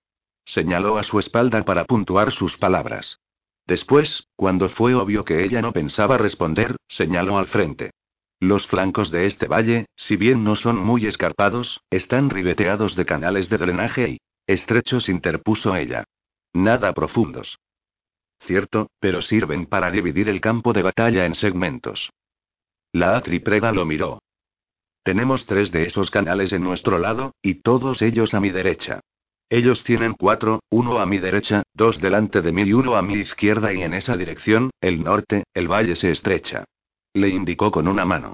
Señaló 0.49 0.97
a 0.97 1.03
su 1.03 1.19
espalda 1.19 1.63
para 1.63 1.85
puntuar 1.85 2.31
sus 2.31 2.57
palabras. 2.57 3.19
Después, 3.67 4.27
cuando 4.35 4.67
fue 4.67 4.95
obvio 4.95 5.23
que 5.23 5.43
ella 5.43 5.61
no 5.61 5.73
pensaba 5.73 6.17
responder, 6.17 6.75
señaló 6.87 7.37
al 7.37 7.45
frente. 7.45 7.91
Los 8.39 8.65
flancos 8.65 9.11
de 9.11 9.27
este 9.27 9.45
valle, 9.45 9.85
si 9.95 10.15
bien 10.15 10.43
no 10.43 10.55
son 10.55 10.77
muy 10.77 11.05
escarpados, 11.05 11.81
están 11.91 12.31
ribeteados 12.31 12.95
de 12.95 13.05
canales 13.05 13.47
de 13.49 13.59
drenaje 13.59 14.09
y 14.09 14.17
estrechos, 14.47 15.07
interpuso 15.07 15.75
ella. 15.75 16.03
Nada 16.51 16.93
profundos. 16.93 17.59
Cierto, 18.39 18.89
pero 18.99 19.21
sirven 19.21 19.67
para 19.67 19.91
dividir 19.91 20.29
el 20.29 20.41
campo 20.41 20.73
de 20.73 20.81
batalla 20.81 21.27
en 21.27 21.35
segmentos. 21.35 22.09
La 22.91 23.15
atripreda 23.15 23.71
lo 23.71 23.85
miró. 23.85 24.23
Tenemos 25.03 25.45
tres 25.45 25.71
de 25.71 25.83
esos 25.83 26.09
canales 26.09 26.53
en 26.53 26.63
nuestro 26.63 26.97
lado, 26.97 27.35
y 27.43 27.61
todos 27.61 28.01
ellos 28.01 28.33
a 28.33 28.39
mi 28.39 28.49
derecha. 28.49 29.01
Ellos 29.49 29.83
tienen 29.83 30.13
cuatro, 30.13 30.61
uno 30.69 30.99
a 30.99 31.07
mi 31.07 31.17
derecha, 31.17 31.63
dos 31.73 31.99
delante 31.99 32.41
de 32.41 32.51
mí 32.51 32.61
y 32.63 32.73
uno 32.73 32.95
a 32.95 33.01
mi 33.01 33.15
izquierda 33.15 33.73
y 33.73 33.81
en 33.81 33.95
esa 33.95 34.15
dirección, 34.15 34.69
el 34.79 35.03
norte, 35.03 35.43
el 35.55 35.67
valle 35.67 35.95
se 35.95 36.11
estrecha. 36.11 36.65
Le 37.13 37.29
indicó 37.29 37.71
con 37.71 37.87
una 37.87 38.05
mano. 38.05 38.33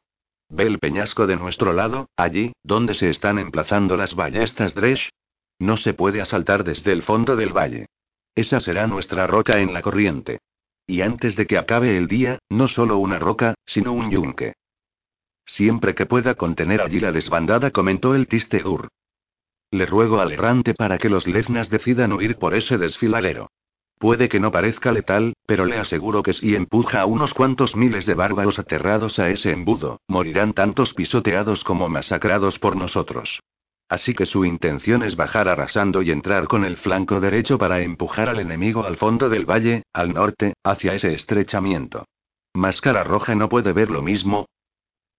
¿Ve 0.49 0.63
el 0.63 0.79
peñasco 0.79 1.25
de 1.25 1.37
nuestro 1.37 1.71
lado, 1.71 2.09
allí, 2.17 2.51
donde 2.63 2.93
se 2.93 3.09
están 3.09 3.39
emplazando 3.39 3.95
las 3.95 4.13
ballestas 4.13 4.75
Dresh? 4.75 5.09
No 5.57 5.77
se 5.77 5.93
puede 5.93 6.21
asaltar 6.21 6.65
desde 6.65 6.91
el 6.91 7.01
fondo 7.01 7.37
del 7.37 7.53
valle. 7.53 7.87
Esa 8.35 8.59
será 8.59 8.85
nuestra 8.85 9.25
roca 9.25 9.59
en 9.59 9.73
la 9.73 9.81
corriente. 9.81 10.39
Y 10.85 11.01
antes 11.01 11.37
de 11.37 11.47
que 11.47 11.57
acabe 11.57 11.97
el 11.97 12.07
día, 12.07 12.39
no 12.49 12.67
solo 12.67 12.97
una 12.97 13.17
roca, 13.17 13.55
sino 13.65 13.93
un 13.93 14.11
yunque. 14.11 14.53
Siempre 15.45 15.95
que 15.95 16.05
pueda 16.05 16.35
contener 16.35 16.81
allí 16.81 16.99
la 16.99 17.13
desbandada, 17.13 17.71
comentó 17.71 18.13
el 18.13 18.27
Ur. 18.65 18.89
Le 19.75 19.85
ruego 19.85 20.21
al 20.21 20.31
errante 20.31 20.73
para 20.73 20.97
que 20.97 21.09
los 21.09 21.27
leznas 21.27 21.69
decidan 21.69 22.13
huir 22.13 22.37
por 22.37 22.55
ese 22.55 22.77
desfiladero. 22.77 23.51
Puede 23.99 24.29
que 24.29 24.39
no 24.39 24.49
parezca 24.49 24.93
letal, 24.93 25.33
pero 25.45 25.65
le 25.65 25.77
aseguro 25.77 26.23
que 26.23 26.31
si 26.31 26.55
empuja 26.55 27.01
a 27.01 27.05
unos 27.05 27.33
cuantos 27.33 27.75
miles 27.75 28.05
de 28.05 28.13
bárbaros 28.13 28.57
aterrados 28.57 29.19
a 29.19 29.29
ese 29.29 29.51
embudo, 29.51 29.99
morirán 30.07 30.53
tantos 30.53 30.93
pisoteados 30.93 31.65
como 31.65 31.89
masacrados 31.89 32.57
por 32.57 32.77
nosotros. 32.77 33.41
Así 33.89 34.13
que 34.13 34.25
su 34.25 34.45
intención 34.45 35.03
es 35.03 35.17
bajar 35.17 35.49
arrasando 35.49 36.01
y 36.01 36.11
entrar 36.11 36.47
con 36.47 36.63
el 36.63 36.77
flanco 36.77 37.19
derecho 37.19 37.57
para 37.57 37.81
empujar 37.81 38.29
al 38.29 38.39
enemigo 38.39 38.85
al 38.85 38.95
fondo 38.95 39.27
del 39.27 39.45
valle, 39.45 39.83
al 39.91 40.13
norte, 40.13 40.53
hacia 40.63 40.93
ese 40.93 41.13
estrechamiento. 41.13 42.05
Máscara 42.53 43.03
Roja 43.03 43.35
no 43.35 43.49
puede 43.49 43.73
ver 43.73 43.91
lo 43.91 44.01
mismo. 44.01 44.45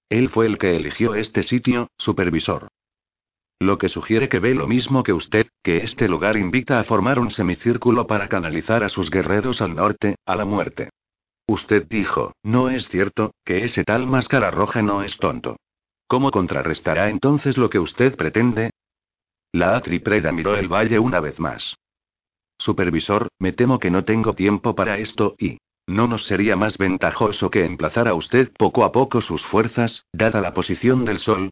Él 0.09 0.31
fue 0.31 0.47
el 0.47 0.57
que 0.57 0.77
eligió 0.77 1.15
este 1.15 1.43
sitio, 1.43 1.89
supervisor. 1.99 2.69
Lo 3.59 3.79
que 3.79 3.89
sugiere 3.89 4.29
que 4.29 4.39
ve 4.39 4.55
lo 4.55 4.67
mismo 4.67 5.03
que 5.03 5.15
usted, 5.15 5.47
que 5.63 5.79
este 5.79 6.09
lugar 6.09 6.37
invita 6.37 6.79
a 6.79 6.85
formar 6.85 7.19
un 7.19 7.31
semicírculo 7.31 8.07
para 8.07 8.29
canalizar 8.29 8.85
a 8.85 8.91
sus 8.91 9.11
guerreros 9.11 9.63
al 9.63 9.75
norte, 9.75 10.17
a 10.27 10.37
la 10.37 10.45
muerte. 10.45 10.91
Usted 11.49 11.87
dijo, 11.89 12.33
¿no 12.43 12.69
es 12.69 12.89
cierto, 12.89 13.33
que 13.45 13.65
ese 13.65 13.85
tal 13.85 14.07
máscara 14.07 14.51
roja 14.51 14.83
no 14.83 15.03
es 15.03 15.17
tonto? 15.17 15.57
¿Cómo 16.07 16.31
contrarrestará 16.31 17.09
entonces 17.09 17.57
lo 17.57 17.71
que 17.71 17.79
usted 17.79 18.17
pretende? 18.17 18.71
La 19.53 19.77
atripreda 19.77 20.33
miró 20.33 20.55
el 20.57 20.69
valle 20.69 20.99
una 20.99 21.21
vez 21.21 21.41
más. 21.41 21.77
Supervisor, 22.59 23.29
me 23.39 23.53
temo 23.53 23.79
que 23.79 23.91
no 23.91 24.05
tengo 24.05 24.35
tiempo 24.35 24.75
para 24.75 24.99
esto 24.99 25.35
y... 25.39 25.59
¿No 25.89 26.09
nos 26.09 26.27
sería 26.27 26.57
más 26.57 26.79
ventajoso 26.79 27.49
que 27.49 27.65
emplazara 27.65 28.13
usted 28.13 28.51
poco 28.59 28.85
a 28.85 28.91
poco 28.91 29.21
sus 29.21 29.47
fuerzas, 29.47 30.05
dada 30.13 30.41
la 30.41 30.53
posición 30.53 31.05
del 31.05 31.21
sol, 31.21 31.51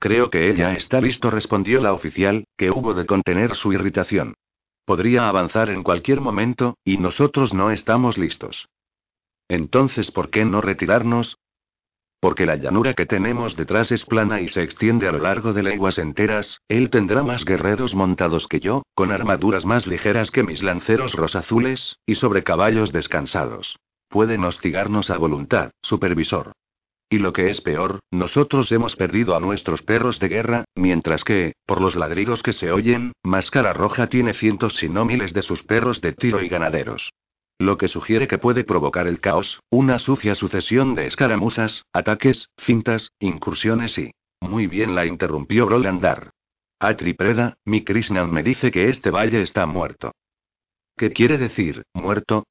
Creo 0.00 0.30
que 0.30 0.48
ella 0.48 0.72
está 0.72 0.98
listo, 0.98 1.30
respondió 1.30 1.78
la 1.80 1.92
oficial, 1.92 2.44
que 2.56 2.70
hubo 2.70 2.94
de 2.94 3.04
contener 3.04 3.54
su 3.54 3.74
irritación. 3.74 4.34
Podría 4.86 5.28
avanzar 5.28 5.68
en 5.68 5.82
cualquier 5.82 6.22
momento, 6.22 6.78
y 6.84 6.96
nosotros 6.96 7.52
no 7.52 7.70
estamos 7.70 8.16
listos. 8.16 8.66
Entonces, 9.46 10.10
¿por 10.10 10.30
qué 10.30 10.46
no 10.46 10.62
retirarnos? 10.62 11.36
Porque 12.18 12.46
la 12.46 12.56
llanura 12.56 12.94
que 12.94 13.04
tenemos 13.04 13.56
detrás 13.56 13.92
es 13.92 14.06
plana 14.06 14.40
y 14.40 14.48
se 14.48 14.62
extiende 14.62 15.06
a 15.06 15.12
lo 15.12 15.18
largo 15.18 15.52
de 15.52 15.62
leguas 15.62 15.98
enteras, 15.98 16.60
él 16.68 16.88
tendrá 16.88 17.22
más 17.22 17.44
guerreros 17.44 17.94
montados 17.94 18.46
que 18.46 18.60
yo, 18.60 18.82
con 18.94 19.12
armaduras 19.12 19.66
más 19.66 19.86
ligeras 19.86 20.30
que 20.30 20.42
mis 20.42 20.62
lanceros 20.62 21.12
rosazules, 21.12 21.98
y 22.06 22.14
sobre 22.14 22.42
caballos 22.42 22.90
descansados. 22.90 23.76
Pueden 24.08 24.44
hostigarnos 24.44 25.10
a 25.10 25.18
voluntad, 25.18 25.72
supervisor. 25.82 26.52
Y 27.12 27.18
lo 27.18 27.32
que 27.32 27.50
es 27.50 27.60
peor, 27.60 27.98
nosotros 28.12 28.70
hemos 28.70 28.94
perdido 28.94 29.34
a 29.34 29.40
nuestros 29.40 29.82
perros 29.82 30.20
de 30.20 30.28
guerra, 30.28 30.64
mientras 30.76 31.24
que, 31.24 31.54
por 31.66 31.80
los 31.80 31.96
ladridos 31.96 32.40
que 32.44 32.52
se 32.52 32.70
oyen, 32.70 33.12
Máscara 33.24 33.72
Roja 33.72 34.06
tiene 34.06 34.32
cientos 34.32 34.76
si 34.76 34.88
no 34.88 35.04
miles 35.04 35.32
de 35.32 35.42
sus 35.42 35.64
perros 35.64 36.00
de 36.00 36.12
tiro 36.12 36.40
y 36.40 36.48
ganaderos. 36.48 37.10
Lo 37.58 37.78
que 37.78 37.88
sugiere 37.88 38.28
que 38.28 38.38
puede 38.38 38.62
provocar 38.62 39.08
el 39.08 39.18
caos, 39.18 39.58
una 39.70 39.98
sucia 39.98 40.36
sucesión 40.36 40.94
de 40.94 41.06
escaramuzas, 41.06 41.84
ataques, 41.92 42.48
fintas, 42.56 43.10
incursiones 43.18 43.98
y... 43.98 44.12
Muy 44.40 44.68
bien 44.68 44.94
la 44.94 45.04
interrumpió 45.04 45.66
Brolandar. 45.66 46.30
Atripreda, 46.78 47.58
mi 47.66 47.82
Krishnan 47.84 48.32
me 48.32 48.44
dice 48.44 48.70
que 48.70 48.88
este 48.88 49.10
valle 49.10 49.42
está 49.42 49.66
muerto. 49.66 50.12
¿Qué 50.96 51.10
quiere 51.10 51.38
decir, 51.38 51.82
muerto? 51.92 52.44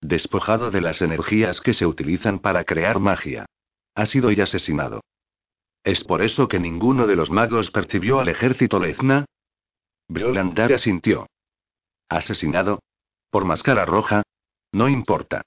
Despojado 0.00 0.70
de 0.70 0.80
las 0.80 1.02
energías 1.02 1.60
que 1.60 1.74
se 1.74 1.86
utilizan 1.86 2.38
para 2.40 2.64
crear 2.64 2.98
magia. 2.98 3.46
Ha 3.96 4.04
sido 4.04 4.30
y 4.30 4.40
asesinado. 4.40 5.00
¿Es 5.82 6.04
por 6.04 6.20
eso 6.22 6.48
que 6.48 6.60
ninguno 6.60 7.06
de 7.06 7.16
los 7.16 7.30
magos 7.30 7.70
percibió 7.70 8.20
al 8.20 8.28
ejército 8.28 8.78
Lezna? 8.78 9.24
Briolandar 10.06 10.72
asintió. 10.74 11.26
¿Asesinado? 12.08 12.80
¿Por 13.30 13.46
máscara 13.46 13.86
roja? 13.86 14.22
No 14.70 14.88
importa. 14.90 15.42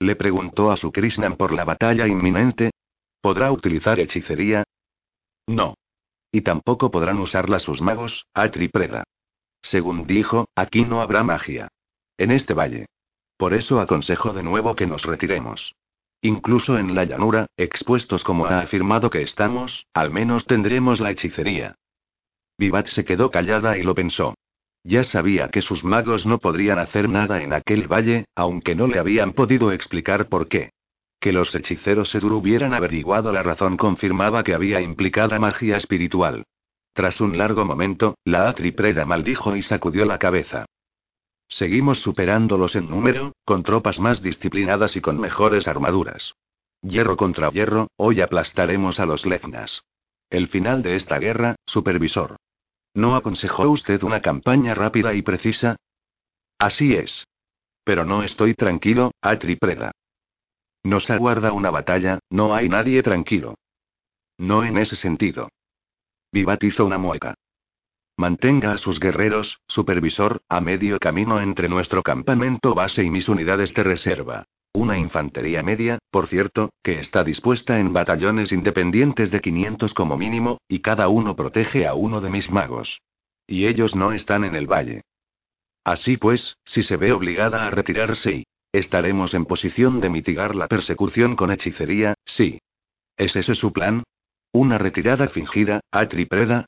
Le 0.00 0.16
preguntó 0.16 0.72
a 0.72 0.76
su 0.76 0.90
Krishnan 0.90 1.36
por 1.36 1.52
la 1.52 1.64
batalla 1.64 2.08
inminente. 2.08 2.72
¿Podrá 3.20 3.52
utilizar 3.52 4.00
hechicería? 4.00 4.64
No. 5.46 5.74
Y 6.32 6.40
tampoco 6.40 6.90
podrán 6.90 7.20
usarla 7.20 7.60
sus 7.60 7.80
magos, 7.80 8.26
Atripreda. 8.34 9.04
Según 9.62 10.08
dijo, 10.08 10.48
aquí 10.56 10.84
no 10.84 11.00
habrá 11.00 11.22
magia. 11.22 11.68
En 12.18 12.32
este 12.32 12.54
valle. 12.54 12.86
Por 13.36 13.54
eso 13.54 13.80
aconsejo 13.80 14.32
de 14.32 14.42
nuevo 14.42 14.74
que 14.74 14.88
nos 14.88 15.04
retiremos. 15.04 15.74
Incluso 16.24 16.78
en 16.78 16.94
la 16.94 17.04
llanura, 17.04 17.46
expuestos 17.56 18.22
como 18.22 18.46
ha 18.46 18.60
afirmado 18.60 19.10
que 19.10 19.22
estamos, 19.22 19.86
al 19.92 20.12
menos 20.12 20.46
tendremos 20.46 21.00
la 21.00 21.10
hechicería. 21.10 21.74
Vivat 22.56 22.86
se 22.86 23.04
quedó 23.04 23.32
callada 23.32 23.76
y 23.76 23.82
lo 23.82 23.96
pensó. 23.96 24.34
Ya 24.84 25.02
sabía 25.02 25.48
que 25.48 25.62
sus 25.62 25.82
magos 25.82 26.24
no 26.24 26.38
podrían 26.38 26.78
hacer 26.78 27.08
nada 27.08 27.42
en 27.42 27.52
aquel 27.52 27.92
valle, 27.92 28.26
aunque 28.36 28.76
no 28.76 28.86
le 28.86 29.00
habían 29.00 29.32
podido 29.32 29.72
explicar 29.72 30.28
por 30.28 30.46
qué. 30.46 30.70
Que 31.18 31.32
los 31.32 31.54
hechiceros 31.56 32.14
Edur 32.14 32.32
hubieran 32.32 32.72
averiguado 32.72 33.32
la 33.32 33.42
razón 33.42 33.76
confirmaba 33.76 34.44
que 34.44 34.54
había 34.54 34.80
implicada 34.80 35.40
magia 35.40 35.76
espiritual. 35.76 36.44
Tras 36.92 37.20
un 37.20 37.36
largo 37.36 37.64
momento, 37.64 38.16
la 38.24 38.48
atripreda 38.48 39.04
maldijo 39.04 39.56
y 39.56 39.62
sacudió 39.62 40.04
la 40.04 40.18
cabeza. 40.18 40.66
Seguimos 41.52 42.00
superándolos 42.00 42.76
en 42.76 42.88
número, 42.88 43.34
con 43.44 43.62
tropas 43.62 44.00
más 44.00 44.22
disciplinadas 44.22 44.96
y 44.96 45.02
con 45.02 45.20
mejores 45.20 45.68
armaduras. 45.68 46.34
Hierro 46.80 47.18
contra 47.18 47.50
hierro, 47.50 47.88
hoy 47.98 48.22
aplastaremos 48.22 48.98
a 48.98 49.04
los 49.04 49.26
Leznas. 49.26 49.82
El 50.30 50.48
final 50.48 50.82
de 50.82 50.96
esta 50.96 51.18
guerra, 51.18 51.56
supervisor. 51.66 52.36
¿No 52.94 53.16
aconsejó 53.16 53.68
usted 53.68 54.02
una 54.02 54.22
campaña 54.22 54.74
rápida 54.74 55.12
y 55.12 55.20
precisa? 55.20 55.76
Así 56.58 56.94
es. 56.94 57.26
Pero 57.84 58.06
no 58.06 58.22
estoy 58.22 58.54
tranquilo, 58.54 59.10
Atripreda. 59.20 59.92
Nos 60.82 61.10
aguarda 61.10 61.52
una 61.52 61.70
batalla, 61.70 62.18
no 62.30 62.54
hay 62.54 62.70
nadie 62.70 63.02
tranquilo. 63.02 63.56
No 64.38 64.64
en 64.64 64.78
ese 64.78 64.96
sentido. 64.96 65.50
Vivat 66.32 66.64
hizo 66.64 66.86
una 66.86 66.96
mueca. 66.96 67.34
Mantenga 68.16 68.72
a 68.72 68.78
sus 68.78 69.00
guerreros, 69.00 69.60
supervisor, 69.66 70.42
a 70.48 70.60
medio 70.60 70.98
camino 70.98 71.40
entre 71.40 71.68
nuestro 71.68 72.02
campamento 72.02 72.74
base 72.74 73.02
y 73.02 73.10
mis 73.10 73.28
unidades 73.28 73.72
de 73.74 73.82
reserva. 73.82 74.44
Una 74.74 74.98
infantería 74.98 75.62
media, 75.62 75.98
por 76.10 76.28
cierto, 76.28 76.70
que 76.82 76.98
está 76.98 77.24
dispuesta 77.24 77.78
en 77.78 77.92
batallones 77.92 78.52
independientes 78.52 79.30
de 79.30 79.40
500 79.40 79.92
como 79.92 80.16
mínimo, 80.16 80.58
y 80.68 80.80
cada 80.80 81.08
uno 81.08 81.36
protege 81.36 81.86
a 81.86 81.94
uno 81.94 82.20
de 82.20 82.30
mis 82.30 82.50
magos. 82.50 83.00
Y 83.46 83.66
ellos 83.66 83.94
no 83.94 84.12
están 84.12 84.44
en 84.44 84.54
el 84.54 84.66
valle. 84.66 85.02
Así 85.84 86.16
pues, 86.16 86.56
si 86.64 86.82
se 86.82 86.96
ve 86.96 87.12
obligada 87.12 87.66
a 87.66 87.70
retirarse 87.70 88.32
y 88.32 88.44
estaremos 88.72 89.34
en 89.34 89.44
posición 89.44 90.00
de 90.00 90.08
mitigar 90.08 90.54
la 90.54 90.68
persecución 90.68 91.36
con 91.36 91.50
hechicería, 91.50 92.14
sí. 92.24 92.58
¿Es 93.16 93.36
ese 93.36 93.54
su 93.54 93.72
plan? 93.72 94.04
¿Una 94.52 94.78
retirada 94.78 95.28
fingida, 95.28 95.80
Atripreda? 95.90 96.66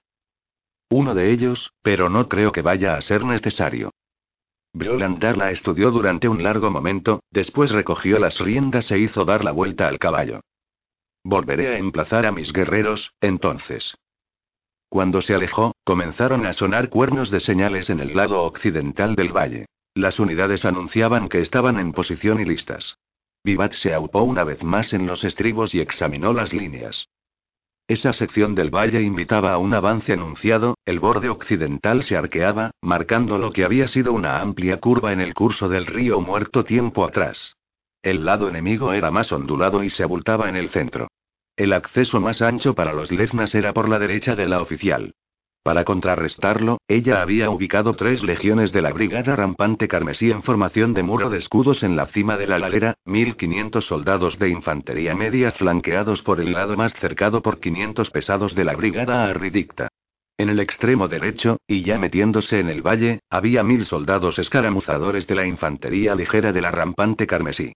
Uno 0.91 1.15
de 1.15 1.33
ellos, 1.33 1.73
pero 1.83 2.09
no 2.09 2.29
creo 2.29 2.53
que 2.53 2.63
vaya 2.63 2.97
a 2.97 3.03
ser 3.03 3.25
necesario. 3.25 3.91
Briolandar 4.73 5.37
la 5.37 5.51
estudió 5.51 5.91
durante 5.91 6.29
un 6.29 6.43
largo 6.43 6.71
momento, 6.71 7.23
después 7.31 7.71
recogió 7.71 8.19
las 8.19 8.41
riendas 8.41 8.91
e 8.91 8.99
hizo 8.99 9.25
dar 9.25 9.45
la 9.45 9.53
vuelta 9.53 9.87
al 9.87 9.99
caballo. 9.99 10.41
Volveré 11.23 11.69
a 11.69 11.79
emplazar 11.79 12.27
a 12.27 12.33
mis 12.33 12.53
guerreros, 12.53 13.13
entonces. 13.21 13.97
Cuando 14.89 15.21
se 15.23 15.35
alejó, 15.35 15.75
comenzaron 15.85 16.45
a 16.47 16.53
sonar 16.53 16.89
cuernos 16.89 17.31
de 17.31 17.41
señales 17.41 17.89
en 17.89 18.01
el 18.01 18.15
lado 18.15 18.43
occidental 18.43 19.15
del 19.15 19.33
valle. 19.33 19.67
Las 19.95 20.19
unidades 20.19 20.65
anunciaban 20.65 21.29
que 21.29 21.41
estaban 21.41 21.79
en 21.79 21.93
posición 21.93 22.41
y 22.41 22.45
listas. 22.45 22.99
Vivat 23.45 23.73
se 23.73 23.95
aupó 23.95 24.23
una 24.23 24.43
vez 24.43 24.65
más 24.65 24.93
en 24.93 25.07
los 25.07 25.23
estribos 25.23 25.75
y 25.75 25.81
examinó 25.81 26.33
las 26.33 26.53
líneas. 26.53 27.09
Esa 27.87 28.15
sección 28.15 28.55
del 28.55 28.71
valle 28.71 29.03
invitaba 29.03 29.53
a 29.53 29.59
un 29.59 29.75
avance 29.75 30.15
anunciado, 30.15 30.79
el 30.87 31.01
borde 31.01 31.29
occidental 31.29 32.03
se 32.03 32.17
arqueaba, 32.17 32.71
marcando 32.81 33.37
lo 33.37 33.53
que 33.53 33.63
había 33.63 33.89
sido 33.89 34.15
una 34.15 34.41
amplia 34.41 34.81
curva 34.81 35.13
en 35.13 35.21
el 35.21 35.35
curso 35.35 35.69
del 35.69 35.85
río 35.85 36.19
muerto 36.21 36.65
tiempo 36.65 37.05
atrás. 37.05 37.57
El 38.03 38.25
lado 38.25 38.49
enemigo 38.49 38.95
era 38.95 39.11
más 39.11 39.33
ondulado 39.33 39.85
y 39.85 39.91
se 39.91 40.03
abultaba 40.03 40.49
en 40.49 40.57
el 40.57 40.71
centro. 40.71 41.09
El 41.57 41.75
acceso 41.75 42.21
más 42.21 42.41
ancho 42.41 42.75
para 42.75 42.95
los 42.95 43.13
leznas 43.13 43.55
era 43.55 43.75
por 43.75 43.91
la 43.91 43.99
derecha 43.99 44.35
de 44.35 44.49
la 44.49 44.63
oficial. 44.63 45.15
Para 45.65 45.85
contrarrestarlo, 45.85 46.77
ella 46.89 47.23
había 47.23 47.49
ubicado 47.49 47.95
tres 47.95 48.23
legiones 48.23 48.71
de 48.71 48.83
la 48.83 48.93
Brigada 48.93 49.35
Rampante 49.35 49.89
Carmesí 49.89 50.31
en 50.31 50.43
formación 50.43 50.93
de 50.93 51.03
muro 51.03 51.31
de 51.31 51.39
escudos 51.39 51.83
en 51.83 51.97
la 51.97 52.05
cima 52.05 52.37
de 52.37 52.47
la 52.47 52.59
ladera, 52.59 52.99
1500 53.07 53.83
soldados 53.83 54.39
de 54.39 54.51
infantería 54.51 55.15
media 55.15 55.53
flanqueados 55.53 56.21
por 56.21 56.39
el 56.39 56.53
lado 56.53 56.77
más 56.77 56.93
cercado 56.93 57.41
por 57.41 57.61
500 57.61 58.11
pesados 58.11 58.55
de 58.55 58.65
la 58.65 58.77
Brigada 58.77 59.25
Arridicta. 59.25 59.89
En 60.37 60.51
el 60.51 60.61
extremo 60.61 61.09
derecho, 61.09 61.57
y 61.67 61.83
ya 61.83 61.99
metiéndose 61.99 62.61
en 62.61 62.69
el 62.69 62.83
valle, 62.83 63.21
había 63.31 63.63
mil 63.63 63.87
soldados 63.87 64.39
escaramuzadores 64.39 65.27
de 65.27 65.35
la 65.35 65.47
infantería 65.47 66.15
ligera 66.15 66.53
de 66.53 66.61
la 66.61 66.73
Rampante 66.73 67.27
Carmesí. 67.27 67.73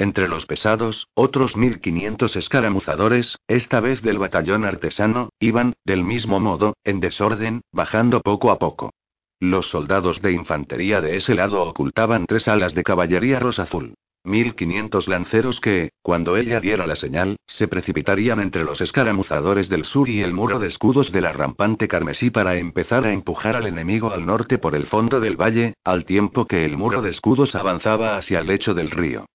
Entre 0.00 0.28
los 0.28 0.46
pesados, 0.46 1.08
otros 1.12 1.58
1500 1.58 2.34
escaramuzadores, 2.34 3.36
esta 3.46 3.80
vez 3.80 4.00
del 4.00 4.16
batallón 4.16 4.64
artesano, 4.64 5.28
iban, 5.38 5.74
del 5.84 6.04
mismo 6.04 6.40
modo, 6.40 6.72
en 6.84 7.00
desorden, 7.00 7.60
bajando 7.70 8.22
poco 8.22 8.50
a 8.50 8.58
poco. 8.58 8.94
Los 9.40 9.68
soldados 9.68 10.22
de 10.22 10.32
infantería 10.32 11.02
de 11.02 11.16
ese 11.16 11.34
lado 11.34 11.62
ocultaban 11.64 12.24
tres 12.24 12.48
alas 12.48 12.74
de 12.74 12.82
caballería 12.82 13.40
rosa 13.40 13.64
azul. 13.64 13.92
1500 14.24 15.06
lanceros 15.06 15.60
que, 15.60 15.90
cuando 16.00 16.38
ella 16.38 16.60
diera 16.60 16.86
la 16.86 16.96
señal, 16.96 17.36
se 17.46 17.68
precipitarían 17.68 18.40
entre 18.40 18.64
los 18.64 18.80
escaramuzadores 18.80 19.68
del 19.68 19.84
sur 19.84 20.08
y 20.08 20.22
el 20.22 20.32
muro 20.32 20.58
de 20.60 20.68
escudos 20.68 21.12
de 21.12 21.20
la 21.20 21.34
rampante 21.34 21.88
carmesí 21.88 22.30
para 22.30 22.56
empezar 22.56 23.04
a 23.04 23.12
empujar 23.12 23.54
al 23.54 23.66
enemigo 23.66 24.12
al 24.12 24.24
norte 24.24 24.56
por 24.56 24.74
el 24.74 24.86
fondo 24.86 25.20
del 25.20 25.36
valle, 25.36 25.74
al 25.84 26.06
tiempo 26.06 26.46
que 26.46 26.64
el 26.64 26.78
muro 26.78 27.02
de 27.02 27.10
escudos 27.10 27.54
avanzaba 27.54 28.16
hacia 28.16 28.38
el 28.38 28.46
lecho 28.46 28.72
del 28.72 28.90
río. 28.90 29.26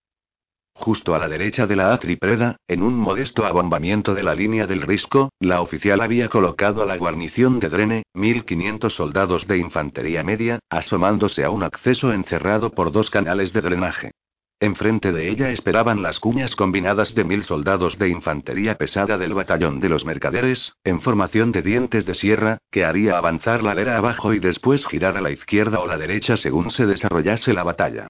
Justo 0.77 1.15
a 1.15 1.19
la 1.19 1.29
derecha 1.29 1.65
de 1.65 1.77
la 1.77 1.93
Atripreda, 1.93 2.57
en 2.67 2.83
un 2.83 2.95
modesto 2.95 3.45
abombamiento 3.45 4.13
de 4.13 4.23
la 4.23 4.35
línea 4.35 4.67
del 4.67 4.81
Risco, 4.81 5.29
la 5.39 5.61
oficial 5.61 6.01
había 6.01 6.27
colocado 6.27 6.83
a 6.83 6.85
la 6.85 6.97
guarnición 6.97 7.59
de 7.59 7.69
Drene, 7.69 8.03
1500 8.13 8.93
soldados 8.93 9.47
de 9.47 9.57
infantería 9.57 10.21
media, 10.21 10.59
asomándose 10.69 11.45
a 11.45 11.49
un 11.49 11.63
acceso 11.63 12.11
encerrado 12.11 12.71
por 12.71 12.91
dos 12.91 13.09
canales 13.09 13.53
de 13.53 13.61
drenaje. 13.61 14.11
Enfrente 14.59 15.13
de 15.13 15.29
ella 15.29 15.49
esperaban 15.49 16.03
las 16.03 16.19
cuñas 16.19 16.57
combinadas 16.57 17.15
de 17.15 17.23
mil 17.23 17.43
soldados 17.43 17.97
de 17.97 18.09
infantería 18.09 18.75
pesada 18.75 19.17
del 19.17 19.33
batallón 19.33 19.79
de 19.79 19.89
los 19.89 20.05
mercaderes, 20.05 20.73
en 20.83 20.99
formación 20.99 21.53
de 21.53 21.61
dientes 21.61 22.05
de 22.05 22.15
sierra, 22.15 22.57
que 22.69 22.83
haría 22.83 23.17
avanzar 23.17 23.63
la 23.63 23.73
ladera 23.73 23.97
abajo 23.97 24.33
y 24.33 24.39
después 24.39 24.85
girar 24.85 25.15
a 25.15 25.21
la 25.21 25.31
izquierda 25.31 25.79
o 25.79 25.87
la 25.87 25.97
derecha 25.97 26.35
según 26.35 26.69
se 26.69 26.85
desarrollase 26.85 27.53
la 27.53 27.63
batalla. 27.63 28.07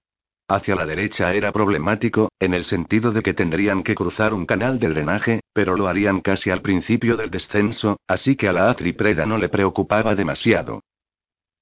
Hacia 0.48 0.76
la 0.76 0.86
derecha 0.86 1.34
era 1.34 1.50
problemático, 1.50 2.30
en 2.38 2.54
el 2.54 2.64
sentido 2.64 3.10
de 3.10 3.22
que 3.22 3.34
tendrían 3.34 3.82
que 3.82 3.96
cruzar 3.96 4.32
un 4.32 4.46
canal 4.46 4.78
de 4.78 4.88
drenaje, 4.90 5.40
pero 5.52 5.76
lo 5.76 5.88
harían 5.88 6.20
casi 6.20 6.50
al 6.50 6.62
principio 6.62 7.16
del 7.16 7.30
descenso, 7.30 7.98
así 8.06 8.36
que 8.36 8.46
a 8.46 8.52
la 8.52 8.70
Atripreda 8.70 9.26
no 9.26 9.38
le 9.38 9.48
preocupaba 9.48 10.14
demasiado. 10.14 10.82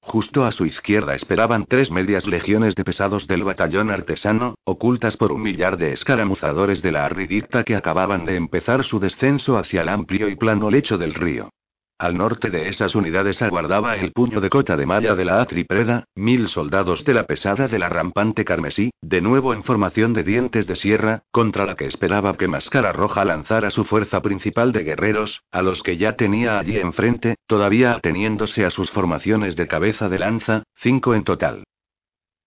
Justo 0.01 0.45
a 0.45 0.53
su 0.53 0.67
izquierda 0.67 1.15
esperaban 1.15 1.65
tres 1.65 1.91
medias 1.91 2.27
legiones 2.27 2.75
de 2.75 2.85
pesados 2.85 3.27
del 3.27 3.43
batallón 3.43 3.91
artesano, 3.91 4.57
ocultas 4.65 5.17
por 5.17 5.33
un 5.33 5.41
millar 5.41 5.79
de 5.79 5.95
escaramuzadores 5.95 6.83
de 6.83 6.93
la 6.93 7.07
Arridicta 7.07 7.65
que 7.65 7.77
acababan 7.77 8.27
de 8.27 8.37
empezar 8.37 8.85
su 8.85 9.01
descenso 9.01 9.57
hacia 9.57 9.81
el 9.81 9.89
amplio 9.89 10.29
y 10.29 10.37
plano 10.37 10.71
lecho 10.71 10.99
del 10.99 11.15
río. 11.15 11.49
Al 11.97 12.17
norte 12.19 12.51
de 12.51 12.69
esas 12.69 12.97
unidades 12.97 13.41
aguardaba 13.41 13.97
el 13.97 14.11
puño 14.11 14.41
de 14.41 14.51
cota 14.51 14.77
de 14.77 14.85
malla 14.85 15.15
de 15.15 15.25
la 15.25 15.41
Atripreda, 15.41 16.05
mil 16.17 16.49
soldados 16.49 17.05
de 17.05 17.15
la 17.15 17.25
pesada 17.25 17.69
de 17.69 17.79
la 17.79 17.89
rampante 17.89 18.45
carmesí, 18.45 18.91
de 19.01 19.21
nuevo 19.21 19.55
en 19.55 19.63
formación 19.63 20.13
de 20.13 20.25
dientes 20.25 20.67
de 20.67 20.75
sierra, 20.75 21.23
contra 21.31 21.67
la 21.67 21.77
que 21.77 21.87
esperaba 21.87 22.37
que 22.37 22.49
Máscara 22.49 22.93
Roja 22.93 23.25
lanzara 23.25 23.71
su 23.71 23.85
fuerza 23.85 24.23
principal 24.23 24.73
de 24.73 24.83
guerreros, 24.83 25.45
a 25.53 25.63
los 25.63 25.85
que 25.85 25.97
ya 25.97 26.17
tenía 26.17 26.59
allí 26.59 26.79
enfrente, 26.79 27.37
todavía 27.47 27.93
ateniéndose 27.93 28.65
a 28.65 28.71
sus 28.71 28.91
formaciones 28.91 29.55
de 29.55 29.69
cabeza 29.69 30.09
de 30.09 30.19
lanza, 30.19 30.65
cinco 30.75 31.15
en 31.15 31.23
total. 31.23 31.65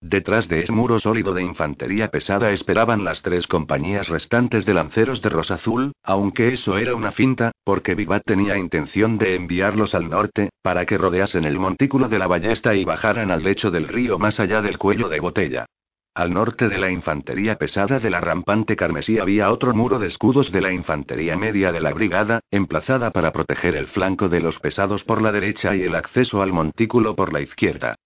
Detrás 0.00 0.46
de 0.48 0.60
ese 0.60 0.72
muro 0.72 1.00
sólido 1.00 1.34
de 1.34 1.42
infantería 1.42 2.08
pesada 2.08 2.52
esperaban 2.52 3.02
las 3.02 3.20
tres 3.22 3.48
compañías 3.48 4.08
restantes 4.08 4.64
de 4.64 4.72
lanceros 4.72 5.22
de 5.22 5.28
Rosa 5.28 5.54
Azul, 5.54 5.92
aunque 6.04 6.52
eso 6.52 6.78
era 6.78 6.94
una 6.94 7.10
finta, 7.10 7.50
porque 7.64 7.96
Vivat 7.96 8.22
tenía 8.24 8.56
intención 8.56 9.18
de 9.18 9.34
enviarlos 9.34 9.96
al 9.96 10.08
norte, 10.08 10.50
para 10.62 10.86
que 10.86 10.98
rodeasen 10.98 11.44
el 11.44 11.58
montículo 11.58 12.08
de 12.08 12.20
la 12.20 12.28
ballesta 12.28 12.76
y 12.76 12.84
bajaran 12.84 13.32
al 13.32 13.42
lecho 13.42 13.72
del 13.72 13.88
río 13.88 14.20
más 14.20 14.38
allá 14.38 14.62
del 14.62 14.78
cuello 14.78 15.08
de 15.08 15.18
botella. 15.18 15.66
Al 16.14 16.32
norte 16.32 16.68
de 16.68 16.78
la 16.78 16.90
infantería 16.90 17.56
pesada 17.56 17.98
de 17.98 18.10
la 18.10 18.20
rampante 18.20 18.76
carmesí 18.76 19.18
había 19.18 19.50
otro 19.50 19.74
muro 19.74 19.98
de 19.98 20.06
escudos 20.06 20.52
de 20.52 20.60
la 20.60 20.72
infantería 20.72 21.36
media 21.36 21.72
de 21.72 21.80
la 21.80 21.92
brigada, 21.92 22.40
emplazada 22.52 23.10
para 23.10 23.32
proteger 23.32 23.74
el 23.74 23.88
flanco 23.88 24.28
de 24.28 24.40
los 24.40 24.60
pesados 24.60 25.02
por 25.02 25.20
la 25.22 25.32
derecha 25.32 25.74
y 25.74 25.82
el 25.82 25.96
acceso 25.96 26.40
al 26.40 26.52
montículo 26.52 27.16
por 27.16 27.32
la 27.32 27.40
izquierda. 27.40 27.96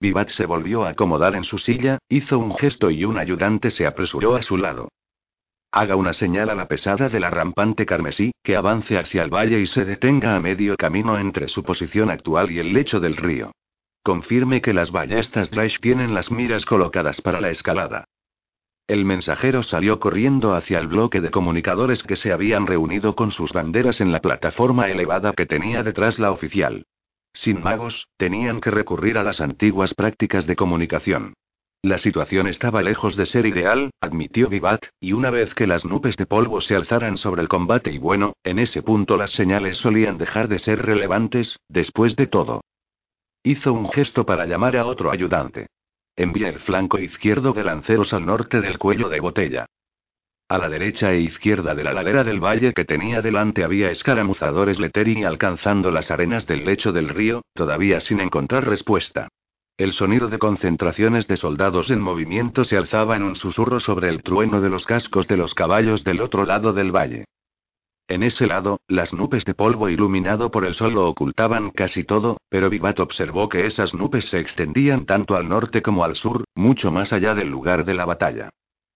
Vivat 0.00 0.30
se 0.30 0.46
volvió 0.46 0.84
a 0.84 0.90
acomodar 0.90 1.34
en 1.34 1.44
su 1.44 1.58
silla, 1.58 1.98
hizo 2.08 2.38
un 2.38 2.54
gesto 2.54 2.90
y 2.90 3.04
un 3.04 3.18
ayudante 3.18 3.70
se 3.70 3.86
apresuró 3.86 4.34
a 4.34 4.42
su 4.42 4.56
lado. 4.56 4.88
Haga 5.72 5.94
una 5.94 6.14
señal 6.14 6.48
a 6.48 6.54
la 6.54 6.66
pesada 6.66 7.08
de 7.10 7.20
la 7.20 7.28
rampante 7.30 7.84
carmesí, 7.84 8.32
que 8.42 8.56
avance 8.56 8.98
hacia 8.98 9.22
el 9.22 9.30
valle 9.30 9.60
y 9.60 9.66
se 9.66 9.84
detenga 9.84 10.34
a 10.34 10.40
medio 10.40 10.76
camino 10.76 11.18
entre 11.18 11.48
su 11.48 11.62
posición 11.62 12.10
actual 12.10 12.50
y 12.50 12.58
el 12.58 12.72
lecho 12.72 12.98
del 12.98 13.16
río. 13.16 13.52
Confirme 14.02 14.62
que 14.62 14.72
las 14.72 14.90
ballestas 14.90 15.50
Draish 15.50 15.78
tienen 15.80 16.14
las 16.14 16.30
miras 16.30 16.64
colocadas 16.64 17.20
para 17.20 17.40
la 17.40 17.50
escalada. 17.50 18.04
El 18.86 19.04
mensajero 19.04 19.62
salió 19.62 20.00
corriendo 20.00 20.54
hacia 20.54 20.78
el 20.78 20.88
bloque 20.88 21.20
de 21.20 21.30
comunicadores 21.30 22.02
que 22.02 22.16
se 22.16 22.32
habían 22.32 22.66
reunido 22.66 23.14
con 23.14 23.30
sus 23.30 23.52
banderas 23.52 24.00
en 24.00 24.10
la 24.10 24.20
plataforma 24.20 24.88
elevada 24.88 25.34
que 25.34 25.46
tenía 25.46 25.82
detrás 25.82 26.18
la 26.18 26.32
oficial. 26.32 26.86
Sin 27.32 27.62
magos, 27.62 28.08
tenían 28.16 28.60
que 28.60 28.70
recurrir 28.70 29.18
a 29.18 29.22
las 29.22 29.40
antiguas 29.40 29.94
prácticas 29.94 30.46
de 30.46 30.56
comunicación. 30.56 31.34
La 31.82 31.96
situación 31.96 32.46
estaba 32.46 32.82
lejos 32.82 33.16
de 33.16 33.24
ser 33.24 33.46
ideal, 33.46 33.90
admitió 34.02 34.48
Vivat, 34.48 34.84
y 35.00 35.12
una 35.12 35.30
vez 35.30 35.54
que 35.54 35.66
las 35.66 35.86
nubes 35.86 36.16
de 36.18 36.26
polvo 36.26 36.60
se 36.60 36.76
alzaran 36.76 37.16
sobre 37.16 37.40
el 37.40 37.48
combate 37.48 37.90
y 37.90 37.96
bueno, 37.96 38.34
en 38.44 38.58
ese 38.58 38.82
punto 38.82 39.16
las 39.16 39.30
señales 39.30 39.78
solían 39.78 40.18
dejar 40.18 40.48
de 40.48 40.58
ser 40.58 40.84
relevantes, 40.84 41.58
después 41.68 42.16
de 42.16 42.26
todo. 42.26 42.60
Hizo 43.42 43.72
un 43.72 43.88
gesto 43.88 44.26
para 44.26 44.44
llamar 44.44 44.76
a 44.76 44.84
otro 44.84 45.10
ayudante. 45.10 45.68
Envía 46.16 46.50
el 46.50 46.58
flanco 46.58 46.98
izquierdo 46.98 47.54
de 47.54 47.64
lanceros 47.64 48.12
al 48.12 48.26
norte 48.26 48.60
del 48.60 48.78
cuello 48.78 49.08
de 49.08 49.20
botella. 49.20 49.66
A 50.50 50.58
la 50.58 50.68
derecha 50.68 51.12
e 51.12 51.20
izquierda 51.20 51.76
de 51.76 51.84
la 51.84 51.92
ladera 51.92 52.24
del 52.24 52.40
valle 52.40 52.72
que 52.74 52.84
tenía 52.84 53.22
delante 53.22 53.62
había 53.62 53.92
escaramuzadores 53.92 54.80
Leteri 54.80 55.22
alcanzando 55.22 55.92
las 55.92 56.10
arenas 56.10 56.44
del 56.48 56.64
lecho 56.64 56.90
del 56.90 57.08
río, 57.08 57.42
todavía 57.54 58.00
sin 58.00 58.18
encontrar 58.18 58.66
respuesta. 58.66 59.28
El 59.78 59.92
sonido 59.92 60.26
de 60.26 60.40
concentraciones 60.40 61.28
de 61.28 61.36
soldados 61.36 61.88
en 61.90 62.00
movimiento 62.00 62.64
se 62.64 62.76
alzaba 62.76 63.14
en 63.14 63.22
un 63.22 63.36
susurro 63.36 63.78
sobre 63.78 64.08
el 64.08 64.24
trueno 64.24 64.60
de 64.60 64.70
los 64.70 64.86
cascos 64.86 65.28
de 65.28 65.36
los 65.36 65.54
caballos 65.54 66.02
del 66.02 66.20
otro 66.20 66.44
lado 66.44 66.72
del 66.72 66.90
valle. 66.90 67.26
En 68.08 68.24
ese 68.24 68.48
lado, 68.48 68.80
las 68.88 69.12
nubes 69.12 69.44
de 69.44 69.54
polvo 69.54 69.88
iluminado 69.88 70.50
por 70.50 70.66
el 70.66 70.74
sol 70.74 70.98
ocultaban 70.98 71.70
casi 71.70 72.02
todo, 72.02 72.38
pero 72.48 72.68
Vivat 72.68 72.98
observó 72.98 73.48
que 73.48 73.66
esas 73.66 73.94
nubes 73.94 74.24
se 74.24 74.40
extendían 74.40 75.06
tanto 75.06 75.36
al 75.36 75.48
norte 75.48 75.80
como 75.80 76.02
al 76.02 76.16
sur, 76.16 76.42
mucho 76.56 76.90
más 76.90 77.12
allá 77.12 77.36
del 77.36 77.50
lugar 77.50 77.84
de 77.84 77.94
la 77.94 78.04
batalla. 78.04 78.50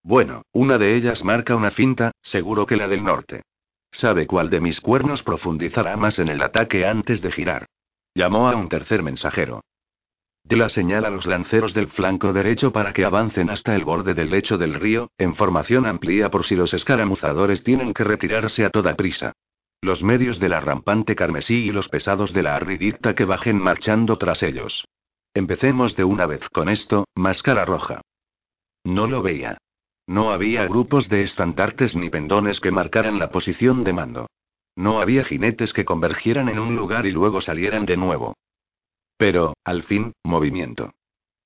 Bueno, 0.05 0.43
una 0.53 0.77
de 0.77 0.95
ellas 0.97 1.25
marca 1.25 1.57
una 1.57 1.71
finta, 1.71 2.13
seguro 2.21 2.67
que 2.67 2.77
la 2.77 2.89
del 2.89 3.03
norte. 3.03 3.43
¿Sabe 3.91 4.27
cuál 4.27 4.51
de 4.51 4.61
mis 4.61 4.83
cuernos 4.83 5.23
profundizará 5.23 5.97
más 5.97 6.19
en 6.19 6.29
el 6.29 6.43
ataque 6.43 6.85
antes 6.85 7.23
de 7.23 7.33
girar? 7.33 7.67
Llamó 8.15 8.51
a 8.51 8.55
un 8.55 8.69
tercer 8.69 9.03
mensajero. 9.03 9.63
De 10.45 10.57
la 10.57 10.69
señal 10.69 11.07
a 11.07 11.11
los 11.11 11.25
lanceros 11.25 11.73
del 11.73 11.89
flanco 11.89 12.35
derecho 12.35 12.71
para 12.71 12.93
que 12.93 13.07
avancen 13.07 13.49
hasta 13.49 13.75
el 13.75 13.85
borde 13.85 14.13
del 14.13 14.29
lecho 14.29 14.59
del 14.59 14.75
río, 14.75 15.11
en 15.17 15.35
formación 15.35 15.87
amplia 15.87 16.31
por 16.31 16.45
si 16.45 16.55
los 16.55 16.75
escaramuzadores 16.75 17.65
tienen 17.65 17.95
que 17.95 18.05
retirarse 18.05 18.67
a 18.67 18.71
toda 18.71 18.95
prisa. 18.95 19.33
los 19.81 20.03
medios 20.03 20.39
de 20.39 20.49
la 20.49 20.61
rampante 20.61 21.15
carmesí 21.15 21.67
y 21.67 21.71
los 21.71 21.89
pesados 21.89 22.33
de 22.33 22.43
la 22.43 22.57
arridicta 22.57 23.15
que 23.15 23.27
bajen 23.27 23.59
marchando 23.59 24.17
tras 24.17 24.43
ellos. 24.43 24.87
Empecemos 25.35 25.95
de 25.95 26.05
una 26.05 26.27
vez 26.27 26.49
con 26.51 26.69
esto, 26.69 27.07
máscara 27.15 27.65
roja. 27.67 28.01
No 28.83 29.07
lo 29.07 29.23
veía. 29.23 29.59
No 30.07 30.33
había 30.33 30.67
grupos 30.67 31.09
de 31.09 31.23
estandartes 31.23 31.97
ni 31.97 32.11
pendones 32.11 32.61
que 32.61 32.71
marcaran 32.71 33.19
la 33.19 33.31
posición 33.31 33.85
de 33.85 33.93
mando. 33.93 34.27
No 34.77 35.01
había 35.01 35.25
jinetes 35.25 35.73
que 35.73 35.85
convergieran 35.85 36.49
en 36.49 36.59
un 36.59 36.77
lugar 36.77 37.07
y 37.07 37.13
luego 37.13 37.41
salieran 37.41 37.87
de 37.87 37.97
nuevo. 37.97 38.35
Pero, 39.17 39.55
al 39.65 39.85
fin, 39.85 40.13
movimiento. 40.25 40.93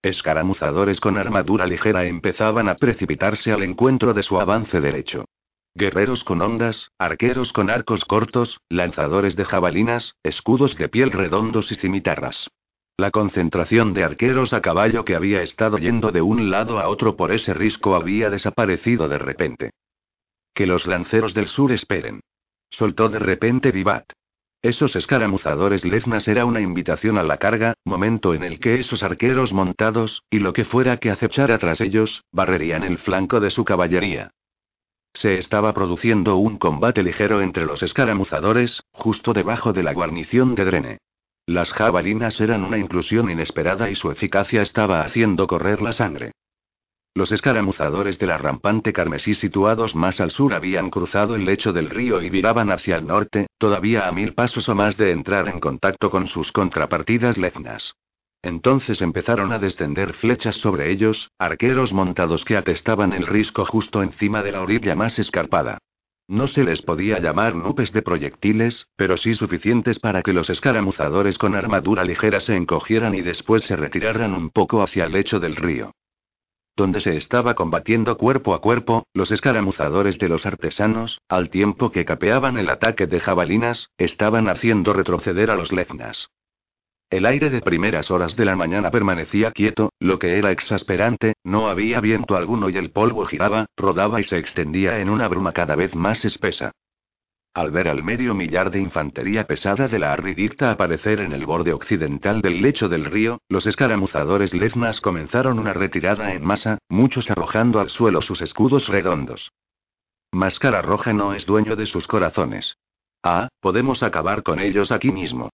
Escaramuzadores 0.02 1.00
con 1.00 1.18
armadura 1.18 1.66
ligera 1.66 2.04
empezaban 2.06 2.68
a 2.68 2.76
precipitarse 2.76 3.52
al 3.52 3.62
encuentro 3.62 4.14
de 4.14 4.22
su 4.22 4.40
avance 4.40 4.80
derecho. 4.80 5.26
Guerreros 5.74 6.24
con 6.24 6.40
ondas, 6.40 6.90
arqueros 6.98 7.52
con 7.52 7.70
arcos 7.70 8.04
cortos, 8.04 8.60
lanzadores 8.68 9.36
de 9.36 9.44
jabalinas, 9.44 10.16
escudos 10.22 10.76
de 10.76 10.88
piel 10.88 11.12
redondos 11.12 11.70
y 11.70 11.76
cimitarras. 11.76 12.48
La 13.00 13.12
concentración 13.12 13.94
de 13.94 14.02
arqueros 14.02 14.52
a 14.52 14.60
caballo 14.60 15.04
que 15.04 15.14
había 15.14 15.40
estado 15.40 15.78
yendo 15.78 16.10
de 16.10 16.20
un 16.20 16.50
lado 16.50 16.80
a 16.80 16.88
otro 16.88 17.14
por 17.14 17.30
ese 17.30 17.54
risco 17.54 17.94
había 17.94 18.28
desaparecido 18.28 19.08
de 19.08 19.18
repente. 19.18 19.70
Que 20.52 20.66
los 20.66 20.88
lanceros 20.88 21.32
del 21.32 21.46
sur 21.46 21.70
esperen. 21.70 22.18
Soltó 22.70 23.08
de 23.08 23.20
repente 23.20 23.70
Vivat. 23.70 24.10
Esos 24.62 24.96
escaramuzadores 24.96 25.84
leznas 25.84 26.26
era 26.26 26.44
una 26.44 26.60
invitación 26.60 27.18
a 27.18 27.22
la 27.22 27.36
carga, 27.36 27.74
momento 27.84 28.34
en 28.34 28.42
el 28.42 28.58
que 28.58 28.80
esos 28.80 29.04
arqueros 29.04 29.52
montados, 29.52 30.24
y 30.28 30.40
lo 30.40 30.52
que 30.52 30.64
fuera 30.64 30.96
que 30.96 31.12
acechara 31.12 31.56
tras 31.58 31.80
ellos, 31.80 32.24
barrerían 32.32 32.82
el 32.82 32.98
flanco 32.98 33.38
de 33.38 33.50
su 33.50 33.64
caballería. 33.64 34.32
Se 35.14 35.38
estaba 35.38 35.72
produciendo 35.72 36.36
un 36.36 36.58
combate 36.58 37.04
ligero 37.04 37.42
entre 37.42 37.64
los 37.64 37.84
escaramuzadores, 37.84 38.82
justo 38.90 39.34
debajo 39.34 39.72
de 39.72 39.84
la 39.84 39.92
guarnición 39.92 40.56
de 40.56 40.64
Drene. 40.64 40.98
Las 41.48 41.72
jabalinas 41.72 42.38
eran 42.42 42.62
una 42.62 42.76
inclusión 42.76 43.30
inesperada 43.30 43.88
y 43.88 43.94
su 43.94 44.10
eficacia 44.10 44.60
estaba 44.60 45.00
haciendo 45.00 45.46
correr 45.46 45.80
la 45.80 45.92
sangre. 45.92 46.32
Los 47.14 47.32
escaramuzadores 47.32 48.18
de 48.18 48.26
la 48.26 48.36
rampante 48.36 48.92
carmesí 48.92 49.34
situados 49.34 49.94
más 49.94 50.20
al 50.20 50.30
sur 50.30 50.52
habían 50.52 50.90
cruzado 50.90 51.36
el 51.36 51.46
lecho 51.46 51.72
del 51.72 51.88
río 51.88 52.20
y 52.20 52.28
viraban 52.28 52.70
hacia 52.70 52.98
el 52.98 53.06
norte, 53.06 53.46
todavía 53.56 54.06
a 54.06 54.12
mil 54.12 54.34
pasos 54.34 54.68
o 54.68 54.74
más 54.74 54.98
de 54.98 55.10
entrar 55.10 55.48
en 55.48 55.58
contacto 55.58 56.10
con 56.10 56.26
sus 56.26 56.52
contrapartidas 56.52 57.38
leznas. 57.38 57.94
Entonces 58.42 59.00
empezaron 59.00 59.50
a 59.50 59.58
descender 59.58 60.12
flechas 60.12 60.56
sobre 60.56 60.92
ellos, 60.92 61.30
arqueros 61.38 61.94
montados 61.94 62.44
que 62.44 62.58
atestaban 62.58 63.14
el 63.14 63.26
risco 63.26 63.64
justo 63.64 64.02
encima 64.02 64.42
de 64.42 64.52
la 64.52 64.60
orilla 64.60 64.94
más 64.94 65.18
escarpada. 65.18 65.78
No 66.28 66.46
se 66.46 66.62
les 66.62 66.82
podía 66.82 67.20
llamar 67.20 67.54
nubes 67.54 67.90
de 67.94 68.02
proyectiles, 68.02 68.90
pero 68.96 69.16
sí 69.16 69.32
suficientes 69.32 69.98
para 69.98 70.22
que 70.22 70.34
los 70.34 70.50
escaramuzadores 70.50 71.38
con 71.38 71.54
armadura 71.54 72.04
ligera 72.04 72.38
se 72.38 72.54
encogieran 72.54 73.14
y 73.14 73.22
después 73.22 73.64
se 73.64 73.76
retiraran 73.76 74.34
un 74.34 74.50
poco 74.50 74.82
hacia 74.82 75.06
el 75.06 75.12
lecho 75.12 75.40
del 75.40 75.56
río. 75.56 75.92
Donde 76.76 77.00
se 77.00 77.16
estaba 77.16 77.54
combatiendo 77.54 78.18
cuerpo 78.18 78.52
a 78.52 78.60
cuerpo, 78.60 79.06
los 79.14 79.30
escaramuzadores 79.30 80.18
de 80.18 80.28
los 80.28 80.44
artesanos, 80.44 81.18
al 81.28 81.48
tiempo 81.48 81.90
que 81.90 82.04
capeaban 82.04 82.58
el 82.58 82.68
ataque 82.68 83.06
de 83.06 83.20
jabalinas, 83.20 83.90
estaban 83.96 84.50
haciendo 84.50 84.92
retroceder 84.92 85.50
a 85.50 85.56
los 85.56 85.72
leznas. 85.72 86.28
El 87.10 87.24
aire 87.24 87.48
de 87.48 87.62
primeras 87.62 88.10
horas 88.10 88.36
de 88.36 88.44
la 88.44 88.54
mañana 88.54 88.90
permanecía 88.90 89.52
quieto, 89.52 89.92
lo 89.98 90.18
que 90.18 90.36
era 90.36 90.50
exasperante, 90.50 91.36
no 91.42 91.68
había 91.68 92.00
viento 92.00 92.36
alguno 92.36 92.68
y 92.68 92.76
el 92.76 92.90
polvo 92.90 93.24
giraba, 93.24 93.64
rodaba 93.78 94.20
y 94.20 94.24
se 94.24 94.36
extendía 94.36 94.98
en 94.98 95.08
una 95.08 95.26
bruma 95.26 95.52
cada 95.52 95.74
vez 95.74 95.94
más 95.94 96.26
espesa. 96.26 96.72
Al 97.54 97.70
ver 97.70 97.88
al 97.88 98.04
medio 98.04 98.34
millar 98.34 98.70
de 98.70 98.80
infantería 98.80 99.46
pesada 99.46 99.88
de 99.88 99.98
la 99.98 100.12
arridicta 100.12 100.70
aparecer 100.70 101.20
en 101.20 101.32
el 101.32 101.46
borde 101.46 101.72
occidental 101.72 102.42
del 102.42 102.60
lecho 102.60 102.90
del 102.90 103.06
río, 103.06 103.40
los 103.48 103.66
escaramuzadores 103.66 104.52
leznas 104.52 105.00
comenzaron 105.00 105.58
una 105.58 105.72
retirada 105.72 106.34
en 106.34 106.44
masa, 106.44 106.76
muchos 106.90 107.30
arrojando 107.30 107.80
al 107.80 107.88
suelo 107.88 108.20
sus 108.20 108.42
escudos 108.42 108.86
redondos. 108.86 109.50
Máscara 110.30 110.82
Roja 110.82 111.14
no 111.14 111.32
es 111.32 111.46
dueño 111.46 111.74
de 111.74 111.86
sus 111.86 112.06
corazones. 112.06 112.76
Ah, 113.22 113.48
podemos 113.60 114.02
acabar 114.02 114.42
con 114.42 114.60
ellos 114.60 114.92
aquí 114.92 115.10
mismo. 115.10 115.48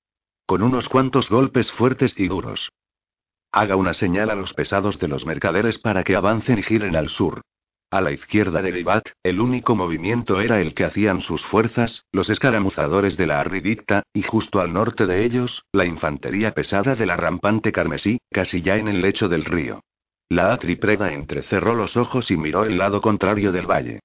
Con 0.46 0.62
unos 0.62 0.90
cuantos 0.90 1.30
golpes 1.30 1.72
fuertes 1.72 2.14
y 2.18 2.28
duros. 2.28 2.68
Haga 3.50 3.76
una 3.76 3.94
señal 3.94 4.28
a 4.28 4.34
los 4.34 4.52
pesados 4.52 4.98
de 4.98 5.08
los 5.08 5.24
mercaderes 5.24 5.78
para 5.78 6.04
que 6.04 6.16
avancen 6.16 6.58
y 6.58 6.62
giren 6.62 6.96
al 6.96 7.08
sur. 7.08 7.40
A 7.90 8.02
la 8.02 8.10
izquierda 8.10 8.60
de 8.60 8.70
Vivat, 8.70 9.08
el 9.22 9.40
único 9.40 9.74
movimiento 9.74 10.42
era 10.42 10.60
el 10.60 10.74
que 10.74 10.84
hacían 10.84 11.22
sus 11.22 11.42
fuerzas, 11.46 12.04
los 12.12 12.28
escaramuzadores 12.28 13.16
de 13.16 13.26
la 13.26 13.40
Arridicta, 13.40 14.02
y 14.12 14.20
justo 14.20 14.60
al 14.60 14.74
norte 14.74 15.06
de 15.06 15.24
ellos, 15.24 15.64
la 15.72 15.86
infantería 15.86 16.52
pesada 16.52 16.94
de 16.94 17.06
la 17.06 17.16
rampante 17.16 17.72
carmesí, 17.72 18.18
casi 18.30 18.60
ya 18.60 18.76
en 18.76 18.88
el 18.88 19.00
lecho 19.00 19.30
del 19.30 19.46
río. 19.46 19.80
La 20.28 20.52
atripreda 20.52 21.12
entrecerró 21.12 21.74
los 21.74 21.96
ojos 21.96 22.30
y 22.30 22.36
miró 22.36 22.64
el 22.64 22.76
lado 22.76 23.00
contrario 23.00 23.50
del 23.50 23.70
valle. 23.70 24.00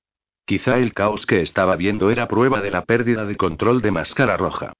Quizá 0.46 0.78
el 0.78 0.94
caos 0.94 1.26
que 1.26 1.42
estaba 1.42 1.76
viendo 1.76 2.12
era 2.12 2.30
prueba 2.30 2.62
de 2.62 2.72
la 2.72 2.86
pérdida 2.86 3.26
de 3.26 3.36
control 3.36 3.82
de 3.82 3.92
Máscara 3.92 4.38
Roja. 4.38 4.72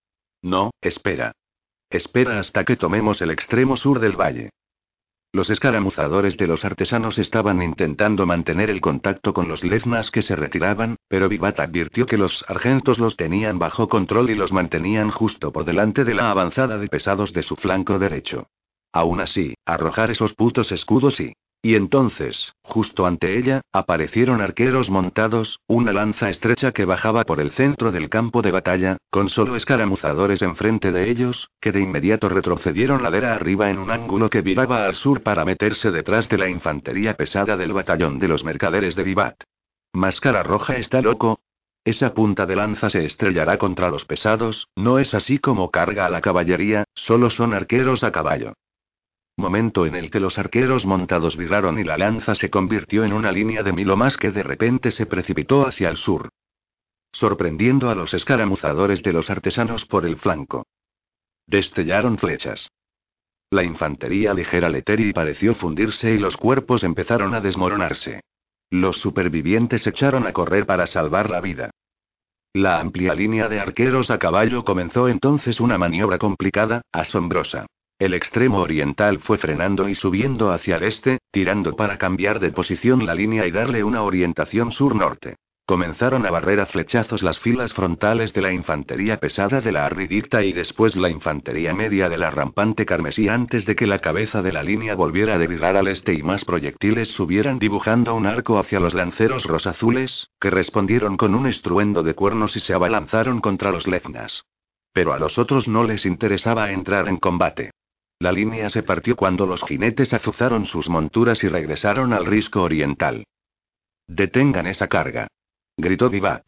No, 0.42 0.72
espera. 0.82 1.34
Espera 1.90 2.40
hasta 2.40 2.66
que 2.66 2.76
tomemos 2.76 3.22
el 3.22 3.32
extremo 3.32 3.76
sur 3.76 4.00
del 4.00 4.16
valle. 4.16 4.52
Los 5.32 5.50
escaramuzadores 5.50 6.38
de 6.38 6.48
los 6.48 6.66
artesanos 6.66 7.18
estaban 7.20 7.62
intentando 7.62 8.26
mantener 8.26 8.70
el 8.70 8.82
contacto 8.82 9.34
con 9.34 9.48
los 9.48 9.64
leznas 9.64 10.10
que 10.12 10.22
se 10.22 10.36
retiraban, 10.36 10.98
pero 11.08 11.30
Vivat 11.30 11.60
advirtió 11.60 12.06
que 12.06 12.18
los 12.18 12.46
argentos 12.48 12.98
los 12.98 13.16
tenían 13.16 13.60
bajo 13.60 13.88
control 13.88 14.30
y 14.30 14.36
los 14.36 14.52
mantenían 14.52 15.12
justo 15.12 15.52
por 15.52 15.66
delante 15.66 16.04
de 16.04 16.16
la 16.16 16.32
avanzada 16.32 16.78
de 16.78 16.88
pesados 16.88 17.34
de 17.34 17.44
su 17.44 17.56
flanco 17.56 18.00
derecho. 18.00 18.48
Aún 18.92 19.20
así, 19.20 19.54
arrojar 19.66 20.10
esos 20.10 20.34
putos 20.34 20.72
escudos 20.72 21.20
y 21.20 21.34
y 21.62 21.76
entonces, 21.76 22.54
justo 22.62 23.06
ante 23.06 23.38
ella, 23.38 23.62
aparecieron 23.74 24.40
arqueros 24.40 24.90
montados, 24.90 25.60
una 25.68 25.92
lanza 25.92 26.30
estrecha 26.30 26.72
que 26.72 26.86
bajaba 26.86 27.26
por 27.26 27.42
el 27.42 27.52
centro 27.52 27.92
del 27.92 28.08
campo 28.08 28.42
de 28.42 28.52
batalla, 28.52 28.98
con 29.10 29.28
solo 29.28 29.58
escaramuzadores 29.58 30.42
enfrente 30.42 30.94
de 30.94 31.10
ellos, 31.10 31.50
que 31.60 31.74
de 31.74 31.82
inmediato 31.82 32.30
retrocedieron 32.30 33.04
ladera 33.04 33.34
arriba 33.34 33.70
en 33.70 33.80
un 33.80 33.92
ángulo 33.92 34.30
que 34.30 34.42
viraba 34.42 34.86
al 34.86 34.96
sur 34.96 35.22
para 35.22 35.44
meterse 35.44 35.92
detrás 35.92 36.30
de 36.30 36.38
la 36.38 36.50
infantería 36.50 37.16
pesada 37.16 37.58
del 37.58 37.74
batallón 37.74 38.20
de 38.20 38.30
los 38.30 38.46
mercaderes 38.46 38.96
de 38.96 39.04
Vivat. 39.04 39.44
Máscara 39.92 40.44
Roja 40.44 40.78
está 40.78 41.02
loco. 41.02 41.42
Esa 41.84 42.14
punta 42.14 42.46
de 42.46 42.56
lanza 42.56 42.90
se 42.90 43.04
estrellará 43.04 43.58
contra 43.58 43.90
los 43.90 44.06
pesados, 44.06 44.70
no 44.76 44.98
es 44.98 45.14
así 45.14 45.40
como 45.40 45.72
carga 45.72 46.06
a 46.06 46.10
la 46.10 46.22
caballería, 46.22 46.86
solo 46.94 47.30
son 47.30 47.54
arqueros 47.54 48.04
a 48.04 48.12
caballo 48.12 48.54
momento 49.40 49.86
en 49.86 49.96
el 49.96 50.12
que 50.12 50.20
los 50.20 50.38
arqueros 50.38 50.86
montados 50.86 51.38
viraron 51.38 51.80
y 51.80 51.84
la 51.84 51.98
lanza 51.98 52.36
se 52.36 52.50
convirtió 52.50 53.04
en 53.04 53.14
una 53.14 53.32
línea 53.32 53.64
de 53.64 53.74
mil 53.74 53.96
más 53.96 54.18
que 54.18 54.32
de 54.32 54.44
repente 54.44 54.92
se 54.92 55.06
precipitó 55.06 55.66
hacia 55.66 55.90
el 55.90 55.98
sur. 55.98 56.30
Sorprendiendo 57.12 57.90
a 57.90 57.96
los 57.96 58.14
escaramuzadores 58.14 59.02
de 59.02 59.14
los 59.14 59.30
artesanos 59.30 59.86
por 59.86 60.06
el 60.06 60.18
flanco. 60.18 60.68
Destellaron 61.48 62.20
flechas. 62.20 62.70
La 63.50 63.64
infantería 63.64 64.34
ligera 64.36 64.70
Leteri 64.70 65.12
pareció 65.12 65.56
fundirse 65.56 66.14
y 66.14 66.20
los 66.20 66.38
cuerpos 66.38 66.84
empezaron 66.84 67.34
a 67.34 67.42
desmoronarse. 67.42 68.22
Los 68.70 68.98
supervivientes 68.98 69.88
echaron 69.88 70.28
a 70.28 70.34
correr 70.34 70.68
para 70.68 70.86
salvar 70.86 71.32
la 71.32 71.42
vida. 71.42 71.72
La 72.54 72.80
amplia 72.80 73.16
línea 73.16 73.48
de 73.48 73.60
arqueros 73.60 74.12
a 74.12 74.20
caballo 74.20 74.64
comenzó 74.64 75.08
entonces 75.08 75.60
una 75.60 75.80
maniobra 75.80 76.20
complicada, 76.20 76.82
asombrosa. 76.92 77.66
El 78.00 78.14
extremo 78.14 78.60
oriental 78.60 79.20
fue 79.20 79.38
frenando 79.38 79.90
y 79.90 79.94
subiendo 79.94 80.52
hacia 80.52 80.78
el 80.78 80.84
este, 80.84 81.20
tirando 81.32 81.76
para 81.76 81.98
cambiar 81.98 82.40
de 82.40 82.54
posición 82.54 83.06
la 83.06 83.14
línea 83.14 83.46
y 83.46 83.52
darle 83.52 83.84
una 83.84 84.04
orientación 84.04 84.72
sur-norte. 84.72 85.36
Comenzaron 85.66 86.26
a 86.26 86.32
barrer 86.32 86.62
a 86.62 86.66
flechazos 86.66 87.22
las 87.24 87.40
filas 87.40 87.74
frontales 87.74 88.34
de 88.34 88.42
la 88.42 88.54
infantería 88.54 89.18
pesada 89.18 89.60
de 89.60 89.74
la 89.74 89.86
arridicta 89.86 90.46
y 90.46 90.54
después 90.54 90.96
la 90.96 91.10
infantería 91.10 91.74
media 91.74 92.08
de 92.08 92.18
la 92.18 92.32
rampante 92.32 92.86
carmesí 92.86 93.28
antes 93.28 93.66
de 93.66 93.76
que 93.76 93.86
la 93.86 94.00
cabeza 94.00 94.42
de 94.42 94.54
la 94.54 94.64
línea 94.64 94.96
volviera 94.96 95.36
a 95.36 95.38
derivar 95.38 95.76
al 95.76 95.90
este 95.90 96.14
y 96.14 96.24
más 96.24 96.46
proyectiles 96.46 97.10
subieran 97.10 97.60
dibujando 97.60 98.16
un 98.16 98.28
arco 98.28 98.60
hacia 98.60 98.80
los 98.80 98.94
lanceros 98.94 99.44
rosazules, 99.44 100.30
que 100.40 100.50
respondieron 100.50 101.18
con 101.18 101.36
un 101.36 101.48
estruendo 101.48 102.02
de 102.02 102.16
cuernos 102.16 102.56
y 102.56 102.62
se 102.62 102.74
abalanzaron 102.74 103.42
contra 103.42 103.72
los 103.72 103.88
leznas. 103.88 104.46
Pero 104.94 105.12
a 105.12 105.20
los 105.20 105.38
otros 105.38 105.68
no 105.68 105.84
les 105.84 106.06
interesaba 106.06 106.72
entrar 106.72 107.10
en 107.10 107.18
combate. 107.18 107.72
La 108.22 108.34
línea 108.34 108.70
se 108.70 108.84
partió 108.84 109.16
cuando 109.16 109.46
los 109.48 109.64
jinetes 109.64 110.14
azuzaron 110.14 110.66
sus 110.66 110.90
monturas 110.90 111.42
y 111.46 111.48
regresaron 111.48 112.12
al 112.12 112.26
risco 112.26 112.62
oriental. 112.62 113.24
Detengan 114.08 114.68
esa 114.68 114.88
carga. 114.88 115.28
Gritó 115.78 116.10
Vivat. 116.10 116.44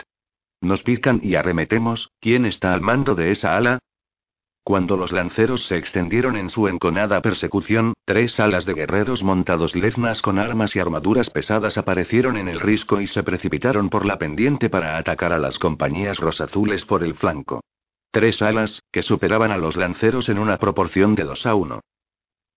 Nos 0.60 0.84
pican 0.84 1.22
y 1.23 1.35
arremetemos, 1.35 2.11
¿quién 2.19 2.45
está 2.45 2.73
al 2.73 2.81
mando 2.81 3.15
de 3.15 3.31
esa 3.31 3.56
ala? 3.56 3.80
Cuando 4.64 4.98
los 4.98 5.14
lanceros 5.14 5.65
se 5.65 5.77
extendieron 5.77 6.35
en 6.35 6.49
su 6.49 6.68
enconada 6.68 7.22
persecución, 7.22 7.93
tres 8.06 8.39
alas 8.39 8.65
de 8.65 8.73
guerreros 8.73 9.23
montados 9.23 9.73
leznas 9.73 10.22
con 10.22 10.39
armas 10.39 10.76
y 10.76 10.80
armaduras 10.80 11.30
pesadas 11.30 11.77
aparecieron 11.77 12.35
en 12.35 12.49
el 12.49 12.60
risco 12.60 12.99
y 12.99 13.07
se 13.07 13.23
precipitaron 13.23 13.89
por 13.89 14.06
la 14.06 14.18
pendiente 14.18 14.69
para 14.69 14.98
atacar 14.98 15.31
a 15.31 15.39
las 15.39 15.57
compañías 15.57 16.18
rosazules 16.19 16.85
por 16.85 17.03
el 17.03 17.15
flanco. 17.15 17.61
Tres 18.11 18.41
alas, 18.41 18.83
que 18.91 19.03
superaban 19.03 19.51
a 19.51 19.57
los 19.57 19.77
lanceros 19.77 20.27
en 20.27 20.38
una 20.38 20.57
proporción 20.57 21.15
de 21.15 21.23
dos 21.23 21.45
a 21.45 21.55
uno. 21.55 21.81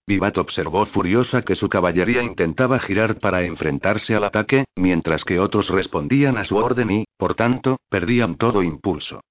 Vivat 0.06 0.36
observó 0.36 0.84
furiosa 0.84 1.42
que 1.42 1.54
su 1.54 1.68
caballería 1.68 2.22
intentaba 2.22 2.78
girar 2.78 3.18
para 3.20 3.42
enfrentarse 3.44 4.14
al 4.14 4.24
ataque, 4.24 4.64
mientras 4.76 5.24
que 5.24 5.38
otros 5.38 5.70
respondían 5.70 6.36
a 6.36 6.44
su 6.44 6.56
orden 6.56 6.90
y, 6.90 7.04
por 7.16 7.34
tanto, 7.34 7.78
perdían 7.88 8.36
todo 8.36 8.62
impulso. 8.62 9.22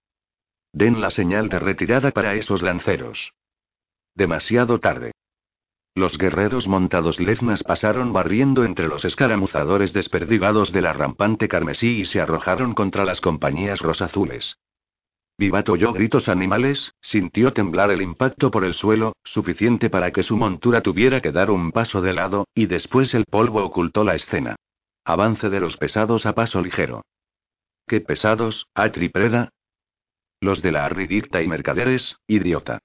Den 0.71 1.01
la 1.01 1.11
señal 1.11 1.49
de 1.49 1.59
retirada 1.59 2.11
para 2.11 2.33
esos 2.33 2.63
lanceros. 2.63 3.33
Demasiado 4.15 4.79
tarde. 4.79 5.11
Los 5.93 6.17
guerreros 6.17 6.67
montados 6.67 7.19
leznas 7.19 7.61
pasaron 7.61 8.13
barriendo 8.13 8.63
entre 8.63 8.87
los 8.87 9.05
escaramuzadores 9.05 9.93
desperdigados 9.93 10.71
de 10.71 10.81
la 10.81 10.93
rampante 10.93 11.47
carmesí 11.47 11.99
y 11.99 12.05
se 12.05 12.19
arrojaron 12.19 12.73
contra 12.73 13.05
las 13.05 13.21
compañías 13.21 13.79
rosazules. 13.79 14.57
Vivat 15.37 15.67
oyó 15.69 15.93
gritos 15.93 16.29
animales, 16.29 16.93
sintió 17.01 17.53
temblar 17.53 17.89
el 17.91 18.01
impacto 18.01 18.51
por 18.51 18.63
el 18.63 18.73
suelo, 18.73 19.13
suficiente 19.23 19.89
para 19.89 20.11
que 20.11 20.23
su 20.23 20.37
montura 20.37 20.81
tuviera 20.81 21.21
que 21.21 21.31
dar 21.31 21.49
un 21.49 21.71
paso 21.71 22.01
de 22.01 22.13
lado, 22.13 22.47
y 22.53 22.67
después 22.67 23.13
el 23.13 23.25
polvo 23.25 23.63
ocultó 23.63 24.03
la 24.03 24.15
escena. 24.15 24.55
Avance 25.05 25.49
de 25.49 25.59
los 25.59 25.77
pesados 25.77 26.25
a 26.25 26.33
paso 26.33 26.61
ligero. 26.61 27.03
¿Qué 27.87 27.99
pesados, 27.99 28.67
Atripreda? 28.73 29.49
Los 30.39 30.61
de 30.61 30.71
la 30.71 30.85
Arridicta 30.85 31.41
y 31.41 31.47
mercaderes, 31.47 32.17
idiota. 32.27 32.79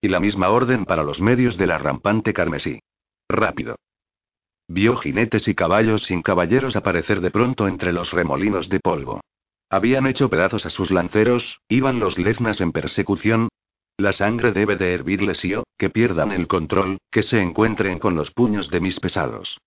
Y 0.00 0.08
la 0.08 0.20
misma 0.20 0.50
orden 0.50 0.84
para 0.84 1.02
los 1.02 1.20
medios 1.20 1.56
de 1.58 1.66
la 1.66 1.78
rampante 1.78 2.32
carmesí. 2.32 2.80
Rápido. 3.28 3.76
Vio 4.68 4.96
jinetes 4.96 5.48
y 5.48 5.54
caballos 5.54 6.04
sin 6.04 6.22
caballeros 6.22 6.76
aparecer 6.76 7.20
de 7.20 7.30
pronto 7.30 7.66
entre 7.66 7.92
los 7.92 8.12
remolinos 8.12 8.68
de 8.68 8.80
polvo. 8.80 9.20
Habían 9.70 10.06
hecho 10.06 10.30
pedazos 10.30 10.64
a 10.64 10.70
sus 10.70 10.90
lanceros, 10.90 11.60
iban 11.68 11.98
los 11.98 12.18
leznas 12.18 12.60
en 12.62 12.72
persecución. 12.72 13.48
La 13.98 14.12
sangre 14.12 14.52
debe 14.52 14.76
de 14.76 14.94
hervirles 14.94 15.44
y 15.44 15.54
o, 15.54 15.64
que 15.76 15.90
pierdan 15.90 16.32
el 16.32 16.46
control, 16.46 16.98
que 17.10 17.22
se 17.22 17.42
encuentren 17.42 17.98
con 17.98 18.14
los 18.14 18.30
puños 18.30 18.70
de 18.70 18.80
mis 18.80 18.98
pesados. 18.98 19.58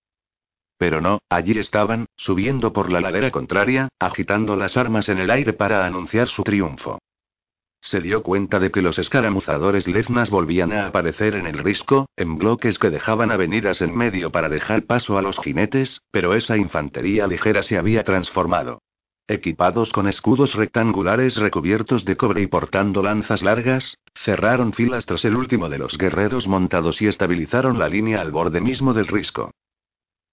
Pero 0.76 1.00
no, 1.00 1.20
allí 1.28 1.56
estaban, 1.56 2.06
subiendo 2.16 2.72
por 2.72 2.90
la 2.90 3.00
ladera 3.00 3.30
contraria, 3.30 3.88
agitando 4.00 4.56
las 4.56 4.76
armas 4.76 5.08
en 5.08 5.18
el 5.18 5.30
aire 5.30 5.52
para 5.52 5.86
anunciar 5.86 6.26
su 6.26 6.42
triunfo. 6.42 6.98
Se 7.80 8.00
dio 8.00 8.24
cuenta 8.24 8.58
de 8.58 8.70
que 8.70 8.82
los 8.82 8.98
escaramuzadores 8.98 9.86
leznas 9.86 10.30
volvían 10.30 10.72
a 10.72 10.86
aparecer 10.86 11.36
en 11.36 11.46
el 11.46 11.58
risco, 11.58 12.06
en 12.16 12.38
bloques 12.38 12.78
que 12.78 12.90
dejaban 12.90 13.30
avenidas 13.30 13.82
en 13.82 13.96
medio 13.96 14.32
para 14.32 14.48
dejar 14.48 14.82
paso 14.84 15.18
a 15.18 15.22
los 15.22 15.38
jinetes, 15.38 16.00
pero 16.10 16.34
esa 16.34 16.56
infantería 16.56 17.28
ligera 17.28 17.62
se 17.62 17.78
había 17.78 18.02
transformado. 18.02 18.80
Equipados 19.32 19.94
con 19.94 20.08
escudos 20.08 20.54
rectangulares 20.54 21.36
recubiertos 21.36 22.04
de 22.04 22.18
cobre 22.18 22.42
y 22.42 22.48
portando 22.48 23.02
lanzas 23.02 23.42
largas, 23.42 23.96
cerraron 24.14 24.74
filas 24.74 25.06
tras 25.06 25.24
el 25.24 25.38
último 25.38 25.70
de 25.70 25.78
los 25.78 25.96
guerreros 25.96 26.46
montados 26.46 27.00
y 27.00 27.06
estabilizaron 27.06 27.78
la 27.78 27.88
línea 27.88 28.20
al 28.20 28.30
borde 28.30 28.60
mismo 28.60 28.92
del 28.92 29.06
risco. 29.06 29.50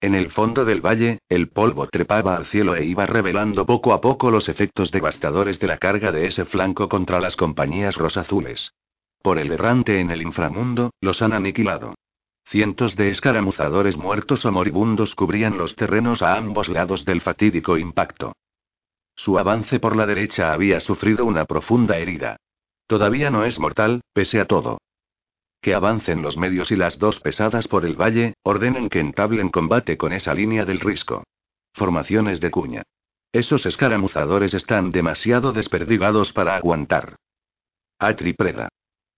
En 0.02 0.16
el 0.16 0.32
fondo 0.32 0.66
del 0.66 0.86
valle, 0.86 1.20
el 1.30 1.48
polvo 1.48 1.88
trepaba 1.88 2.36
al 2.36 2.46
cielo 2.48 2.76
e 2.76 2.84
iba 2.84 3.06
revelando 3.06 3.66
poco 3.66 3.94
a 3.94 4.02
poco 4.02 4.32
los 4.32 4.50
efectos 4.50 4.92
devastadores 4.92 5.62
de 5.62 5.68
la 5.68 5.78
carga 5.78 6.12
de 6.12 6.28
ese 6.28 6.44
flanco 6.44 6.90
contra 6.90 7.22
las 7.22 7.38
compañías 7.38 7.96
rosazules. 7.96 8.74
Por 9.22 9.40
el 9.40 9.54
errante 9.54 10.02
en 10.02 10.12
el 10.12 10.22
inframundo, 10.22 10.92
los 11.00 11.22
han 11.22 11.32
aniquilado. 11.32 11.96
Cientos 12.44 12.98
de 12.98 13.12
escaramuzadores 13.12 13.96
muertos 13.96 14.44
o 14.44 14.52
moribundos 14.52 15.16
cubrían 15.16 15.58
los 15.58 15.78
terrenos 15.78 16.22
a 16.22 16.36
ambos 16.36 16.68
lados 16.68 17.06
del 17.06 17.22
fatídico 17.22 17.78
impacto. 17.78 18.34
Su 19.20 19.38
avance 19.38 19.82
por 19.82 19.98
la 19.98 20.06
derecha 20.06 20.54
había 20.54 20.80
sufrido 20.80 21.26
una 21.26 21.44
profunda 21.44 21.98
herida. 21.98 22.38
Todavía 22.88 23.30
no 23.30 23.44
es 23.44 23.60
mortal, 23.60 24.00
pese 24.14 24.40
a 24.40 24.46
todo. 24.46 24.78
Que 25.62 25.74
avancen 25.74 26.22
los 26.22 26.38
medios 26.38 26.72
y 26.72 26.78
las 26.78 27.00
dos 27.00 27.20
pesadas 27.20 27.68
por 27.68 27.84
el 27.84 28.00
valle, 28.00 28.36
ordenen 28.44 28.88
que 28.88 29.02
entablen 29.02 29.50
combate 29.50 29.98
con 29.98 30.14
esa 30.14 30.34
línea 30.34 30.64
del 30.64 30.80
risco. 30.80 31.26
Formaciones 31.74 32.40
de 32.40 32.50
cuña. 32.50 32.84
Esos 33.34 33.66
escaramuzadores 33.66 34.54
están 34.54 34.90
demasiado 34.90 35.52
desperdigados 35.52 36.32
para 36.32 36.56
aguantar. 36.56 37.18
Atripreda. 38.00 38.70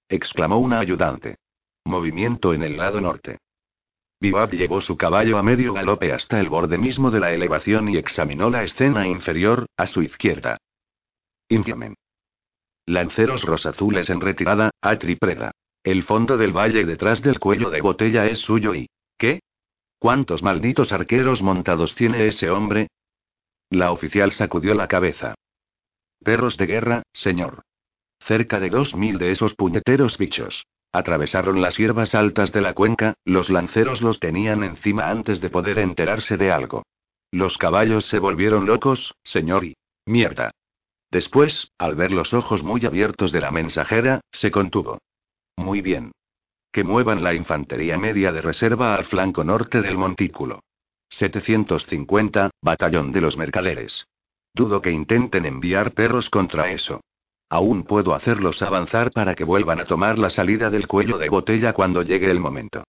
exclamó 0.10 0.58
una 0.58 0.80
ayudante. 0.80 1.36
Movimiento 1.86 2.56
en 2.56 2.64
el 2.64 2.76
lado 2.76 3.02
norte. 3.02 3.38
Vivat 4.22 4.54
llevó 4.54 4.82
su 4.82 4.98
caballo 4.98 5.40
a 5.40 5.44
medio 5.44 5.74
galope 5.74 6.14
hasta 6.14 6.40
el 6.40 6.48
borde 6.48 6.78
mismo 6.78 7.10
de 7.10 7.20
la 7.20 7.34
elevación 7.34 7.90
y 7.90 7.98
examinó 7.98 8.52
la 8.52 8.62
escena 8.62 9.08
inferior, 9.08 9.66
a 9.76 9.88
su 9.88 10.04
izquierda. 10.04 10.58
Infiamen. 11.50 11.96
Lanceros 12.86 13.44
rosazules 13.44 14.12
en 14.12 14.22
retirada, 14.22 14.70
a 14.80 14.96
tripreda. 15.00 15.52
El 15.84 16.04
fondo 16.04 16.38
del 16.38 16.56
valle 16.56 16.86
detrás 16.86 17.24
del 17.24 17.40
cuello 17.40 17.72
de 17.72 17.82
botella 17.82 18.28
es 18.28 18.38
suyo 18.38 18.76
y... 18.76 18.88
¿Qué? 19.18 19.42
¿Cuántos 19.98 20.44
malditos 20.44 20.92
arqueros 20.92 21.42
montados 21.42 21.96
tiene 21.96 22.28
ese 22.28 22.52
hombre? 22.52 22.90
La 23.72 23.92
oficial 23.92 24.32
sacudió 24.34 24.76
la 24.76 24.88
cabeza. 24.88 25.34
Perros 26.24 26.58
de 26.58 26.68
guerra, 26.68 27.04
señor. 27.12 27.64
Cerca 28.20 28.60
de 28.60 28.70
dos 28.70 28.96
mil 28.96 29.18
de 29.18 29.32
esos 29.32 29.56
puñeteros 29.56 30.20
bichos. 30.20 30.64
Atravesaron 30.94 31.62
las 31.62 31.78
hierbas 31.78 32.16
altas 32.16 32.52
de 32.52 32.62
la 32.62 32.74
cuenca, 32.74 33.14
los 33.24 33.50
lanceros 33.50 34.02
los 34.02 34.20
tenían 34.20 34.64
encima 34.64 35.10
antes 35.10 35.40
de 35.40 35.50
poder 35.50 35.80
enterarse 35.80 36.38
de 36.38 36.52
algo. 36.52 36.84
Los 37.32 37.58
caballos 37.58 38.06
se 38.06 38.20
volvieron 38.20 38.66
locos, 38.66 39.16
señor. 39.24 39.64
Mierda. 40.06 40.52
Después, 41.10 41.72
al 41.78 41.96
ver 41.96 42.12
los 42.12 42.34
ojos 42.34 42.64
muy 42.64 42.86
abiertos 42.86 43.32
de 43.32 43.40
la 43.40 43.52
mensajera, 43.52 44.22
se 44.32 44.52
contuvo. 44.52 44.98
Muy 45.56 45.82
bien. 45.82 46.12
Que 46.72 46.84
muevan 46.84 47.24
la 47.24 47.34
infantería 47.34 47.98
media 47.98 48.32
de 48.32 48.42
reserva 48.42 48.96
al 48.96 49.06
flanco 49.06 49.44
norte 49.44 49.82
del 49.82 49.98
montículo. 49.98 50.62
750, 51.10 52.52
batallón 52.62 53.12
de 53.12 53.22
los 53.22 53.38
mercaderes. 53.38 54.08
Dudo 54.54 54.82
que 54.82 54.92
intenten 54.92 55.46
enviar 55.46 55.94
perros 55.94 56.30
contra 56.30 56.72
eso. 56.72 57.02
Aún 57.52 57.84
puedo 57.84 58.16
hacerlos 58.16 58.62
avanzar 58.62 59.12
para 59.12 59.36
que 59.36 59.44
vuelvan 59.44 59.82
a 59.82 59.86
tomar 59.86 60.18
la 60.18 60.30
salida 60.30 60.70
del 60.70 60.88
cuello 60.88 61.18
de 61.18 61.28
botella 61.28 61.74
cuando 61.74 62.02
llegue 62.02 62.32
el 62.32 62.40
momento. 62.40 62.86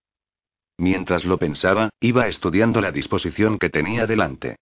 Mientras 0.78 1.24
lo 1.24 1.36
pensaba, 1.36 1.90
iba 1.98 2.28
estudiando 2.28 2.80
la 2.80 2.92
disposición 2.92 3.58
que 3.58 3.70
tenía 3.70 4.06
delante. 4.06 4.54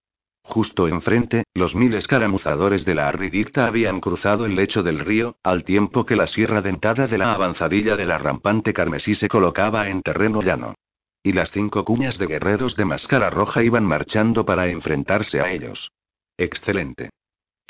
Justo 0.43 0.89
enfrente, 0.89 1.45
los 1.53 1.75
mil 1.75 1.93
escaramuzadores 1.93 2.87
de 2.87 2.95
la 2.95 3.09
arridicta 3.09 3.67
habían 3.67 4.01
cruzado 4.01 4.47
el 4.47 4.57
lecho 4.57 4.83
del 4.83 5.01
río, 5.01 5.37
al 5.43 5.65
tiempo 5.65 6.07
que 6.07 6.17
la 6.17 6.27
sierra 6.27 6.63
dentada 6.63 7.07
de 7.07 7.19
la 7.19 7.35
avanzadilla 7.35 7.95
de 7.95 8.07
la 8.07 8.17
rampante 8.17 8.73
carmesí 8.73 9.15
se 9.15 9.29
colocaba 9.29 9.91
en 9.91 10.01
terreno 10.01 10.41
llano. 10.41 10.77
Y 11.23 11.33
las 11.33 11.51
cinco 11.51 11.85
cuñas 11.85 12.17
de 12.17 12.27
guerreros 12.27 12.75
de 12.75 12.87
máscara 12.87 13.29
roja 13.29 13.63
iban 13.63 13.85
marchando 13.85 14.47
para 14.47 14.69
enfrentarse 14.69 15.43
a 15.43 15.53
ellos. 15.53 15.93
Excelente. 16.39 17.11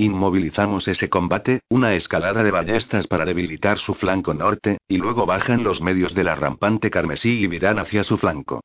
Inmovilizamos 0.00 0.88
ese 0.88 1.10
combate, 1.10 1.60
una 1.68 1.92
escalada 1.92 2.42
de 2.42 2.50
ballestas 2.50 3.06
para 3.06 3.26
debilitar 3.26 3.76
su 3.76 3.92
flanco 3.92 4.32
norte, 4.32 4.78
y 4.88 4.96
luego 4.96 5.26
bajan 5.26 5.62
los 5.62 5.82
medios 5.82 6.14
de 6.14 6.24
la 6.24 6.34
rampante 6.34 6.88
carmesí 6.88 7.44
y 7.44 7.48
miran 7.48 7.78
hacia 7.78 8.02
su 8.02 8.16
flanco. 8.16 8.62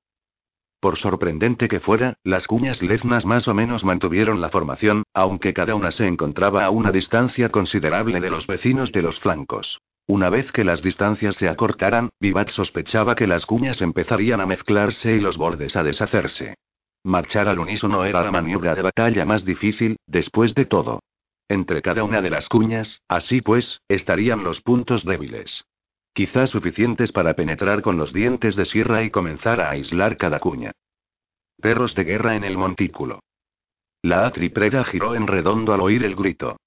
Por 0.80 0.96
sorprendente 0.96 1.68
que 1.68 1.82
fuera, 1.82 2.14
las 2.24 2.48
cuñas 2.48 2.82
leznas 2.82 3.26
más 3.26 3.50
o 3.50 3.54
menos 3.54 3.84
mantuvieron 3.84 4.40
la 4.40 4.48
formación, 4.48 5.04
aunque 5.14 5.54
cada 5.54 5.76
una 5.76 5.92
se 5.92 6.08
encontraba 6.08 6.64
a 6.64 6.70
una 6.70 6.94
distancia 6.94 7.50
considerable 7.50 8.22
de 8.22 8.30
los 8.30 8.48
vecinos 8.48 8.94
de 8.94 9.02
los 9.02 9.20
flancos. 9.20 9.82
Una 10.08 10.30
vez 10.30 10.54
que 10.54 10.64
las 10.64 10.82
distancias 10.82 11.36
se 11.36 11.50
acortaran, 11.50 12.12
Vivat 12.18 12.48
sospechaba 12.48 13.14
que 13.14 13.28
las 13.28 13.46
cuñas 13.46 13.82
empezarían 13.82 14.40
a 14.40 14.46
mezclarse 14.46 15.18
y 15.18 15.20
los 15.20 15.36
bordes 15.36 15.76
a 15.76 15.84
deshacerse. 15.84 16.56
Marchar 17.04 17.50
al 17.50 17.60
unísono 17.60 18.06
era 18.06 18.24
la 18.24 18.32
maniobra 18.32 18.74
de 18.74 18.84
batalla 18.84 19.26
más 19.26 19.44
difícil, 19.44 19.98
después 20.08 20.56
de 20.56 20.64
todo. 20.64 21.02
Entre 21.48 21.82
cada 21.82 22.04
una 22.04 22.22
de 22.22 22.30
las 22.30 22.50
cuñas, 22.50 23.02
así 23.08 23.42
pues, 23.42 23.82
estarían 23.88 24.44
los 24.44 24.62
puntos 24.62 25.06
débiles. 25.06 25.66
Quizás 26.14 26.50
suficientes 26.50 27.12
para 27.12 27.36
penetrar 27.36 27.82
con 27.82 27.98
los 27.98 28.14
dientes 28.14 28.56
de 28.56 28.66
sierra 28.66 29.04
y 29.04 29.12
comenzar 29.12 29.62
a 29.62 29.70
aislar 29.70 30.18
cada 30.18 30.40
cuña. 30.40 30.72
Perros 31.62 31.94
de 31.94 32.04
guerra 32.04 32.36
en 32.36 32.44
el 32.44 32.58
montículo. 32.58 33.20
La 34.02 34.26
atripreda 34.26 34.84
giró 34.86 35.16
en 35.16 35.28
redondo 35.28 35.74
al 35.74 35.82
oír 35.82 36.04
el 36.04 36.16
grito. 36.16 36.58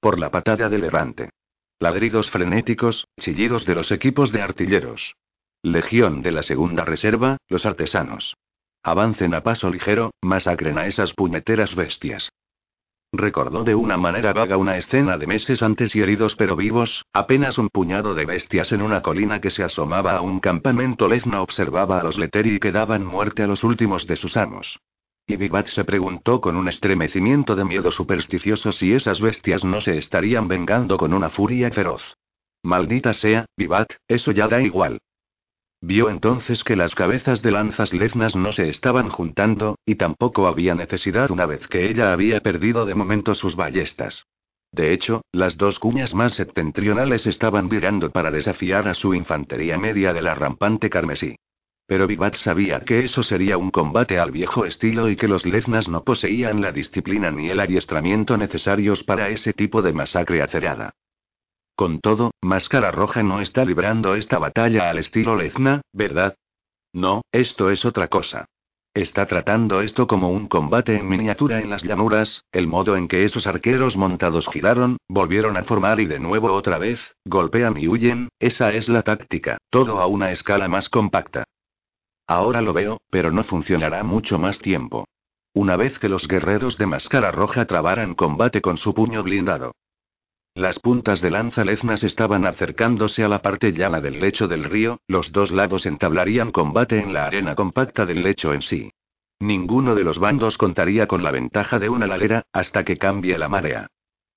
Por 0.00 0.18
la 0.18 0.30
patada 0.30 0.68
del 0.68 0.84
errante. 0.84 1.30
Ladridos 1.78 2.30
frenéticos, 2.30 3.06
chillidos 3.18 3.64
de 3.64 3.74
los 3.74 3.90
equipos 3.90 4.32
de 4.32 4.42
artilleros. 4.42 5.14
Legión 5.62 6.20
de 6.22 6.32
la 6.32 6.42
segunda 6.42 6.84
reserva, 6.84 7.38
los 7.48 7.64
artesanos. 7.66 8.36
Avancen 8.82 9.34
a 9.34 9.42
paso 9.42 9.70
ligero, 9.70 10.12
masacren 10.20 10.78
a 10.78 10.86
esas 10.86 11.14
puñeteras 11.14 11.74
bestias. 11.74 12.30
Recordó 13.16 13.62
de 13.62 13.76
una 13.76 13.96
manera 13.96 14.32
vaga 14.32 14.56
una 14.56 14.76
escena 14.76 15.16
de 15.16 15.28
meses 15.28 15.62
antes 15.62 15.94
y 15.94 16.00
heridos 16.00 16.34
pero 16.34 16.56
vivos, 16.56 17.04
apenas 17.12 17.58
un 17.58 17.68
puñado 17.68 18.12
de 18.12 18.24
bestias 18.24 18.72
en 18.72 18.82
una 18.82 19.02
colina 19.02 19.40
que 19.40 19.50
se 19.50 19.62
asomaba 19.62 20.16
a 20.16 20.20
un 20.20 20.40
campamento. 20.40 21.06
Lezna 21.06 21.40
observaba 21.40 22.00
a 22.00 22.02
los 22.02 22.18
Leteri 22.18 22.58
que 22.58 22.72
daban 22.72 23.04
muerte 23.04 23.44
a 23.44 23.46
los 23.46 23.62
últimos 23.62 24.08
de 24.08 24.16
sus 24.16 24.36
amos. 24.36 24.80
Y 25.28 25.36
Vivat 25.36 25.68
se 25.68 25.84
preguntó 25.84 26.40
con 26.40 26.56
un 26.56 26.66
estremecimiento 26.66 27.54
de 27.54 27.64
miedo 27.64 27.92
supersticioso 27.92 28.72
si 28.72 28.92
esas 28.92 29.20
bestias 29.20 29.64
no 29.64 29.80
se 29.80 29.96
estarían 29.96 30.48
vengando 30.48 30.96
con 30.96 31.14
una 31.14 31.30
furia 31.30 31.70
feroz. 31.70 32.16
Maldita 32.64 33.12
sea, 33.12 33.46
Vivat, 33.56 33.92
eso 34.08 34.32
ya 34.32 34.48
da 34.48 34.60
igual. 34.60 34.98
Vio 35.86 36.08
entonces 36.08 36.64
que 36.64 36.76
las 36.76 36.94
cabezas 36.94 37.42
de 37.42 37.50
lanzas 37.50 37.92
leznas 37.92 38.34
no 38.34 38.52
se 38.52 38.70
estaban 38.70 39.10
juntando, 39.10 39.76
y 39.84 39.96
tampoco 39.96 40.46
había 40.46 40.74
necesidad 40.74 41.30
una 41.30 41.44
vez 41.44 41.68
que 41.68 41.90
ella 41.90 42.10
había 42.10 42.40
perdido 42.40 42.86
de 42.86 42.94
momento 42.94 43.34
sus 43.34 43.54
ballestas. 43.54 44.24
De 44.72 44.94
hecho, 44.94 45.20
las 45.30 45.58
dos 45.58 45.78
cuñas 45.78 46.14
más 46.14 46.32
septentrionales 46.32 47.26
estaban 47.26 47.68
virando 47.68 48.10
para 48.10 48.30
desafiar 48.30 48.88
a 48.88 48.94
su 48.94 49.12
infantería 49.12 49.76
media 49.76 50.14
de 50.14 50.22
la 50.22 50.34
rampante 50.34 50.88
carmesí. 50.88 51.36
Pero 51.86 52.06
Vivat 52.06 52.36
sabía 52.36 52.80
que 52.80 53.04
eso 53.04 53.22
sería 53.22 53.58
un 53.58 53.70
combate 53.70 54.18
al 54.18 54.30
viejo 54.30 54.64
estilo 54.64 55.10
y 55.10 55.16
que 55.16 55.28
los 55.28 55.44
leznas 55.44 55.86
no 55.86 56.02
poseían 56.02 56.62
la 56.62 56.72
disciplina 56.72 57.30
ni 57.30 57.50
el 57.50 57.60
adiestramiento 57.60 58.38
necesarios 58.38 59.04
para 59.04 59.28
ese 59.28 59.52
tipo 59.52 59.82
de 59.82 59.92
masacre 59.92 60.40
acerada. 60.40 60.94
Con 61.76 61.98
todo, 61.98 62.30
Máscara 62.40 62.92
Roja 62.92 63.24
no 63.24 63.40
está 63.40 63.64
librando 63.64 64.14
esta 64.14 64.38
batalla 64.38 64.90
al 64.90 64.98
estilo 64.98 65.34
Lezna, 65.34 65.80
¿verdad? 65.92 66.36
No, 66.92 67.22
esto 67.32 67.70
es 67.70 67.84
otra 67.84 68.06
cosa. 68.06 68.46
Está 68.94 69.26
tratando 69.26 69.80
esto 69.80 70.06
como 70.06 70.30
un 70.30 70.46
combate 70.46 70.96
en 70.96 71.08
miniatura 71.08 71.60
en 71.60 71.68
las 71.68 71.82
llanuras, 71.82 72.44
el 72.52 72.68
modo 72.68 72.96
en 72.96 73.08
que 73.08 73.24
esos 73.24 73.48
arqueros 73.48 73.96
montados 73.96 74.46
giraron, 74.46 74.98
volvieron 75.08 75.56
a 75.56 75.64
formar 75.64 75.98
y 75.98 76.06
de 76.06 76.20
nuevo 76.20 76.52
otra 76.52 76.78
vez, 76.78 77.16
golpean 77.24 77.76
y 77.76 77.88
huyen, 77.88 78.28
esa 78.38 78.72
es 78.72 78.88
la 78.88 79.02
táctica, 79.02 79.58
todo 79.68 79.98
a 79.98 80.06
una 80.06 80.30
escala 80.30 80.68
más 80.68 80.88
compacta. 80.88 81.42
Ahora 82.28 82.62
lo 82.62 82.72
veo, 82.72 83.00
pero 83.10 83.32
no 83.32 83.42
funcionará 83.42 84.04
mucho 84.04 84.38
más 84.38 84.60
tiempo. 84.60 85.06
Una 85.52 85.76
vez 85.76 85.98
que 85.98 86.08
los 86.08 86.28
guerreros 86.28 86.78
de 86.78 86.86
máscara 86.86 87.32
roja 87.32 87.64
trabaran 87.66 88.14
combate 88.14 88.62
con 88.62 88.76
su 88.76 88.94
puño 88.94 89.24
blindado. 89.24 89.72
Las 90.54 90.78
puntas 90.78 91.20
de 91.20 91.32
lanza 91.32 91.64
leznas 91.64 92.04
estaban 92.04 92.46
acercándose 92.46 93.24
a 93.24 93.28
la 93.28 93.42
parte 93.42 93.72
llana 93.72 94.00
del 94.00 94.20
lecho 94.20 94.46
del 94.46 94.62
río, 94.62 95.00
los 95.08 95.32
dos 95.32 95.50
lados 95.50 95.84
entablarían 95.84 96.52
combate 96.52 97.00
en 97.00 97.12
la 97.12 97.26
arena 97.26 97.56
compacta 97.56 98.06
del 98.06 98.22
lecho 98.22 98.52
en 98.52 98.62
sí. 98.62 98.92
Ninguno 99.40 99.96
de 99.96 100.04
los 100.04 100.20
bandos 100.20 100.56
contaría 100.56 101.08
con 101.08 101.24
la 101.24 101.32
ventaja 101.32 101.80
de 101.80 101.88
una 101.88 102.06
ladera, 102.06 102.44
hasta 102.52 102.84
que 102.84 102.98
cambie 102.98 103.36
la 103.36 103.48
marea. 103.48 103.88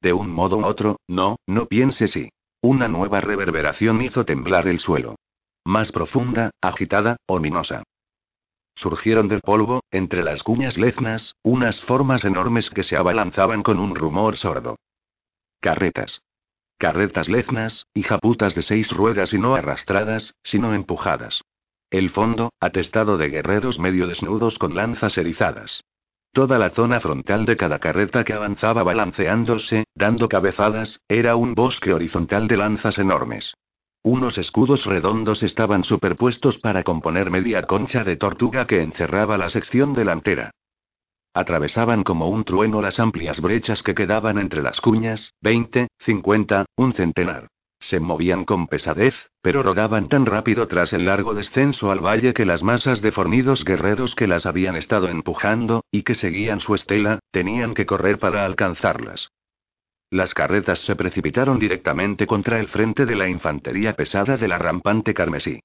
De 0.02 0.11
un 0.11 0.31
modo 0.31 0.57
u 0.57 0.65
otro, 0.65 0.99
no, 1.07 1.38
no 1.45 1.68
piense 1.68 2.07
si. 2.07 2.30
Una 2.61 2.88
nueva 2.88 3.22
reverberación 3.22 4.02
hizo 4.02 4.26
temblar 4.26 4.68
el 4.68 4.80
suelo. 4.80 5.18
Más 5.65 5.91
profunda, 5.91 6.49
agitada, 6.61 7.18
ominosa. 7.27 7.84
Surgieron 8.73 9.27
del 9.27 9.41
polvo, 9.41 9.84
entre 9.91 10.23
las 10.23 10.41
cuñas 10.41 10.80
leznas, 10.80 11.35
unas 11.44 11.80
formas 11.81 12.26
enormes 12.26 12.72
que 12.72 12.81
se 12.81 12.98
abalanzaban 12.98 13.61
con 13.61 13.77
un 13.77 13.94
rumor 13.94 14.35
sordo. 14.38 14.77
Carretas. 15.59 16.21
Carretas 16.77 17.27
leznas, 17.27 17.88
japutas 18.03 18.53
de 18.53 18.61
seis 18.61 18.91
ruedas 18.91 19.34
y 19.34 19.39
no 19.39 19.55
arrastradas, 19.55 20.35
sino 20.43 20.75
empujadas. 20.75 21.41
El 21.89 22.11
fondo, 22.11 22.51
atestado 22.59 23.17
de 23.17 23.29
guerreros 23.29 23.79
medio 23.79 24.07
desnudos 24.07 24.59
con 24.59 24.75
lanzas 24.75 25.17
erizadas. 25.17 25.84
Toda 26.31 26.59
la 26.59 26.69
zona 26.69 26.99
frontal 26.99 27.45
de 27.45 27.57
cada 27.57 27.79
carreta 27.79 28.23
que 28.23 28.34
avanzaba 28.34 28.84
balanceándose, 28.84 29.85
dando 29.95 30.29
cabezadas, 30.29 30.99
era 31.07 31.35
un 31.35 31.55
bosque 31.55 31.93
horizontal 31.93 32.47
de 32.47 32.57
lanzas 32.57 32.99
enormes. 32.99 33.55
Unos 34.03 34.38
escudos 34.38 34.85
redondos 34.85 35.41
estaban 35.41 35.84
superpuestos 35.84 36.59
para 36.59 36.84
componer 36.84 37.31
media 37.31 37.63
concha 37.63 38.03
de 38.03 38.17
tortuga 38.17 38.67
que 38.67 38.81
encerraba 38.84 39.38
la 39.38 39.49
sección 39.49 39.93
delantera. 39.93 40.51
Atravesaban 41.38 42.03
como 42.03 42.30
un 42.30 42.43
trueno 42.43 42.81
las 42.81 42.99
amplias 42.99 43.39
brechas 43.41 43.84
que 43.84 43.93
quedaban 43.93 44.39
entre 44.39 44.64
las 44.64 44.81
cuñas, 44.81 45.35
20, 45.41 45.88
50, 45.99 46.65
un 46.76 46.93
centenar. 46.93 47.49
Se 47.80 47.99
movían 47.99 48.43
con 48.43 48.65
pesadez, 48.65 49.30
pero 49.43 49.61
rodaban 49.61 50.09
tan 50.09 50.26
rápido 50.26 50.68
tras 50.68 50.93
el 50.93 51.05
largo 51.05 51.35
descenso 51.35 51.91
al 51.91 51.99
valle 51.99 52.34
que 52.34 52.43
las 52.43 52.64
masas 52.64 53.03
de 53.03 53.11
fornidos 53.11 53.64
guerreros 53.64 54.15
que 54.15 54.26
las 54.26 54.47
habían 54.47 54.76
estado 54.76 55.09
empujando, 55.09 55.84
y 55.91 56.01
que 56.01 56.15
seguían 56.15 56.59
su 56.59 56.73
estela, 56.73 57.19
tenían 57.30 57.76
que 57.76 57.85
correr 57.85 58.18
para 58.18 58.43
alcanzarlas. 58.43 59.30
Las 60.09 60.34
carretas 60.34 60.80
se 60.80 60.95
precipitaron 60.95 61.59
directamente 61.59 62.26
contra 62.26 62.59
el 62.59 62.68
frente 62.68 63.05
de 63.05 63.15
la 63.15 63.30
infantería 63.30 63.93
pesada 63.93 64.38
de 64.38 64.47
la 64.47 64.57
rampante 64.57 65.14
carmesí. 65.14 65.59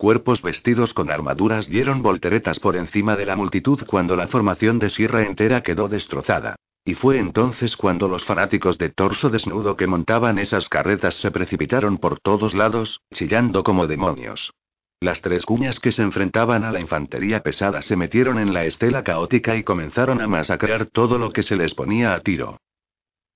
Cuerpos 0.00 0.40
vestidos 0.40 0.94
con 0.94 1.10
armaduras 1.10 1.68
dieron 1.68 2.00
volteretas 2.00 2.58
por 2.58 2.74
encima 2.74 3.16
de 3.16 3.26
la 3.26 3.36
multitud 3.36 3.80
cuando 3.86 4.16
la 4.16 4.28
formación 4.28 4.78
de 4.78 4.88
sierra 4.88 5.26
entera 5.26 5.62
quedó 5.62 5.90
destrozada. 5.90 6.56
Y 6.86 6.94
fue 6.94 7.18
entonces 7.18 7.76
cuando 7.76 8.08
los 8.08 8.24
fanáticos 8.24 8.78
de 8.78 8.88
torso 8.88 9.28
desnudo 9.28 9.76
que 9.76 9.86
montaban 9.86 10.38
esas 10.38 10.70
carretas 10.70 11.16
se 11.16 11.30
precipitaron 11.30 11.98
por 11.98 12.18
todos 12.18 12.54
lados, 12.54 13.02
chillando 13.12 13.62
como 13.62 13.86
demonios. 13.86 14.54
Las 15.00 15.20
tres 15.20 15.44
cuñas 15.44 15.78
que 15.80 15.92
se 15.92 16.00
enfrentaban 16.00 16.64
a 16.64 16.72
la 16.72 16.80
infantería 16.80 17.42
pesada 17.42 17.82
se 17.82 17.94
metieron 17.94 18.38
en 18.38 18.54
la 18.54 18.64
estela 18.64 19.04
caótica 19.04 19.54
y 19.56 19.64
comenzaron 19.64 20.22
a 20.22 20.26
masacrar 20.26 20.86
todo 20.86 21.18
lo 21.18 21.30
que 21.30 21.42
se 21.42 21.56
les 21.56 21.74
ponía 21.74 22.14
a 22.14 22.20
tiro. 22.20 22.56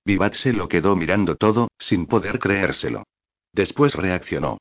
Vivat 0.03 0.33
se 0.33 0.51
lo 0.51 0.67
quedó 0.67 0.95
mirando 0.95 1.35
todo, 1.35 1.67
sin 1.77 2.07
poder 2.07 2.39
creérselo. 2.39 3.03
Después 3.53 3.93
reaccionó 3.93 4.57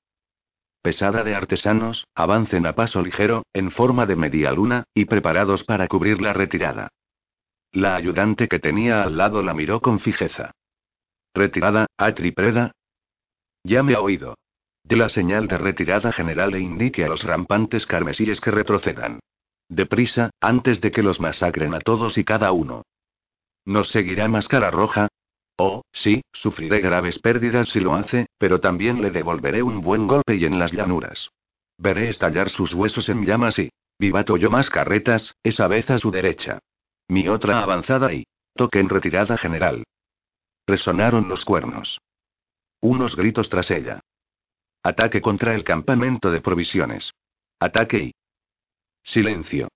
pesada 0.84 1.24
de 1.24 1.34
artesanos, 1.34 2.06
avancen 2.14 2.66
a 2.66 2.74
paso 2.74 3.00
ligero, 3.00 3.46
en 3.54 3.70
forma 3.70 4.04
de 4.04 4.16
media 4.16 4.52
luna, 4.52 4.84
y 4.92 5.06
preparados 5.06 5.64
para 5.64 5.88
cubrir 5.88 6.20
la 6.20 6.34
retirada. 6.34 6.88
La 7.72 7.96
ayudante 7.96 8.48
que 8.48 8.58
tenía 8.58 9.02
al 9.02 9.16
lado 9.16 9.42
la 9.42 9.54
miró 9.54 9.80
con 9.80 9.98
fijeza. 9.98 10.50
¿Retirada, 11.32 11.86
Atripreda? 11.96 12.72
Ya 13.64 13.82
me 13.82 13.94
ha 13.94 14.00
oído. 14.02 14.36
De 14.82 14.96
la 14.96 15.08
señal 15.08 15.48
de 15.48 15.56
retirada 15.56 16.12
general 16.12 16.54
e 16.54 16.60
indique 16.60 17.02
a 17.02 17.08
los 17.08 17.24
rampantes 17.24 17.86
carmesíes 17.86 18.42
que 18.42 18.50
retrocedan. 18.50 19.20
Deprisa, 19.70 20.32
antes 20.38 20.82
de 20.82 20.90
que 20.92 21.02
los 21.02 21.18
masacren 21.18 21.72
a 21.72 21.80
todos 21.80 22.18
y 22.18 22.24
cada 22.24 22.52
uno. 22.52 22.82
¿Nos 23.64 23.88
seguirá 23.88 24.28
Máscara 24.28 24.70
Roja? 24.70 25.08
Oh, 25.56 25.82
sí, 25.92 26.22
sufriré 26.32 26.80
graves 26.80 27.18
pérdidas 27.20 27.68
si 27.68 27.80
lo 27.80 27.94
hace, 27.94 28.26
pero 28.38 28.60
también 28.60 29.00
le 29.00 29.10
devolveré 29.10 29.62
un 29.62 29.80
buen 29.80 30.08
golpe 30.08 30.34
y 30.34 30.44
en 30.44 30.58
las 30.58 30.72
llanuras. 30.72 31.30
Veré 31.78 32.08
estallar 32.08 32.50
sus 32.50 32.74
huesos 32.74 33.08
en 33.08 33.24
llamas 33.24 33.58
y. 33.58 33.70
Vivato 33.98 34.36
yo 34.36 34.50
más 34.50 34.70
carretas, 34.70 35.36
esa 35.44 35.68
vez 35.68 35.88
a 35.90 35.98
su 35.98 36.10
derecha. 36.10 36.58
Mi 37.08 37.28
otra 37.28 37.62
avanzada 37.62 38.12
y. 38.12 38.24
Toque 38.54 38.80
en 38.80 38.88
retirada 38.88 39.36
general. 39.36 39.84
Resonaron 40.66 41.28
los 41.28 41.44
cuernos. 41.44 42.00
Unos 42.80 43.16
gritos 43.16 43.48
tras 43.48 43.70
ella. 43.70 44.00
Ataque 44.82 45.20
contra 45.20 45.54
el 45.54 45.64
campamento 45.64 46.30
de 46.30 46.40
provisiones. 46.40 47.12
Ataque 47.60 47.98
y. 47.98 48.14
Silencio. 49.02 49.68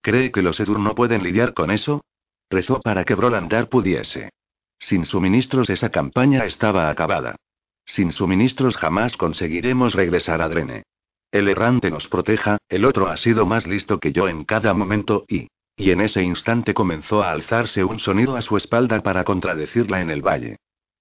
¿Cree 0.00 0.32
que 0.32 0.42
los 0.42 0.58
Edur 0.60 0.78
no 0.78 0.94
pueden 0.94 1.22
lidiar 1.22 1.52
con 1.52 1.70
eso? 1.70 2.02
Rezó 2.50 2.80
para 2.80 3.04
que 3.04 3.14
Brolandar 3.14 3.68
pudiese. 3.68 4.30
Sin 4.78 5.04
suministros 5.04 5.70
esa 5.70 5.90
campaña 5.90 6.44
estaba 6.44 6.90
acabada. 6.90 7.36
Sin 7.84 8.12
suministros 8.12 8.76
jamás 8.76 9.16
conseguiremos 9.16 9.94
regresar 9.94 10.42
a 10.42 10.48
Drene. 10.48 10.84
El 11.30 11.48
errante 11.48 11.90
nos 11.90 12.08
proteja, 12.08 12.58
el 12.68 12.84
otro 12.84 13.08
ha 13.08 13.16
sido 13.16 13.46
más 13.46 13.66
listo 13.66 13.98
que 13.98 14.12
yo 14.12 14.28
en 14.28 14.44
cada 14.44 14.74
momento 14.74 15.24
y... 15.28 15.48
Y 15.80 15.92
en 15.92 16.00
ese 16.00 16.24
instante 16.24 16.74
comenzó 16.74 17.22
a 17.22 17.30
alzarse 17.30 17.84
un 17.84 18.00
sonido 18.00 18.34
a 18.34 18.42
su 18.42 18.56
espalda 18.56 19.00
para 19.00 19.22
contradecirla 19.22 20.00
en 20.00 20.10
el 20.10 20.22
valle. 20.22 20.56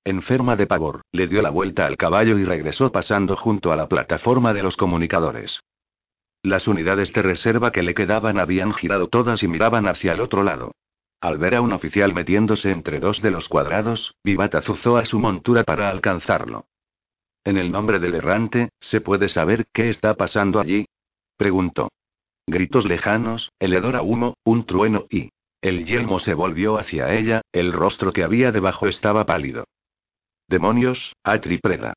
Enferma 0.05 0.55
de 0.55 0.67
pavor, 0.67 1.01
le 1.11 1.27
dio 1.27 1.41
la 1.41 1.49
vuelta 1.49 1.87
al 1.87 1.97
caballo 1.97 2.37
y 2.37 2.45
regresó 2.45 2.91
pasando 2.91 3.35
junto 3.35 3.71
a 3.71 3.75
la 3.75 3.89
plataforma 3.89 4.53
de 4.53 4.61
los 4.61 4.77
comunicadores. 4.77 5.59
Las 6.43 6.67
unidades 6.67 7.11
de 7.11 7.23
reserva 7.23 7.71
que 7.71 7.81
le 7.81 7.95
quedaban 7.95 8.37
habían 8.39 8.71
girado 8.71 9.07
todas 9.07 9.41
y 9.41 9.47
miraban 9.47 9.87
hacia 9.87 10.13
el 10.13 10.21
otro 10.21 10.43
lado. 10.43 10.73
Al 11.19 11.37
ver 11.37 11.55
a 11.55 11.61
un 11.61 11.73
oficial 11.73 12.13
metiéndose 12.13 12.71
entre 12.71 12.99
dos 12.99 13.21
de 13.21 13.31
los 13.31 13.49
cuadrados, 13.49 14.15
Vivat 14.23 14.55
azuzó 14.55 14.97
a 14.97 15.05
su 15.05 15.19
montura 15.19 15.63
para 15.63 15.89
alcanzarlo. 15.89 16.65
En 17.43 17.57
el 17.57 17.71
nombre 17.71 17.99
del 17.99 18.15
errante, 18.15 18.69
¿se 18.79 19.01
puede 19.01 19.29
saber 19.29 19.67
qué 19.73 19.89
está 19.89 20.15
pasando 20.15 20.59
allí? 20.59 20.85
preguntó. 21.37 21.89
Gritos 22.45 22.85
lejanos, 22.85 23.51
el 23.59 23.73
hedor 23.73 23.95
a 23.95 24.01
humo, 24.01 24.35
un 24.43 24.65
trueno 24.65 25.05
y. 25.09 25.31
El 25.61 25.85
yelmo 25.85 26.19
se 26.19 26.33
volvió 26.33 26.77
hacia 26.77 27.13
ella, 27.13 27.41
el 27.51 27.73
rostro 27.73 28.13
que 28.13 28.23
había 28.23 28.51
debajo 28.51 28.87
estaba 28.87 29.25
pálido. 29.25 29.65
Demonios, 30.47 31.15
Atripreda. 31.23 31.93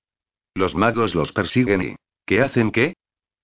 Los 0.55 0.75
magos 0.75 1.15
los 1.15 1.33
persiguen 1.33 1.83
y. 1.83 1.97
¿Qué 2.27 2.41
hacen 2.41 2.71
qué? 2.71 2.95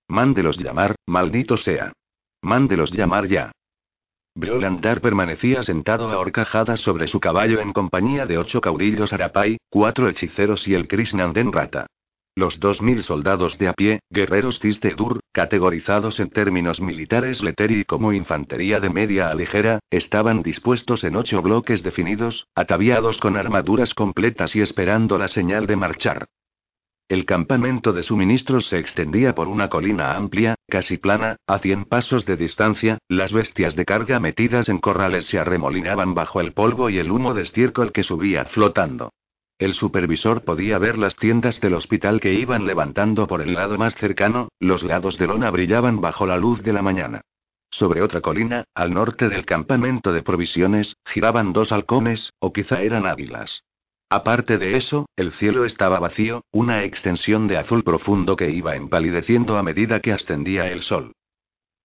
Mándelos 0.07 0.57
llamar, 0.57 0.95
maldito 1.05 1.55
sea. 1.55 1.93
Mándelos 2.41 2.91
llamar 2.91 3.27
ya. 3.27 3.51
Briolandar 4.37 5.01
permanecía 5.01 5.63
sentado 5.63 6.11
a 6.11 6.19
horcajadas 6.19 6.79
sobre 6.81 7.07
su 7.07 7.19
caballo 7.19 7.59
en 7.59 7.73
compañía 7.73 8.27
de 8.27 8.37
ocho 8.37 8.61
caudillos 8.61 9.11
Arapai, 9.11 9.57
cuatro 9.67 10.07
hechiceros 10.09 10.67
y 10.67 10.75
el 10.75 10.87
Krishnanden 10.87 11.51
Rata. 11.51 11.87
Los 12.35 12.59
dos 12.59 12.79
mil 12.79 13.01
soldados 13.01 13.57
de 13.57 13.67
a 13.67 13.73
pie, 13.73 13.99
guerreros 14.11 14.59
Cistedur, 14.59 15.21
categorizados 15.31 16.19
en 16.19 16.29
términos 16.29 16.79
militares 16.79 17.41
Leteri 17.41 17.83
como 17.83 18.13
infantería 18.13 18.79
de 18.79 18.91
media 18.91 19.31
a 19.31 19.33
ligera, 19.33 19.79
estaban 19.89 20.43
dispuestos 20.43 21.03
en 21.03 21.15
ocho 21.15 21.41
bloques 21.41 21.81
definidos, 21.81 22.45
ataviados 22.53 23.19
con 23.19 23.37
armaduras 23.37 23.95
completas 23.95 24.55
y 24.55 24.61
esperando 24.61 25.17
la 25.17 25.29
señal 25.29 25.65
de 25.65 25.77
marchar. 25.77 26.27
El 27.09 27.23
campamento 27.23 27.93
de 27.93 28.03
suministros 28.03 28.67
se 28.67 28.79
extendía 28.79 29.33
por 29.33 29.47
una 29.47 29.69
colina 29.69 30.17
amplia, 30.17 30.55
casi 30.67 30.97
plana, 30.97 31.37
a 31.47 31.59
cien 31.59 31.85
pasos 31.85 32.25
de 32.25 32.35
distancia, 32.35 32.97
las 33.07 33.31
bestias 33.31 33.77
de 33.77 33.85
carga 33.85 34.19
metidas 34.19 34.67
en 34.67 34.79
corrales 34.79 35.25
se 35.25 35.39
arremolinaban 35.39 36.13
bajo 36.13 36.41
el 36.41 36.51
polvo 36.51 36.89
y 36.89 36.97
el 36.97 37.09
humo 37.09 37.33
de 37.33 37.43
estiércol 37.43 37.93
que 37.93 38.03
subía 38.03 38.43
flotando. 38.43 39.13
El 39.57 39.73
supervisor 39.73 40.43
podía 40.43 40.79
ver 40.79 40.97
las 40.97 41.15
tiendas 41.15 41.61
del 41.61 41.75
hospital 41.75 42.19
que 42.19 42.33
iban 42.33 42.65
levantando 42.65 43.25
por 43.25 43.41
el 43.41 43.53
lado 43.53 43.77
más 43.77 43.95
cercano, 43.95 44.49
los 44.59 44.83
lados 44.83 45.17
de 45.17 45.27
lona 45.27 45.49
brillaban 45.49 46.01
bajo 46.01 46.27
la 46.27 46.35
luz 46.35 46.61
de 46.61 46.73
la 46.73 46.81
mañana. 46.81 47.21
Sobre 47.69 48.01
otra 48.01 48.19
colina, 48.19 48.65
al 48.75 48.93
norte 48.93 49.29
del 49.29 49.45
campamento 49.45 50.11
de 50.11 50.23
provisiones, 50.23 50.97
giraban 51.05 51.53
dos 51.53 51.71
halcones, 51.71 52.33
o 52.39 52.51
quizá 52.51 52.81
eran 52.81 53.05
águilas. 53.05 53.63
Aparte 54.09 54.57
de 54.57 54.77
eso, 54.77 55.05
el 55.17 55.31
cielo 55.33 55.65
estaba 55.65 55.99
vacío, 55.99 56.43
una 56.51 56.83
extensión 56.83 57.47
de 57.47 57.57
azul 57.57 57.83
profundo 57.83 58.37
que 58.37 58.49
iba 58.49 58.75
empalideciendo 58.75 59.57
a 59.57 59.63
medida 59.63 59.99
que 59.99 60.13
ascendía 60.13 60.71
el 60.71 60.81
sol. 60.81 61.11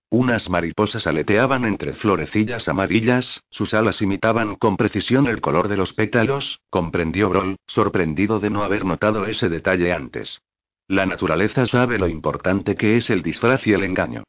Unas 0.09 0.49
mariposas 0.49 1.07
aleteaban 1.07 1.65
entre 1.65 1.95
florecillas 1.95 2.69
amarillas, 2.69 3.41
sus 3.51 3.75
alas 3.75 4.03
imitaban 4.03 4.57
con 4.57 4.77
precisión 4.77 5.27
el 5.27 5.41
color 5.41 5.69
de 5.69 5.79
los 5.79 5.95
pétalos, 5.95 6.61
comprendió 6.71 7.31
Brol, 7.31 7.57
sorprendido 7.67 8.39
de 8.39 8.51
no 8.51 8.63
haber 8.63 8.85
notado 8.85 9.25
ese 9.27 9.49
detalle 9.49 9.93
antes. 9.93 10.43
La 10.87 11.07
naturaleza 11.07 11.67
sabe 11.67 11.99
lo 11.99 12.09
importante 12.09 12.77
que 12.77 12.99
es 12.99 13.09
el 13.11 13.23
disfraz 13.23 13.67
y 13.67 13.73
el 13.73 13.83
engaño. 13.83 14.23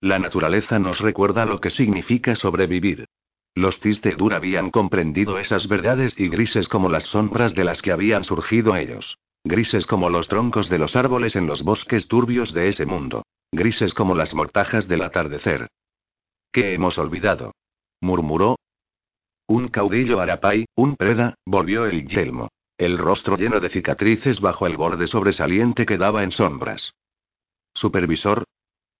La 0.00 0.18
naturaleza 0.18 0.78
nos 0.78 1.00
recuerda 1.00 1.46
lo 1.46 1.58
que 1.60 1.70
significa 1.70 2.36
sobrevivir. 2.36 3.06
Los 3.54 3.80
Tistedur 3.80 4.34
habían 4.34 4.70
comprendido 4.70 5.38
esas 5.38 5.66
verdades 5.68 6.14
y 6.18 6.28
grises 6.28 6.68
como 6.68 6.88
las 6.88 7.04
sombras 7.04 7.54
de 7.54 7.64
las 7.64 7.82
que 7.82 7.92
habían 7.92 8.24
surgido 8.24 8.76
ellos. 8.76 9.18
Grises 9.44 9.86
como 9.86 10.10
los 10.10 10.28
troncos 10.28 10.68
de 10.68 10.78
los 10.78 10.96
árboles 10.96 11.34
en 11.34 11.46
los 11.46 11.62
bosques 11.62 12.06
turbios 12.08 12.52
de 12.52 12.68
ese 12.68 12.86
mundo. 12.86 13.24
Grises 13.52 13.94
como 13.94 14.14
las 14.14 14.34
mortajas 14.34 14.86
del 14.86 15.02
atardecer. 15.02 15.68
¿Qué 16.52 16.74
hemos 16.74 16.98
olvidado? 16.98 17.52
murmuró. 18.00 18.56
Un 19.46 19.68
caudillo 19.68 20.20
arapai, 20.20 20.66
un 20.76 20.94
preda, 20.96 21.34
volvió 21.44 21.86
el 21.86 22.06
yelmo. 22.06 22.48
El 22.78 22.98
rostro 22.98 23.36
lleno 23.36 23.60
de 23.60 23.68
cicatrices 23.68 24.40
bajo 24.40 24.66
el 24.66 24.76
borde 24.76 25.06
sobresaliente 25.06 25.84
que 25.84 25.98
daba 25.98 26.22
en 26.22 26.30
sombras. 26.30 26.94
Supervisor. 27.74 28.44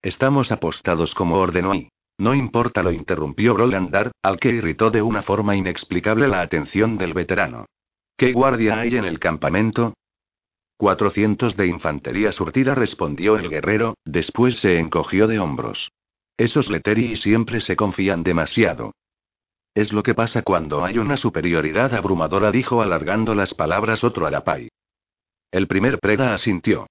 Estamos 0.02 0.50
apostados 0.52 1.14
como 1.14 1.36
ordenó 1.36 1.74
y. 1.74 1.88
No 2.20 2.34
importa, 2.34 2.82
lo 2.82 2.92
interrumpió 2.92 3.54
Brolandar, 3.54 4.12
al 4.22 4.38
que 4.38 4.50
irritó 4.50 4.90
de 4.90 5.00
una 5.00 5.22
forma 5.22 5.56
inexplicable 5.56 6.28
la 6.28 6.42
atención 6.42 6.98
del 6.98 7.14
veterano. 7.14 7.64
¿Qué 8.14 8.34
guardia 8.34 8.78
hay 8.78 8.94
en 8.96 9.06
el 9.06 9.18
campamento? 9.18 9.94
Cuatrocientos 10.76 11.56
de 11.56 11.68
infantería 11.68 12.30
surtida, 12.30 12.74
respondió 12.74 13.38
el 13.38 13.48
guerrero, 13.48 13.94
después 14.04 14.58
se 14.58 14.78
encogió 14.78 15.28
de 15.28 15.38
hombros. 15.38 15.92
Esos 16.36 16.68
Leteri 16.68 17.16
siempre 17.16 17.62
se 17.62 17.74
confían 17.74 18.22
demasiado. 18.22 18.92
Es 19.74 19.90
lo 19.90 20.02
que 20.02 20.14
pasa 20.14 20.42
cuando 20.42 20.84
hay 20.84 20.98
una 20.98 21.16
superioridad 21.16 21.94
abrumadora, 21.94 22.50
dijo 22.50 22.82
alargando 22.82 23.34
las 23.34 23.54
palabras 23.54 24.04
otro 24.04 24.26
Arapai. 24.26 24.68
El 25.50 25.66
primer 25.66 25.98
preda 25.98 26.34
asintió. 26.34 26.86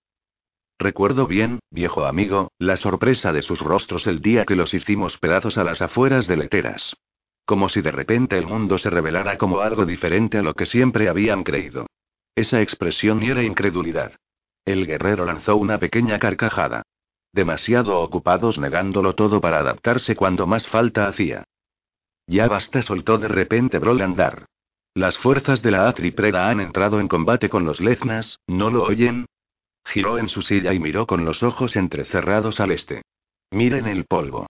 Recuerdo 0.80 1.28
bien, 1.28 1.60
viejo 1.72 2.06
amigo, 2.06 2.54
la 2.58 2.78
sorpresa 2.78 3.34
de 3.34 3.42
sus 3.42 3.60
rostros 3.60 4.08
el 4.08 4.22
día 4.22 4.46
que 4.46 4.56
los 4.56 4.74
hicimos 4.74 5.18
pedazos 5.18 5.58
a 5.58 5.66
las 5.66 5.82
afueras 5.82 6.26
de 6.26 6.38
Leteras. 6.38 6.96
Como 7.46 7.68
si 7.68 7.82
de 7.82 7.92
repente 7.92 8.38
el 8.38 8.48
mundo 8.48 8.78
se 8.78 8.90
revelara 8.90 9.38
como 9.38 9.60
algo 9.60 9.86
diferente 9.86 10.38
a 10.38 10.42
lo 10.42 10.54
que 10.54 10.66
siempre 10.66 11.10
habían 11.10 11.44
creído. 11.44 11.86
Esa 12.34 12.62
expresión 12.62 13.22
era 13.24 13.44
incredulidad. 13.44 14.14
El 14.64 14.88
guerrero 14.88 15.26
lanzó 15.26 15.58
una 15.58 15.80
pequeña 15.80 16.18
carcajada. 16.18 16.84
Demasiado 17.34 18.00
ocupados 18.00 18.58
negándolo 18.58 19.16
todo 19.16 19.42
para 19.42 19.60
adaptarse 19.60 20.16
cuando 20.16 20.48
más 20.48 20.66
falta 20.66 21.08
hacía. 21.08 21.44
Ya 22.26 22.48
basta, 22.48 22.82
soltó 22.82 23.18
de 23.18 23.28
repente 23.28 23.80
Brolandar. 23.80 24.46
Las 24.94 25.18
fuerzas 25.18 25.62
de 25.62 25.72
la 25.72 25.90
Atripreda 25.90 26.50
han 26.50 26.62
entrado 26.62 27.02
en 27.02 27.10
combate 27.10 27.50
con 27.50 27.66
los 27.66 27.82
Leznas, 27.82 28.40
¿no 28.48 28.70
lo 28.70 28.84
oyen? 28.84 29.26
Giró 29.90 30.20
en 30.20 30.30
su 30.30 30.44
silla 30.44 30.72
y 30.72 30.80
miró 30.80 31.08
con 31.08 31.26
los 31.26 31.42
ojos 31.42 31.76
entrecerrados 31.76 32.60
al 32.60 32.72
este. 32.72 33.02
Miren 33.50 33.88
el 33.88 34.06
polvo. 34.06 34.46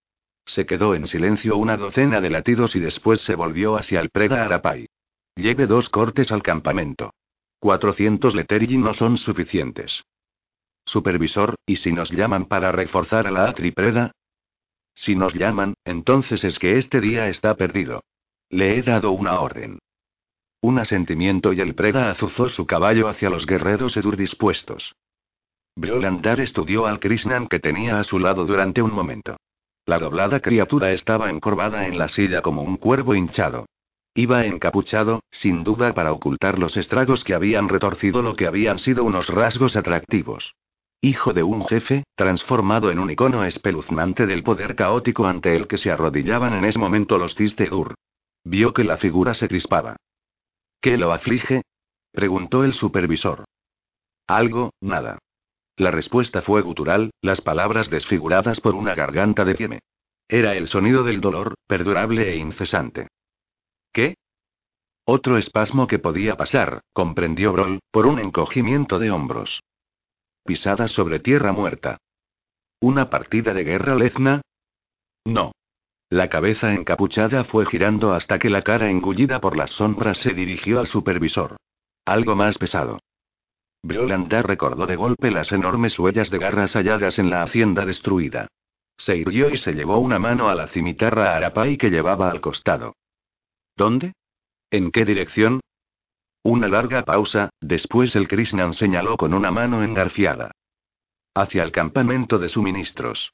Se 0.46 0.66
quedó 0.66 0.96
en 0.96 1.08
silencio 1.08 1.56
una 1.56 1.78
docena 1.78 2.20
de 2.20 2.30
latidos 2.30 2.76
y 2.76 2.82
después 2.82 3.22
se 3.22 3.36
volvió 3.36 3.78
hacia 3.78 4.02
el 4.02 4.10
Preda 4.10 4.44
Arapai. 4.44 4.90
Lleve 5.38 5.66
dos 5.66 5.88
cortes 5.88 6.34
al 6.34 6.44
campamento. 6.44 7.14
400 7.60 8.36
Letergi 8.36 8.78
no 8.78 8.94
son 8.94 9.18
suficientes. 9.18 10.04
Supervisor, 10.86 11.56
¿y 11.66 11.78
si 11.78 11.94
nos 11.94 12.12
llaman 12.12 12.46
para 12.46 12.74
reforzar 12.74 13.26
a 13.26 13.32
la 13.32 13.46
Atripreda? 13.46 14.12
Si 14.94 15.16
nos 15.16 15.36
llaman, 15.36 15.76
entonces 15.86 16.44
es 16.44 16.60
que 16.60 16.78
este 16.78 17.00
día 17.00 17.30
está 17.30 17.56
perdido. 17.56 18.04
Le 18.50 18.78
he 18.78 18.84
dado 18.84 19.12
una 19.12 19.40
orden. 19.40 19.80
Un 20.60 20.80
asentimiento 20.80 21.54
y 21.54 21.62
el 21.62 21.76
Preda 21.76 22.12
azuzó 22.12 22.50
su 22.50 22.66
caballo 22.66 23.08
hacia 23.08 23.30
los 23.30 23.46
guerreros 23.46 23.96
Edur 23.96 24.18
dispuestos. 24.18 24.96
Briolandar 25.80 26.42
estudió 26.42 26.88
al 26.88 27.00
Krishnan 27.00 27.48
que 27.48 27.62
tenía 27.62 28.02
a 28.02 28.04
su 28.04 28.20
lado 28.20 28.46
durante 28.46 28.82
un 28.82 28.92
momento. 28.92 29.38
La 29.86 29.98
doblada 29.98 30.42
criatura 30.42 30.92
estaba 30.92 31.30
encorvada 31.30 31.88
en 31.88 31.98
la 31.98 32.10
silla 32.10 32.42
como 32.42 32.64
un 32.64 32.76
cuervo 32.76 33.16
hinchado. 33.16 33.66
Iba 34.14 34.46
encapuchado, 34.46 35.22
sin 35.32 35.64
duda 35.64 35.94
para 35.94 36.12
ocultar 36.12 36.60
los 36.60 36.76
estragos 36.76 37.24
que 37.24 37.34
habían 37.34 37.70
retorcido 37.70 38.22
lo 38.22 38.36
que 38.36 38.46
habían 38.46 38.78
sido 38.78 39.06
unos 39.06 39.30
rasgos 39.30 39.78
atractivos. 39.78 40.54
Hijo 41.00 41.32
de 41.32 41.44
un 41.44 41.66
jefe, 41.66 42.04
transformado 42.16 42.92
en 42.92 43.00
un 43.00 43.10
icono 43.10 43.46
espeluznante 43.46 44.26
del 44.26 44.44
poder 44.44 44.76
caótico 44.76 45.28
ante 45.28 45.56
el 45.56 45.68
que 45.68 45.78
se 45.78 45.92
arrodillaban 45.92 46.56
en 46.56 46.66
ese 46.66 46.78
momento 46.78 47.18
los 47.18 47.36
Tistedur. 47.36 47.96
Vio 48.44 48.74
que 48.74 48.84
la 48.84 48.98
figura 48.98 49.34
se 49.34 49.48
crispaba. 49.48 49.96
¿Qué 50.82 50.98
lo 50.98 51.14
aflige? 51.14 51.62
preguntó 52.12 52.66
el 52.66 52.74
supervisor. 52.74 53.46
Algo, 54.28 54.74
nada. 54.82 55.20
La 55.80 55.92
respuesta 55.92 56.42
fue 56.42 56.62
gutural, 56.62 57.12
las 57.22 57.40
palabras 57.40 57.90
desfiguradas 57.90 58.60
por 58.60 58.76
una 58.76 58.96
garganta 58.96 59.46
de 59.46 59.56
quieme. 59.56 59.80
Era 60.28 60.54
el 60.56 60.68
sonido 60.68 61.06
del 61.06 61.22
dolor, 61.22 61.56
perdurable 61.68 62.30
e 62.30 62.36
incesante. 62.36 63.08
¿Qué? 63.94 64.16
Otro 65.06 65.38
espasmo 65.38 65.88
que 65.88 65.98
podía 65.98 66.36
pasar, 66.36 66.82
comprendió 66.92 67.54
Brol, 67.54 67.80
por 67.92 68.08
un 68.08 68.20
encogimiento 68.20 69.00
de 69.00 69.10
hombros. 69.10 69.62
Pisadas 70.44 70.92
sobre 70.92 71.22
tierra 71.22 71.54
muerta. 71.54 71.98
¿Una 72.82 73.10
partida 73.10 73.54
de 73.54 73.64
guerra 73.64 73.96
lezna? 73.96 74.42
No. 75.24 75.54
La 76.10 76.28
cabeza 76.28 76.74
encapuchada 76.74 77.46
fue 77.46 77.66
girando 77.66 78.12
hasta 78.12 78.38
que 78.38 78.50
la 78.50 78.64
cara 78.64 78.90
engullida 78.90 79.40
por 79.40 79.56
las 79.56 79.72
sombras 79.72 80.18
se 80.18 80.34
dirigió 80.34 80.82
al 80.82 80.88
supervisor. 80.88 81.56
Algo 82.04 82.36
más 82.36 82.58
pesado. 82.58 83.00
Briolandar 83.82 84.46
recordó 84.46 84.86
de 84.86 84.96
golpe 84.96 85.32
las 85.32 85.52
enormes 85.52 85.98
huellas 85.98 86.30
de 86.30 86.38
garras 86.38 86.74
halladas 86.74 87.18
en 87.18 87.30
la 87.30 87.44
hacienda 87.44 87.86
destruida. 87.86 88.48
Se 88.98 89.16
irguió 89.16 89.50
y 89.50 89.58
se 89.58 89.74
llevó 89.74 90.00
una 90.00 90.20
mano 90.20 90.50
a 90.50 90.56
la 90.56 90.68
cimitarra 90.68 91.36
Arapai 91.36 91.78
que 91.78 91.90
llevaba 91.90 92.30
al 92.30 92.42
costado. 92.42 92.96
¿Dónde? 93.78 94.14
¿En 94.70 94.92
qué 94.92 95.06
dirección? 95.06 95.62
Una 96.44 96.68
larga 96.68 97.04
pausa, 97.04 97.50
después 97.62 98.16
el 98.16 98.28
Krishnan 98.28 98.74
señaló 98.74 99.16
con 99.16 99.34
una 99.34 99.52
mano 99.52 99.84
engarfiada. 99.84 100.52
Hacia 101.34 101.64
el 101.64 101.72
campamento 101.72 102.38
de 102.40 102.50
suministros. 102.50 103.32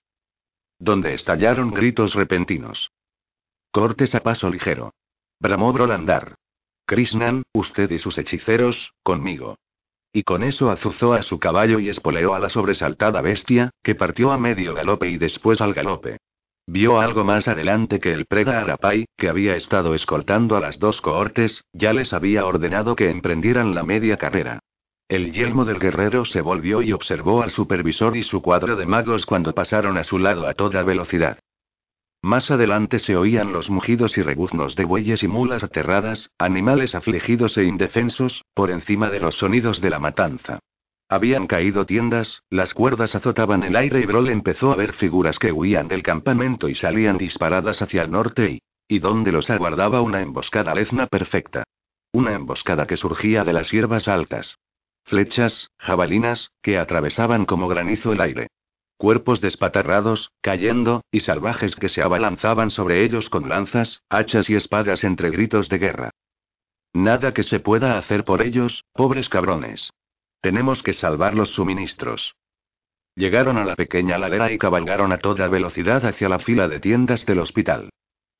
Donde 0.78 1.16
estallaron 1.16 1.72
gritos 1.72 2.14
repentinos. 2.14 2.92
Cortes 3.72 4.14
a 4.14 4.22
paso 4.22 4.50
ligero. 4.50 4.94
Bramó 5.40 5.74
Brolandar. 5.74 6.36
Krishnan, 6.86 7.44
usted 7.54 7.90
y 7.90 7.98
sus 7.98 8.18
hechiceros, 8.20 8.94
conmigo. 9.02 9.58
Y 10.16 10.24
con 10.24 10.44
eso 10.44 10.72
azuzó 10.72 11.12
a 11.12 11.24
su 11.24 11.40
caballo 11.40 11.78
y 11.78 11.90
espoleó 11.90 12.36
a 12.36 12.40
la 12.40 12.48
sobresaltada 12.48 13.20
bestia, 13.20 13.72
que 13.84 13.96
partió 13.96 14.32
a 14.32 14.38
medio 14.38 14.74
galope 14.74 15.10
y 15.10 15.18
después 15.18 15.60
al 15.60 15.74
galope. 15.74 16.20
Vio 16.66 17.02
algo 17.02 17.26
más 17.26 17.50
adelante 17.50 18.00
que 18.00 18.14
el 18.14 18.26
preda 18.26 18.62
Arapai, 18.62 19.08
que 19.18 19.28
había 19.28 19.58
estado 19.58 19.94
escoltando 19.94 20.56
a 20.56 20.62
las 20.62 20.80
dos 20.80 21.02
cohortes, 21.02 21.66
ya 21.74 21.92
les 21.92 22.14
había 22.14 22.46
ordenado 22.46 22.96
que 22.96 23.10
emprendieran 23.10 23.76
la 23.76 23.84
media 23.84 24.16
carrera. 24.16 24.60
El 25.10 25.34
yelmo 25.34 25.66
del 25.66 25.80
guerrero 25.80 26.24
se 26.24 26.40
volvió 26.40 26.82
y 26.82 26.94
observó 26.94 27.44
al 27.44 27.52
supervisor 27.52 28.16
y 28.16 28.24
su 28.24 28.42
cuadro 28.42 28.78
de 28.78 28.86
magos 28.86 29.26
cuando 29.26 29.54
pasaron 29.54 29.98
a 29.98 30.06
su 30.06 30.18
lado 30.18 30.48
a 30.48 30.54
toda 30.54 30.82
velocidad. 30.84 31.40
Más 32.26 32.50
adelante 32.50 32.98
se 32.98 33.16
oían 33.16 33.54
los 33.54 33.70
mugidos 33.70 34.18
y 34.18 34.24
rebuznos 34.24 34.76
de 34.76 34.84
bueyes 34.84 35.22
y 35.22 35.28
mulas 35.28 35.64
aterradas, 35.64 36.32
animales 36.40 36.96
afligidos 36.96 37.56
e 37.56 37.66
indefensos, 37.66 38.44
por 38.56 38.72
encima 38.72 39.12
de 39.12 39.20
los 39.20 39.36
sonidos 39.36 39.80
de 39.80 39.92
la 39.92 40.00
matanza. 40.00 40.58
Habían 41.08 41.46
caído 41.46 41.86
tiendas, 41.86 42.42
las 42.50 42.74
cuerdas 42.74 43.14
azotaban 43.14 43.62
el 43.62 43.76
aire 43.76 44.00
y 44.00 44.08
Brol 44.08 44.30
empezó 44.30 44.72
a 44.72 44.76
ver 44.76 44.94
figuras 44.94 45.38
que 45.38 45.52
huían 45.52 45.88
del 45.88 46.02
campamento 46.02 46.68
y 46.68 46.74
salían 46.74 47.20
disparadas 47.20 47.84
hacia 47.84 48.02
el 48.02 48.10
norte 48.10 48.50
y... 48.50 48.62
y 48.88 48.98
donde 48.98 49.32
los 49.32 49.52
aguardaba 49.52 50.02
una 50.02 50.24
emboscada 50.24 50.74
lezna 50.74 51.06
perfecta. 51.06 51.64
Una 52.12 52.34
emboscada 52.34 52.88
que 52.88 52.98
surgía 52.98 53.44
de 53.44 53.54
las 53.54 53.70
hierbas 53.70 54.08
altas. 54.08 54.58
Flechas, 55.04 55.70
jabalinas, 55.78 56.50
que 56.64 56.80
atravesaban 56.80 57.46
como 57.46 57.68
granizo 57.68 58.14
el 58.14 58.22
aire. 58.22 58.48
Cuerpos 58.98 59.42
despatarrados, 59.42 60.32
cayendo, 60.42 61.02
y 61.12 61.20
salvajes 61.20 61.76
que 61.76 61.90
se 61.90 62.02
abalanzaban 62.02 62.72
sobre 62.72 63.04
ellos 63.04 63.30
con 63.30 63.50
lanzas, 63.50 64.02
hachas 64.10 64.50
y 64.50 64.56
espadas 64.56 65.04
entre 65.04 65.32
gritos 65.32 65.68
de 65.68 65.78
guerra. 65.78 66.10
Nada 66.94 67.34
que 67.34 67.44
se 67.44 67.60
pueda 67.60 67.98
hacer 67.98 68.24
por 68.24 68.42
ellos, 68.42 68.86
pobres 68.94 69.28
cabrones. 69.28 69.92
Tenemos 70.40 70.82
que 70.82 70.94
salvar 70.94 71.34
los 71.34 71.50
suministros. 71.50 72.36
Llegaron 73.16 73.58
a 73.58 73.66
la 73.66 73.76
pequeña 73.76 74.18
ladera 74.18 74.52
y 74.52 74.58
cabalgaron 74.58 75.12
a 75.12 75.18
toda 75.18 75.50
velocidad 75.50 76.06
hacia 76.06 76.30
la 76.30 76.40
fila 76.40 76.70
de 76.70 76.80
tiendas 76.80 77.26
del 77.26 77.40
hospital. 77.40 77.90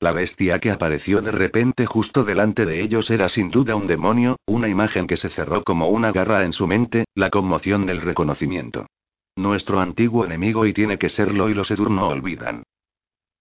La 0.00 0.12
bestia 0.12 0.58
que 0.58 0.70
apareció 0.70 1.20
de 1.20 1.32
repente 1.32 1.84
justo 1.84 2.24
delante 2.24 2.64
de 2.64 2.82
ellos 2.82 3.10
era 3.10 3.28
sin 3.28 3.50
duda 3.50 3.76
un 3.76 3.86
demonio, 3.86 4.36
una 4.46 4.68
imagen 4.68 5.06
que 5.06 5.16
se 5.16 5.28
cerró 5.30 5.62
como 5.62 5.88
una 5.88 6.12
garra 6.12 6.44
en 6.44 6.52
su 6.52 6.66
mente, 6.66 7.04
la 7.14 7.30
conmoción 7.30 7.86
del 7.86 8.00
reconocimiento. 8.00 8.86
Nuestro 9.36 9.80
antiguo 9.80 10.24
enemigo 10.24 10.64
y 10.64 10.72
tiene 10.72 10.98
que 10.98 11.10
serlo 11.10 11.50
y 11.50 11.54
los 11.54 11.70
Edur 11.70 11.90
no 11.90 12.08
olvidan. 12.08 12.62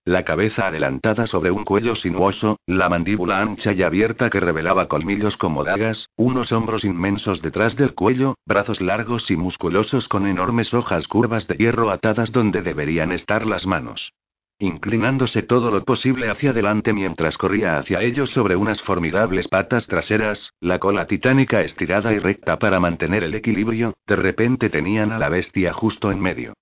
La 0.04 0.24
cabeza 0.24 0.68
adelantada 0.68 1.26
sobre 1.26 1.52
un 1.52 1.64
cuello 1.64 1.96
sinuoso, 1.96 2.60
la 2.68 2.90
mandíbula 2.90 3.40
ancha 3.40 3.72
y 3.72 3.82
abierta 3.82 4.30
que 4.30 4.42
revelaba 4.42 4.88
colmillos 4.88 5.38
como 5.38 5.64
dagas, 5.64 6.10
unos 6.18 6.52
hombros 6.52 6.84
inmensos 6.84 7.42
detrás 7.42 7.76
del 7.78 7.96
cuello, 7.96 8.36
brazos 8.46 8.82
largos 8.82 9.32
y 9.32 9.38
musculosos 9.38 10.10
con 10.10 10.28
enormes 10.28 10.74
hojas 10.74 11.08
curvas 11.08 11.48
de 11.48 11.56
hierro 11.56 11.90
atadas 11.90 12.32
donde 12.32 12.62
deberían 12.62 13.14
estar 13.14 13.48
las 13.48 13.66
manos. 13.66 14.12
Inclinándose 14.60 15.44
todo 15.44 15.70
lo 15.70 15.84
posible 15.84 16.30
hacia 16.30 16.52
adelante 16.52 16.94
mientras 16.94 17.38
corría 17.38 17.78
hacia 17.78 18.02
ellos 18.02 18.30
sobre 18.30 18.56
unas 18.56 18.82
formidables 18.82 19.50
patas 19.50 19.86
traseras, 19.88 20.54
la 20.62 20.80
cola 20.80 21.06
titánica 21.08 21.62
estirada 21.62 22.14
y 22.14 22.20
recta 22.20 22.58
para 22.58 22.80
mantener 22.80 23.24
el 23.24 23.36
equilibrio, 23.36 23.96
de 24.08 24.16
repente 24.16 24.70
tenían 24.70 25.12
a 25.12 25.20
la 25.20 25.28
bestia 25.28 25.74
justo 25.74 26.10
en 26.10 26.22
medio. 26.22 26.54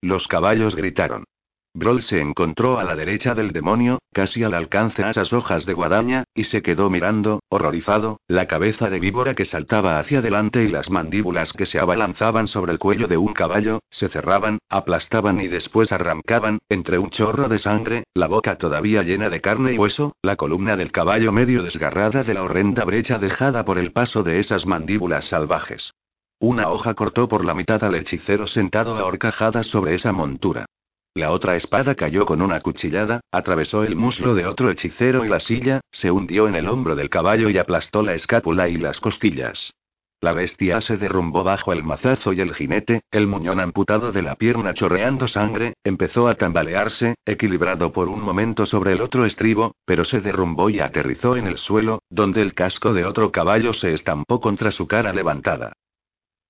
Los 0.00 0.28
caballos 0.28 0.74
gritaron. 0.74 1.24
Broll 1.72 2.02
se 2.02 2.20
encontró 2.20 2.80
a 2.80 2.84
la 2.84 2.96
derecha 2.96 3.32
del 3.36 3.52
demonio, 3.52 4.00
casi 4.12 4.42
al 4.42 4.54
alcance 4.54 5.04
de 5.04 5.10
esas 5.10 5.32
hojas 5.32 5.66
de 5.66 5.72
guadaña, 5.72 6.24
y 6.34 6.44
se 6.44 6.62
quedó 6.62 6.90
mirando, 6.90 7.44
horrorizado, 7.48 8.18
la 8.26 8.48
cabeza 8.48 8.90
de 8.90 8.98
víbora 8.98 9.36
que 9.36 9.44
saltaba 9.44 10.00
hacia 10.00 10.18
adelante 10.18 10.64
y 10.64 10.68
las 10.68 10.90
mandíbulas 10.90 11.52
que 11.52 11.66
se 11.66 11.78
abalanzaban 11.78 12.48
sobre 12.48 12.72
el 12.72 12.80
cuello 12.80 13.06
de 13.06 13.18
un 13.18 13.32
caballo, 13.34 13.78
se 13.88 14.08
cerraban, 14.08 14.58
aplastaban 14.68 15.40
y 15.40 15.46
después 15.46 15.92
arrancaban, 15.92 16.58
entre 16.68 16.98
un 16.98 17.10
chorro 17.10 17.48
de 17.48 17.58
sangre, 17.58 18.02
la 18.14 18.26
boca 18.26 18.58
todavía 18.58 19.04
llena 19.04 19.30
de 19.30 19.40
carne 19.40 19.74
y 19.74 19.78
hueso, 19.78 20.16
la 20.22 20.34
columna 20.34 20.76
del 20.76 20.90
caballo 20.90 21.30
medio 21.30 21.62
desgarrada 21.62 22.24
de 22.24 22.34
la 22.34 22.42
horrenda 22.42 22.84
brecha 22.84 23.20
dejada 23.20 23.64
por 23.64 23.78
el 23.78 23.92
paso 23.92 24.24
de 24.24 24.40
esas 24.40 24.66
mandíbulas 24.66 25.26
salvajes. 25.26 25.92
Una 26.40 26.68
hoja 26.70 26.94
cortó 26.94 27.28
por 27.28 27.44
la 27.44 27.54
mitad 27.54 27.84
al 27.84 27.94
hechicero 27.94 28.48
sentado 28.48 28.96
a 28.96 29.04
horcajadas 29.04 29.66
sobre 29.66 29.94
esa 29.94 30.10
montura. 30.10 30.66
La 31.14 31.32
otra 31.32 31.56
espada 31.56 31.96
cayó 31.96 32.24
con 32.24 32.40
una 32.40 32.60
cuchillada, 32.60 33.20
atravesó 33.32 33.82
el 33.82 33.96
muslo 33.96 34.36
de 34.36 34.46
otro 34.46 34.70
hechicero 34.70 35.24
y 35.24 35.28
la 35.28 35.40
silla, 35.40 35.80
se 35.90 36.12
hundió 36.12 36.46
en 36.46 36.54
el 36.54 36.68
hombro 36.68 36.94
del 36.94 37.10
caballo 37.10 37.50
y 37.50 37.58
aplastó 37.58 38.02
la 38.02 38.14
escápula 38.14 38.68
y 38.68 38.76
las 38.76 39.00
costillas. 39.00 39.72
La 40.20 40.34
bestia 40.34 40.80
se 40.80 40.98
derrumbó 40.98 41.42
bajo 41.42 41.72
el 41.72 41.82
mazazo 41.82 42.32
y 42.32 42.40
el 42.40 42.54
jinete, 42.54 43.00
el 43.10 43.26
muñón 43.26 43.58
amputado 43.58 44.12
de 44.12 44.22
la 44.22 44.36
pierna 44.36 44.72
chorreando 44.72 45.26
sangre, 45.26 45.72
empezó 45.82 46.28
a 46.28 46.36
tambalearse, 46.36 47.16
equilibrado 47.24 47.90
por 47.90 48.08
un 48.08 48.20
momento 48.20 48.64
sobre 48.66 48.92
el 48.92 49.00
otro 49.00 49.24
estribo, 49.24 49.74
pero 49.86 50.04
se 50.04 50.20
derrumbó 50.20 50.70
y 50.70 50.78
aterrizó 50.78 51.36
en 51.36 51.48
el 51.48 51.58
suelo, 51.58 52.02
donde 52.08 52.42
el 52.42 52.54
casco 52.54 52.92
de 52.92 53.04
otro 53.04 53.32
caballo 53.32 53.72
se 53.72 53.94
estampó 53.94 54.40
contra 54.40 54.70
su 54.70 54.86
cara 54.86 55.12
levantada. 55.12 55.72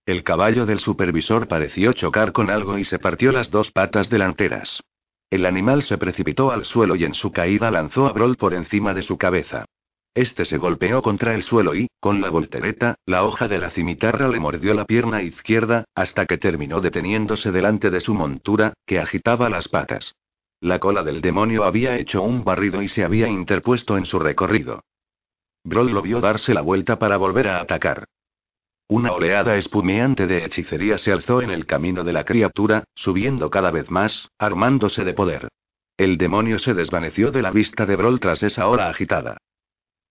El 0.06 0.24
caballo 0.24 0.66
del 0.66 0.80
supervisor 0.80 1.46
pareció 1.46 1.92
chocar 1.92 2.32
con 2.32 2.50
algo 2.50 2.78
y 2.78 2.84
se 2.84 2.98
partió 2.98 3.32
las 3.32 3.50
dos 3.50 3.70
patas 3.70 4.08
delanteras. 4.08 4.82
El 5.30 5.46
animal 5.46 5.82
se 5.82 5.98
precipitó 5.98 6.50
al 6.50 6.64
suelo 6.64 6.96
y 6.96 7.04
en 7.04 7.14
su 7.14 7.30
caída 7.30 7.70
lanzó 7.70 8.06
a 8.06 8.12
Broll 8.12 8.36
por 8.36 8.54
encima 8.54 8.94
de 8.94 9.02
su 9.02 9.16
cabeza. 9.16 9.66
Este 10.12 10.44
se 10.44 10.58
golpeó 10.58 11.02
contra 11.02 11.34
el 11.34 11.44
suelo 11.44 11.76
y, 11.76 11.88
con 12.00 12.20
la 12.20 12.30
voltereta, 12.30 12.96
la 13.06 13.22
hoja 13.22 13.46
de 13.46 13.58
la 13.58 13.70
cimitarra 13.70 14.26
le 14.26 14.40
mordió 14.40 14.74
la 14.74 14.84
pierna 14.84 15.22
izquierda, 15.22 15.84
hasta 15.94 16.26
que 16.26 16.36
terminó 16.36 16.80
deteniéndose 16.80 17.52
delante 17.52 17.90
de 17.90 18.00
su 18.00 18.14
montura, 18.14 18.74
que 18.86 18.98
agitaba 18.98 19.48
las 19.48 19.68
patas. 19.68 20.16
La 20.60 20.80
cola 20.80 21.04
del 21.04 21.20
demonio 21.20 21.62
había 21.62 21.96
hecho 21.96 22.22
un 22.22 22.42
barrido 22.42 22.82
y 22.82 22.88
se 22.88 23.04
había 23.04 23.28
interpuesto 23.28 23.96
en 23.96 24.04
su 24.04 24.18
recorrido. 24.18 24.82
Broll 25.62 25.92
lo 25.92 26.02
vio 26.02 26.20
darse 26.20 26.54
la 26.54 26.62
vuelta 26.62 26.98
para 26.98 27.16
volver 27.16 27.46
a 27.46 27.60
atacar. 27.60 28.06
Una 28.90 29.12
oleada 29.12 29.56
espumeante 29.56 30.26
de 30.26 30.44
hechicería 30.44 30.98
se 30.98 31.12
alzó 31.12 31.42
en 31.42 31.50
el 31.50 31.64
camino 31.64 32.02
de 32.02 32.12
la 32.12 32.24
criatura, 32.24 32.82
subiendo 32.96 33.48
cada 33.48 33.70
vez 33.70 33.88
más, 33.88 34.28
armándose 34.36 35.04
de 35.04 35.14
poder. 35.14 35.46
El 35.96 36.18
demonio 36.18 36.58
se 36.58 36.74
desvaneció 36.74 37.30
de 37.30 37.40
la 37.40 37.52
vista 37.52 37.86
de 37.86 37.94
Brol 37.94 38.18
tras 38.18 38.42
esa 38.42 38.66
hora 38.66 38.88
agitada. 38.88 39.36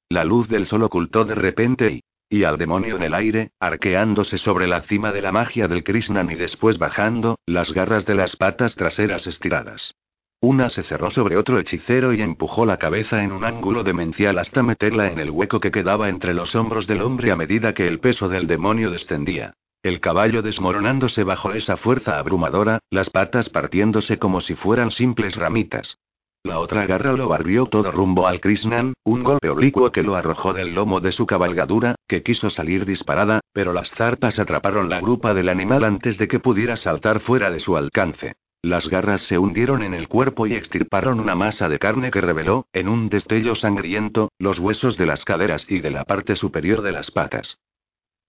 La 0.07 0.23
luz 0.23 0.47
del 0.47 0.65
sol 0.65 0.84
ocultó 0.84 1.26
de 1.26 1.35
repente 1.35 1.91
y, 1.91 2.03
y 2.30 2.45
al 2.45 2.57
demonio 2.57 2.95
en 2.95 3.03
el 3.03 3.15
aire, 3.15 3.51
arqueándose 3.60 4.38
sobre 4.38 4.65
la 4.65 4.80
cima 4.84 5.11
de 5.11 5.23
la 5.23 5.34
magia 5.34 5.68
del 5.68 5.84
Krishnan 5.84 6.31
y 6.31 6.35
después 6.35 6.77
bajando, 6.77 7.38
las 7.45 7.73
garras 7.73 8.06
de 8.06 8.15
las 8.15 8.38
patas 8.38 8.77
traseras 8.77 9.27
estiradas. 9.27 9.93
Una 10.41 10.70
se 10.70 10.84
cerró 10.84 11.10
sobre 11.10 11.36
otro 11.36 11.60
hechicero 11.60 12.14
y 12.14 12.22
empujó 12.22 12.66
la 12.66 12.78
cabeza 12.78 13.24
en 13.24 13.34
un 13.34 13.44
ángulo 13.44 13.84
demencial 13.84 14.40
hasta 14.40 14.64
meterla 14.64 15.11
en 15.11 15.20
el 15.20 15.32
hueco 15.32 15.60
que 15.60 15.70
quedaba 15.70 16.07
entre 16.07 16.34
los 16.34 16.56
hombros 16.56 16.88
del 16.88 17.02
hombre 17.02 17.32
a 17.32 17.36
medida 17.36 17.74
que 17.74 17.88
el 17.88 17.99
peso 17.99 18.30
del 18.30 18.48
demonio 18.48 18.90
descendía. 18.90 19.53
El 19.84 19.99
caballo 19.99 20.41
desmoronándose 20.41 21.26
bajo 21.26 21.52
esa 21.52 21.76
fuerza 21.76 22.20
abrumadora, 22.20 22.80
las 22.90 23.10
patas 23.10 23.49
partiéndose 23.49 24.18
como 24.18 24.40
si 24.40 24.56
fueran 24.56 24.91
simples 24.91 25.36
ramitas. 25.36 25.98
La 26.44 26.60
otra 26.60 26.86
garra 26.86 27.11
lo 27.11 27.28
barrió 27.28 27.66
todo 27.66 27.91
rumbo 27.91 28.26
al 28.26 28.40
Krishnan, 28.40 28.94
un 29.03 29.24
golpe 29.24 29.49
oblicuo 29.49 29.91
que 29.91 30.03
lo 30.03 30.16
arrojó 30.16 30.53
del 30.53 30.74
lomo 30.74 31.02
de 31.02 31.11
su 31.11 31.26
cabalgadura, 31.26 31.95
que 32.07 32.24
quiso 32.24 32.49
salir 32.49 32.86
disparada, 32.86 33.41
pero 33.52 33.74
las 33.74 33.91
zarpas 33.91 34.40
atraparon 34.40 34.88
la 34.88 35.02
grupa 35.02 35.34
del 35.34 35.49
animal 35.49 35.84
antes 35.84 36.18
de 36.18 36.30
que 36.30 36.40
pudiera 36.40 36.78
saltar 36.78 37.20
fuera 37.20 37.52
de 37.52 37.60
su 37.60 37.76
alcance. 37.76 38.36
Las 38.61 38.90
garras 38.90 39.22
se 39.22 39.38
hundieron 39.38 39.84
en 39.84 39.94
el 39.94 40.10
cuerpo 40.10 40.45
y 40.45 40.53
extirparon 40.53 41.22
una 41.22 41.34
masa 41.34 41.69
de 41.69 41.80
carne 41.80 42.11
que 42.11 42.19
reveló, 42.19 42.65
en 42.73 42.90
un 42.90 43.07
destello 43.07 43.56
sangriento, 43.56 44.31
los 44.38 44.60
huesos 44.60 44.98
de 44.98 45.06
las 45.06 45.23
caderas 45.23 45.65
y 45.69 45.80
de 45.80 45.91
la 45.91 46.03
parte 46.03 46.36
superior 46.36 46.81
de 46.81 46.91
las 46.91 47.10
patas. 47.10 47.57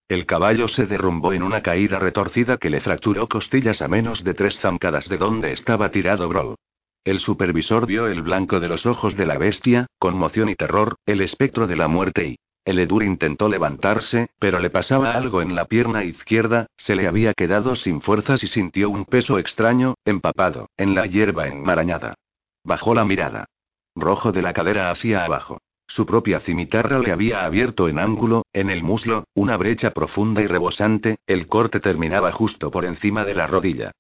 El 0.09 0.27
caballo 0.27 0.69
se 0.69 0.87
derrumbó 0.87 1.33
en 1.33 1.43
una 1.43 1.63
caída 1.63 1.99
retorcida 1.99 2.59
que 2.59 2.71
le 2.71 2.81
fracturó 2.81 3.29
costillas 3.29 3.83
a 3.83 3.89
menos 3.89 4.23
de 4.23 4.35
tres 4.35 4.59
zancadas 4.59 5.09
de 5.09 5.19
donde 5.19 5.53
estaba 5.53 5.91
tirado 5.91 6.29
Brawl. 6.29 6.57
El 7.05 7.19
supervisor 7.19 7.87
vio 7.87 8.07
el 8.07 8.23
blanco 8.23 8.61
de 8.61 8.69
los 8.69 8.87
ojos 8.87 9.17
de 9.17 9.27
la 9.27 9.39
bestia, 9.39 9.87
conmoción 9.99 10.49
y 10.49 10.55
terror, 10.55 10.97
el 11.07 11.23
espectro 11.23 11.67
de 11.67 11.77
la 11.77 11.89
muerte 11.89 12.27
y, 12.27 12.37
el 12.65 12.79
Edur 12.79 13.03
intentó 13.03 13.49
levantarse, 13.49 14.29
pero 14.39 14.59
le 14.59 14.71
pasaba 14.71 15.13
algo 15.13 15.43
en 15.43 15.55
la 15.55 15.65
pierna 15.65 16.05
izquierda, 16.05 16.67
se 16.77 16.95
le 16.95 17.09
había 17.09 17.35
quedado 17.35 17.75
sin 17.77 18.01
fuerzas 18.01 18.43
y 18.43 18.47
sintió 18.47 18.91
un 18.91 19.05
peso 19.05 19.39
extraño, 19.39 19.95
empapado, 20.05 20.69
en 20.77 20.95
la 20.95 21.07
hierba 21.07 21.49
enmarañada. 21.49 22.15
Bajó 22.65 22.95
la 22.95 23.05
mirada. 23.05 23.47
Rojo 23.97 24.33
de 24.33 24.43
la 24.43 24.53
cadera 24.53 24.91
hacia 24.91 25.25
abajo. 25.25 25.59
Su 25.89 26.07
propia 26.07 26.39
cimitarra 26.41 27.01
le 27.01 27.11
había 27.11 27.45
abierto 27.45 27.89
en 27.89 27.99
ángulo, 27.99 28.45
en 28.53 28.71
el 28.71 28.85
muslo, 28.85 29.25
una 29.35 29.57
brecha 29.57 29.91
profunda 29.91 30.41
y 30.41 30.47
rebosante, 30.47 31.19
el 31.27 31.49
corte 31.49 31.81
terminaba 31.81 32.31
justo 32.31 32.71
por 32.71 32.85
encima 32.85 33.25
de 33.25 33.35
la 33.35 33.49
rodilla. 33.49 33.91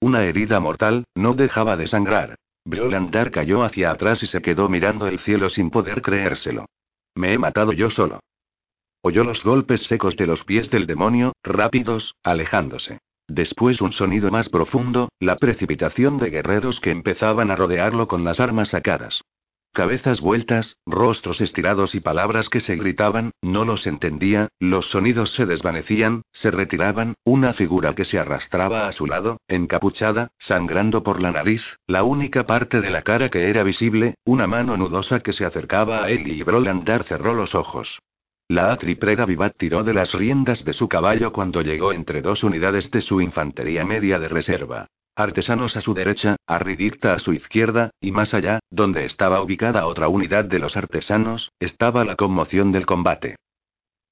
Una 0.00 0.24
herida 0.24 0.60
mortal, 0.60 1.04
no 1.14 1.32
dejaba 1.32 1.76
de 1.78 1.86
sangrar. 1.86 2.36
Briolandar 2.66 3.30
cayó 3.30 3.62
hacia 3.62 3.92
atrás 3.92 4.22
y 4.22 4.26
se 4.26 4.42
quedó 4.42 4.68
mirando 4.68 5.06
el 5.06 5.20
cielo 5.20 5.48
sin 5.48 5.70
poder 5.70 6.02
creérselo. 6.02 6.66
Me 7.16 7.32
he 7.32 7.38
matado 7.38 7.72
yo 7.72 7.90
solo. 7.90 8.20
Oyó 9.02 9.24
los 9.24 9.42
golpes 9.42 9.82
secos 9.82 10.16
de 10.16 10.26
los 10.26 10.44
pies 10.44 10.70
del 10.70 10.86
demonio, 10.86 11.32
rápidos, 11.42 12.14
alejándose. 12.22 12.98
Después 13.26 13.80
un 13.80 13.92
sonido 13.92 14.30
más 14.30 14.48
profundo, 14.48 15.08
la 15.18 15.36
precipitación 15.36 16.18
de 16.18 16.30
guerreros 16.30 16.78
que 16.78 16.90
empezaban 16.90 17.50
a 17.50 17.56
rodearlo 17.56 18.06
con 18.06 18.22
las 18.22 18.38
armas 18.38 18.68
sacadas. 18.68 19.22
Cabezas 19.76 20.22
vueltas, 20.22 20.78
rostros 20.86 21.42
estirados 21.42 21.94
y 21.94 22.00
palabras 22.00 22.48
que 22.48 22.60
se 22.60 22.76
gritaban, 22.76 23.32
no 23.42 23.66
los 23.66 23.86
entendía, 23.86 24.48
los 24.58 24.86
sonidos 24.86 25.34
se 25.34 25.44
desvanecían, 25.44 26.22
se 26.32 26.50
retiraban, 26.50 27.12
una 27.24 27.52
figura 27.52 27.94
que 27.94 28.06
se 28.06 28.18
arrastraba 28.18 28.88
a 28.88 28.92
su 28.92 29.06
lado, 29.06 29.38
encapuchada, 29.48 30.30
sangrando 30.38 31.02
por 31.02 31.20
la 31.20 31.30
nariz, 31.30 31.76
la 31.86 32.04
única 32.04 32.46
parte 32.46 32.80
de 32.80 32.88
la 32.88 33.02
cara 33.02 33.28
que 33.28 33.50
era 33.50 33.64
visible, 33.64 34.14
una 34.24 34.46
mano 34.46 34.78
nudosa 34.78 35.20
que 35.20 35.34
se 35.34 35.44
acercaba 35.44 36.04
a 36.04 36.08
él 36.08 36.26
y 36.26 36.42
Brolandar 36.42 37.04
cerró 37.04 37.34
los 37.34 37.54
ojos. 37.54 37.98
La 38.48 38.72
atriprera 38.72 39.26
Vivat 39.26 39.58
tiró 39.58 39.84
de 39.84 39.92
las 39.92 40.14
riendas 40.14 40.64
de 40.64 40.72
su 40.72 40.88
caballo 40.88 41.34
cuando 41.34 41.60
llegó 41.60 41.92
entre 41.92 42.22
dos 42.22 42.44
unidades 42.44 42.90
de 42.90 43.02
su 43.02 43.20
infantería 43.20 43.84
media 43.84 44.18
de 44.18 44.28
reserva. 44.28 44.86
Artesanos 45.18 45.74
a 45.78 45.80
su 45.80 45.94
derecha, 45.94 46.36
Arridicta 46.46 47.14
a 47.14 47.18
su 47.18 47.32
izquierda, 47.32 47.90
y 48.02 48.12
más 48.12 48.34
allá, 48.34 48.60
donde 48.70 49.06
estaba 49.06 49.40
ubicada 49.40 49.86
otra 49.86 50.08
unidad 50.08 50.44
de 50.44 50.58
los 50.58 50.76
artesanos, 50.76 51.52
estaba 51.58 52.04
la 52.04 52.16
conmoción 52.16 52.70
del 52.70 52.84
combate. 52.84 53.36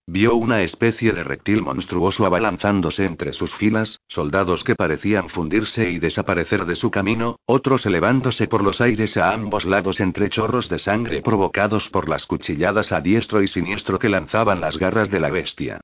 Vio 0.07 0.35
una 0.35 0.63
especie 0.63 1.13
de 1.13 1.23
reptil 1.23 1.61
monstruoso 1.61 2.25
abalanzándose 2.25 3.05
entre 3.05 3.35
sus 3.35 3.55
filas, 3.55 4.01
soldados 4.09 4.65
que 4.65 4.75
parecían 4.75 5.29
fundirse 5.29 5.91
y 5.91 5.99
desaparecer 5.99 6.65
de 6.65 6.75
su 6.75 6.91
camino, 6.91 7.37
otros 7.45 7.85
elevándose 7.85 8.47
por 8.47 8.63
los 8.63 8.81
aires 8.81 9.19
a 9.19 9.31
ambos 9.35 9.67
lados 9.67 10.01
entre 10.01 10.31
chorros 10.31 10.71
de 10.71 10.79
sangre 10.79 11.21
provocados 11.21 11.91
por 11.91 12.09
las 12.09 12.25
cuchilladas 12.25 12.93
a 12.93 13.03
diestro 13.03 13.43
y 13.43 13.49
siniestro 13.49 13.99
que 13.99 14.09
lanzaban 14.09 14.63
las 14.63 14.79
garras 14.79 15.11
de 15.11 15.21
la 15.21 15.29
bestia. 15.29 15.81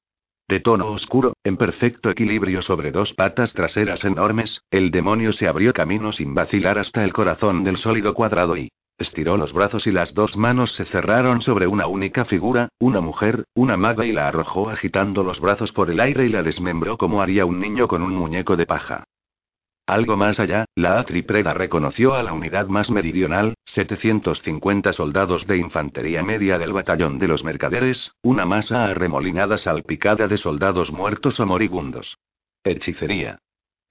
De 0.51 0.59
tono 0.59 0.89
oscuro, 0.89 1.35
en 1.45 1.57
perfecto 1.57 2.11
equilibrio 2.11 2.61
sobre 2.61 2.91
dos 2.91 3.15
patas 3.15 3.55
traseras 3.55 4.05
enormes, 4.05 4.65
el 4.73 4.91
demonio 4.91 5.33
se 5.33 5.47
abrió 5.47 5.73
camino 5.73 6.11
sin 6.11 6.35
vacilar 6.35 6.77
hasta 6.77 7.05
el 7.05 7.13
corazón 7.13 7.63
del 7.63 7.77
sólido 7.77 8.15
cuadrado 8.15 8.57
y 8.57 8.73
estiró 8.99 9.37
los 9.37 9.53
brazos 9.53 9.87
y 9.87 9.93
las 9.93 10.13
dos 10.13 10.37
manos 10.37 10.75
se 10.75 10.87
cerraron 10.87 11.41
sobre 11.41 11.69
una 11.69 11.87
única 11.87 12.25
figura, 12.25 12.69
una 12.81 13.01
mujer, 13.01 13.45
una 13.55 13.77
maga 13.77 14.05
y 14.05 14.11
la 14.11 14.27
arrojó 14.27 14.71
agitando 14.71 15.23
los 15.23 15.39
brazos 15.39 15.71
por 15.71 15.89
el 15.89 16.01
aire 16.01 16.27
y 16.27 16.31
la 16.31 16.43
desmembró 16.43 16.99
como 16.99 17.23
haría 17.23 17.47
un 17.47 17.61
niño 17.61 17.87
con 17.87 18.03
un 18.03 18.17
muñeco 18.17 18.57
de 18.57 18.67
paja. 18.67 19.05
Algo 19.91 20.17
más 20.17 20.39
allá, 20.39 20.67
la 20.77 21.01
Atripreda 21.01 21.53
reconoció 21.53 22.15
a 22.15 22.23
la 22.23 22.33
unidad 22.33 22.69
más 22.69 22.93
meridional, 22.93 23.55
750 23.65 24.93
soldados 24.93 25.49
de 25.49 25.59
infantería 25.59 26.23
media 26.23 26.59
del 26.59 26.73
batallón 26.73 27.19
de 27.19 27.27
los 27.27 27.43
mercaderes, 27.43 28.13
una 28.23 28.47
masa 28.47 28.85
arremolinada 28.85 29.59
salpicada 29.59 30.29
de 30.29 30.37
soldados 30.37 30.93
muertos 30.93 31.41
o 31.41 31.47
moribundos. 31.47 32.19
Hechicería. 32.63 33.41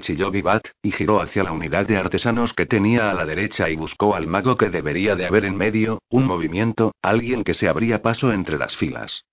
Chilló 0.02 0.32
Vivat, 0.32 0.70
y 0.82 0.92
giró 0.92 1.20
hacia 1.20 1.44
la 1.44 1.52
unidad 1.52 1.86
de 1.86 1.98
artesanos 1.98 2.54
que 2.54 2.66
tenía 2.66 3.12
a 3.12 3.14
la 3.14 3.26
derecha 3.26 3.70
y 3.70 3.76
buscó 3.76 4.16
al 4.16 4.26
mago 4.26 4.56
que 4.56 4.70
debería 4.70 5.18
de 5.18 5.26
haber 5.26 5.44
en 5.44 5.58
medio, 5.58 6.02
un 6.10 6.26
movimiento, 6.26 6.94
alguien 7.02 7.44
que 7.44 7.54
se 7.54 7.68
abría 7.68 8.02
paso 8.02 8.32
entre 8.32 8.58
las 8.58 8.74
filas. 8.78 9.26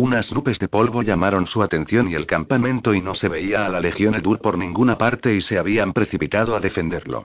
Unas 0.00 0.32
nubes 0.32 0.60
de 0.60 0.68
polvo 0.68 1.02
llamaron 1.02 1.44
su 1.44 1.60
atención 1.60 2.08
y 2.08 2.14
el 2.14 2.24
campamento 2.24 2.94
y 2.94 3.00
no 3.00 3.16
se 3.16 3.26
veía 3.26 3.66
a 3.66 3.68
la 3.68 3.80
Legión 3.80 4.14
Edur 4.14 4.40
por 4.40 4.56
ninguna 4.56 4.96
parte 4.96 5.34
y 5.34 5.40
se 5.40 5.58
habían 5.58 5.92
precipitado 5.92 6.54
a 6.54 6.60
defenderlo. 6.60 7.24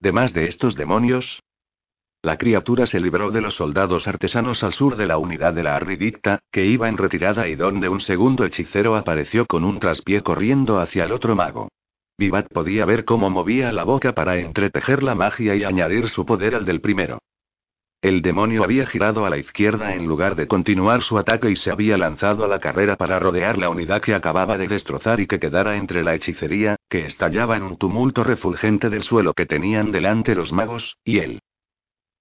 ¿Demás 0.00 0.32
de 0.32 0.46
estos 0.46 0.74
demonios? 0.74 1.42
La 2.22 2.38
criatura 2.38 2.86
se 2.86 2.98
libró 2.98 3.30
de 3.30 3.42
los 3.42 3.56
soldados 3.56 4.08
artesanos 4.08 4.64
al 4.64 4.72
sur 4.72 4.96
de 4.96 5.04
la 5.04 5.18
unidad 5.18 5.52
de 5.52 5.64
la 5.64 5.76
Arridicta, 5.76 6.40
que 6.50 6.64
iba 6.64 6.88
en 6.88 6.96
retirada 6.96 7.46
y 7.46 7.56
donde 7.56 7.90
un 7.90 8.00
segundo 8.00 8.46
hechicero 8.46 8.96
apareció 8.96 9.44
con 9.44 9.62
un 9.62 9.78
traspié 9.78 10.22
corriendo 10.22 10.78
hacia 10.78 11.04
el 11.04 11.12
otro 11.12 11.36
mago. 11.36 11.68
Vivat 12.16 12.48
podía 12.48 12.86
ver 12.86 13.04
cómo 13.04 13.28
movía 13.28 13.70
la 13.70 13.84
boca 13.84 14.14
para 14.14 14.38
entretejer 14.38 15.02
la 15.02 15.14
magia 15.14 15.56
y 15.56 15.64
añadir 15.64 16.08
su 16.08 16.24
poder 16.24 16.54
al 16.54 16.64
del 16.64 16.80
primero. 16.80 17.18
El 18.04 18.20
demonio 18.20 18.64
había 18.64 18.84
girado 18.84 19.24
a 19.24 19.30
la 19.30 19.38
izquierda 19.38 19.94
en 19.94 20.04
lugar 20.04 20.36
de 20.36 20.46
continuar 20.46 21.00
su 21.00 21.16
ataque 21.16 21.50
y 21.50 21.56
se 21.56 21.70
había 21.70 21.96
lanzado 21.96 22.44
a 22.44 22.48
la 22.48 22.60
carrera 22.60 22.96
para 22.96 23.18
rodear 23.18 23.56
la 23.56 23.70
unidad 23.70 24.02
que 24.02 24.14
acababa 24.14 24.58
de 24.58 24.68
destrozar 24.68 25.20
y 25.20 25.26
que 25.26 25.40
quedara 25.40 25.78
entre 25.78 26.04
la 26.04 26.14
hechicería, 26.14 26.76
que 26.90 27.06
estallaba 27.06 27.56
en 27.56 27.62
un 27.62 27.78
tumulto 27.78 28.22
refulgente 28.22 28.90
del 28.90 29.04
suelo 29.04 29.32
que 29.32 29.46
tenían 29.46 29.90
delante 29.90 30.34
los 30.34 30.52
magos, 30.52 30.98
y 31.02 31.20
él. 31.20 31.40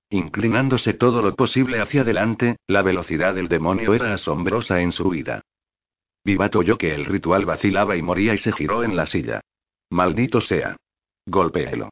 Inclinándose 0.10 0.93
todo 0.93 1.22
lo 1.22 1.35
posible 1.35 1.81
hacia 1.81 2.03
adelante, 2.03 2.55
la 2.65 2.81
velocidad 2.81 3.35
del 3.35 3.49
demonio 3.49 3.93
era 3.93 4.14
asombrosa 4.14 4.80
en 4.80 4.93
su 4.93 5.10
huida. 5.10 5.41
Vivato 6.23 6.60
oyó 6.60 6.77
que 6.77 6.95
el 6.95 7.03
ritual 7.03 7.43
vacilaba 7.43 7.97
y 7.97 8.01
moría 8.01 8.34
y 8.34 8.38
se 8.38 8.53
giró 8.53 8.85
en 8.85 8.95
la 8.95 9.05
silla. 9.05 9.41
Maldito 9.89 10.39
sea. 10.39 10.77
Golpéelo. 11.26 11.89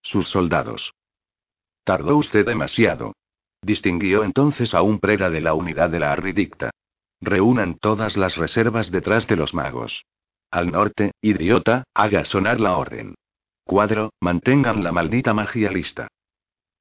Sus 0.00 0.26
soldados. 0.26 0.94
Tardó 1.84 2.16
usted 2.16 2.46
demasiado. 2.46 3.12
Distinguió 3.62 4.24
entonces 4.24 4.74
a 4.74 4.82
un 4.82 4.98
prera 4.98 5.30
de 5.30 5.40
la 5.40 5.54
unidad 5.54 5.90
de 5.90 6.00
la 6.00 6.12
Arridicta. 6.12 6.70
Reúnan 7.20 7.78
todas 7.78 8.16
las 8.16 8.36
reservas 8.36 8.90
detrás 8.90 9.26
de 9.26 9.36
los 9.36 9.54
magos. 9.54 10.04
Al 10.50 10.70
norte, 10.70 11.12
idiota, 11.20 11.84
haga 11.94 12.24
sonar 12.24 12.60
la 12.60 12.76
orden. 12.76 13.14
Cuadro, 13.64 14.12
mantengan 14.20 14.82
la 14.82 14.92
maldita 14.92 15.34
magia 15.34 15.70
lista. 15.70 16.08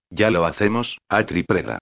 Ya 0.09 0.30
lo 0.30 0.45
hacemos, 0.45 0.97
Atripreda. 1.09 1.80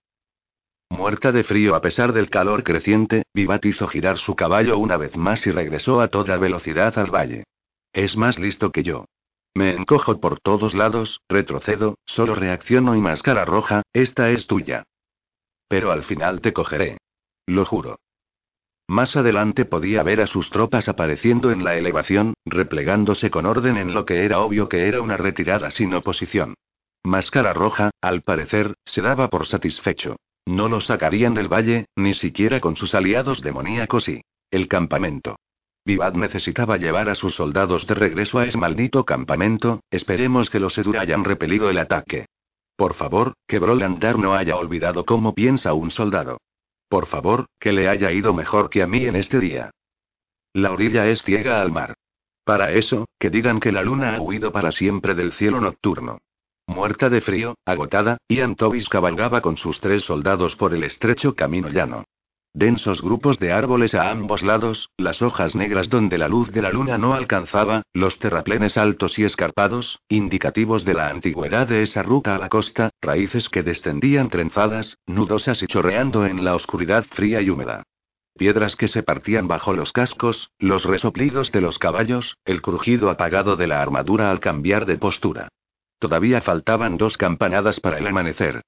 Muerta 0.88 1.32
de 1.32 1.44
frío 1.44 1.74
a 1.74 1.80
pesar 1.80 2.12
del 2.12 2.30
calor 2.30 2.62
creciente, 2.64 3.24
Vivat 3.34 3.64
hizo 3.64 3.88
girar 3.88 4.18
su 4.18 4.36
caballo 4.36 4.78
una 4.78 4.96
vez 4.96 5.16
más 5.16 5.46
y 5.46 5.50
regresó 5.50 6.00
a 6.00 6.08
toda 6.08 6.36
velocidad 6.36 6.98
al 6.98 7.10
valle. 7.10 7.44
Es 7.92 8.16
más 8.16 8.38
listo 8.38 8.72
que 8.72 8.82
yo. 8.82 9.06
Me 9.54 9.70
encojo 9.74 10.18
por 10.20 10.40
todos 10.40 10.74
lados, 10.74 11.20
retrocedo, 11.28 11.96
solo 12.06 12.34
reacciono 12.34 12.96
y 12.96 13.00
máscara 13.00 13.44
roja, 13.44 13.82
esta 13.92 14.30
es 14.30 14.46
tuya. 14.46 14.84
Pero 15.68 15.92
al 15.92 16.04
final 16.04 16.40
te 16.40 16.52
cogeré. 16.52 16.98
Lo 17.46 17.64
juro. 17.64 17.98
Más 18.88 19.16
adelante 19.16 19.64
podía 19.64 20.02
ver 20.02 20.20
a 20.20 20.26
sus 20.26 20.50
tropas 20.50 20.88
apareciendo 20.88 21.50
en 21.50 21.64
la 21.64 21.76
elevación, 21.76 22.34
replegándose 22.44 23.30
con 23.30 23.46
orden 23.46 23.76
en 23.76 23.94
lo 23.94 24.04
que 24.04 24.24
era 24.24 24.40
obvio 24.40 24.68
que 24.68 24.88
era 24.88 25.00
una 25.00 25.16
retirada 25.16 25.70
sin 25.70 25.94
oposición. 25.94 26.54
Máscara 27.04 27.52
roja, 27.52 27.90
al 28.00 28.22
parecer, 28.22 28.74
se 28.84 29.02
daba 29.02 29.28
por 29.28 29.46
satisfecho. 29.46 30.16
No 30.46 30.68
lo 30.68 30.80
sacarían 30.80 31.34
del 31.34 31.52
valle, 31.52 31.86
ni 31.96 32.14
siquiera 32.14 32.60
con 32.60 32.76
sus 32.76 32.94
aliados 32.94 33.42
demoníacos 33.42 34.08
y 34.08 34.22
el 34.50 34.68
campamento. 34.68 35.36
Vivad 35.84 36.14
necesitaba 36.14 36.76
llevar 36.76 37.08
a 37.08 37.14
sus 37.14 37.34
soldados 37.34 37.86
de 37.86 37.94
regreso 37.94 38.38
a 38.38 38.46
ese 38.46 38.58
maldito 38.58 39.04
campamento, 39.04 39.80
esperemos 39.90 40.48
que 40.48 40.60
los 40.60 40.78
Edur 40.78 40.98
hayan 40.98 41.24
repelido 41.24 41.70
el 41.70 41.78
ataque. 41.78 42.26
Por 42.76 42.94
favor, 42.94 43.34
que 43.46 43.58
Brolandar 43.58 44.18
no 44.18 44.34
haya 44.34 44.56
olvidado 44.56 45.04
cómo 45.04 45.34
piensa 45.34 45.74
un 45.74 45.90
soldado. 45.90 46.38
Por 46.88 47.06
favor, 47.06 47.46
que 47.58 47.72
le 47.72 47.88
haya 47.88 48.12
ido 48.12 48.32
mejor 48.32 48.70
que 48.70 48.82
a 48.82 48.86
mí 48.86 49.06
en 49.06 49.16
este 49.16 49.40
día. 49.40 49.70
La 50.52 50.72
orilla 50.72 51.08
es 51.08 51.22
ciega 51.22 51.60
al 51.60 51.72
mar. 51.72 51.94
Para 52.44 52.72
eso, 52.72 53.06
que 53.18 53.30
digan 53.30 53.60
que 53.60 53.72
la 53.72 53.82
luna 53.82 54.14
ha 54.14 54.20
huido 54.20 54.52
para 54.52 54.72
siempre 54.72 55.14
del 55.14 55.32
cielo 55.32 55.60
nocturno. 55.60 56.18
Muerta 56.66 57.08
de 57.08 57.20
frío, 57.20 57.56
agotada, 57.64 58.18
Ian 58.28 58.54
Tobis 58.54 58.88
cabalgaba 58.88 59.40
con 59.40 59.56
sus 59.56 59.80
tres 59.80 60.04
soldados 60.04 60.56
por 60.56 60.74
el 60.74 60.84
estrecho 60.84 61.34
camino 61.34 61.68
llano. 61.68 62.04
Densos 62.54 63.00
grupos 63.00 63.38
de 63.38 63.50
árboles 63.50 63.94
a 63.94 64.10
ambos 64.10 64.42
lados, 64.42 64.90
las 64.98 65.22
hojas 65.22 65.56
negras 65.56 65.88
donde 65.88 66.18
la 66.18 66.28
luz 66.28 66.52
de 66.52 66.60
la 66.60 66.70
luna 66.70 66.98
no 66.98 67.14
alcanzaba, 67.14 67.82
los 67.94 68.18
terraplenes 68.18 68.76
altos 68.76 69.18
y 69.18 69.24
escarpados, 69.24 70.00
indicativos 70.08 70.84
de 70.84 70.92
la 70.92 71.08
antigüedad 71.08 71.66
de 71.66 71.82
esa 71.82 72.02
ruta 72.02 72.34
a 72.34 72.38
la 72.38 72.50
costa, 72.50 72.90
raíces 73.00 73.48
que 73.48 73.62
descendían 73.62 74.28
trenzadas, 74.28 74.98
nudosas 75.06 75.62
y 75.62 75.66
chorreando 75.66 76.26
en 76.26 76.44
la 76.44 76.54
oscuridad 76.54 77.04
fría 77.04 77.40
y 77.40 77.48
húmeda. 77.48 77.84
Piedras 78.36 78.76
que 78.76 78.88
se 78.88 79.02
partían 79.02 79.48
bajo 79.48 79.72
los 79.72 79.92
cascos, 79.92 80.50
los 80.58 80.84
resoplidos 80.84 81.52
de 81.52 81.62
los 81.62 81.78
caballos, 81.78 82.36
el 82.44 82.60
crujido 82.60 83.08
apagado 83.08 83.56
de 83.56 83.66
la 83.66 83.80
armadura 83.80 84.30
al 84.30 84.40
cambiar 84.40 84.84
de 84.84 84.98
postura. 84.98 85.48
Todavía 85.98 86.42
faltaban 86.42 86.98
dos 86.98 87.16
campanadas 87.16 87.80
para 87.80 87.96
el 87.96 88.06
amanecer. 88.06 88.60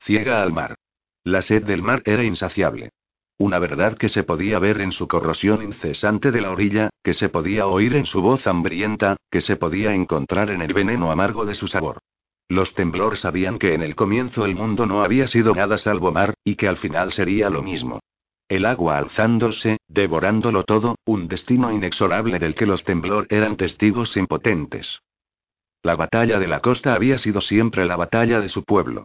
Ciega 0.00 0.42
al 0.42 0.52
mar. 0.52 0.74
La 1.22 1.42
sed 1.42 1.64
del 1.64 1.82
mar 1.82 2.02
era 2.04 2.22
insaciable. 2.22 2.90
Una 3.38 3.58
verdad 3.58 3.98
que 3.98 4.08
se 4.08 4.22
podía 4.22 4.58
ver 4.58 4.80
en 4.80 4.92
su 4.92 5.08
corrosión 5.08 5.62
incesante 5.62 6.30
de 6.30 6.40
la 6.40 6.50
orilla, 6.50 6.90
que 7.02 7.12
se 7.12 7.28
podía 7.28 7.66
oír 7.66 7.94
en 7.94 8.06
su 8.06 8.22
voz 8.22 8.46
hambrienta, 8.46 9.16
que 9.30 9.42
se 9.42 9.56
podía 9.56 9.94
encontrar 9.94 10.50
en 10.50 10.62
el 10.62 10.72
veneno 10.72 11.10
amargo 11.10 11.44
de 11.44 11.54
su 11.54 11.68
sabor. 11.68 11.98
Los 12.48 12.74
temblor 12.74 13.18
sabían 13.18 13.58
que 13.58 13.74
en 13.74 13.82
el 13.82 13.94
comienzo 13.94 14.46
el 14.46 14.54
mundo 14.54 14.86
no 14.86 15.02
había 15.02 15.26
sido 15.26 15.54
nada 15.54 15.76
salvo 15.76 16.12
mar, 16.12 16.34
y 16.44 16.54
que 16.54 16.68
al 16.68 16.78
final 16.78 17.12
sería 17.12 17.50
lo 17.50 17.62
mismo. 17.62 18.00
El 18.48 18.64
agua 18.64 18.96
alzándose, 18.96 19.78
devorándolo 19.88 20.62
todo, 20.62 20.94
un 21.04 21.28
destino 21.28 21.72
inexorable 21.72 22.38
del 22.38 22.54
que 22.54 22.64
los 22.64 22.84
temblor 22.84 23.26
eran 23.28 23.56
testigos 23.56 24.16
impotentes. 24.16 25.00
La 25.82 25.96
batalla 25.96 26.38
de 26.38 26.46
la 26.46 26.60
costa 26.60 26.94
había 26.94 27.18
sido 27.18 27.40
siempre 27.40 27.84
la 27.84 27.96
batalla 27.96 28.40
de 28.40 28.48
su 28.48 28.62
pueblo. 28.62 29.04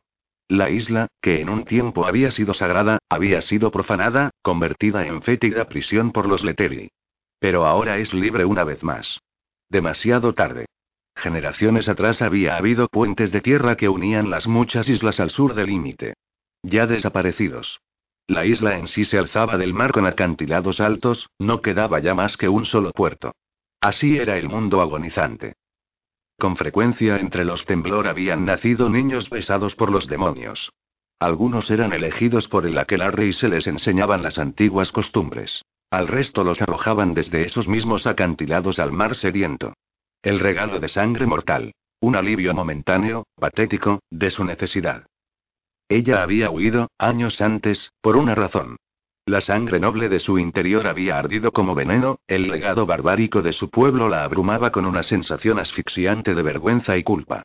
La 0.52 0.69
isla, 0.69 1.07
que 1.22 1.40
en 1.40 1.48
un 1.48 1.64
tiempo 1.64 2.06
había 2.06 2.30
sido 2.30 2.53
sagrada, 2.53 2.99
había 3.07 3.40
sido 3.40 3.72
profanada, 3.72 4.32
convertida 4.41 5.07
en 5.07 5.22
fétida 5.22 5.69
prisión 5.69 6.11
por 6.11 6.26
los 6.26 6.44
Leteri. 6.44 6.91
Pero 7.40 7.65
ahora 7.65 7.99
es 7.99 8.14
libre 8.14 8.44
una 8.44 8.65
vez 8.65 8.84
más. 8.84 9.22
Demasiado 9.69 10.34
tarde. 10.34 10.65
generaciones 11.15 11.88
atrás 11.88 12.22
había 12.22 12.57
habido 12.57 12.90
puentes 12.90 13.32
de 13.32 13.40
tierra 13.40 13.78
que 13.78 13.88
unían 13.88 14.30
las 14.30 14.45
muchas 14.45 14.90
islas 14.90 15.22
al 15.22 15.30
sur 15.30 15.53
del 15.53 15.68
límite. 15.68 16.15
Ya 16.64 16.86
desaparecidos. 16.86 17.80
La 18.28 18.45
isla 18.45 18.78
en 18.78 18.88
sí 18.88 19.06
se 19.06 19.19
alzaba 19.19 19.57
del 19.57 19.73
mar 19.73 19.94
con 19.94 20.06
acantilados 20.06 20.82
altos, 20.82 21.30
no 21.40 21.61
quedaba 21.61 21.99
ya 21.99 22.14
más 22.14 22.36
que 22.36 22.49
un 22.49 22.65
solo 22.65 22.91
puerto. 22.91 23.36
Así 23.80 24.18
era 24.18 24.38
el 24.38 24.49
mundo 24.49 24.82
agonizante. 24.82 25.53
Con 26.41 26.57
frecuencia 26.57 27.18
entre 27.18 27.45
los 27.45 27.68
temblor 27.68 28.07
habían 28.07 28.45
nacido 28.45 28.89
niños 28.89 29.30
besados 29.30 29.76
por 29.76 29.91
los 29.91 30.07
demonios. 30.07 30.72
Algunos 31.19 31.69
eran 31.69 31.93
elegidos 31.93 32.47
por 32.47 32.65
el 32.65 32.80
aquelarre 32.80 33.27
y 33.27 33.34
se 33.34 33.47
les 33.47 33.68
enseñaban 33.68 34.23
las 34.23 34.39
antiguas 34.39 34.91
costumbres. 34.91 35.63
Al 35.91 36.07
resto 36.07 36.43
los 36.43 36.59
arrojaban 36.59 37.13
desde 37.13 37.45
esos 37.45 37.68
mismos 37.68 38.07
acantilados 38.07 38.80
al 38.80 38.91
mar 38.91 39.15
sediento. 39.15 39.76
El 40.23 40.39
regalo 40.39 40.80
de 40.80 40.89
sangre 40.89 41.27
mortal. 41.27 41.73
Un 41.99 42.15
alivio 42.15 42.55
momentáneo, 42.55 43.27
patético, 43.35 43.99
de 44.09 44.31
su 44.31 44.43
necesidad. 44.43 45.05
Ella 45.89 46.23
había 46.23 46.49
huido, 46.49 46.89
años 46.97 47.39
antes, 47.39 47.91
por 48.01 48.18
una 48.18 48.34
razón. 48.34 48.77
La 49.26 49.39
sangre 49.39 49.80
noble 49.80 50.10
de 50.10 50.19
su 50.19 50.39
interior 50.39 50.88
había 50.88 51.19
ardido 51.19 51.52
como 51.52 51.76
veneno, 51.76 52.18
el 52.27 52.48
legado 52.48 52.88
barbárico 52.88 53.43
de 53.43 53.53
su 53.53 53.69
pueblo 53.69 54.10
la 54.10 54.23
abrumaba 54.23 54.72
con 54.72 54.88
una 54.88 55.03
sensación 55.03 55.60
asfixiante 55.60 56.34
de 56.34 56.41
vergüenza 56.41 56.98
y 56.98 57.03
culpa. 57.03 57.43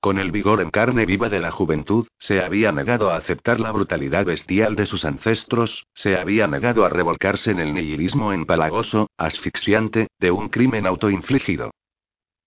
Con 0.00 0.18
el 0.18 0.30
vigor 0.30 0.62
en 0.62 0.70
carne 0.70 1.04
viva 1.04 1.28
de 1.28 1.40
la 1.40 1.50
juventud, 1.50 2.06
se 2.18 2.40
había 2.40 2.72
negado 2.72 3.10
a 3.10 3.16
aceptar 3.16 3.60
la 3.60 3.72
brutalidad 3.72 4.24
bestial 4.24 4.74
de 4.74 4.86
sus 4.86 5.04
ancestros, 5.04 5.86
se 5.92 6.16
había 6.16 6.46
negado 6.46 6.86
a 6.86 6.88
revolcarse 6.88 7.50
en 7.50 7.58
el 7.58 7.74
nihilismo 7.74 8.32
empalagoso, 8.32 9.10
asfixiante, 9.18 10.08
de 10.18 10.30
un 10.30 10.48
crimen 10.48 10.86
autoinfligido. 10.86 11.72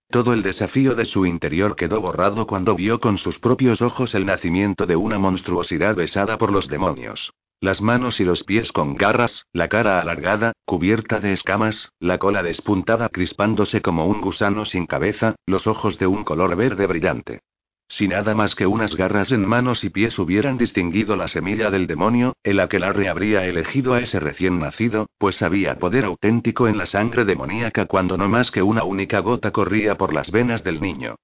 Todo 0.10 0.34
el 0.34 0.42
desafío 0.42 0.96
de 0.96 1.06
su 1.06 1.26
interior 1.26 1.76
quedó 1.76 2.02
borrado 2.02 2.48
cuando 2.48 2.76
vio 2.76 3.00
con 3.00 3.18
sus 3.18 3.38
propios 3.38 3.82
ojos 3.82 4.16
el 4.16 4.26
nacimiento 4.26 4.86
de 4.88 4.96
una 4.96 5.20
monstruosidad 5.20 5.96
besada 5.96 6.38
por 6.38 6.52
los 6.52 6.68
demonios. 6.68 7.32
Las 7.64 7.80
manos 7.80 8.20
y 8.20 8.24
los 8.24 8.44
pies 8.44 8.72
con 8.72 8.96
garras, 8.96 9.46
la 9.54 9.68
cara 9.68 10.02
alargada, 10.02 10.54
cubierta 10.66 11.20
de 11.20 11.32
escamas, 11.34 11.92
la 12.00 12.18
cola 12.18 12.42
despuntada 12.42 13.08
crispándose 13.10 13.84
como 13.84 14.08
un 14.08 14.20
gusano 14.20 14.66
sin 14.66 14.88
cabeza, 14.88 15.36
los 15.46 15.68
ojos 15.68 16.00
de 16.00 16.08
un 16.08 16.24
color 16.24 16.56
verde 16.56 16.88
brillante. 16.88 17.42
Si 17.88 18.08
nada 18.08 18.34
más 18.34 18.56
que 18.56 18.66
unas 18.66 18.96
garras 18.96 19.32
en 19.32 19.48
manos 19.48 19.84
y 19.84 19.92
pies 19.92 20.18
hubieran 20.18 20.58
distinguido 20.58 21.16
la 21.16 21.28
semilla 21.28 21.70
del 21.70 21.86
demonio, 21.86 22.34
el 22.42 22.60
aquelarre 22.60 23.10
habría 23.10 23.46
elegido 23.46 23.94
a 23.94 24.00
ese 24.00 24.20
recién 24.20 24.60
nacido, 24.60 25.06
pues 25.20 25.44
había 25.44 25.78
poder 25.78 26.06
auténtico 26.06 26.68
en 26.68 26.80
la 26.80 26.88
sangre 26.88 27.26
demoníaca 27.26 27.86
cuando 27.86 28.18
no 28.18 28.28
más 28.28 28.50
que 28.50 28.64
una 28.64 28.84
única 28.86 29.20
gota 29.20 29.52
corría 29.52 29.98
por 29.98 30.16
las 30.16 30.32
venas 30.32 30.64
del 30.64 30.82
niño. 30.82 31.16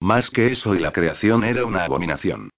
Más 0.00 0.28
que 0.28 0.52
eso 0.52 0.74
y 0.74 0.78
la 0.78 0.92
creación 0.92 1.42
era 1.42 1.64
una 1.64 1.84
abominación. 1.84 2.50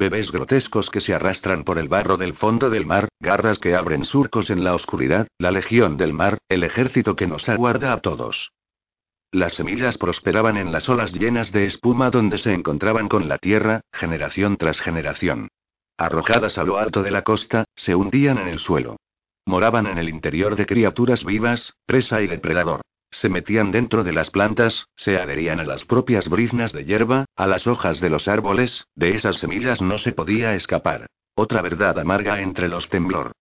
Bebés 0.00 0.32
grotescos 0.32 0.88
que 0.88 1.02
se 1.02 1.12
arrastran 1.12 1.62
por 1.62 1.78
el 1.78 1.86
barro 1.86 2.16
del 2.16 2.32
fondo 2.32 2.70
del 2.70 2.86
mar, 2.86 3.10
garras 3.20 3.58
que 3.58 3.74
abren 3.74 4.06
surcos 4.06 4.48
en 4.48 4.64
la 4.64 4.74
oscuridad, 4.74 5.28
la 5.36 5.50
legión 5.50 5.98
del 5.98 6.14
mar, 6.14 6.38
el 6.48 6.64
ejército 6.64 7.16
que 7.16 7.26
nos 7.26 7.50
aguarda 7.50 7.92
a 7.92 8.00
todos. 8.00 8.50
Las 9.30 9.52
semillas 9.52 9.98
prosperaban 9.98 10.56
en 10.56 10.72
las 10.72 10.88
olas 10.88 11.12
llenas 11.12 11.52
de 11.52 11.66
espuma 11.66 12.08
donde 12.08 12.38
se 12.38 12.54
encontraban 12.54 13.10
con 13.10 13.28
la 13.28 13.36
tierra, 13.36 13.82
generación 13.92 14.56
tras 14.56 14.80
generación. 14.80 15.48
Arrojadas 15.98 16.56
a 16.56 16.64
lo 16.64 16.78
alto 16.78 17.02
de 17.02 17.10
la 17.10 17.20
costa, 17.20 17.66
se 17.74 17.94
hundían 17.94 18.38
en 18.38 18.48
el 18.48 18.58
suelo. 18.58 18.96
Moraban 19.44 19.86
en 19.86 19.98
el 19.98 20.08
interior 20.08 20.56
de 20.56 20.64
criaturas 20.64 21.26
vivas, 21.26 21.74
presa 21.84 22.22
y 22.22 22.26
depredador. 22.26 22.80
Se 23.10 23.28
metían 23.28 23.72
dentro 23.72 24.04
de 24.04 24.12
las 24.12 24.30
plantas, 24.30 24.86
se 24.94 25.16
adherían 25.16 25.58
a 25.60 25.64
las 25.64 25.84
propias 25.84 26.28
briznas 26.28 26.72
de 26.72 26.84
hierba, 26.84 27.26
a 27.36 27.46
las 27.46 27.66
hojas 27.66 28.00
de 28.00 28.08
los 28.08 28.28
árboles, 28.28 28.86
de 28.94 29.10
esas 29.16 29.36
semillas 29.36 29.82
no 29.82 29.98
se 29.98 30.12
podía 30.12 30.54
escapar. 30.54 31.06
Otra 31.34 31.60
verdad 31.62 31.98
amarga 31.98 32.40
entre 32.40 32.68
los 32.68 32.88
temblor. 32.88 33.32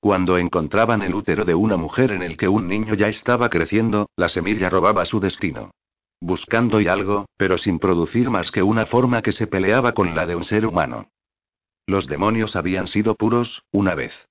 Cuando 0.00 0.38
encontraban 0.38 1.02
el 1.02 1.14
útero 1.14 1.44
de 1.44 1.54
una 1.54 1.76
mujer 1.76 2.12
en 2.12 2.22
el 2.22 2.36
que 2.36 2.48
un 2.48 2.68
niño 2.68 2.94
ya 2.94 3.08
estaba 3.08 3.50
creciendo, 3.50 4.08
la 4.16 4.28
semilla 4.28 4.70
robaba 4.70 5.04
su 5.04 5.20
destino. 5.20 5.72
Buscando 6.20 6.80
y 6.80 6.88
algo, 6.88 7.26
pero 7.36 7.58
sin 7.58 7.78
producir 7.78 8.30
más 8.30 8.50
que 8.50 8.62
una 8.62 8.86
forma 8.86 9.22
que 9.22 9.32
se 9.32 9.46
peleaba 9.46 9.92
con 9.92 10.14
la 10.14 10.26
de 10.26 10.36
un 10.36 10.44
ser 10.44 10.66
humano. 10.66 11.10
Los 11.86 12.06
demonios 12.06 12.56
habían 12.56 12.86
sido 12.86 13.14
puros, 13.14 13.62
una 13.72 13.94
vez. 13.94 14.28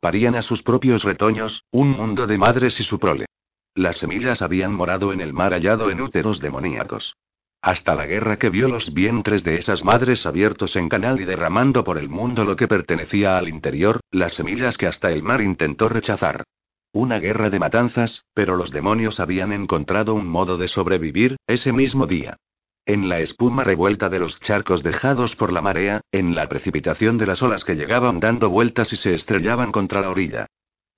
Parían 0.00 0.34
a 0.34 0.42
sus 0.42 0.62
propios 0.62 1.04
retoños, 1.04 1.64
un 1.70 1.90
mundo 1.90 2.26
de 2.26 2.38
madres 2.38 2.80
y 2.80 2.84
su 2.84 2.98
prole. 2.98 3.26
Las 3.74 3.96
semillas 3.96 4.42
habían 4.42 4.74
morado 4.74 5.12
en 5.12 5.20
el 5.20 5.32
mar 5.32 5.52
hallado 5.52 5.90
en 5.90 6.00
úteros 6.02 6.40
demoníacos. 6.40 7.16
Hasta 7.62 7.94
la 7.94 8.06
guerra 8.06 8.38
que 8.38 8.50
vio 8.50 8.68
los 8.68 8.92
vientres 8.92 9.44
de 9.44 9.56
esas 9.56 9.82
madres 9.84 10.26
abiertos 10.26 10.76
en 10.76 10.88
canal 10.88 11.20
y 11.20 11.24
derramando 11.24 11.84
por 11.84 11.96
el 11.96 12.08
mundo 12.08 12.44
lo 12.44 12.56
que 12.56 12.68
pertenecía 12.68 13.38
al 13.38 13.48
interior, 13.48 14.00
las 14.10 14.34
semillas 14.34 14.76
que 14.76 14.88
hasta 14.88 15.10
el 15.10 15.22
mar 15.22 15.40
intentó 15.40 15.88
rechazar. 15.88 16.44
Una 16.92 17.18
guerra 17.18 17.48
de 17.48 17.60
matanzas, 17.60 18.24
pero 18.34 18.56
los 18.56 18.72
demonios 18.72 19.20
habían 19.20 19.52
encontrado 19.52 20.12
un 20.12 20.26
modo 20.26 20.58
de 20.58 20.68
sobrevivir, 20.68 21.36
ese 21.46 21.72
mismo 21.72 22.06
día. 22.06 22.36
En 22.84 23.08
la 23.08 23.20
espuma 23.20 23.64
revuelta 23.64 24.08
de 24.08 24.18
los 24.18 24.38
charcos 24.40 24.82
dejados 24.82 25.36
por 25.36 25.52
la 25.52 25.62
marea, 25.62 26.02
en 26.10 26.34
la 26.34 26.48
precipitación 26.48 27.16
de 27.16 27.26
las 27.26 27.42
olas 27.42 27.64
que 27.64 27.76
llegaban 27.76 28.20
dando 28.20 28.50
vueltas 28.50 28.92
y 28.92 28.96
se 28.96 29.14
estrellaban 29.14 29.72
contra 29.72 30.00
la 30.02 30.10
orilla. 30.10 30.46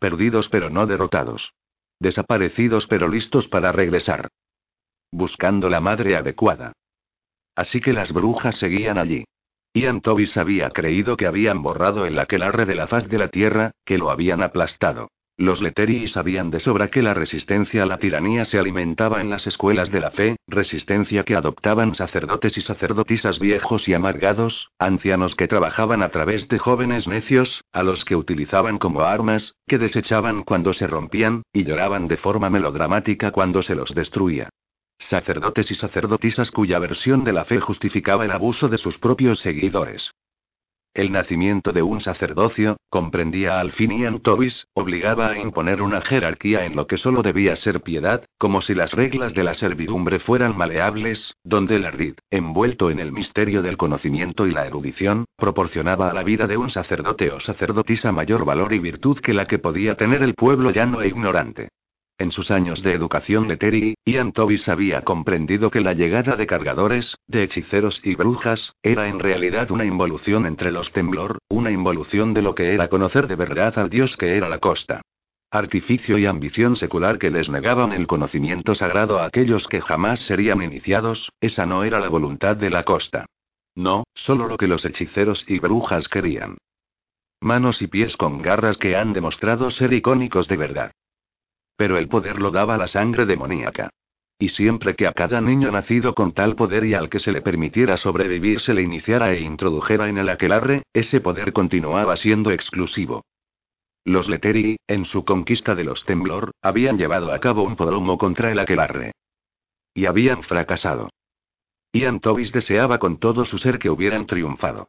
Perdidos 0.01 0.49
pero 0.49 0.71
no 0.71 0.87
derrotados. 0.87 1.53
Desaparecidos 2.05 2.87
pero 2.87 3.09
listos 3.09 3.49
para 3.49 3.73
regresar 3.73 4.29
buscando 5.11 5.71
la 5.71 5.81
madre 5.81 6.17
adecuada. 6.17 6.73
Así 7.57 7.81
que 7.81 7.95
las 7.95 8.13
brujas 8.13 8.57
seguían 8.57 8.99
allí. 8.99 9.25
Ian 9.73 10.03
Tobis 10.03 10.37
había 10.37 10.69
creído 10.69 11.17
que 11.17 11.27
habían 11.27 11.63
borrado 11.63 12.05
el 12.05 12.19
aquelarre 12.19 12.67
de 12.67 12.75
la 12.75 12.89
faz 12.89 13.09
de 13.09 13.17
la 13.17 13.29
tierra, 13.29 13.71
que 13.87 13.97
lo 13.97 14.11
habían 14.11 14.43
aplastado. 14.43 15.09
Los 15.37 15.61
Leterii 15.61 16.07
sabían 16.07 16.53
de 16.53 16.61
sobra 16.61 16.87
que 16.87 17.03
la 17.03 17.13
resistencia 17.13 17.83
a 17.83 17.87
la 17.87 17.99
tiranía 17.99 18.45
se 18.45 18.57
alimentaba 18.57 19.21
en 19.21 19.31
las 19.31 19.49
escuelas 19.49 19.91
de 19.91 19.99
la 19.99 20.13
fe, 20.13 20.37
resistencia 20.47 21.25
que 21.25 21.35
adoptaban 21.35 21.97
sacerdotes 21.97 22.57
y 22.57 22.61
sacerdotisas 22.61 23.41
viejos 23.41 23.89
y 23.89 23.95
amargados, 23.95 24.71
ancianos 24.79 25.35
que 25.35 25.49
trabajaban 25.49 26.05
a 26.05 26.11
través 26.11 26.47
de 26.49 26.59
jóvenes 26.59 27.09
necios, 27.09 27.65
a 27.73 27.83
los 27.83 28.05
que 28.05 28.15
utilizaban 28.15 28.79
como 28.79 29.01
armas, 29.01 29.57
que 29.67 29.79
desechaban 29.79 30.45
cuando 30.45 30.73
se 30.73 30.87
rompían, 30.87 31.43
y 31.53 31.65
lloraban 31.65 32.07
de 32.07 32.17
forma 32.17 32.49
melodramática 32.49 33.33
cuando 33.33 33.61
se 33.63 33.75
los 33.75 33.93
destruía. 33.93 34.51
Sacerdotes 34.99 35.69
y 35.73 35.75
sacerdotisas 35.75 36.53
cuya 36.53 36.79
versión 36.79 37.25
de 37.25 37.33
la 37.33 37.45
fe 37.45 37.59
justificaba 37.59 38.25
el 38.25 38.31
abuso 38.31 38.69
de 38.69 38.79
sus 38.79 38.99
propios 38.99 39.41
seguidores. 39.41 40.13
El 40.95 41.11
nacimiento 41.11 41.73
de 41.73 41.83
un 41.83 42.01
sacerdocio, 42.01 42.77
comprendía 42.89 43.59
al 43.59 43.73
fin 43.73 43.91
Ian 43.99 44.21
Tobis, 44.21 44.69
obligaba 44.75 45.31
a 45.31 45.39
imponer 45.41 45.83
una 45.83 46.01
jerarquía 46.01 46.67
en 46.67 46.77
lo 46.77 46.87
que 46.87 46.99
solo 46.99 47.23
debía 47.23 47.57
ser 47.57 47.81
piedad, 47.81 48.25
como 48.39 48.61
si 48.61 48.77
las 48.77 48.93
reglas 48.93 49.35
de 49.35 49.43
la 49.43 49.55
servidumbre 49.55 50.21
fueran 50.21 50.57
maleables, 50.57 51.35
donde 51.43 51.77
el 51.77 51.87
ardid, 51.87 52.15
envuelto 52.31 52.93
en 52.93 53.01
el 53.01 53.11
misterio 53.11 53.61
del 53.61 53.77
conocimiento 53.77 54.47
y 54.47 54.53
la 54.53 54.69
erudición, 54.69 55.25
proporcionaba 55.37 56.11
a 56.11 56.15
la 56.15 56.23
vida 56.23 56.47
de 56.47 56.59
un 56.59 56.71
sacerdote 56.71 57.33
o 57.33 57.41
sacerdotisa 57.41 58.13
mayor 58.13 58.45
valor 58.45 58.73
y 58.73 58.79
virtud 58.79 59.19
que 59.19 59.35
la 59.35 59.49
que 59.49 59.59
podía 59.59 59.97
tener 59.97 60.23
el 60.23 60.35
pueblo 60.35 60.71
llano 60.71 61.03
e 61.03 61.09
ignorante. 61.09 61.71
En 62.17 62.31
sus 62.31 62.53
años 62.53 62.83
de 62.83 62.93
educación 62.93 63.49
Leteri, 63.49 63.97
Ian 64.05 64.31
Tobis 64.31 64.69
había 64.69 65.03
comprendido 65.03 65.69
que 65.73 65.81
la 65.81 65.95
llegada 65.95 66.37
de 66.37 66.47
cargadores, 66.47 67.17
de 67.27 67.43
hechiceros 67.43 68.01
y 68.05 68.15
brujas, 68.15 68.77
era 68.85 69.09
en 69.09 69.19
realidad 69.19 69.73
una 69.73 69.85
involución 69.85 70.47
entre 70.47 70.71
los 70.71 70.93
temblor, 70.93 71.39
una 71.49 71.73
involución 71.73 72.33
de 72.33 72.43
lo 72.43 72.55
que 72.55 72.73
era 72.73 72.87
conocer 72.87 73.27
de 73.27 73.35
verdad 73.35 73.77
al 73.81 73.91
dios 73.91 74.17
que 74.17 74.37
era 74.37 74.49
la 74.49 74.59
costa. 74.59 75.03
Artificio 75.51 76.17
y 76.17 76.27
ambición 76.27 76.77
secular 76.77 77.19
que 77.19 77.31
les 77.31 77.49
negaban 77.49 77.93
el 77.93 78.07
conocimiento 78.07 78.77
sagrado 78.77 79.19
a 79.19 79.27
aquellos 79.27 79.67
que 79.67 79.81
jamás 79.81 80.21
serían 80.21 80.63
iniciados, 80.63 81.33
esa 81.41 81.67
no 81.67 81.83
era 81.83 81.99
la 81.99 82.09
voluntad 82.09 82.57
de 82.57 82.71
la 82.71 82.85
costa. 82.85 83.27
No, 83.75 84.05
solo 84.15 84.47
lo 84.47 84.57
que 84.57 84.69
los 84.69 84.85
hechiceros 84.85 85.45
y 85.49 85.59
brujas 85.59 86.09
querían. 86.09 86.59
Manos 87.41 87.83
y 87.83 87.89
pies 87.89 88.17
con 88.17 88.41
garras 88.41 88.77
que 88.77 88.95
han 88.95 89.13
demostrado 89.13 89.73
ser 89.73 89.93
icónicos 89.93 90.47
de 90.47 90.57
verdad. 90.57 90.93
Pero 91.77 91.99
el 91.99 92.09
poder 92.09 92.41
lo 92.41 92.51
daba 92.51 92.77
la 92.77 92.87
sangre 92.87 93.27
demoníaca. 93.27 93.91
Y 94.39 94.49
siempre 94.49 94.97
que 94.97 95.07
a 95.07 95.13
cada 95.13 95.41
niño 95.41 95.71
nacido 95.71 96.15
con 96.15 96.33
tal 96.33 96.57
poder 96.57 96.85
y 96.85 96.95
al 96.95 97.09
que 97.09 97.21
se 97.21 97.33
le 97.33 97.41
permitiera 97.41 97.97
sobrevivir 97.97 98.61
se 98.61 98.75
le 98.75 98.83
iniciara 98.83 99.33
e 99.33 99.41
introdujera 99.41 100.09
en 100.09 100.19
el 100.19 100.29
aquelarre, 100.29 100.83
ese 100.93 101.21
poder 101.21 101.53
continuaba 101.53 102.17
siendo 102.17 102.51
exclusivo. 102.51 103.25
Los 104.05 104.29
Leteri, 104.29 104.77
en 104.87 105.07
su 105.07 105.25
conquista 105.25 105.75
de 105.75 105.85
los 105.85 106.05
temblor, 106.05 106.51
habían 106.61 106.99
llevado 106.99 107.33
a 107.33 107.39
cabo 107.39 107.63
un 107.63 107.77
podromo 107.77 108.19
contra 108.19 108.53
el 108.53 108.59
aquelarre. 108.59 109.13
Y 109.95 110.07
habían 110.07 110.43
fracasado. 110.43 111.11
Ian 111.93 112.21
Tobis 112.21 112.53
deseaba 112.53 112.99
con 112.99 113.19
todo 113.19 113.45
su 113.45 113.59
ser 113.59 113.79
que 113.79 113.89
hubieran 113.89 114.27
triunfado. 114.27 114.89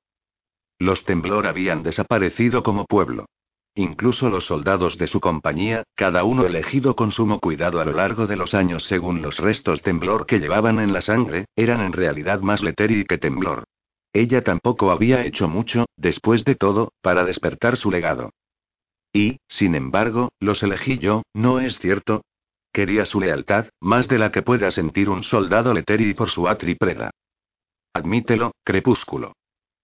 Los 0.79 1.05
temblor 1.05 1.47
habían 1.47 1.83
desaparecido 1.83 2.63
como 2.63 2.85
pueblo. 2.85 3.27
Incluso 3.77 4.29
los 4.29 4.45
soldados 4.45 4.97
de 4.97 5.07
su 5.07 5.19
compañía, 5.19 5.83
cada 5.95 6.23
uno 6.23 6.45
elegido 6.45 6.95
con 6.95 7.11
sumo 7.11 7.41
cuidado 7.41 7.81
a 7.81 7.85
lo 7.85 7.91
largo 7.91 8.25
de 8.25 8.37
los 8.37 8.53
años 8.53 8.85
según 8.85 9.21
los 9.21 9.37
restos 9.37 9.81
temblor 9.81 10.25
que 10.25 10.39
llevaban 10.39 10.79
en 10.79 10.93
la 10.93 11.01
sangre, 11.01 11.47
eran 11.57 11.81
en 11.81 11.91
realidad 11.91 12.39
más 12.39 12.63
Leteri 12.63 13.03
que 13.03 13.17
temblor. 13.17 13.65
Ella 14.13 14.45
tampoco 14.45 14.91
había 14.91 15.25
hecho 15.25 15.49
mucho, 15.49 15.87
después 15.97 16.45
de 16.45 16.55
todo, 16.55 16.93
para 17.01 17.25
despertar 17.25 17.75
su 17.75 17.91
legado. 17.91 18.31
Y, 19.11 19.39
sin 19.49 19.75
embargo, 19.75 20.29
los 20.39 20.63
elegí 20.63 20.97
yo, 20.97 21.23
¿no 21.33 21.59
es 21.59 21.77
cierto? 21.79 22.21
Quería 22.71 23.03
su 23.03 23.19
lealtad, 23.19 23.67
más 23.81 24.07
de 24.07 24.19
la 24.19 24.31
que 24.31 24.41
pueda 24.41 24.71
sentir 24.71 25.09
un 25.09 25.23
soldado 25.23 25.73
Leteri 25.73 26.13
por 26.13 26.29
su 26.29 26.47
atripreda. 26.47 27.11
Admítelo, 27.93 28.53
crepúsculo. 28.63 29.33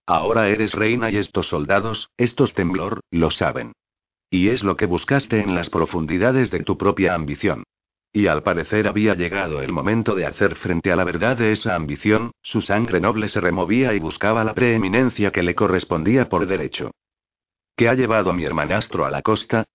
Ahora 0.07 0.47
eres 0.47 0.73
reina 0.73 1.11
y 1.11 1.18
estos 1.18 1.47
soldados, 1.47 2.09
estos 2.18 2.53
temblor, 2.53 3.01
lo 3.11 3.31
saben. 3.31 3.73
Y 4.34 4.48
es 4.48 4.64
lo 4.64 4.78
que 4.78 4.86
buscaste 4.86 5.41
en 5.41 5.56
las 5.56 5.70
profundidades 5.70 6.49
de 6.52 6.62
tu 6.62 6.78
propia 6.78 7.14
ambición. 7.14 7.66
Y 8.14 8.28
al 8.28 8.44
parecer 8.44 8.88
había 8.88 9.14
llegado 9.14 9.62
el 9.62 9.74
momento 9.74 10.16
de 10.16 10.26
hacer 10.26 10.56
frente 10.56 10.90
a 10.90 10.95
la 10.95 11.03
verdad 11.03 11.36
de 11.36 11.52
esa 11.52 11.76
ambición, 11.76 12.32
su 12.41 12.62
sangre 12.62 13.02
noble 13.02 13.28
se 13.28 13.41
removía 13.41 13.94
y 13.94 13.99
buscaba 13.99 14.45
la 14.45 14.53
preeminencia 14.53 15.32
que 15.32 15.44
le 15.44 15.53
correspondía 15.53 16.30
por 16.30 16.45
derecho. 16.45 16.91
¿Qué 17.76 17.90
ha 17.90 17.94
llevado 17.94 18.30
a 18.30 18.34
mi 18.34 18.45
hermanastro 18.45 19.06
a 19.06 19.12
la 19.12 19.22
costa? 19.22 19.66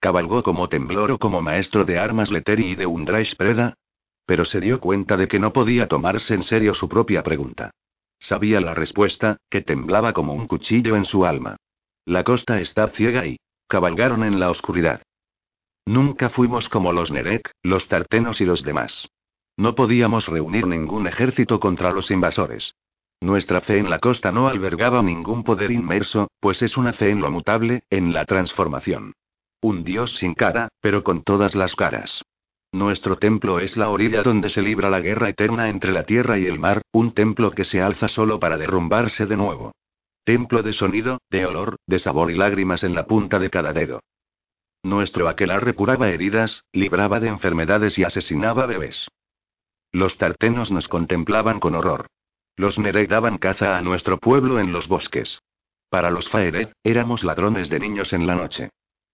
¿Cabalgó 0.00 0.42
como 0.42 0.70
temblor 0.70 1.10
o 1.10 1.18
como 1.18 1.42
maestro 1.42 1.84
de 1.84 1.98
armas 1.98 2.30
Leteri 2.30 2.70
y 2.70 2.74
de 2.74 2.86
Undraish 2.86 3.36
Preda? 3.36 3.74
Pero 4.24 4.46
se 4.46 4.60
dio 4.60 4.80
cuenta 4.80 5.18
de 5.18 5.28
que 5.28 5.38
no 5.38 5.52
podía 5.52 5.88
tomarse 5.88 6.32
en 6.32 6.42
serio 6.42 6.72
su 6.74 6.88
propia 6.88 7.22
pregunta. 7.22 7.70
Sabía 8.18 8.62
la 8.62 8.72
respuesta, 8.72 9.36
que 9.50 9.60
temblaba 9.60 10.14
como 10.14 10.32
un 10.32 10.46
cuchillo 10.46 10.96
en 10.96 11.04
su 11.04 11.26
alma. 11.26 11.56
La 12.06 12.24
costa 12.24 12.60
está 12.60 12.88
ciega 12.88 13.26
y, 13.26 13.36
Cabalgaron 13.68 14.22
en 14.22 14.38
la 14.38 14.50
oscuridad. 14.50 15.02
Nunca 15.86 16.30
fuimos 16.30 16.68
como 16.68 16.92
los 16.92 17.10
Nerek, 17.10 17.50
los 17.62 17.88
Tartenos 17.88 18.40
y 18.40 18.44
los 18.44 18.62
demás. 18.62 19.08
No 19.56 19.74
podíamos 19.74 20.28
reunir 20.28 20.66
ningún 20.66 21.06
ejército 21.08 21.58
contra 21.58 21.90
los 21.90 22.10
invasores. 22.10 22.74
Nuestra 23.20 23.60
fe 23.62 23.78
en 23.78 23.88
la 23.88 23.98
costa 23.98 24.30
no 24.30 24.46
albergaba 24.46 25.02
ningún 25.02 25.42
poder 25.42 25.70
inmerso, 25.70 26.28
pues 26.38 26.62
es 26.62 26.76
una 26.76 26.92
fe 26.92 27.10
en 27.10 27.20
lo 27.20 27.30
mutable, 27.30 27.82
en 27.90 28.12
la 28.12 28.24
transformación. 28.24 29.14
Un 29.62 29.82
dios 29.84 30.16
sin 30.16 30.34
cara, 30.34 30.68
pero 30.80 31.02
con 31.02 31.22
todas 31.22 31.54
las 31.54 31.74
caras. 31.74 32.22
Nuestro 32.72 33.16
templo 33.16 33.58
es 33.58 33.76
la 33.76 33.88
orilla 33.88 34.22
donde 34.22 34.50
se 34.50 34.60
libra 34.60 34.90
la 34.90 35.00
guerra 35.00 35.30
eterna 35.30 35.70
entre 35.70 35.92
la 35.92 36.04
tierra 36.04 36.38
y 36.38 36.46
el 36.46 36.58
mar, 36.58 36.82
un 36.92 37.12
templo 37.12 37.50
que 37.52 37.64
se 37.64 37.80
alza 37.80 38.06
solo 38.06 38.38
para 38.38 38.58
derrumbarse 38.58 39.26
de 39.26 39.36
nuevo. 39.36 39.72
Templo 40.26 40.64
de 40.64 40.72
sonido, 40.72 41.20
de 41.30 41.46
olor, 41.46 41.76
de 41.86 42.00
sabor 42.00 42.32
y 42.32 42.34
lágrimas 42.34 42.82
en 42.82 42.96
la 42.96 43.06
punta 43.06 43.38
de 43.38 43.48
cada 43.48 43.72
dedo. 43.72 44.00
Nuestro 44.82 45.28
aquelarre 45.28 45.74
curaba 45.74 46.08
heridas, 46.08 46.64
libraba 46.72 47.20
de 47.20 47.28
enfermedades 47.28 47.96
y 47.96 48.02
asesinaba 48.02 48.66
bebés. 48.66 49.06
Los 49.92 50.18
tartenos 50.18 50.72
nos 50.72 50.88
contemplaban 50.88 51.60
con 51.60 51.76
horror. 51.76 52.08
Los 52.56 52.76
Nerek 52.76 53.08
daban 53.08 53.38
caza 53.38 53.78
a 53.78 53.82
nuestro 53.82 54.18
pueblo 54.18 54.58
en 54.58 54.72
los 54.72 54.88
bosques. 54.88 55.38
Para 55.90 56.10
los 56.10 56.28
Faered, 56.28 56.70
éramos 56.82 57.22
ladrones 57.22 57.70
de 57.70 57.78
niños 57.78 58.12
en 58.12 58.26
la 58.26 58.34
noche. 58.34 58.70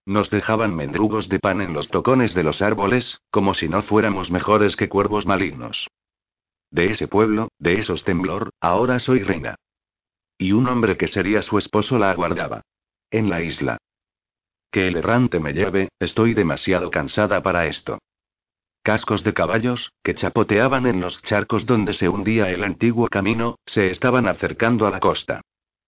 Nos 0.07 0.31
dejaban 0.31 0.75
mendrugos 0.75 1.29
de 1.29 1.37
pan 1.37 1.61
en 1.61 1.73
los 1.73 1.89
tocones 1.89 2.33
de 2.33 2.41
los 2.41 2.63
árboles, 2.63 3.19
como 3.29 3.53
si 3.53 3.69
no 3.69 3.83
fuéramos 3.83 4.31
mejores 4.31 4.75
que 4.75 4.89
cuervos 4.89 5.27
malignos. 5.27 5.87
De 6.71 6.85
ese 6.85 7.07
pueblo, 7.07 7.49
de 7.59 7.73
esos 7.73 8.03
temblor, 8.03 8.49
ahora 8.59 8.97
soy 8.97 9.21
reina. 9.21 9.57
Y 10.37 10.51
un 10.51 10.67
hombre 10.67 10.97
que 10.97 11.07
sería 11.07 11.41
su 11.41 11.57
esposo 11.57 11.97
la 11.97 12.11
aguardaba. 12.11 12.61
En 13.11 13.29
la 13.29 13.41
isla. 13.41 13.77
Que 14.71 14.87
el 14.87 14.95
errante 14.95 15.39
me 15.39 15.53
lleve, 15.53 15.89
estoy 15.99 16.33
demasiado 16.33 16.89
cansada 16.89 17.43
para 17.43 17.67
esto. 17.67 17.99
Cascos 18.81 19.23
de 19.23 19.33
caballos, 19.33 19.93
que 20.03 20.15
chapoteaban 20.15 20.87
en 20.87 20.99
los 20.99 21.21
charcos 21.21 21.65
donde 21.65 21.93
se 21.93 22.09
hundía 22.09 22.49
el 22.49 22.63
antiguo 22.63 23.07
camino, 23.07 23.57
se 23.65 23.91
estaban 23.91 24.27
acercando 24.27 24.87
a 24.87 24.91
la 24.91 24.99
costa. 24.99 25.41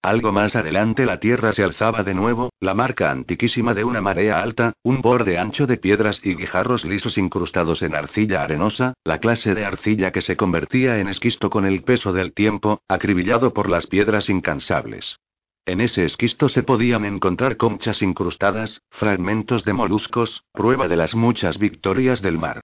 Algo 0.05 0.31
más 0.31 0.55
adelante 0.55 1.03
la 1.03 1.19
tierra 1.19 1.51
se 1.51 1.63
alzaba 1.63 2.03
de 2.03 2.13
nuevo, 2.13 2.51
la 2.59 2.75
marca 2.75 3.09
antiquísima 3.09 3.73
de 3.73 3.83
una 3.83 4.01
marea 4.01 4.39
alta, 4.39 4.73
un 4.83 5.01
borde 5.01 5.39
ancho 5.39 5.65
de 5.65 5.77
piedras 5.77 6.21
y 6.23 6.35
guijarros 6.35 6.85
lisos 6.85 7.17
incrustados 7.17 7.81
en 7.81 7.95
arcilla 7.95 8.43
arenosa, 8.43 8.93
la 9.03 9.17
clase 9.17 9.55
de 9.55 9.65
arcilla 9.65 10.11
que 10.11 10.21
se 10.21 10.37
convertía 10.37 10.99
en 10.99 11.07
esquisto 11.07 11.49
con 11.49 11.65
el 11.65 11.81
peso 11.81 12.13
del 12.13 12.33
tiempo, 12.33 12.81
acribillado 12.87 13.51
por 13.51 13.67
las 13.67 13.87
piedras 13.87 14.29
incansables. 14.29 15.17
En 15.65 15.81
ese 15.81 16.05
esquisto 16.05 16.49
se 16.49 16.61
podían 16.61 17.03
encontrar 17.03 17.57
conchas 17.57 18.03
incrustadas, 18.03 18.83
fragmentos 18.91 19.65
de 19.65 19.73
moluscos, 19.73 20.43
prueba 20.51 20.87
de 20.87 20.97
las 20.97 21.15
muchas 21.15 21.57
victorias 21.57 22.21
del 22.21 22.37
mar. 22.37 22.61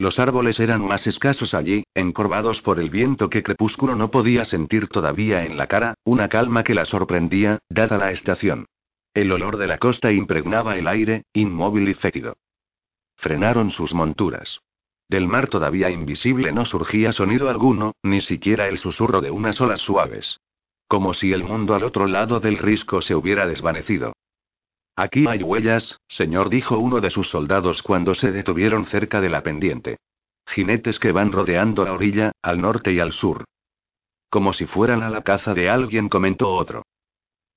Los 0.00 0.18
árboles 0.18 0.58
eran 0.60 0.82
más 0.82 1.06
escasos 1.06 1.52
allí, 1.52 1.84
encorvados 1.94 2.62
por 2.62 2.80
el 2.80 2.88
viento 2.88 3.28
que 3.28 3.42
Crepúsculo 3.42 3.96
no 3.96 4.10
podía 4.10 4.46
sentir 4.46 4.88
todavía 4.88 5.44
en 5.44 5.58
la 5.58 5.66
cara, 5.66 5.92
una 6.04 6.30
calma 6.30 6.64
que 6.64 6.72
la 6.72 6.86
sorprendía, 6.86 7.58
dada 7.68 7.98
la 7.98 8.10
estación. 8.10 8.64
El 9.12 9.30
olor 9.30 9.58
de 9.58 9.66
la 9.66 9.76
costa 9.76 10.10
impregnaba 10.10 10.78
el 10.78 10.88
aire, 10.88 11.24
inmóvil 11.34 11.86
y 11.90 11.92
fétido. 11.92 12.38
Frenaron 13.18 13.70
sus 13.70 13.92
monturas. 13.92 14.62
Del 15.06 15.28
mar 15.28 15.48
todavía 15.48 15.90
invisible 15.90 16.50
no 16.50 16.64
surgía 16.64 17.12
sonido 17.12 17.50
alguno, 17.50 17.92
ni 18.02 18.22
siquiera 18.22 18.68
el 18.68 18.78
susurro 18.78 19.20
de 19.20 19.30
unas 19.30 19.60
olas 19.60 19.82
suaves. 19.82 20.40
Como 20.88 21.12
si 21.12 21.34
el 21.34 21.44
mundo 21.44 21.74
al 21.74 21.84
otro 21.84 22.06
lado 22.06 22.40
del 22.40 22.56
risco 22.56 23.02
se 23.02 23.14
hubiera 23.14 23.46
desvanecido. 23.46 24.14
Aquí 25.00 25.24
hay 25.26 25.42
huellas, 25.42 25.98
señor, 26.08 26.50
dijo 26.50 26.78
uno 26.78 27.00
de 27.00 27.08
sus 27.08 27.30
soldados 27.30 27.80
cuando 27.80 28.12
se 28.12 28.32
detuvieron 28.32 28.84
cerca 28.84 29.22
de 29.22 29.30
la 29.30 29.42
pendiente. 29.42 29.96
Jinetes 30.46 30.98
que 30.98 31.10
van 31.10 31.32
rodeando 31.32 31.86
la 31.86 31.94
orilla, 31.94 32.32
al 32.42 32.60
norte 32.60 32.92
y 32.92 33.00
al 33.00 33.14
sur. 33.14 33.46
Como 34.28 34.52
si 34.52 34.66
fueran 34.66 35.02
a 35.02 35.08
la 35.08 35.22
caza 35.22 35.54
de 35.54 35.70
alguien, 35.70 36.10
comentó 36.10 36.50
otro. 36.50 36.82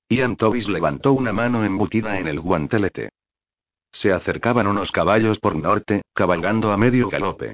Ian 0.08 0.36
Tobis 0.36 0.70
levantó 0.70 1.12
una 1.12 1.34
mano 1.34 1.66
embutida 1.66 2.18
en 2.18 2.28
el 2.28 2.40
guantelete. 2.40 3.10
Se 3.92 4.10
acercaban 4.10 4.66
unos 4.66 4.90
caballos 4.90 5.38
por 5.38 5.54
norte, 5.54 6.00
cabalgando 6.14 6.72
a 6.72 6.78
medio 6.78 7.10
galope. 7.10 7.52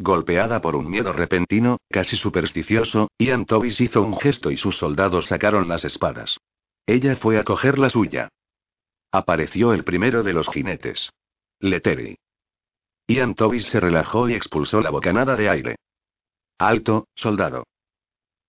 Golpeada 0.00 0.60
por 0.60 0.74
un 0.74 0.90
miedo 0.90 1.12
repentino, 1.12 1.76
casi 1.88 2.16
supersticioso, 2.16 3.06
Ian 3.20 3.46
Tobis 3.46 3.80
hizo 3.80 4.02
un 4.02 4.18
gesto 4.18 4.50
y 4.50 4.56
sus 4.56 4.76
soldados 4.76 5.26
sacaron 5.26 5.68
las 5.68 5.84
espadas. 5.84 6.38
Ella 6.86 7.14
fue 7.14 7.38
a 7.38 7.44
coger 7.44 7.78
la 7.78 7.88
suya. 7.88 8.30
Apareció 9.16 9.72
el 9.72 9.82
primero 9.82 10.22
de 10.22 10.34
los 10.34 10.46
jinetes. 10.46 11.10
Leteri. 11.58 12.18
Ian 13.08 13.34
Tobis 13.34 13.64
se 13.64 13.80
relajó 13.80 14.28
y 14.28 14.34
expulsó 14.34 14.82
la 14.82 14.90
bocanada 14.90 15.36
de 15.36 15.48
aire. 15.48 15.76
Alto, 16.58 17.08
soldado. 17.14 17.64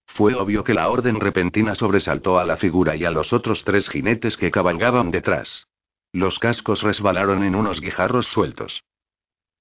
Fue 0.07 0.35
obvio 0.35 0.65
que 0.65 0.73
la 0.73 0.89
orden 0.89 1.22
repentina 1.22 1.73
sobresaltó 1.73 2.38
a 2.38 2.44
la 2.44 2.57
figura 2.57 2.98
y 2.98 3.06
a 3.06 3.11
los 3.11 3.31
otros 3.31 3.64
tres 3.64 3.88
jinetes 3.88 4.35
que 4.35 4.52
cabalgaban 4.52 5.10
detrás. 5.10 5.68
Los 6.11 6.38
cascos 6.38 6.81
resbalaron 6.81 7.45
en 7.45 7.56
unos 7.56 7.80
guijarros 7.80 8.27
sueltos. 8.27 8.84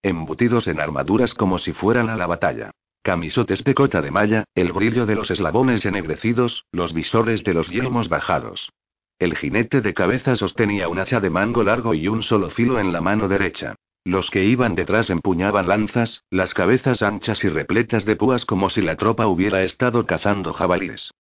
Embutidos 0.03 0.67
en 0.67 0.81
armaduras 0.81 1.35
como 1.35 1.59
si 1.59 1.73
fueran 1.73 2.11
a 2.11 2.17
la 2.17 2.27
batalla. 2.27 2.73
Camisotes 3.03 3.63
de 3.63 3.75
cota 3.75 4.03
de 4.03 4.11
malla, 4.11 4.43
el 4.57 4.73
brillo 4.73 5.07
de 5.07 5.15
los 5.15 5.31
eslabones 5.31 5.87
ennegrecidos, 5.87 6.65
los 6.73 6.93
visores 6.93 7.45
de 7.45 7.55
los 7.55 7.69
yelmos 7.69 8.09
bajados. 8.09 8.73
El 9.19 9.35
jinete 9.35 9.81
de 9.81 9.95
cabeza 9.95 10.37
sostenía 10.37 10.89
un 10.89 10.99
hacha 10.99 11.21
de 11.21 11.31
mango 11.31 11.65
largo 11.65 11.95
y 11.95 12.07
un 12.07 12.23
solo 12.23 12.51
filo 12.51 12.79
en 12.79 12.93
la 12.93 13.01
mano 13.01 13.29
derecha. 13.29 13.75
Los 14.05 14.31
que 14.31 14.45
iban 14.45 14.75
detrás 14.75 15.11
empuñaban 15.11 15.67
lanzas, 15.67 16.23
las 16.31 16.53
cabezas 16.53 17.03
anchas 17.03 17.43
y 17.43 17.49
repletas 17.49 18.05
de 18.05 18.15
púas 18.15 18.45
como 18.45 18.69
si 18.69 18.83
la 18.83 18.97
tropa 18.97 19.27
hubiera 19.27 19.63
estado 19.63 20.07
cazando 20.07 20.53
jabalíes. 20.53 21.11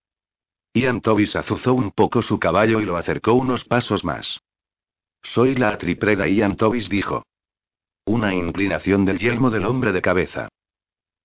Ian 0.74 1.00
Tobis 1.00 1.34
azuzó 1.36 1.72
un 1.72 1.90
poco 1.90 2.20
su 2.20 2.38
caballo 2.38 2.80
y 2.80 2.84
lo 2.84 2.98
acercó 2.98 3.32
unos 3.32 3.64
pasos 3.64 4.04
más. 4.04 4.40
Soy 5.22 5.54
la 5.54 5.70
atripreda 5.70 6.28
Ian 6.28 6.56
Tobis 6.56 6.90
dijo. 6.90 7.24
Una 8.04 8.34
inclinación 8.34 9.06
del 9.06 9.18
yelmo 9.18 9.50
del 9.50 9.64
hombre 9.64 9.92
de 9.92 10.02
cabeza. 10.02 10.48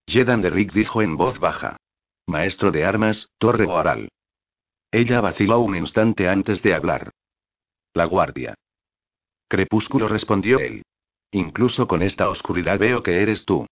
Jedan 0.07 0.41
de 0.41 0.49
Rick 0.49 0.71
dijo 0.71 1.01
en 1.01 1.17
voz 1.17 1.37
baja. 1.37 1.77
Maestro 2.25 2.71
de 2.71 2.85
armas, 2.85 3.29
Torre 3.37 3.65
Oaral. 3.65 4.09
Ella 4.91 5.21
vaciló 5.21 5.59
un 5.59 5.75
instante 5.75 6.27
antes 6.27 6.61
de 6.61 6.73
hablar. 6.73 7.11
La 7.93 8.05
guardia. 8.05 8.55
Crepúsculo 9.47 10.07
respondió 10.07 10.59
él. 10.59 10.83
Incluso 11.31 11.87
con 11.87 12.01
esta 12.01 12.29
oscuridad 12.29 12.77
veo 12.77 13.01
que 13.01 13.21
eres 13.21 13.45
tú. 13.45 13.65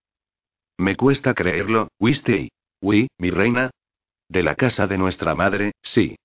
Me 0.78 0.96
cuesta 0.96 1.34
creerlo, 1.34 1.90
Wisty. 2.00 2.50
Oui, 2.82 3.10
mi 3.18 3.32
reina. 3.32 3.70
De 4.30 4.44
la 4.44 4.56
casa 4.56 4.88
de 4.88 4.98
nuestra 4.98 5.36
madre, 5.36 5.74
sí. 5.82 6.16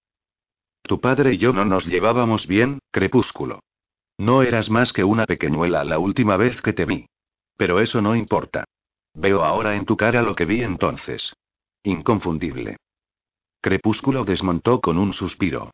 Tu 0.82 1.00
padre 1.00 1.34
y 1.34 1.38
yo 1.38 1.52
no 1.52 1.64
nos 1.64 1.86
llevábamos 1.86 2.46
bien, 2.46 2.78
Crepúsculo. 2.92 3.60
No 4.18 4.42
eras 4.42 4.70
más 4.70 4.92
que 4.92 5.02
una 5.02 5.26
pequeñuela 5.26 5.82
la 5.82 5.98
última 5.98 6.36
vez 6.36 6.62
que 6.62 6.72
te 6.72 6.84
vi. 6.84 7.06
Pero 7.56 7.80
eso 7.80 8.00
no 8.00 8.14
importa. 8.14 8.64
Veo 9.14 9.42
ahora 9.42 9.74
en 9.74 9.86
tu 9.86 9.96
cara 9.96 10.22
lo 10.22 10.34
que 10.34 10.44
vi 10.44 10.62
entonces. 10.62 11.34
Inconfundible. 11.82 12.76
Crepúsculo 13.64 14.26
desmontó 14.26 14.82
con 14.82 14.98
un 14.98 15.14
suspiro. 15.14 15.70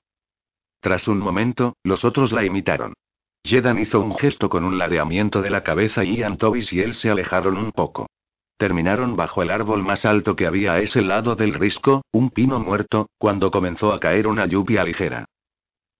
Tras 0.79 1.09
un 1.09 1.19
momento, 1.19 1.75
los 1.83 2.05
otros 2.05 2.31
la 2.31 2.45
imitaron. 2.45 2.95
Jedan 3.43 3.81
hizo 3.81 4.01
un 4.01 4.15
gesto 4.15 4.49
con 4.49 4.63
un 4.63 4.79
ladeamiento 4.79 5.43
de 5.43 5.51
la 5.51 5.65
cabeza 5.65 6.05
y 6.05 6.19
Ian 6.19 6.39
Tobis 6.39 6.73
y 6.73 6.83
él 6.83 6.95
se 6.95 7.11
alejaron 7.11 7.57
un 7.57 7.73
poco. 7.73 8.07
Terminaron 8.57 9.17
bajo 9.17 9.43
el 9.43 9.51
árbol 9.51 9.83
más 9.83 10.05
alto 10.05 10.37
que 10.37 10.47
había 10.47 10.75
a 10.75 10.79
ese 10.79 11.03
lado 11.03 11.35
del 11.35 11.53
risco, 11.53 12.03
un 12.13 12.31
pino 12.31 12.61
muerto, 12.61 13.09
cuando 13.19 13.51
comenzó 13.51 13.93
a 13.93 13.99
caer 13.99 14.29
una 14.29 14.47
lluvia 14.47 14.85
ligera. 14.85 15.25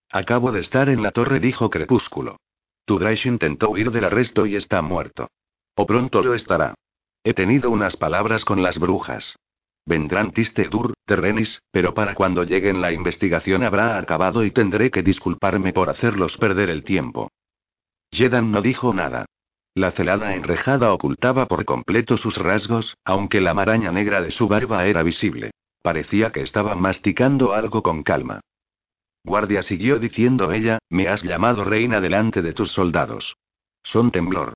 Acabo 0.09 0.53
de 0.53 0.61
estar 0.61 0.87
en 0.87 1.03
la 1.03 1.11
torre, 1.11 1.41
dijo 1.41 1.69
Crepúsculo. 1.69 2.37
Tudrash 2.85 3.27
intentó 3.27 3.69
huir 3.69 3.91
del 3.91 4.05
arresto 4.05 4.45
y 4.45 4.55
está 4.55 4.81
muerto. 4.81 5.27
O 5.75 5.85
pronto 5.85 6.23
lo 6.23 6.35
estará. 6.35 6.73
He 7.25 7.33
tenido 7.33 7.69
unas 7.69 7.97
palabras 7.97 8.45
con 8.45 8.63
las 8.63 8.79
brujas. 8.79 9.35
Vendrán 9.85 10.31
Tistedur, 10.31 10.93
Terrenis, 11.11 11.61
pero 11.71 11.93
para 11.93 12.15
cuando 12.15 12.45
lleguen 12.45 12.79
la 12.79 12.93
investigación 12.93 13.63
habrá 13.63 13.97
acabado 13.97 14.45
y 14.45 14.51
tendré 14.51 14.89
que 14.91 15.03
disculparme 15.03 15.73
por 15.73 15.89
hacerlos 15.89 16.37
perder 16.37 16.69
el 16.69 16.85
tiempo. 16.85 17.29
Jedan 18.11 18.49
no 18.49 18.61
dijo 18.61 18.93
nada. 18.93 19.25
La 19.75 19.91
celada 19.91 20.35
enrejada 20.35 20.93
ocultaba 20.93 21.47
por 21.47 21.65
completo 21.65 22.15
sus 22.15 22.37
rasgos, 22.37 22.95
aunque 23.03 23.41
la 23.41 23.53
maraña 23.53 23.91
negra 23.91 24.21
de 24.21 24.31
su 24.31 24.47
barba 24.47 24.85
era 24.85 25.03
visible. 25.03 25.51
Parecía 25.81 26.31
que 26.31 26.43
estaba 26.43 26.75
masticando 26.75 27.51
algo 27.51 27.83
con 27.83 28.03
calma. 28.03 28.39
Guardia 29.25 29.63
siguió 29.63 29.99
diciendo 29.99 30.53
ella, 30.53 30.79
me 30.87 31.09
has 31.09 31.23
llamado 31.23 31.65
reina 31.65 31.99
delante 31.99 32.41
de 32.41 32.53
tus 32.53 32.71
soldados. 32.71 33.35
Son 33.83 34.11
temblor. 34.11 34.53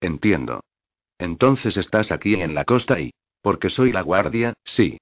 Entiendo. 0.00 0.60
Entonces 1.18 1.76
estás 1.76 2.12
aquí 2.12 2.34
en 2.34 2.54
la 2.54 2.64
costa 2.64 3.00
y... 3.00 3.10
Porque 3.42 3.68
soy 3.68 3.90
la 3.90 4.02
guardia, 4.02 4.54
sí. 4.62 4.98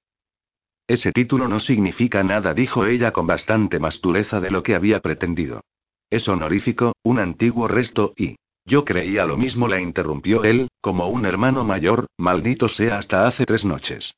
Ese 0.86 1.12
título 1.12 1.48
no 1.48 1.60
significa 1.60 2.22
nada, 2.22 2.52
dijo 2.52 2.84
ella 2.84 3.12
con 3.12 3.26
bastante 3.26 3.78
más 3.78 4.00
dureza 4.00 4.40
de 4.40 4.50
lo 4.50 4.62
que 4.62 4.74
había 4.74 5.00
pretendido. 5.00 5.62
Es 6.10 6.28
honorífico, 6.28 6.92
un 7.02 7.18
antiguo 7.18 7.68
resto 7.68 8.12
y... 8.16 8.36
Yo 8.66 8.84
creía 8.86 9.26
lo 9.26 9.36
mismo, 9.36 9.68
la 9.68 9.78
interrumpió 9.78 10.42
él, 10.42 10.68
como 10.80 11.08
un 11.08 11.26
hermano 11.26 11.64
mayor, 11.64 12.06
maldito 12.16 12.68
sea 12.68 12.96
hasta 12.96 13.26
hace 13.26 13.44
tres 13.44 13.62
noches. 13.62 14.14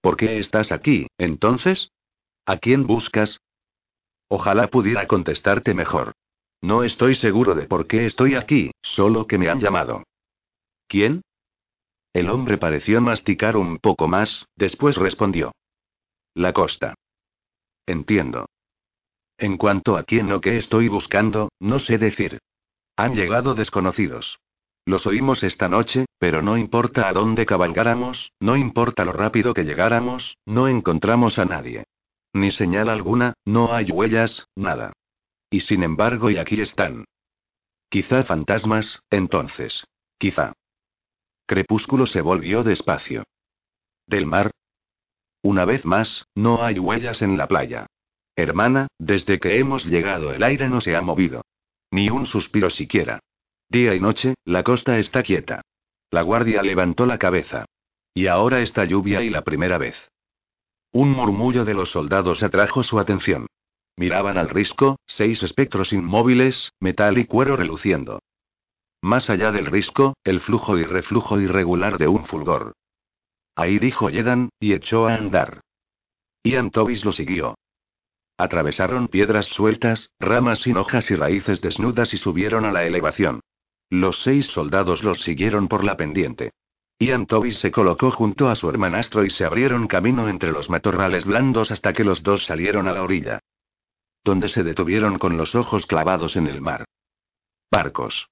¿Por 0.00 0.16
qué 0.16 0.38
estás 0.38 0.72
aquí, 0.72 1.06
entonces? 1.18 1.90
¿A 2.46 2.56
quién 2.56 2.86
buscas? 2.86 3.40
Ojalá 4.28 4.68
pudiera 4.68 5.06
contestarte 5.06 5.74
mejor. 5.74 6.12
No 6.62 6.82
estoy 6.82 7.14
seguro 7.14 7.54
de 7.54 7.66
por 7.66 7.86
qué 7.86 8.06
estoy 8.06 8.36
aquí, 8.36 8.70
solo 8.80 9.26
que 9.26 9.36
me 9.36 9.50
han 9.50 9.60
llamado. 9.60 10.04
¿Quién? 10.86 11.20
El 12.14 12.30
hombre 12.30 12.56
pareció 12.56 13.00
masticar 13.02 13.56
un 13.56 13.78
poco 13.78 14.08
más, 14.08 14.46
después 14.56 14.96
respondió. 14.96 15.52
La 16.38 16.52
costa. 16.52 16.94
Entiendo. 17.84 18.48
En 19.38 19.56
cuanto 19.56 19.96
a 19.96 20.04
quién 20.04 20.30
o 20.30 20.40
qué 20.40 20.56
estoy 20.56 20.86
buscando, 20.86 21.48
no 21.58 21.80
sé 21.80 21.98
decir. 21.98 22.38
Han 22.94 23.16
llegado 23.16 23.56
desconocidos. 23.56 24.38
Los 24.86 25.08
oímos 25.08 25.42
esta 25.42 25.68
noche, 25.68 26.06
pero 26.20 26.40
no 26.40 26.56
importa 26.56 27.08
a 27.08 27.12
dónde 27.12 27.44
cabalgáramos, 27.44 28.30
no 28.38 28.56
importa 28.56 29.04
lo 29.04 29.10
rápido 29.10 29.52
que 29.52 29.64
llegáramos, 29.64 30.36
no 30.46 30.68
encontramos 30.68 31.40
a 31.40 31.44
nadie. 31.44 31.86
Ni 32.32 32.52
señal 32.52 32.88
alguna, 32.88 33.34
no 33.44 33.74
hay 33.74 33.90
huellas, 33.90 34.46
nada. 34.54 34.92
Y 35.50 35.62
sin 35.62 35.82
embargo, 35.82 36.30
y 36.30 36.36
aquí 36.36 36.60
están. 36.60 37.04
Quizá 37.88 38.22
fantasmas, 38.22 39.00
entonces. 39.10 39.88
Quizá. 40.18 40.52
Crepúsculo 41.46 42.06
se 42.06 42.20
volvió 42.20 42.62
despacio. 42.62 43.24
¿Del 44.06 44.26
mar? 44.26 44.52
Una 45.42 45.64
vez 45.64 45.84
más, 45.84 46.26
no 46.34 46.62
hay 46.64 46.78
huellas 46.78 47.22
en 47.22 47.36
la 47.36 47.46
playa. 47.46 47.86
Hermana, 48.36 48.88
desde 48.98 49.38
que 49.38 49.58
hemos 49.58 49.84
llegado 49.84 50.32
el 50.32 50.42
aire 50.42 50.68
no 50.68 50.80
se 50.80 50.96
ha 50.96 51.00
movido. 51.00 51.42
Ni 51.90 52.10
un 52.10 52.26
suspiro 52.26 52.70
siquiera. 52.70 53.20
Día 53.68 53.94
y 53.94 54.00
noche, 54.00 54.34
la 54.44 54.62
costa 54.62 54.98
está 54.98 55.22
quieta. 55.22 55.62
La 56.10 56.22
guardia 56.22 56.62
levantó 56.62 57.06
la 57.06 57.18
cabeza. 57.18 57.66
Y 58.14 58.26
ahora 58.26 58.60
esta 58.60 58.84
lluvia 58.84 59.22
y 59.22 59.30
la 59.30 59.42
primera 59.42 59.78
vez. 59.78 59.96
Un 60.92 61.10
murmullo 61.10 61.64
de 61.64 61.74
los 61.74 61.90
soldados 61.90 62.42
atrajo 62.42 62.82
su 62.82 62.98
atención. 62.98 63.46
Miraban 63.96 64.38
al 64.38 64.48
risco, 64.48 64.96
seis 65.06 65.42
espectros 65.42 65.92
inmóviles, 65.92 66.72
metal 66.80 67.18
y 67.18 67.26
cuero 67.26 67.56
reluciendo. 67.56 68.20
Más 69.02 69.28
allá 69.30 69.52
del 69.52 69.66
risco, 69.66 70.14
el 70.24 70.40
flujo 70.40 70.78
y 70.78 70.84
reflujo 70.84 71.40
irregular 71.40 71.98
de 71.98 72.08
un 72.08 72.24
fulgor. 72.24 72.72
Ahí 73.58 73.80
dijo 73.80 74.08
Jedan, 74.08 74.50
y 74.60 74.72
echó 74.72 75.08
a 75.08 75.16
andar. 75.16 75.62
Ian 76.44 76.70
Tobis 76.70 77.04
lo 77.04 77.10
siguió. 77.10 77.56
Atravesaron 78.36 79.08
piedras 79.08 79.46
sueltas, 79.46 80.12
ramas 80.20 80.60
sin 80.60 80.76
hojas 80.76 81.10
y 81.10 81.16
raíces 81.16 81.60
desnudas 81.60 82.14
y 82.14 82.18
subieron 82.18 82.64
a 82.64 82.70
la 82.70 82.84
elevación. 82.84 83.40
Los 83.90 84.22
seis 84.22 84.46
soldados 84.46 85.02
los 85.02 85.22
siguieron 85.24 85.66
por 85.66 85.82
la 85.82 85.96
pendiente. 85.96 86.52
Ian 87.00 87.26
Tobis 87.26 87.58
se 87.58 87.72
colocó 87.72 88.12
junto 88.12 88.48
a 88.48 88.54
su 88.54 88.70
hermanastro 88.70 89.24
y 89.24 89.30
se 89.30 89.44
abrieron 89.44 89.88
camino 89.88 90.28
entre 90.28 90.52
los 90.52 90.70
matorrales 90.70 91.24
blandos 91.24 91.72
hasta 91.72 91.92
que 91.92 92.04
los 92.04 92.22
dos 92.22 92.46
salieron 92.46 92.86
a 92.86 92.92
la 92.92 93.02
orilla. 93.02 93.40
Donde 94.22 94.48
se 94.50 94.62
detuvieron 94.62 95.18
con 95.18 95.36
los 95.36 95.56
ojos 95.56 95.84
clavados 95.84 96.36
en 96.36 96.46
el 96.46 96.60
mar. 96.60 96.84
Barcos. 97.72 98.28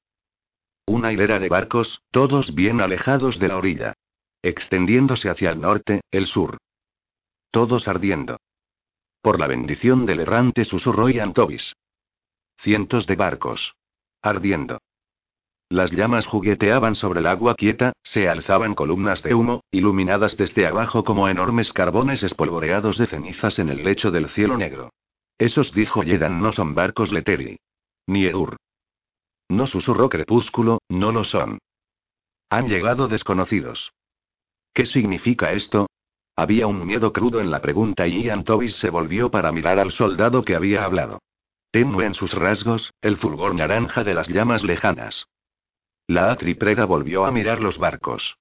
Una 0.86 1.12
hilera 1.12 1.40
de 1.40 1.48
barcos, 1.48 2.00
todos 2.12 2.54
bien 2.54 2.80
alejados 2.80 3.40
de 3.40 3.48
la 3.48 3.56
orilla. 3.56 3.94
Extendiéndose 4.46 5.28
hacia 5.28 5.50
el 5.50 5.60
norte, 5.60 6.02
el 6.12 6.28
sur. 6.28 6.58
Todos 7.50 7.88
ardiendo. 7.88 8.36
Por 9.20 9.40
la 9.40 9.48
bendición 9.48 10.06
del 10.06 10.20
errante 10.20 10.64
susurró 10.64 11.08
Ian 11.08 11.32
Tobis. 11.32 11.74
Cientos 12.56 13.08
de 13.08 13.16
barcos. 13.16 13.74
Ardiendo. 14.22 14.78
Las 15.68 15.90
llamas 15.90 16.28
jugueteaban 16.28 16.94
sobre 16.94 17.18
el 17.18 17.26
agua 17.26 17.56
quieta, 17.56 17.92
se 18.04 18.28
alzaban 18.28 18.76
columnas 18.76 19.20
de 19.24 19.34
humo, 19.34 19.64
iluminadas 19.72 20.36
desde 20.36 20.64
abajo 20.68 21.02
como 21.02 21.28
enormes 21.28 21.72
carbones 21.72 22.22
espolvoreados 22.22 22.98
de 22.98 23.08
cenizas 23.08 23.58
en 23.58 23.68
el 23.70 23.82
lecho 23.82 24.12
del 24.12 24.28
cielo 24.28 24.56
negro. 24.56 24.92
Esos, 25.38 25.72
dijo 25.72 26.04
Yedan, 26.04 26.40
no 26.40 26.52
son 26.52 26.72
barcos 26.72 27.10
Leteri. 27.10 27.58
Ni 28.06 28.26
Eur. 28.26 28.58
No 29.48 29.66
susurró 29.66 30.08
Crepúsculo, 30.08 30.78
no 30.88 31.10
lo 31.10 31.24
son. 31.24 31.58
Han 32.48 32.68
llegado 32.68 33.08
desconocidos. 33.08 33.90
¿Qué 34.76 34.84
significa 34.84 35.52
esto? 35.52 35.86
Había 36.36 36.66
un 36.66 36.86
miedo 36.86 37.10
crudo 37.10 37.40
en 37.40 37.50
la 37.50 37.62
pregunta 37.62 38.06
y 38.06 38.24
Ian 38.24 38.44
Tobis 38.44 38.76
se 38.76 38.90
volvió 38.90 39.30
para 39.30 39.50
mirar 39.50 39.78
al 39.78 39.90
soldado 39.90 40.42
que 40.44 40.54
había 40.54 40.84
hablado. 40.84 41.22
Tenue 41.70 42.04
en 42.04 42.12
sus 42.12 42.34
rasgos, 42.34 42.92
el 43.00 43.16
fulgor 43.16 43.54
naranja 43.54 44.04
de 44.04 44.12
las 44.12 44.28
llamas 44.28 44.64
lejanas. 44.64 45.28
La 46.06 46.30
atriprega 46.30 46.84
volvió 46.84 47.24
a 47.24 47.30
mirar 47.30 47.62
los 47.62 47.78
barcos. 47.78 48.36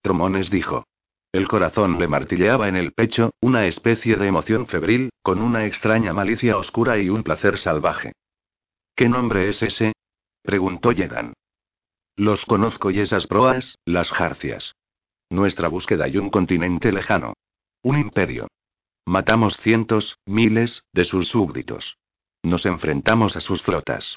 Tromones 0.00 0.48
dijo. 0.48 0.86
El 1.32 1.48
corazón 1.48 1.98
le 1.98 2.06
martilleaba 2.06 2.68
en 2.68 2.76
el 2.76 2.92
pecho, 2.92 3.32
una 3.40 3.66
especie 3.66 4.14
de 4.14 4.28
emoción 4.28 4.68
febril, 4.68 5.10
con 5.24 5.42
una 5.42 5.66
extraña 5.66 6.12
malicia 6.12 6.56
oscura 6.56 6.98
y 6.98 7.08
un 7.08 7.24
placer 7.24 7.58
salvaje. 7.58 8.12
¿Qué 8.94 9.08
nombre 9.08 9.48
es 9.48 9.60
ese? 9.64 9.92
preguntó 10.40 10.92
Yedan. 10.92 11.32
Los 12.14 12.44
conozco 12.44 12.92
y 12.92 13.00
esas 13.00 13.26
proas, 13.26 13.74
las 13.84 14.12
jarcias. 14.12 14.76
Nuestra 15.30 15.68
búsqueda 15.68 16.08
y 16.08 16.16
un 16.16 16.30
continente 16.30 16.92
lejano. 16.92 17.34
Un 17.82 17.98
imperio. 17.98 18.48
Matamos 19.06 19.56
cientos, 19.58 20.18
miles, 20.26 20.84
de 20.92 21.04
sus 21.04 21.28
súbditos. 21.28 21.96
Nos 22.42 22.66
enfrentamos 22.66 23.36
a 23.36 23.40
sus 23.40 23.62
flotas. 23.62 24.16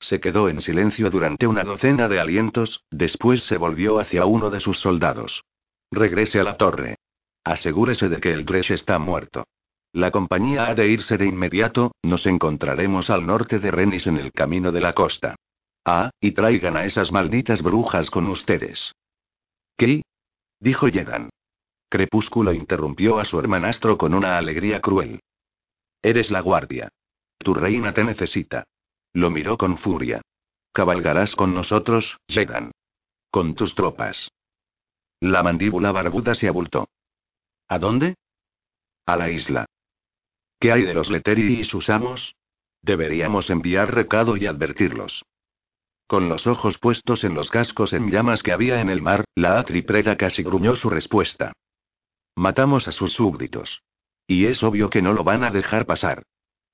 Se 0.00 0.20
quedó 0.20 0.48
en 0.48 0.60
silencio 0.60 1.10
durante 1.10 1.46
una 1.46 1.62
docena 1.62 2.08
de 2.08 2.20
alientos, 2.20 2.84
después 2.90 3.44
se 3.44 3.56
volvió 3.56 3.98
hacia 3.98 4.26
uno 4.26 4.50
de 4.50 4.60
sus 4.60 4.78
soldados. 4.78 5.44
Regrese 5.90 6.40
a 6.40 6.44
la 6.44 6.56
torre. 6.56 6.96
Asegúrese 7.44 8.08
de 8.08 8.18
que 8.18 8.32
el 8.32 8.44
Gresh 8.44 8.72
está 8.72 8.98
muerto. 8.98 9.44
La 9.92 10.10
compañía 10.10 10.66
ha 10.66 10.74
de 10.74 10.88
irse 10.88 11.18
de 11.18 11.26
inmediato, 11.26 11.92
nos 12.02 12.26
encontraremos 12.26 13.10
al 13.10 13.26
norte 13.26 13.58
de 13.58 13.70
Renis 13.70 14.06
en 14.06 14.16
el 14.16 14.32
camino 14.32 14.72
de 14.72 14.80
la 14.80 14.92
costa. 14.92 15.36
Ah, 15.84 16.10
y 16.20 16.32
traigan 16.32 16.76
a 16.76 16.84
esas 16.84 17.12
malditas 17.12 17.62
brujas 17.62 18.10
con 18.10 18.26
ustedes. 18.28 18.92
¿Qué? 19.76 20.02
Dijo 20.62 20.86
Yedan. 20.86 21.30
Crepúsculo 21.88 22.52
interrumpió 22.52 23.18
a 23.18 23.24
su 23.24 23.38
hermanastro 23.38 23.98
con 23.98 24.14
una 24.14 24.38
alegría 24.38 24.80
cruel. 24.80 25.20
Eres 26.00 26.30
la 26.30 26.40
guardia. 26.40 26.88
Tu 27.38 27.52
reina 27.52 27.92
te 27.92 28.04
necesita. 28.04 28.64
Lo 29.12 29.28
miró 29.28 29.58
con 29.58 29.76
furia. 29.76 30.22
Cabalgarás 30.72 31.34
con 31.36 31.52
nosotros, 31.52 32.16
Jedan. 32.28 32.70
Con 33.30 33.54
tus 33.54 33.74
tropas. 33.74 34.30
La 35.20 35.42
mandíbula 35.42 35.92
barbuda 35.92 36.34
se 36.34 36.48
abultó. 36.48 36.88
¿A 37.68 37.78
dónde? 37.78 38.14
A 39.04 39.16
la 39.16 39.30
isla. 39.30 39.66
¿Qué 40.60 40.70
hay 40.70 40.82
de 40.82 40.94
los 40.94 41.10
Leteri 41.10 41.60
y 41.60 41.64
sus 41.64 41.90
amos? 41.90 42.36
Deberíamos 42.82 43.50
enviar 43.50 43.92
recado 43.92 44.36
y 44.36 44.46
advertirlos. 44.46 45.24
Con 46.12 46.28
los 46.28 46.46
ojos 46.46 46.76
puestos 46.76 47.24
en 47.24 47.32
los 47.32 47.50
cascos 47.50 47.94
en 47.94 48.10
llamas 48.10 48.42
que 48.42 48.52
había 48.52 48.82
en 48.82 48.90
el 48.90 49.00
mar, 49.00 49.24
la 49.34 49.58
atriprega 49.58 50.18
casi 50.18 50.42
gruñó 50.42 50.76
su 50.76 50.90
respuesta. 50.90 51.54
Matamos 52.36 52.86
a 52.86 52.92
sus 52.92 53.14
súbditos. 53.14 53.80
Y 54.26 54.44
es 54.44 54.62
obvio 54.62 54.90
que 54.90 55.00
no 55.00 55.14
lo 55.14 55.24
van 55.24 55.42
a 55.42 55.50
dejar 55.50 55.86
pasar. 55.86 56.24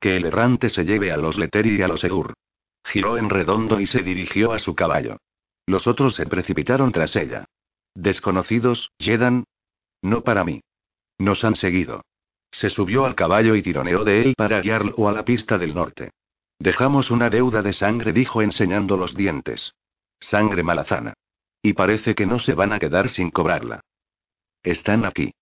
Que 0.00 0.16
el 0.16 0.24
errante 0.24 0.68
se 0.70 0.84
lleve 0.84 1.12
a 1.12 1.16
los 1.16 1.38
Leteri 1.38 1.76
y 1.76 1.82
a 1.82 1.86
los 1.86 2.02
Eur. 2.02 2.34
Giró 2.82 3.16
en 3.16 3.30
redondo 3.30 3.78
y 3.78 3.86
se 3.86 4.02
dirigió 4.02 4.50
a 4.50 4.58
su 4.58 4.74
caballo. 4.74 5.18
Los 5.66 5.86
otros 5.86 6.16
se 6.16 6.26
precipitaron 6.26 6.90
tras 6.90 7.14
ella. 7.14 7.44
Desconocidos, 7.94 8.90
Jedan. 8.98 9.44
No 10.02 10.24
para 10.24 10.42
mí. 10.42 10.62
Nos 11.16 11.44
han 11.44 11.54
seguido. 11.54 12.02
Se 12.50 12.70
subió 12.70 13.04
al 13.04 13.14
caballo 13.14 13.54
y 13.54 13.62
tironeó 13.62 14.02
de 14.02 14.20
él 14.20 14.34
para 14.36 14.60
guiarlo 14.60 15.08
a 15.08 15.12
la 15.12 15.24
pista 15.24 15.58
del 15.58 15.76
norte. 15.76 16.10
Dejamos 16.58 17.10
una 17.10 17.30
deuda 17.30 17.62
de 17.62 17.72
sangre, 17.72 18.12
dijo 18.12 18.42
enseñando 18.42 18.96
los 18.96 19.14
dientes. 19.14 19.74
Sangre 20.18 20.62
malazana. 20.62 21.14
Y 21.62 21.72
parece 21.74 22.14
que 22.14 22.26
no 22.26 22.38
se 22.38 22.54
van 22.54 22.72
a 22.72 22.78
quedar 22.78 23.08
sin 23.08 23.30
cobrarla. 23.30 23.80
Están 24.62 25.04
aquí. 25.04 25.32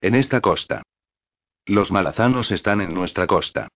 En 0.00 0.14
esta 0.14 0.40
costa. 0.40 0.82
Los 1.66 1.90
malazanos 1.90 2.50
están 2.50 2.80
en 2.80 2.94
nuestra 2.94 3.26
costa. 3.26 3.68